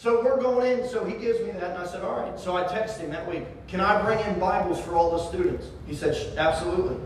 So 0.00 0.24
we're 0.24 0.40
going 0.40 0.78
in, 0.78 0.88
so 0.88 1.04
he 1.04 1.12
gives 1.18 1.40
me 1.40 1.50
that, 1.50 1.72
and 1.72 1.78
I 1.78 1.86
said, 1.86 2.02
all 2.02 2.18
right. 2.18 2.40
So 2.40 2.56
I 2.56 2.62
texted 2.62 3.00
him 3.00 3.10
that 3.10 3.30
week, 3.30 3.44
can 3.68 3.82
I 3.82 4.00
bring 4.00 4.18
in 4.20 4.40
Bibles 4.40 4.80
for 4.80 4.94
all 4.94 5.10
the 5.10 5.22
students? 5.28 5.66
He 5.86 5.94
said, 5.94 6.16
absolutely. 6.38 6.96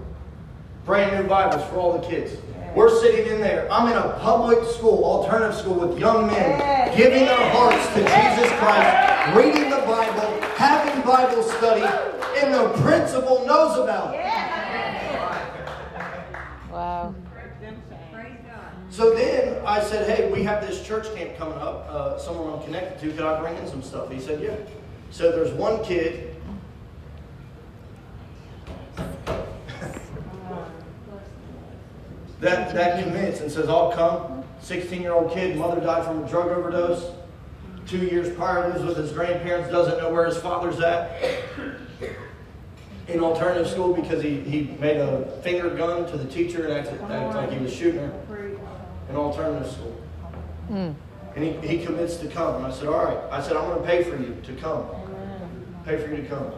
Brand 0.85 1.21
new 1.21 1.29
Bibles 1.29 1.69
for 1.71 1.79
all 1.79 1.99
the 1.99 2.07
kids. 2.07 2.37
We're 2.77 2.97
sitting 3.01 3.27
in 3.33 3.41
there. 3.41 3.67
I'm 3.69 3.91
in 3.91 3.99
a 3.99 4.17
public 4.21 4.65
school, 4.69 5.05
alternative 5.05 5.57
school 5.59 5.75
with 5.75 5.99
young 5.99 6.29
men 6.29 6.97
giving 6.97 7.25
their 7.25 7.51
hearts 7.51 7.85
to 7.95 7.99
Jesus 7.99 8.53
Christ, 8.61 9.37
reading 9.37 9.71
the 9.71 9.85
Bible, 9.85 10.41
having 10.55 11.03
Bible 11.03 11.43
study, 11.43 11.83
and 12.41 12.55
the 12.55 12.81
principal 12.81 13.45
knows 13.45 13.77
about 13.77 14.15
it. 14.15 14.21
Wow. 16.71 17.13
So 18.91 19.15
then 19.15 19.65
I 19.67 19.83
said, 19.83 20.09
hey, 20.09 20.31
we 20.31 20.43
have 20.45 20.67
this 20.67 20.87
church 20.87 21.13
camp 21.15 21.37
coming 21.37 21.59
up. 21.59 21.87
Uh, 21.89 22.19
someone 22.19 22.53
I'm 22.53 22.65
connected 22.65 23.01
to. 23.01 23.17
Could 23.17 23.27
I 23.27 23.41
bring 23.41 23.57
in 23.57 23.67
some 23.67 23.83
stuff? 23.83 24.11
He 24.11 24.21
said, 24.21 24.41
yeah. 24.41 24.57
So 25.11 25.33
there's 25.33 25.53
one 25.53 25.83
kid. 25.85 26.37
that, 32.41 32.75
that 32.75 33.03
commits 33.03 33.41
and 33.41 33.51
says, 33.51 33.69
I'll 33.69 33.93
come. 33.93 34.45
16 34.61 35.03
year 35.03 35.13
old 35.13 35.33
kid, 35.33 35.57
mother 35.57 35.81
died 35.81 36.05
from 36.05 36.25
a 36.25 36.29
drug 36.29 36.49
overdose. 36.49 37.13
Two 37.87 37.99
years 37.99 38.35
prior, 38.35 38.69
lives 38.69 38.83
with 38.83 38.97
his 38.97 39.13
grandparents, 39.13 39.71
doesn't 39.71 39.99
know 39.99 40.11
where 40.11 40.25
his 40.25 40.39
father's 40.39 40.81
at. 40.81 41.21
In 43.09 43.21
alternative 43.21 43.69
school 43.69 43.93
because 43.93 44.23
he, 44.23 44.41
he 44.41 44.77
made 44.81 44.97
a 44.97 45.39
finger 45.43 45.69
gun 45.69 46.07
to 46.11 46.17
the 46.17 46.25
teacher 46.25 46.65
and 46.65 46.73
acted, 46.73 47.01
acted 47.03 47.37
like 47.37 47.51
he 47.51 47.59
was 47.59 47.75
shooting 47.75 48.01
her 48.01 48.54
in 49.09 49.17
alternative 49.17 49.71
school. 49.71 49.93
Hmm. 50.69 50.91
And 51.37 51.45
he, 51.45 51.53
he 51.67 51.85
commits 51.85 52.17
to 52.19 52.29
come. 52.29 52.57
And 52.57 52.67
I 52.67 52.71
said, 52.71 52.87
All 52.87 53.05
right. 53.05 53.19
I 53.31 53.43
said, 53.43 53.57
I'm 53.57 53.69
going 53.69 53.81
to 53.81 53.87
pay 53.87 54.05
for 54.05 54.17
you 54.17 54.37
to 54.43 54.53
come. 54.55 54.87
Pay 55.85 55.99
for 55.99 56.09
you 56.09 56.23
to 56.23 56.29
come. 56.29 56.53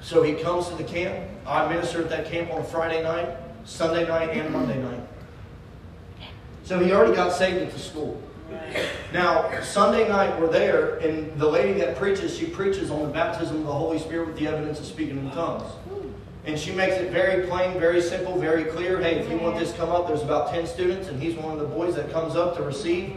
So 0.00 0.22
he 0.22 0.34
comes 0.34 0.68
to 0.68 0.76
the 0.76 0.84
camp. 0.84 1.28
I 1.46 1.68
minister 1.68 2.02
at 2.02 2.10
that 2.10 2.26
camp 2.26 2.52
on 2.52 2.64
Friday 2.64 3.02
night, 3.02 3.28
Sunday 3.64 4.06
night, 4.06 4.30
and 4.30 4.52
Monday 4.52 4.80
night. 4.80 5.00
So 6.62 6.78
he 6.78 6.92
already 6.92 7.14
got 7.14 7.32
saved 7.32 7.58
at 7.58 7.72
the 7.72 7.78
school. 7.78 8.20
Now, 9.12 9.60
Sunday 9.60 10.08
night 10.08 10.38
we're 10.40 10.50
there, 10.50 10.96
and 10.96 11.38
the 11.38 11.48
lady 11.48 11.78
that 11.80 11.96
preaches, 11.96 12.36
she 12.36 12.46
preaches 12.46 12.90
on 12.90 13.02
the 13.02 13.08
baptism 13.08 13.58
of 13.58 13.64
the 13.64 13.72
Holy 13.72 13.98
Spirit 13.98 14.28
with 14.28 14.38
the 14.38 14.46
evidence 14.46 14.78
of 14.78 14.86
speaking 14.86 15.18
in 15.18 15.30
tongues. 15.30 15.70
And 16.46 16.58
she 16.58 16.72
makes 16.72 16.96
it 16.96 17.10
very 17.10 17.46
plain, 17.46 17.78
very 17.80 18.02
simple, 18.02 18.38
very 18.38 18.64
clear. 18.64 19.00
Hey, 19.00 19.16
if 19.16 19.30
you 19.30 19.38
want 19.38 19.58
this 19.58 19.72
come 19.72 19.90
up, 19.90 20.08
there's 20.08 20.22
about 20.22 20.50
10 20.50 20.66
students, 20.66 21.08
and 21.08 21.20
he's 21.20 21.34
one 21.36 21.52
of 21.52 21.58
the 21.58 21.66
boys 21.66 21.94
that 21.94 22.12
comes 22.12 22.36
up 22.36 22.56
to 22.56 22.62
receive. 22.62 23.16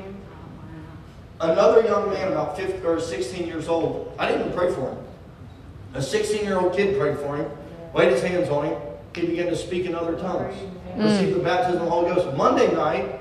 Another 1.42 1.84
young 1.84 2.10
man, 2.10 2.32
about 2.32 2.58
15 2.58 2.86
or 2.86 3.00
16 3.00 3.46
years 3.46 3.68
old, 3.68 4.14
I 4.18 4.28
didn't 4.28 4.48
even 4.48 4.58
pray 4.58 4.74
for 4.74 4.92
him. 4.92 4.98
A 5.94 6.02
16 6.02 6.44
year 6.44 6.58
old 6.58 6.74
kid 6.76 6.98
prayed 6.98 7.18
for 7.18 7.38
him, 7.38 7.52
laid 7.94 8.12
his 8.12 8.22
hands 8.22 8.50
on 8.50 8.66
him. 8.66 8.82
He 9.14 9.26
began 9.28 9.48
to 9.48 9.56
speak 9.56 9.86
in 9.86 9.94
other 9.94 10.18
tongues, 10.18 10.56
mm. 10.96 11.04
received 11.04 11.36
the 11.36 11.44
baptism 11.44 11.82
of 11.82 11.86
the 11.86 11.92
Holy 11.92 12.14
Ghost. 12.14 12.36
Monday 12.38 12.72
night, 12.74 13.20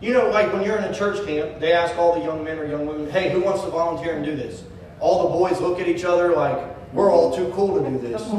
you 0.00 0.12
know, 0.12 0.30
like 0.30 0.52
when 0.52 0.62
you're 0.62 0.76
in 0.76 0.84
a 0.84 0.94
church 0.94 1.24
camp, 1.26 1.60
they 1.60 1.72
ask 1.72 1.96
all 1.96 2.18
the 2.18 2.24
young 2.24 2.44
men 2.44 2.58
or 2.58 2.66
young 2.66 2.86
women, 2.86 3.10
hey, 3.10 3.30
who 3.30 3.40
wants 3.40 3.62
to 3.62 3.70
volunteer 3.70 4.14
and 4.14 4.24
do 4.24 4.36
this? 4.36 4.62
All 5.00 5.24
the 5.24 5.38
boys 5.38 5.60
look 5.60 5.80
at 5.80 5.88
each 5.88 6.04
other 6.04 6.34
like, 6.34 6.77
we're 6.92 7.10
all 7.10 7.34
too 7.34 7.50
cool 7.54 7.82
to 7.82 7.90
do 7.90 7.98
this. 7.98 8.22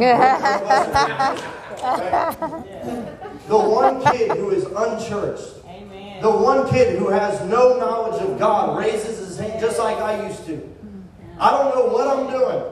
the 3.48 3.58
one 3.58 4.02
kid 4.12 4.32
who 4.38 4.50
is 4.52 4.66
unchurched, 4.66 5.66
Amen. 5.66 6.22
the 6.22 6.30
one 6.30 6.70
kid 6.70 6.98
who 6.98 7.10
has 7.10 7.42
no 7.50 7.78
knowledge 7.78 8.22
of 8.22 8.38
God 8.40 8.78
raises 8.78 9.20
his 9.20 9.38
hand 9.38 9.60
just 9.60 9.80
like 9.80 9.98
I 9.98 10.28
used 10.28 10.46
to. 10.46 10.76
I 11.40 11.52
don't 11.52 11.76
know 11.76 11.86
what 11.94 12.08
I'm 12.08 12.28
doing, 12.30 12.64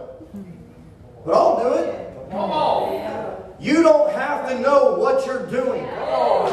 but 1.26 1.34
I'll 1.34 1.64
do 1.64 1.74
it. 1.76 2.30
Come 2.32 2.52
on. 2.52 3.38
You 3.60 3.82
don't 3.82 4.12
have 4.14 4.48
to 4.50 4.60
know 4.60 4.96
what 4.96 5.26
you're 5.26 5.48
doing. 5.48 5.82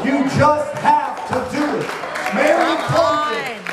You 0.05 0.23
just 0.37 0.73
have 0.77 1.27
to 1.27 1.55
do 1.55 1.63
it. 1.63 1.87
Mary 2.33 2.75
told 2.87 3.64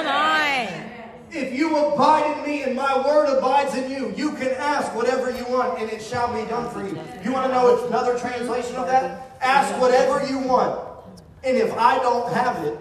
Come 0.00 0.06
on. 0.06 0.90
If 1.32 1.56
you 1.56 1.76
abide 1.76 2.38
in 2.38 2.44
me 2.46 2.62
and 2.64 2.74
my 2.74 2.96
word 3.06 3.26
abides 3.38 3.74
in 3.76 3.90
you, 3.90 4.12
you 4.16 4.32
can 4.32 4.48
ask 4.58 4.92
whatever 4.96 5.30
you 5.30 5.44
want 5.46 5.80
and 5.80 5.88
it 5.90 6.02
shall 6.02 6.32
be 6.34 6.48
done 6.48 6.68
for 6.70 6.80
you. 6.80 6.98
You 7.22 7.32
want 7.32 7.46
to 7.46 7.52
know 7.52 7.86
another 7.86 8.18
translation 8.18 8.74
of 8.76 8.86
that? 8.88 9.36
Ask 9.40 9.80
whatever 9.80 10.26
you 10.26 10.38
want. 10.40 10.80
And 11.44 11.56
if 11.56 11.72
I 11.74 11.98
don't 11.98 12.32
have 12.32 12.64
it, 12.64 12.76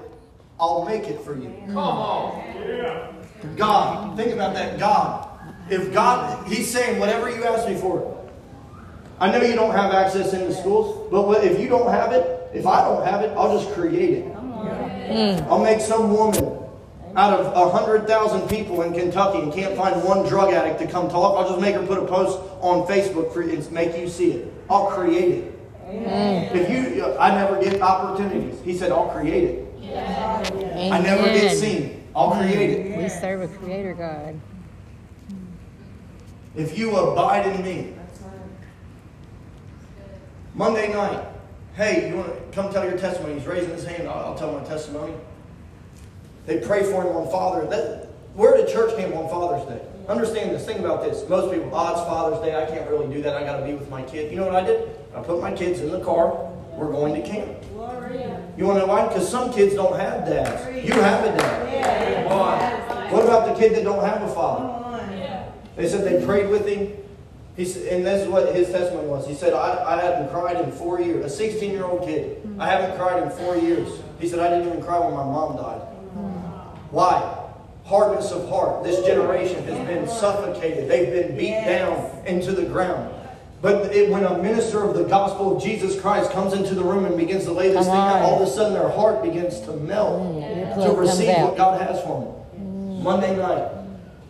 I'll 0.59 0.83
make 0.83 1.07
it 1.07 1.21
for 1.21 1.37
you. 1.37 1.53
Come 1.67 1.77
on. 1.77 2.43
God, 3.55 4.17
think 4.17 4.33
about 4.33 4.53
that. 4.55 4.79
God. 4.79 5.27
If 5.69 5.93
God, 5.93 6.47
He's 6.47 6.69
saying, 6.69 6.99
whatever 6.99 7.29
you 7.29 7.43
ask 7.45 7.67
me 7.67 7.75
for. 7.75 8.17
I 9.19 9.29
know 9.31 9.41
you 9.41 9.53
don't 9.53 9.71
have 9.75 9.93
access 9.93 10.33
in 10.33 10.45
the 10.47 10.53
schools, 10.53 11.07
but 11.11 11.27
what- 11.27 11.43
if 11.43 11.59
you 11.59 11.69
don't 11.69 11.91
have 11.91 12.11
it, 12.13 12.49
if 12.53 12.65
I 12.65 12.83
don't 12.83 13.05
have 13.05 13.21
it, 13.21 13.31
I'll 13.37 13.57
just 13.57 13.71
create 13.73 14.25
it. 14.25 14.35
I'll 15.49 15.59
make 15.63 15.81
some 15.81 16.11
woman 16.11 16.57
out 17.19 17.37
of 17.37 17.47
a 17.47 17.69
hundred 17.69 18.07
thousand 18.07 18.47
people 18.47 18.81
in 18.83 18.93
Kentucky 18.93 19.39
and 19.39 19.51
can't 19.51 19.75
find 19.75 20.01
one 20.05 20.25
drug 20.25 20.53
addict 20.53 20.79
to 20.79 20.87
come 20.87 21.09
talk. 21.09 21.37
I'll 21.37 21.49
just 21.49 21.59
make 21.59 21.75
her 21.75 21.85
put 21.85 21.97
a 21.97 22.05
post 22.05 22.39
on 22.61 22.87
Facebook 22.87 23.33
for 23.33 23.41
and 23.41 23.69
make 23.73 23.97
you 23.97 24.07
see 24.07 24.31
it. 24.31 24.53
I'll 24.69 24.87
create 24.87 25.33
it. 25.33 25.59
If 25.91 26.69
you, 26.69 27.03
uh, 27.03 27.17
I 27.19 27.31
never 27.35 27.61
get 27.61 27.81
opportunities. 27.81 28.61
He 28.63 28.77
said, 28.77 28.93
I'll 28.93 29.09
create 29.09 29.43
it. 29.43 29.65
I 30.93 31.01
never 31.01 31.23
get 31.23 31.57
seen. 31.57 32.07
I'll 32.15 32.31
create 32.31 32.69
it. 32.69 32.97
We 32.97 33.09
serve 33.09 33.41
a 33.41 33.47
creator 33.57 33.93
God. 33.93 34.39
If 36.55 36.77
you 36.77 36.95
abide 36.95 37.47
in 37.47 37.63
me. 37.63 37.93
Monday 40.53 40.93
night. 40.93 41.25
Hey, 41.75 42.09
you 42.09 42.15
want 42.17 42.33
to 42.33 42.55
come 42.55 42.71
tell 42.71 42.85
your 42.85 42.97
testimony? 42.97 43.35
He's 43.35 43.47
raising 43.47 43.71
his 43.71 43.85
hand. 43.85 44.07
I'll, 44.07 44.27
I'll 44.27 44.35
tell 44.35 44.51
my 44.57 44.63
testimony. 44.63 45.13
They 46.49 46.57
pray 46.57 46.81
for 46.81 47.03
him 47.03 47.15
on 47.15 47.29
Father. 47.29 47.67
That, 47.67 48.07
we're 48.33 48.55
at 48.55 48.67
a 48.67 48.73
church 48.73 48.97
camp 48.97 49.15
on 49.15 49.29
Father's 49.29 49.67
Day. 49.69 49.85
Understand 50.07 50.49
this. 50.49 50.65
Think 50.65 50.79
about 50.79 51.03
this. 51.03 51.29
Most 51.29 51.53
people, 51.53 51.69
oh, 51.71 51.91
it's 51.91 52.01
Father's 52.09 52.39
Day. 52.41 52.59
I 52.59 52.65
can't 52.65 52.89
really 52.89 53.13
do 53.13 53.21
that. 53.21 53.35
I 53.35 53.43
got 53.43 53.59
to 53.59 53.65
be 53.67 53.75
with 53.75 53.87
my 53.87 54.01
kid. 54.01 54.31
You 54.31 54.37
know 54.37 54.47
what 54.47 54.55
I 54.55 54.65
did? 54.65 54.89
I 55.15 55.21
put 55.21 55.39
my 55.39 55.53
kids 55.53 55.79
in 55.79 55.91
the 55.91 55.99
car. 55.99 56.51
We're 56.73 56.91
going 56.91 57.13
to 57.13 57.21
camp. 57.21 57.55
You 58.57 58.65
want 58.65 58.79
to 58.79 58.87
know 58.87 58.87
why? 58.87 59.07
Because 59.07 59.29
some 59.29 59.53
kids 59.53 59.75
don't 59.75 59.95
have 59.99 60.25
dads. 60.25 60.65
You 60.83 60.93
have 60.93 61.23
a 61.23 61.37
dad. 61.37 62.25
Why? 62.25 63.11
What 63.11 63.25
about 63.25 63.53
the 63.53 63.53
kid 63.53 63.75
that 63.75 63.83
don't 63.83 64.03
have 64.03 64.23
a 64.23 64.33
father? 64.33 65.05
They 65.75 65.87
said 65.87 66.03
they 66.03 66.25
prayed 66.25 66.49
with 66.49 66.65
him. 66.65 66.93
He 67.55 67.65
said, 67.65 67.93
and 67.93 68.03
this 68.03 68.23
is 68.23 68.27
what 68.27 68.55
his 68.55 68.69
testimony 68.71 69.07
was. 69.07 69.27
He 69.27 69.35
said, 69.35 69.53
I, 69.53 69.97
I 69.97 70.01
hadn't 70.01 70.29
cried 70.31 70.57
in 70.57 70.71
four 70.71 70.99
years. 70.99 71.25
A 71.25 71.29
16 71.29 71.69
year 71.69 71.85
old 71.85 72.07
kid. 72.07 72.37
Hmm. 72.37 72.59
I 72.59 72.69
haven't 72.69 72.97
cried 72.97 73.21
in 73.21 73.29
four 73.29 73.55
years. 73.55 74.01
He 74.19 74.27
said, 74.27 74.39
I 74.39 74.49
didn't 74.49 74.67
even 74.67 74.81
cry 74.81 74.97
when 74.97 75.13
my 75.13 75.23
mom 75.23 75.55
died. 75.55 75.88
Why? 76.91 77.35
Hardness 77.85 78.31
of 78.31 78.47
heart. 78.49 78.83
This 78.83 79.05
generation 79.05 79.63
has 79.63 79.87
been 79.87 80.07
suffocated. 80.07 80.89
They've 80.89 81.11
been 81.11 81.37
beat 81.37 81.65
down 81.65 82.11
into 82.25 82.51
the 82.51 82.63
ground. 82.65 83.13
But 83.61 83.93
it, 83.93 84.09
when 84.09 84.23
a 84.23 84.37
minister 84.37 84.83
of 84.83 84.95
the 84.95 85.03
gospel 85.03 85.57
of 85.57 85.61
Jesus 85.63 85.99
Christ 85.99 86.31
comes 86.31 86.53
into 86.53 86.75
the 86.75 86.83
room 86.83 87.05
and 87.05 87.17
begins 87.17 87.43
to 87.45 87.51
lay 87.51 87.67
this 87.67 87.85
Come 87.87 87.95
thing 87.95 87.95
out, 87.95 88.21
all 88.21 88.41
of 88.41 88.47
a 88.47 88.51
sudden 88.51 88.73
their 88.73 88.89
heart 88.89 89.21
begins 89.21 89.59
to 89.61 89.73
melt 89.73 90.35
your 90.79 90.93
to 90.93 90.99
receive 90.99 91.35
what 91.43 91.57
God 91.57 91.81
has 91.81 92.01
for 92.03 92.21
them. 92.53 93.03
Monday 93.03 93.35
night. 93.35 93.69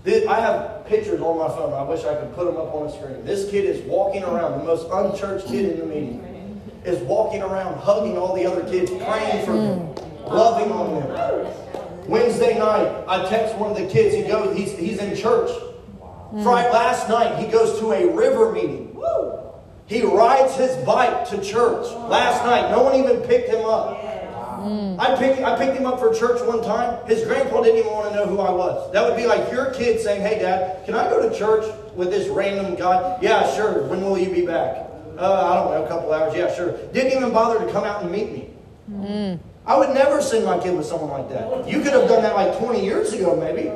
Thi- 0.03 0.25
I 0.25 0.39
have 0.39 0.85
pictures 0.87 1.21
on 1.21 1.37
my 1.37 1.47
phone. 1.49 1.73
I 1.73 1.83
wish 1.83 2.05
I 2.05 2.15
could 2.15 2.33
put 2.33 2.45
them 2.45 2.57
up 2.57 2.73
on 2.73 2.87
the 2.87 2.91
screen. 2.91 3.23
This 3.23 3.49
kid 3.51 3.65
is 3.65 3.81
walking 3.81 4.23
around, 4.23 4.59
the 4.59 4.65
most 4.65 4.87
unchurched 4.91 5.47
kid 5.47 5.73
in 5.73 5.79
the 5.79 5.85
meeting, 5.85 6.61
is 6.85 6.99
walking 7.01 7.43
around 7.43 7.77
hugging 7.79 8.17
all 8.17 8.33
the 8.35 8.45
other 8.45 8.63
kids, 8.63 8.89
praying 8.89 9.45
for 9.45 9.53
them, 9.53 9.93
loving 10.25 10.71
on 10.71 11.01
them. 11.01 11.68
Wednesday 12.09 12.57
night, 12.57 13.03
I 13.07 13.27
text 13.29 13.55
one 13.55 13.71
of 13.71 13.77
the 13.77 13.87
kids. 13.87 14.15
He 14.15 14.23
goes, 14.23 14.57
he's, 14.57 14.75
he's 14.77 14.97
in 14.97 15.15
church. 15.15 15.51
Wow. 15.99 16.41
Friday, 16.43 16.71
last 16.71 17.07
night, 17.07 17.37
he 17.37 17.51
goes 17.51 17.79
to 17.79 17.91
a 17.91 18.11
river 18.11 18.51
meeting. 18.51 18.95
Woo. 18.95 19.39
He 19.85 20.01
rides 20.01 20.55
his 20.55 20.75
bike 20.85 21.27
to 21.29 21.41
church. 21.41 21.85
Last 22.09 22.43
night, 22.45 22.71
no 22.71 22.83
one 22.83 22.95
even 22.95 23.21
picked 23.21 23.49
him 23.49 23.65
up. 23.65 24.03
Wow. 24.03 24.97
I 24.99 25.15
picked, 25.15 25.41
I 25.41 25.57
picked 25.57 25.77
him 25.77 25.85
up 25.85 25.99
for 25.99 26.13
church 26.13 26.41
one 26.41 26.63
time. 26.63 27.05
His 27.07 27.23
grandpa 27.23 27.61
didn't 27.61 27.79
even 27.79 27.91
want 27.91 28.09
to 28.09 28.15
know 28.15 28.25
who 28.25 28.39
I 28.39 28.51
was. 28.51 28.91
That 28.91 29.07
would 29.07 29.15
be 29.15 29.25
like 29.25 29.51
your 29.51 29.71
kid 29.71 29.99
saying, 30.01 30.21
Hey, 30.21 30.39
Dad, 30.39 30.85
can 30.85 30.95
I 30.95 31.09
go 31.09 31.27
to 31.27 31.37
church 31.37 31.65
with 31.95 32.09
this 32.09 32.27
random 32.27 32.75
guy? 32.75 33.19
Yeah, 33.21 33.49
sure. 33.55 33.83
When 33.83 34.01
will 34.01 34.17
you 34.17 34.29
be 34.31 34.45
back? 34.45 34.87
Uh, 35.17 35.51
I 35.51 35.55
don't 35.55 35.71
know, 35.71 35.85
a 35.85 35.87
couple 35.87 36.11
hours. 36.11 36.35
Yeah, 36.35 36.53
sure. 36.55 36.71
Didn't 36.91 37.13
even 37.17 37.31
bother 37.31 37.63
to 37.65 37.71
come 37.71 37.83
out 37.83 38.01
and 38.01 38.11
meet 38.11 38.31
me. 38.31 39.39
I 39.69 39.77
would 39.77 39.93
never 39.93 40.19
send 40.19 40.45
my 40.45 40.57
kid 40.57 40.75
with 40.75 40.87
someone 40.87 41.11
like 41.11 41.29
that. 41.29 41.69
You 41.69 41.81
could 41.81 41.93
have 41.93 42.09
done 42.09 42.23
that 42.23 42.35
like 42.35 42.57
20 42.57 42.83
years 42.83 43.13
ago, 43.13 43.35
maybe. 43.35 43.69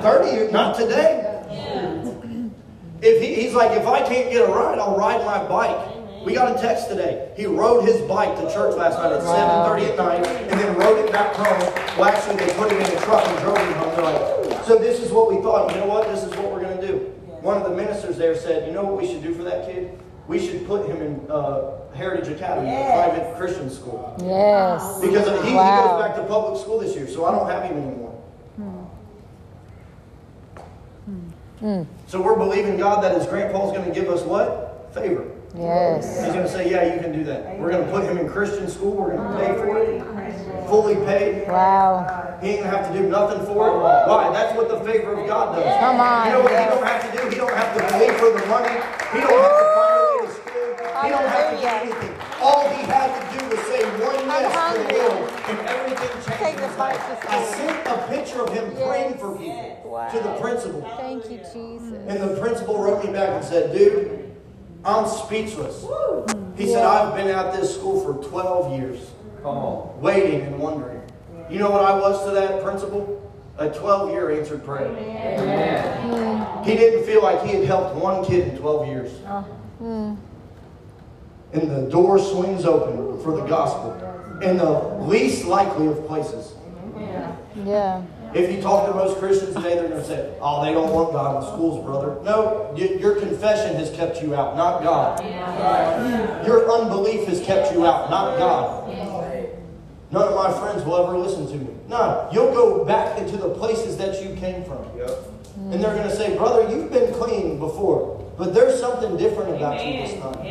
30 0.00 0.30
years, 0.30 0.50
not 0.50 0.74
today. 0.74 1.20
If 3.02 3.20
he, 3.20 3.34
he's 3.34 3.52
like, 3.52 3.78
if 3.78 3.86
I 3.86 4.00
can't 4.00 4.30
get 4.30 4.48
a 4.48 4.50
ride, 4.50 4.78
I'll 4.78 4.96
ride 4.96 5.22
my 5.26 5.46
bike. 5.46 6.24
We 6.24 6.32
got 6.32 6.56
a 6.56 6.58
text 6.58 6.88
today. 6.88 7.30
He 7.36 7.44
rode 7.44 7.84
his 7.84 8.00
bike 8.08 8.34
to 8.36 8.50
church 8.50 8.74
last 8.76 8.96
night 8.96 9.12
at 9.12 9.20
7:30 9.20 9.90
at 9.90 9.98
night, 9.98 10.26
and 10.26 10.58
then 10.58 10.74
rode 10.78 11.04
it 11.04 11.12
back 11.12 11.34
home. 11.34 11.60
Well, 11.98 12.06
actually, 12.06 12.36
they 12.36 12.50
put 12.54 12.72
him 12.72 12.80
in 12.80 12.86
a 12.86 13.00
truck 13.02 13.28
and 13.28 13.38
drove 13.40 13.58
him 13.58 13.72
home. 13.74 13.94
They're 13.94 14.48
like, 14.50 14.64
so 14.64 14.78
this 14.78 15.00
is 15.00 15.12
what 15.12 15.30
we 15.30 15.42
thought. 15.42 15.70
You 15.74 15.80
know 15.80 15.86
what? 15.86 16.08
This 16.08 16.24
is 16.24 16.30
what 16.30 16.50
we're 16.50 16.62
going 16.62 16.80
to 16.80 16.86
do. 16.86 16.94
One 17.42 17.60
of 17.60 17.68
the 17.68 17.76
ministers 17.76 18.16
there 18.16 18.34
said, 18.34 18.66
you 18.66 18.72
know 18.72 18.84
what 18.84 18.96
we 18.98 19.06
should 19.06 19.22
do 19.22 19.34
for 19.34 19.42
that 19.42 19.66
kid? 19.66 19.98
We 20.26 20.38
should 20.44 20.66
put 20.66 20.86
him 20.86 21.02
in 21.02 21.30
uh, 21.30 21.72
Heritage 21.94 22.28
Academy, 22.28 22.70
a 22.70 22.84
private 22.86 23.36
Christian 23.36 23.68
school. 23.70 24.16
Yes. 24.20 25.00
Because 25.00 25.26
he, 25.42 25.50
he 25.50 25.54
goes 25.54 26.02
back 26.02 26.16
to 26.16 26.24
public 26.26 26.60
school 26.60 26.80
this 26.80 26.94
year, 26.96 27.06
so 27.06 27.24
I 27.26 27.32
don't 27.32 27.48
have 27.48 27.64
him 27.64 27.76
anymore. 27.76 28.10
So 32.08 32.20
we're 32.20 32.36
believing 32.36 32.76
God 32.76 33.02
that 33.02 33.16
his 33.16 33.26
grandpa's 33.26 33.72
going 33.72 33.86
to 33.88 33.94
give 33.94 34.10
us 34.10 34.22
what? 34.22 34.90
Favor. 34.92 35.30
Yes. 35.56 36.24
He's 36.24 36.32
going 36.34 36.44
to 36.44 36.50
say, 36.50 36.70
yeah, 36.70 36.94
you 36.94 37.00
can 37.00 37.12
do 37.12 37.24
that. 37.24 37.58
We're 37.58 37.70
going 37.70 37.84
to 37.86 37.90
put 37.90 38.04
him 38.04 38.18
in 38.18 38.28
Christian 38.28 38.68
school. 38.68 38.92
We're 38.92 39.16
going 39.16 39.32
to 39.32 39.38
pay 39.38 39.54
for 39.54 39.78
it. 39.78 40.68
Fully 40.68 40.96
paid. 41.06 41.48
Wow. 41.48 42.38
He 42.42 42.48
ain't 42.50 42.60
going 42.60 42.70
to 42.70 42.76
have 42.76 42.92
to 42.92 42.98
do 42.98 43.08
nothing 43.08 43.46
for 43.46 43.68
it. 43.68 43.76
Why? 43.78 44.30
That's 44.32 44.54
what 44.56 44.68
the 44.68 44.80
favor 44.80 45.14
of 45.14 45.26
God 45.26 45.56
does. 45.56 45.80
Come 45.80 46.00
on, 46.00 46.26
You 46.26 46.32
know 46.32 46.40
what 46.42 46.50
he 46.50 46.56
don't 46.56 46.84
have 46.84 47.10
to 47.12 47.18
do? 47.22 47.28
He 47.30 47.36
don't 47.36 47.54
have 47.54 47.76
to 47.76 47.82
pay 47.96 48.08
for 48.18 48.30
the 48.38 48.46
money. 48.46 48.74
He 49.14 49.20
don't 49.20 49.40
have 49.40 49.58
to 49.58 49.73
find 49.73 49.73
a 49.73 49.73
way 49.73 49.73
to 49.73 49.73
school. 49.73 49.73
He 51.04 51.10
don't 51.10 51.28
have 51.28 51.50
to 51.54 51.60
do 51.60 51.66
anything. 51.66 52.14
All 52.40 52.68
he 52.70 52.82
had 52.84 53.08
to 53.32 53.38
do 53.38 53.48
was 53.48 53.58
say 53.66 53.82
one 54.04 54.14
yes 54.26 54.74
to 54.74 54.78
the 54.78 54.88
hungry. 54.88 54.98
Lord, 54.98 55.30
and 55.48 55.68
everything 55.68 56.08
changed. 56.10 56.28
Take 56.40 56.54
in 56.54 56.60
the 56.60 56.68
his 56.68 56.78
life. 56.78 57.26
I 57.28 57.44
sent 57.44 57.86
a 57.86 58.06
picture 58.08 58.40
of 58.42 58.52
him 58.52 58.72
praying 58.76 59.18
for 59.18 59.36
people 59.36 59.90
Wow. 59.90 60.08
to 60.08 60.18
the 60.18 60.34
principal. 60.40 60.80
Thank 60.96 61.30
you, 61.30 61.38
Jesus. 61.38 61.98
And 62.08 62.20
the 62.20 62.40
principal 62.40 62.78
wrote 62.82 63.04
me 63.04 63.12
back 63.12 63.28
and 63.30 63.44
said, 63.44 63.72
dude, 63.72 64.34
I'm 64.84 65.06
speechless. 65.06 65.84
He 66.56 66.66
said, 66.66 66.84
I've 66.84 67.14
been 67.14 67.28
at 67.28 67.52
this 67.54 67.74
school 67.74 68.00
for 68.02 68.22
12 68.28 68.78
years, 68.78 69.10
Come 69.42 69.56
on. 69.56 70.00
waiting 70.00 70.40
and 70.42 70.58
wondering. 70.58 71.00
You 71.50 71.58
know 71.58 71.70
what 71.70 71.82
I 71.84 71.98
was 71.98 72.24
to 72.24 72.30
that 72.32 72.62
principal? 72.62 73.20
A 73.58 73.68
12 73.70 74.10
year 74.10 74.30
answered 74.32 74.64
prayer. 74.64 74.88
He 76.64 76.74
didn't 76.74 77.04
feel 77.04 77.22
like 77.22 77.42
he 77.44 77.52
had 77.56 77.64
helped 77.64 77.94
one 77.96 78.24
kid 78.24 78.48
in 78.48 78.56
12 78.58 78.86
years. 78.88 79.12
Uh-huh. 79.26 79.42
Hmm. 79.78 80.14
And 81.54 81.70
the 81.70 81.88
door 81.90 82.18
swings 82.18 82.64
open 82.64 83.22
for 83.22 83.36
the 83.36 83.44
gospel 83.46 83.92
in 84.42 84.56
the 84.58 84.70
least 85.06 85.44
likely 85.46 85.86
of 85.86 86.06
places. 86.06 86.52
Yeah. 86.98 87.36
If 88.34 88.50
you 88.52 88.60
talk 88.60 88.88
to 88.88 88.94
most 88.94 89.18
Christians 89.18 89.54
today, 89.54 89.76
they're 89.76 89.88
going 89.88 90.00
to 90.00 90.06
say, 90.06 90.34
oh, 90.40 90.64
they 90.64 90.72
don't 90.72 90.92
want 90.92 91.12
God 91.12 91.36
in 91.44 91.48
schools, 91.52 91.84
brother. 91.84 92.20
No, 92.24 92.74
y- 92.76 92.96
your 92.98 93.14
confession 93.20 93.76
has 93.76 93.92
kept 93.92 94.20
you 94.20 94.34
out, 94.34 94.56
not 94.56 94.82
God. 94.82 95.20
Your 96.44 96.68
unbelief 96.72 97.28
has 97.28 97.40
kept 97.40 97.72
you 97.72 97.86
out, 97.86 98.10
not 98.10 98.36
God. 98.38 98.88
None 100.10 100.28
of 100.28 100.34
my 100.34 100.52
friends 100.60 100.84
will 100.84 100.96
ever 101.06 101.16
listen 101.16 101.46
to 101.46 101.54
me. 101.56 101.70
No, 101.88 102.28
you'll 102.32 102.52
go 102.52 102.84
back 102.84 103.18
into 103.18 103.36
the 103.36 103.50
places 103.50 103.96
that 103.98 104.20
you 104.22 104.34
came 104.34 104.64
from. 104.64 104.78
And 105.72 105.74
they're 105.82 105.94
going 105.94 106.08
to 106.08 106.16
say, 106.16 106.36
brother, 106.36 106.68
you've 106.74 106.90
been 106.90 107.14
clean 107.14 107.60
before, 107.60 108.20
but 108.36 108.52
there's 108.52 108.78
something 108.80 109.16
different 109.16 109.54
about 109.56 109.74
you 109.86 109.92
this 110.02 110.20
time. 110.20 110.44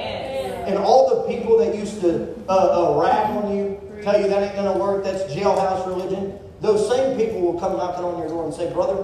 And 0.68 0.78
all 0.78 1.24
the 1.24 1.34
people 1.34 1.58
that 1.58 1.76
used 1.76 2.02
to 2.02 2.34
uh, 2.50 2.52
uh, 2.52 3.02
rag 3.02 3.30
on 3.38 3.56
you, 3.56 3.80
tell 4.04 4.20
you 4.20 4.28
that 4.28 4.44
ain't 4.44 4.56
going 4.56 4.72
to 4.72 4.80
work, 4.80 5.04
that's 5.04 5.24
jailhouse 5.34 5.86
religion, 5.88 6.40
those 6.62 6.90
same 6.90 7.18
people 7.18 7.42
will 7.42 7.60
come 7.60 7.78
knocking 7.78 8.06
on 8.06 8.18
your 8.20 8.28
door 8.30 8.46
and 8.46 8.54
say, 8.54 8.72
Brother, 8.72 9.04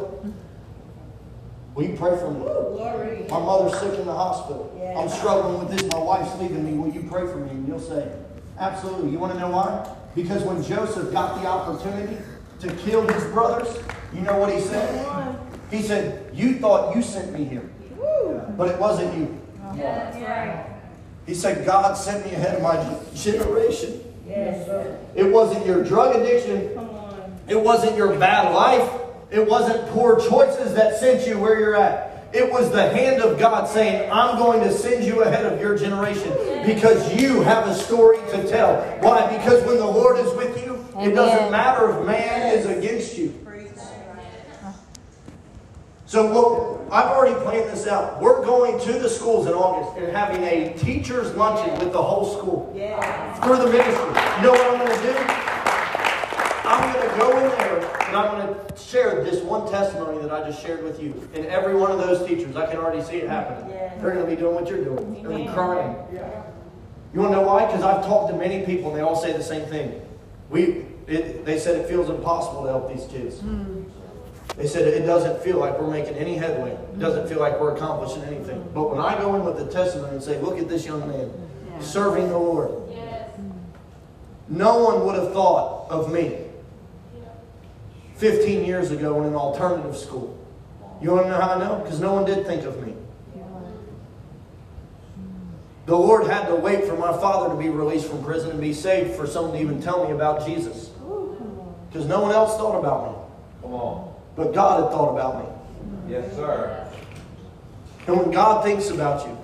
will 1.76 1.84
you 1.84 1.96
pray 1.98 2.18
for 2.18 2.32
me? 2.32 2.40
My 3.30 3.40
mother's 3.40 3.80
sick 3.80 4.00
in 4.00 4.06
the 4.06 4.14
hospital. 4.14 4.72
I'm 4.98 5.10
struggling 5.10 5.60
with 5.60 5.78
this. 5.78 5.92
My 5.92 6.00
wife's 6.00 6.36
leaving 6.40 6.64
me. 6.66 6.74
Will 6.74 6.92
you 6.94 7.08
pray 7.10 7.28
for 7.28 7.38
me? 7.38 7.52
And 7.52 7.68
you'll 7.68 7.80
say, 7.80 8.10
Absolutely. 8.58 9.12
You 9.12 9.20
want 9.20 9.34
to 9.34 9.40
know 9.40 9.50
why? 9.52 9.96
Because 10.16 10.44
when 10.44 10.62
Joseph 10.64 11.12
got 11.14 11.42
the 11.42 11.48
opportunity 11.48 12.18
to 12.60 12.74
kill 12.78 13.08
his 13.08 13.24
brothers, 13.26 13.78
you 14.14 14.22
know 14.22 14.38
what 14.38 14.54
he 14.54 14.60
said? 14.60 15.40
He 15.72 15.82
said, 15.82 16.36
You 16.36 16.60
thought 16.60 16.96
you 16.96 17.02
sent 17.02 17.32
me 17.32 17.46
here, 17.46 17.70
but 18.58 18.68
it 18.70 18.80
wasn't 18.80 19.16
you. 19.18 19.40
He 21.30 21.36
said, 21.36 21.64
God 21.64 21.94
sent 21.94 22.26
me 22.26 22.32
ahead 22.32 22.56
of 22.56 22.64
my 22.64 22.74
generation. 23.14 24.04
It 25.14 25.32
wasn't 25.32 25.64
your 25.64 25.84
drug 25.84 26.16
addiction. 26.16 26.76
It 27.48 27.62
wasn't 27.62 27.96
your 27.96 28.18
bad 28.18 28.52
life. 28.52 28.92
It 29.30 29.48
wasn't 29.48 29.88
poor 29.90 30.20
choices 30.20 30.74
that 30.74 31.00
sent 31.00 31.28
you 31.28 31.38
where 31.38 31.60
you're 31.60 31.76
at. 31.76 32.34
It 32.34 32.52
was 32.52 32.72
the 32.72 32.82
hand 32.82 33.22
of 33.22 33.38
God 33.38 33.68
saying, 33.68 34.12
I'm 34.12 34.40
going 34.40 34.62
to 34.62 34.74
send 34.74 35.04
you 35.04 35.22
ahead 35.22 35.46
of 35.46 35.62
your 35.62 35.78
generation 35.78 36.32
because 36.66 37.14
you 37.14 37.44
have 37.44 37.68
a 37.68 37.76
story 37.76 38.18
to 38.32 38.48
tell. 38.50 38.82
Why? 39.02 39.38
Because 39.38 39.64
when 39.66 39.78
the 39.78 39.86
Lord 39.86 40.18
is 40.18 40.34
with 40.34 40.66
you, 40.66 40.84
it 41.00 41.14
doesn't 41.14 41.52
matter 41.52 41.92
if 41.92 42.08
man 42.08 42.58
is 42.58 42.66
against 42.66 43.20
you. 43.20 43.36
So 46.08 46.26
what, 46.34 46.79
I've 46.92 47.08
already 47.08 47.40
planned 47.42 47.70
this 47.70 47.86
out. 47.86 48.20
We're 48.20 48.44
going 48.44 48.80
to 48.80 48.94
the 49.00 49.10
schools 49.10 49.46
in 49.46 49.54
August 49.54 49.98
and 49.98 50.12
having 50.16 50.44
a 50.44 50.74
teacher's 50.78 51.36
luncheon 51.36 51.78
with 51.80 51.94
the 51.94 52.02
whole 52.02 52.36
school 52.38 52.72
through 53.44 53.58
the 53.58 53.72
ministry. 53.72 54.10
You 54.38 54.44
know 54.44 54.52
what 54.52 54.74
I'm 54.74 54.86
going 54.86 54.98
to 54.98 55.04
do? 55.04 55.50
I'm 56.68 56.94
going 56.94 57.10
to 57.10 57.18
go 57.18 57.38
in 57.38 57.50
there 57.60 58.02
and 58.08 58.16
I'm 58.16 58.40
going 58.40 58.56
to 58.56 58.78
share 58.78 59.24
this 59.24 59.44
one 59.44 59.70
testimony 59.70 60.20
that 60.22 60.32
I 60.32 60.50
just 60.50 60.64
shared 60.64 60.84
with 60.84 61.02
you. 61.02 61.30
And 61.36 61.46
every 61.46 61.76
one 61.76 61.92
of 61.92 62.00
those 62.00 62.28
teachers, 62.28 62.56
I 62.56 62.66
can 62.66 62.78
already 62.78 63.04
see 63.04 63.18
it 63.18 63.30
happening. 63.30 63.70
They're 63.70 64.12
going 64.14 64.26
to 64.26 64.30
be 64.30 64.36
doing 64.36 64.56
what 64.56 64.68
you're 64.68 64.84
doing. 64.84 65.14
They're 65.14 65.24
going 65.24 65.38
to 65.38 65.44
be 65.46 65.54
crying. 65.54 65.96
You 67.14 67.20
want 67.22 67.34
to 67.34 67.38
know 67.38 67.48
why? 67.48 67.66
Because 67.66 67.84
I've 67.84 68.06
talked 68.06 68.32
to 68.32 68.38
many 68.38 68.66
people 68.66 68.90
and 68.90 68.98
they 68.98 69.02
all 69.02 69.16
say 69.16 69.34
the 69.34 69.44
same 69.44 69.66
thing. 69.68 70.02
We, 70.50 70.86
it, 71.08 71.46
they 71.46 71.60
said 71.60 71.76
it 71.76 71.88
feels 71.88 72.10
impossible 72.10 72.64
to 72.64 72.70
help 72.70 72.92
these 72.92 73.06
kids. 73.08 73.40
Hmm. 73.40 73.84
They 74.56 74.68
said 74.68 74.88
it 74.88 75.06
doesn't 75.06 75.42
feel 75.42 75.58
like 75.58 75.80
we're 75.80 75.90
making 75.90 76.16
any 76.16 76.36
headway. 76.36 76.72
It 76.72 77.00
doesn't 77.00 77.30
feel 77.30 77.40
like 77.40 77.60
we're 77.60 77.76
accomplishing 77.76 78.24
anything. 78.24 78.70
But 78.74 78.90
when 78.90 79.00
I 79.00 79.18
go 79.18 79.36
in 79.36 79.46
with 79.46 79.58
the 79.58 79.72
testimony 79.72 80.14
and 80.14 80.24
say, 80.24 80.40
look 80.42 80.58
at 80.58 80.68
this 80.68 80.86
young 80.86 81.08
man 81.08 81.32
serving 81.80 82.28
the 82.28 82.38
Lord, 82.38 82.72
no 84.50 84.84
one 84.84 85.06
would 85.06 85.16
have 85.16 85.32
thought 85.32 85.90
of 85.90 86.12
me 86.12 86.46
15 88.16 88.66
years 88.66 88.92
ago 88.92 89.22
in 89.22 89.28
an 89.28 89.36
alternative 89.36 89.96
school. 89.96 90.36
You 91.02 91.12
want 91.12 91.26
to 91.26 91.30
know 91.30 91.40
how 91.40 91.52
I 91.52 91.60
know? 91.60 91.80
Because 91.82 92.02
no 92.02 92.14
one 92.14 92.26
did 92.26 92.46
think 92.46 92.64
of 92.66 92.86
me. 92.86 92.96
The 95.86 95.96
Lord 95.96 96.28
had 96.28 96.48
to 96.48 96.56
wait 96.56 96.84
for 96.84 96.96
my 96.98 97.14
father 97.14 97.50
to 97.50 97.56
be 97.56 97.70
released 97.70 98.08
from 98.08 98.24
prison 98.24 98.52
and 98.52 98.62
be 98.62 98.74
saved 98.74 99.16
for 99.16 99.26
someone 99.26 99.54
to 99.54 99.62
even 99.62 99.82
tell 99.82 100.06
me 100.06 100.12
about 100.12 100.46
Jesus. 100.46 100.90
Because 101.90 102.06
no 102.06 102.22
one 102.22 102.32
else 102.32 102.58
thought 102.58 102.78
about 102.78 103.08
me. 103.08 103.18
Come 103.62 103.74
on. 103.74 104.09
But 104.40 104.54
God 104.54 104.84
had 104.84 104.92
thought 104.94 105.12
about 105.12 105.44
me. 105.44 106.14
Yes, 106.14 106.34
sir. 106.34 106.90
And 108.08 108.18
when 108.18 108.32
God 108.32 108.64
thinks 108.64 108.90
about 108.90 109.28
you, 109.28 109.38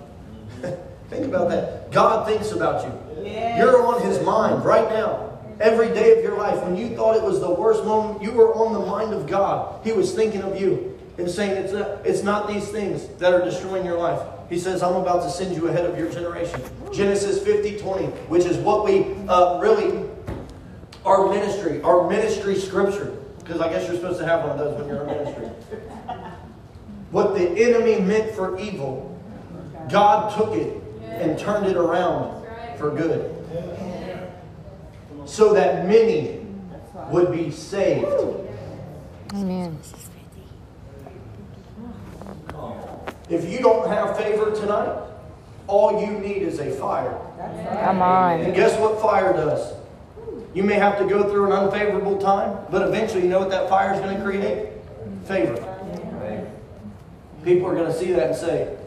think 1.10 1.26
about 1.26 1.50
that. 1.50 1.92
God 1.92 2.26
thinks 2.26 2.54
about 2.54 2.86
you. 2.86 3.28
You're 3.58 3.86
on 3.86 4.02
His 4.04 4.22
mind 4.22 4.64
right 4.64 4.88
now. 4.88 5.38
Every 5.60 5.90
day 5.90 6.18
of 6.18 6.24
your 6.24 6.38
life, 6.38 6.64
when 6.64 6.78
you 6.78 6.96
thought 6.96 7.18
it 7.18 7.24
was 7.24 7.42
the 7.42 7.54
worst 7.54 7.84
moment, 7.84 8.24
you 8.24 8.32
were 8.32 8.56
on 8.56 8.72
the 8.72 8.86
mind 8.86 9.14
of 9.14 9.28
God. 9.28 9.86
He 9.86 9.92
was 9.92 10.14
thinking 10.14 10.44
of 10.44 10.60
you 10.60 10.98
and 11.18 11.30
saying, 11.30 11.62
It's 11.62 11.74
not, 11.74 12.06
it's 12.06 12.24
not 12.24 12.48
these 12.48 12.70
things 12.70 13.06
that 13.20 13.34
are 13.34 13.44
destroying 13.44 13.86
your 13.86 13.98
life. 13.98 14.26
He 14.48 14.58
says, 14.58 14.82
I'm 14.82 14.96
about 14.96 15.24
to 15.24 15.30
send 15.30 15.58
you 15.58 15.68
ahead 15.68 15.84
of 15.84 16.00
your 16.00 16.10
generation. 16.10 16.62
Genesis 16.94 17.44
50 17.44 17.80
20, 17.80 18.06
which 18.30 18.46
is 18.46 18.56
what 18.60 18.86
we 18.86 19.14
uh, 19.28 19.60
really, 19.60 20.10
our 21.04 21.28
ministry, 21.28 21.82
our 21.82 22.10
ministry 22.10 22.56
scripture, 22.56 23.14
because 23.46 23.62
I 23.62 23.70
guess 23.70 23.88
you're 23.88 23.96
supposed 23.96 24.18
to 24.20 24.26
have 24.26 24.42
one 24.42 24.52
of 24.52 24.58
those 24.58 24.80
when 24.80 24.88
you're 24.88 25.02
in 25.02 25.08
ministry. 25.08 25.46
What 27.12 27.36
the 27.36 27.48
enemy 27.48 28.02
meant 28.02 28.34
for 28.34 28.58
evil, 28.58 29.22
God 29.88 30.36
took 30.36 30.56
it 30.56 30.82
and 31.04 31.38
turned 31.38 31.68
it 31.68 31.78
around 31.78 32.44
for 32.80 32.90
good. 32.90 33.32
So 35.26 35.54
that 35.54 35.88
many 35.88 36.44
would 37.12 37.32
be 37.32 37.52
saved. 37.52 38.08
Amen. 39.34 39.78
If 43.30 43.50
you 43.50 43.60
don't 43.60 43.88
have 43.88 44.18
favor 44.18 44.52
tonight, 44.56 45.02
all 45.68 46.02
you 46.02 46.20
need 46.20 46.42
is 46.42 46.60
a 46.60 46.72
fire. 46.72 47.16
Come 47.84 48.02
on. 48.02 48.42
And 48.42 48.56
guess 48.56 48.80
what 48.80 49.00
fire 49.00 49.34
does? 49.34 49.74
You 50.56 50.64
may 50.64 50.76
have 50.76 50.98
to 51.00 51.06
go 51.06 51.30
through 51.30 51.48
an 51.48 51.52
unfavorable 51.52 52.18
time, 52.18 52.58
but 52.72 52.82
eventually, 52.88 53.24
you 53.24 53.30
know 53.30 53.40
what 53.40 53.50
that 53.50 53.68
fire 53.70 53.94
is 53.94 54.00
going 54.00 54.16
to 54.16 54.24
create? 54.24 54.70
Favor. 55.26 55.62
People 57.44 57.68
are 57.68 57.76
going 57.76 57.92
to 57.92 57.98
see 57.98 58.12
that 58.14 58.28
and 58.30 58.36
say, 58.36 58.78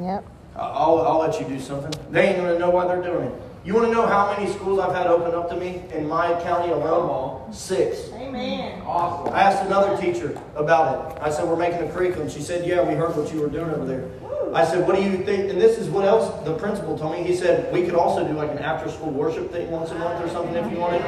Yep. 0.00 0.24
I'll, 0.54 1.00
I'll 1.00 1.18
let 1.18 1.38
you 1.40 1.46
do 1.46 1.60
something. 1.60 1.92
They 2.10 2.28
ain't 2.28 2.38
going 2.38 2.52
to 2.52 2.58
know 2.58 2.70
why 2.70 2.86
they're 2.86 3.02
doing 3.02 3.28
it. 3.28 3.42
You 3.66 3.74
want 3.74 3.86
to 3.86 3.92
know 3.92 4.06
how 4.06 4.32
many 4.32 4.48
schools 4.52 4.78
I've 4.78 4.94
had 4.94 5.08
open 5.08 5.34
up 5.34 5.50
to 5.50 5.56
me 5.56 5.82
in 5.92 6.06
my 6.06 6.40
county 6.44 6.70
alone? 6.70 7.52
Six. 7.52 8.10
Amen. 8.12 8.80
Awesome. 8.86 9.34
I 9.34 9.40
asked 9.40 9.66
another 9.66 10.00
teacher 10.00 10.40
about 10.54 11.16
it. 11.16 11.20
I 11.20 11.30
said, 11.30 11.48
We're 11.48 11.56
making 11.56 11.80
a 11.80 11.92
curriculum. 11.92 12.28
She 12.28 12.42
said, 12.42 12.64
Yeah, 12.64 12.84
we 12.84 12.94
heard 12.94 13.16
what 13.16 13.32
you 13.34 13.40
were 13.40 13.48
doing 13.48 13.70
over 13.70 13.84
there. 13.84 14.08
I 14.54 14.64
said, 14.64 14.86
What 14.86 14.94
do 14.94 15.02
you 15.02 15.16
think? 15.24 15.50
And 15.50 15.60
this 15.60 15.78
is 15.78 15.88
what 15.88 16.04
else 16.04 16.44
the 16.44 16.56
principal 16.56 16.96
told 16.96 17.16
me. 17.16 17.24
He 17.24 17.34
said, 17.34 17.72
We 17.72 17.84
could 17.84 17.96
also 17.96 18.24
do 18.24 18.34
like 18.34 18.52
an 18.52 18.60
after 18.60 18.88
school 18.88 19.10
worship 19.10 19.50
thing 19.50 19.68
once 19.68 19.90
a 19.90 19.96
month 19.96 20.24
or 20.24 20.28
something 20.28 20.54
if 20.54 20.70
you 20.70 20.78
wanted. 20.78 21.02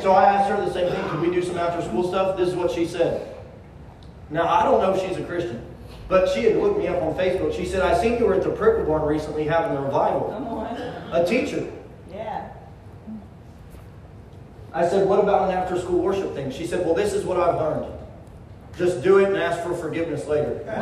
So 0.00 0.12
I 0.12 0.32
asked 0.34 0.50
her 0.50 0.64
the 0.64 0.72
same 0.72 0.88
thing. 0.88 1.10
Could 1.10 1.20
we 1.20 1.32
do 1.32 1.42
some 1.42 1.58
after 1.58 1.82
school 1.82 2.06
stuff? 2.06 2.36
This 2.36 2.50
is 2.50 2.54
what 2.54 2.70
she 2.70 2.86
said. 2.86 3.34
Now, 4.30 4.46
I 4.48 4.62
don't 4.62 4.80
know 4.80 4.94
if 4.94 5.02
she's 5.02 5.18
a 5.18 5.24
Christian, 5.24 5.66
but 6.06 6.28
she 6.28 6.44
had 6.44 6.58
looked 6.58 6.78
me 6.78 6.86
up 6.86 7.02
on 7.02 7.14
Facebook. 7.14 7.52
She 7.56 7.66
said, 7.66 7.82
I 7.82 8.00
seen 8.00 8.20
you 8.20 8.26
were 8.26 8.34
at 8.34 8.44
the 8.44 8.50
Prickle 8.50 8.84
Barn 8.84 9.02
recently 9.02 9.42
having 9.44 9.76
a 9.76 9.82
revival. 9.82 10.51
A 11.12 11.24
teacher. 11.26 11.70
Yeah. 12.10 12.48
I 14.72 14.88
said, 14.88 15.06
What 15.06 15.20
about 15.20 15.50
an 15.50 15.56
after 15.56 15.78
school 15.78 16.00
worship 16.00 16.34
thing? 16.34 16.50
She 16.50 16.66
said, 16.66 16.86
Well, 16.86 16.94
this 16.94 17.12
is 17.12 17.24
what 17.24 17.38
I've 17.38 17.56
learned. 17.56 17.92
Just 18.78 19.02
do 19.02 19.18
it 19.18 19.28
and 19.28 19.36
ask 19.36 19.62
for 19.62 19.74
forgiveness 19.74 20.26
later. 20.26 20.62
Amen. 20.68 20.78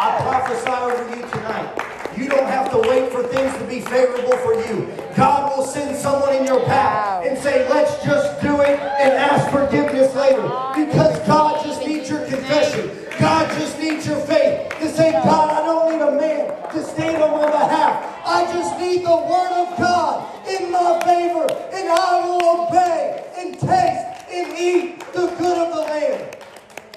I 0.00 0.18
prophesy 0.20 0.70
over 0.70 1.16
you 1.16 1.22
tonight. 1.28 1.84
You 2.16 2.28
don't 2.28 2.46
have 2.46 2.70
to 2.70 2.78
wait 2.78 3.10
for 3.10 3.24
things 3.24 3.52
to 3.58 3.64
be 3.64 3.80
favorable 3.80 4.36
for 4.38 4.54
you. 4.54 4.86
God 5.16 5.56
will 5.56 5.64
send 5.64 5.96
someone 5.96 6.36
in 6.36 6.44
your 6.44 6.64
path 6.64 7.26
and 7.26 7.36
say, 7.36 7.68
let's 7.68 8.04
just 8.04 8.40
do 8.40 8.60
it 8.60 8.78
and 8.78 9.12
ask 9.14 9.50
forgiveness 9.50 10.14
later. 10.14 10.42
Because 10.76 11.18
God 11.26 11.64
just 11.64 11.84
needs 11.84 12.08
your 12.08 12.24
confession. 12.26 12.90
God 13.18 13.50
just 13.58 13.80
needs 13.80 14.06
your 14.06 14.20
faith 14.20 14.70
to 14.78 14.88
say, 14.88 15.10
God, 15.10 15.50
I 15.50 15.66
don't 15.66 15.90
need 15.90 16.00
a 16.00 16.12
man 16.20 16.72
to 16.72 16.83
my 17.44 17.50
behalf. 17.50 18.22
I 18.26 18.44
just 18.52 18.78
need 18.78 19.04
the 19.04 19.16
word 19.16 19.52
of 19.68 19.78
God 19.78 20.48
in 20.48 20.70
my 20.72 21.00
favor, 21.04 21.46
and 21.72 21.88
I 21.88 22.26
will 22.26 22.66
obey 22.68 23.24
and 23.36 23.54
taste 23.58 24.24
and 24.30 24.58
eat 24.58 25.00
the 25.12 25.26
good 25.38 25.58
of 25.58 25.74
the 25.74 25.80
land. 25.80 26.36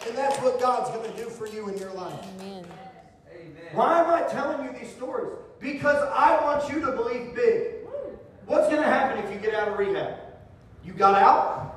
And 0.08 0.18
that's 0.18 0.38
what 0.42 0.60
God's 0.60 0.90
going 0.92 1.12
to 1.12 1.18
do 1.18 1.30
for 1.30 1.48
you 1.48 1.68
in 1.70 1.78
your 1.78 1.92
life. 1.94 2.26
Amen. 2.40 2.66
Why 3.74 4.00
am 4.02 4.10
I 4.10 4.28
telling 4.30 4.66
you 4.66 4.80
these 4.80 4.92
stories? 4.94 5.34
Because 5.60 6.02
I 6.14 6.42
want 6.44 6.72
you 6.72 6.80
to 6.82 6.92
believe 6.94 7.36
big. 7.36 7.74
What's 8.46 8.68
going 8.68 8.82
to 8.82 8.88
happen 8.88 9.24
if 9.26 9.34
you 9.34 9.40
get 9.40 9.54
out 9.54 9.68
of 9.68 9.78
rehab? 9.78 10.20
You 10.86 10.94
got 10.94 11.22
out? 11.22 11.76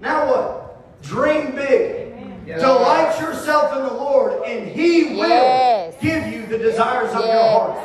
Now 0.00 0.26
what? 0.28 1.02
Dream 1.02 1.54
big. 1.54 2.08
Delight 2.46 3.18
yourself 3.20 3.72
in 3.76 3.84
the 3.84 3.92
Lord, 3.94 4.42
and 4.44 4.66
He 4.68 5.14
will 5.14 5.28
Yes. 5.28 5.94
give 6.02 6.26
you 6.26 6.44
the 6.46 6.58
desires 6.58 7.10
of 7.14 7.24
your 7.24 7.42
heart. 7.42 7.78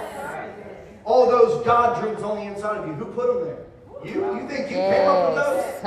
All 1.05 1.29
those 1.29 1.63
God 1.63 2.01
dreams 2.01 2.23
on 2.23 2.37
the 2.37 2.43
inside 2.43 2.77
of 2.77 2.87
you. 2.87 2.93
Who 2.93 3.05
put 3.05 3.27
them 3.27 3.43
there? 3.45 3.59
You? 4.03 4.41
You 4.41 4.47
think 4.47 4.69
you 4.69 4.75
came 4.75 5.07
up 5.07 5.33
with 5.33 5.43
those? 5.43 5.81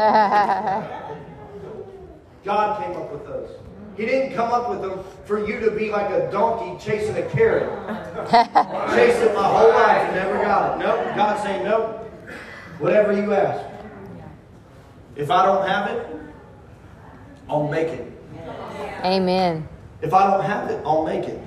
God 2.44 2.82
came 2.82 2.96
up 2.96 3.12
with 3.12 3.26
those. 3.26 3.50
He 3.96 4.06
didn't 4.06 4.34
come 4.34 4.52
up 4.52 4.70
with 4.70 4.80
them 4.80 5.02
for 5.24 5.44
you 5.44 5.58
to 5.58 5.72
be 5.72 5.90
like 5.90 6.08
a 6.10 6.30
donkey 6.30 6.82
chasing 6.84 7.16
a 7.16 7.28
carrot. 7.30 7.68
Chased 8.94 9.18
it 9.22 9.34
my 9.34 9.42
whole 9.42 9.70
life 9.70 10.02
and 10.04 10.14
never 10.14 10.34
got 10.34 10.76
it. 10.76 10.84
Nope. 10.84 11.16
God 11.16 11.42
saying, 11.42 11.64
nope. 11.64 12.08
Whatever 12.78 13.12
you 13.12 13.34
ask. 13.34 13.68
If 15.16 15.32
I 15.32 15.44
don't 15.44 15.66
have 15.66 15.90
it, 15.90 16.06
I'll 17.48 17.66
make 17.66 17.88
it. 17.88 18.12
Amen. 19.04 19.68
If 20.00 20.14
I 20.14 20.30
don't 20.30 20.44
have 20.44 20.70
it, 20.70 20.80
I'll 20.84 21.04
make 21.04 21.24
it. 21.24 21.40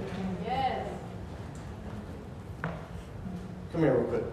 Come 3.72 3.81
here 3.81 3.93
real 3.93 4.07
quick. 4.10 4.23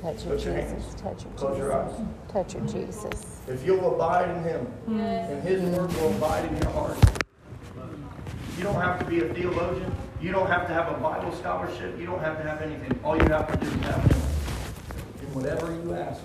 Touch 0.00 0.24
your 0.24 0.34
Put 0.34 0.44
your 0.46 0.54
hands. 0.54 0.84
Jesus. 0.84 1.00
Touch 1.00 1.24
your 1.24 1.32
Close 1.34 1.58
your 1.58 1.72
eyes. 1.74 1.90
Jesus. 1.90 2.06
Touch 2.32 2.54
your 2.54 2.66
Jesus. 2.66 3.40
If 3.46 3.66
you'll 3.66 3.94
abide 3.94 4.30
in 4.34 4.42
Him, 4.42 4.66
and 4.88 5.42
His 5.42 5.62
word 5.62 5.92
will 5.92 6.16
abide 6.16 6.46
in 6.46 6.56
your 6.56 6.70
heart. 6.70 6.96
You 8.56 8.64
don't 8.64 8.80
have 8.80 8.98
to 8.98 9.04
be 9.04 9.20
a 9.20 9.34
theologian. 9.34 9.94
You 10.22 10.32
don't 10.32 10.46
have 10.46 10.66
to 10.68 10.72
have 10.72 10.88
a 10.90 10.98
Bible 11.00 11.32
scholarship. 11.32 11.98
You 11.98 12.06
don't 12.06 12.20
have 12.20 12.38
to 12.38 12.42
have 12.48 12.62
anything. 12.62 12.98
All 13.04 13.16
you 13.16 13.28
have 13.28 13.50
to 13.52 13.58
do 13.58 13.66
is 13.66 13.84
have 13.84 14.02
Him. 14.02 14.22
And 15.20 15.34
whatever 15.34 15.72
you 15.72 15.94
ask, 15.94 16.22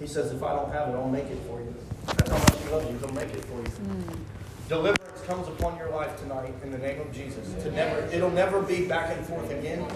He 0.00 0.08
says, 0.08 0.32
if 0.32 0.42
I 0.42 0.54
don't 0.56 0.72
have 0.72 0.88
it, 0.88 0.92
I'll 0.92 1.08
make 1.08 1.26
it 1.26 1.38
for 1.46 1.60
you. 1.60 1.74
That's 2.06 2.30
how 2.30 2.38
much 2.38 2.62
He 2.64 2.68
loves 2.68 2.90
you. 2.90 2.98
He'll 2.98 3.14
make 3.14 3.30
it 3.30 3.44
for 3.44 3.58
you. 3.58 3.68
Hmm. 3.68 4.22
Deliverance 4.68 5.11
comes 5.26 5.48
upon 5.48 5.76
your 5.76 5.90
life 5.90 6.18
tonight 6.20 6.52
in 6.62 6.70
the 6.70 6.78
name 6.78 7.00
of 7.00 7.12
Jesus. 7.12 7.52
To 7.62 7.70
never, 7.70 8.00
it'll 8.12 8.30
never 8.30 8.60
be 8.62 8.86
back 8.86 9.16
and 9.16 9.24
forth 9.26 9.50
again. 9.50 9.86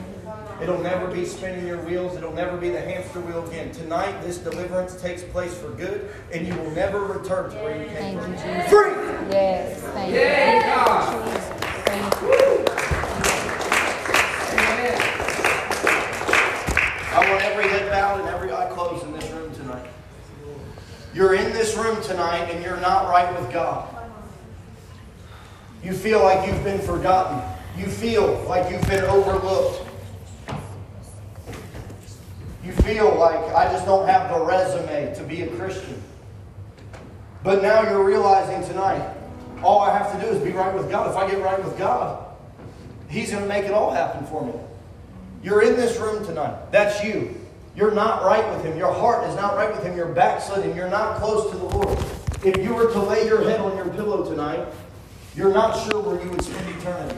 It'll 0.62 0.80
never 0.80 1.08
be 1.08 1.24
spinning 1.24 1.66
your 1.66 1.82
wheels. 1.82 2.16
It'll 2.16 2.32
never 2.32 2.56
be 2.56 2.70
the 2.70 2.80
hamster 2.80 3.20
wheel 3.20 3.46
again. 3.46 3.72
Tonight, 3.72 4.20
this 4.22 4.38
deliverance 4.38 5.00
takes 5.00 5.22
place 5.22 5.56
for 5.56 5.70
good, 5.70 6.08
and 6.32 6.46
you 6.46 6.54
will 6.54 6.70
never 6.70 7.04
return 7.04 7.50
to 7.50 7.56
where 7.56 7.76
you 7.76 7.88
came 7.88 7.96
Thank 7.96 8.16
you, 8.16 8.22
from. 8.22 8.54
Jesus. 8.54 8.70
Free! 8.70 8.92
Yes. 9.30 9.80
Thank 9.80 10.14
you. 10.14 10.20
Thank 11.84 12.22
you. 12.22 12.64
I 17.16 17.30
want 17.30 17.42
every 17.42 17.68
head 17.68 17.90
bowed 17.90 18.20
and 18.20 18.28
every 18.28 18.52
eye 18.52 18.68
closed 18.72 19.04
in 19.04 19.12
this 19.12 19.30
room 19.30 19.52
tonight. 19.54 19.88
You're 21.14 21.34
in 21.34 21.52
this 21.52 21.74
room 21.76 22.00
tonight 22.02 22.50
and 22.50 22.62
you're 22.62 22.80
not 22.80 23.08
right 23.08 23.40
with 23.40 23.50
God. 23.50 23.95
You 25.86 25.92
feel 25.92 26.20
like 26.20 26.44
you've 26.48 26.64
been 26.64 26.80
forgotten. 26.80 27.40
You 27.78 27.86
feel 27.86 28.42
like 28.48 28.72
you've 28.72 28.88
been 28.88 29.04
overlooked. 29.04 29.88
You 32.64 32.72
feel 32.72 33.14
like 33.14 33.38
I 33.54 33.70
just 33.70 33.86
don't 33.86 34.08
have 34.08 34.36
the 34.36 34.44
resume 34.44 35.14
to 35.14 35.22
be 35.22 35.42
a 35.42 35.46
Christian. 35.46 36.02
But 37.44 37.62
now 37.62 37.88
you're 37.88 38.02
realizing 38.02 38.68
tonight, 38.68 39.14
all 39.62 39.78
I 39.78 39.96
have 39.96 40.12
to 40.12 40.26
do 40.26 40.32
is 40.32 40.42
be 40.42 40.50
right 40.50 40.74
with 40.74 40.90
God. 40.90 41.08
If 41.08 41.16
I 41.16 41.30
get 41.30 41.40
right 41.40 41.64
with 41.64 41.78
God, 41.78 42.34
He's 43.08 43.30
going 43.30 43.44
to 43.44 43.48
make 43.48 43.64
it 43.64 43.70
all 43.70 43.92
happen 43.92 44.26
for 44.26 44.44
me. 44.44 44.54
You're 45.44 45.62
in 45.62 45.76
this 45.76 46.00
room 46.00 46.26
tonight. 46.26 46.72
That's 46.72 47.04
you. 47.04 47.32
You're 47.76 47.94
not 47.94 48.24
right 48.24 48.44
with 48.52 48.64
Him. 48.64 48.76
Your 48.76 48.92
heart 48.92 49.22
is 49.28 49.36
not 49.36 49.54
right 49.54 49.72
with 49.72 49.84
Him. 49.84 49.96
You're 49.96 50.12
backslidden. 50.12 50.74
You're 50.74 50.90
not 50.90 51.20
close 51.20 51.48
to 51.52 51.56
the 51.56 51.64
Lord. 51.64 51.96
If 52.44 52.56
you 52.56 52.74
were 52.74 52.90
to 52.90 53.00
lay 53.00 53.24
your 53.26 53.44
head 53.48 53.60
on 53.60 53.76
your 53.76 53.88
pillow 53.90 54.28
tonight, 54.28 54.66
you're 55.36 55.52
not 55.52 55.78
sure 55.84 56.00
where 56.00 56.22
you 56.22 56.30
would 56.30 56.42
spend 56.42 56.68
eternity. 56.78 57.16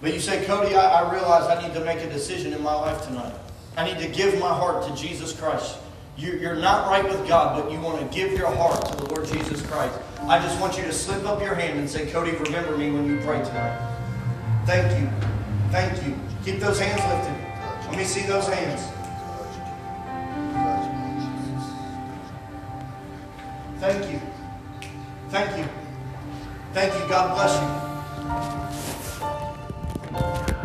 But 0.00 0.14
you 0.14 0.20
say, 0.20 0.44
Cody, 0.46 0.74
I, 0.74 1.02
I 1.02 1.12
realize 1.12 1.44
I 1.44 1.66
need 1.66 1.74
to 1.74 1.84
make 1.84 1.98
a 1.98 2.08
decision 2.08 2.52
in 2.52 2.62
my 2.62 2.74
life 2.74 3.04
tonight. 3.04 3.34
I 3.76 3.84
need 3.84 3.98
to 3.98 4.08
give 4.08 4.38
my 4.38 4.48
heart 4.48 4.86
to 4.86 4.94
Jesus 4.94 5.32
Christ. 5.38 5.78
You, 6.16 6.34
you're 6.34 6.56
not 6.56 6.88
right 6.88 7.04
with 7.04 7.26
God, 7.26 7.60
but 7.60 7.72
you 7.72 7.80
want 7.80 8.00
to 8.00 8.16
give 8.16 8.32
your 8.32 8.50
heart 8.50 8.86
to 8.86 8.96
the 8.96 9.14
Lord 9.14 9.26
Jesus 9.26 9.60
Christ. 9.66 9.98
I 10.22 10.38
just 10.38 10.58
want 10.60 10.78
you 10.78 10.84
to 10.84 10.92
slip 10.92 11.24
up 11.24 11.42
your 11.42 11.54
hand 11.54 11.78
and 11.78 11.90
say, 11.90 12.06
Cody, 12.10 12.30
remember 12.30 12.76
me 12.78 12.90
when 12.90 13.06
you 13.06 13.20
pray 13.20 13.38
tonight. 13.44 13.76
Thank 14.64 15.00
you. 15.00 15.10
Thank 15.70 16.06
you. 16.06 16.16
Keep 16.44 16.60
those 16.60 16.78
hands 16.78 17.02
lifted. 17.02 17.88
Let 17.88 17.98
me 17.98 18.04
see 18.04 18.22
those 18.22 18.46
hands. 18.48 18.82
Thank 23.80 24.12
you. 24.12 24.20
Thank 25.28 25.58
you. 25.58 25.64
Thank 26.72 26.94
you. 26.94 27.08
God 27.08 27.34
bless 27.34 27.60
you. 30.50 30.55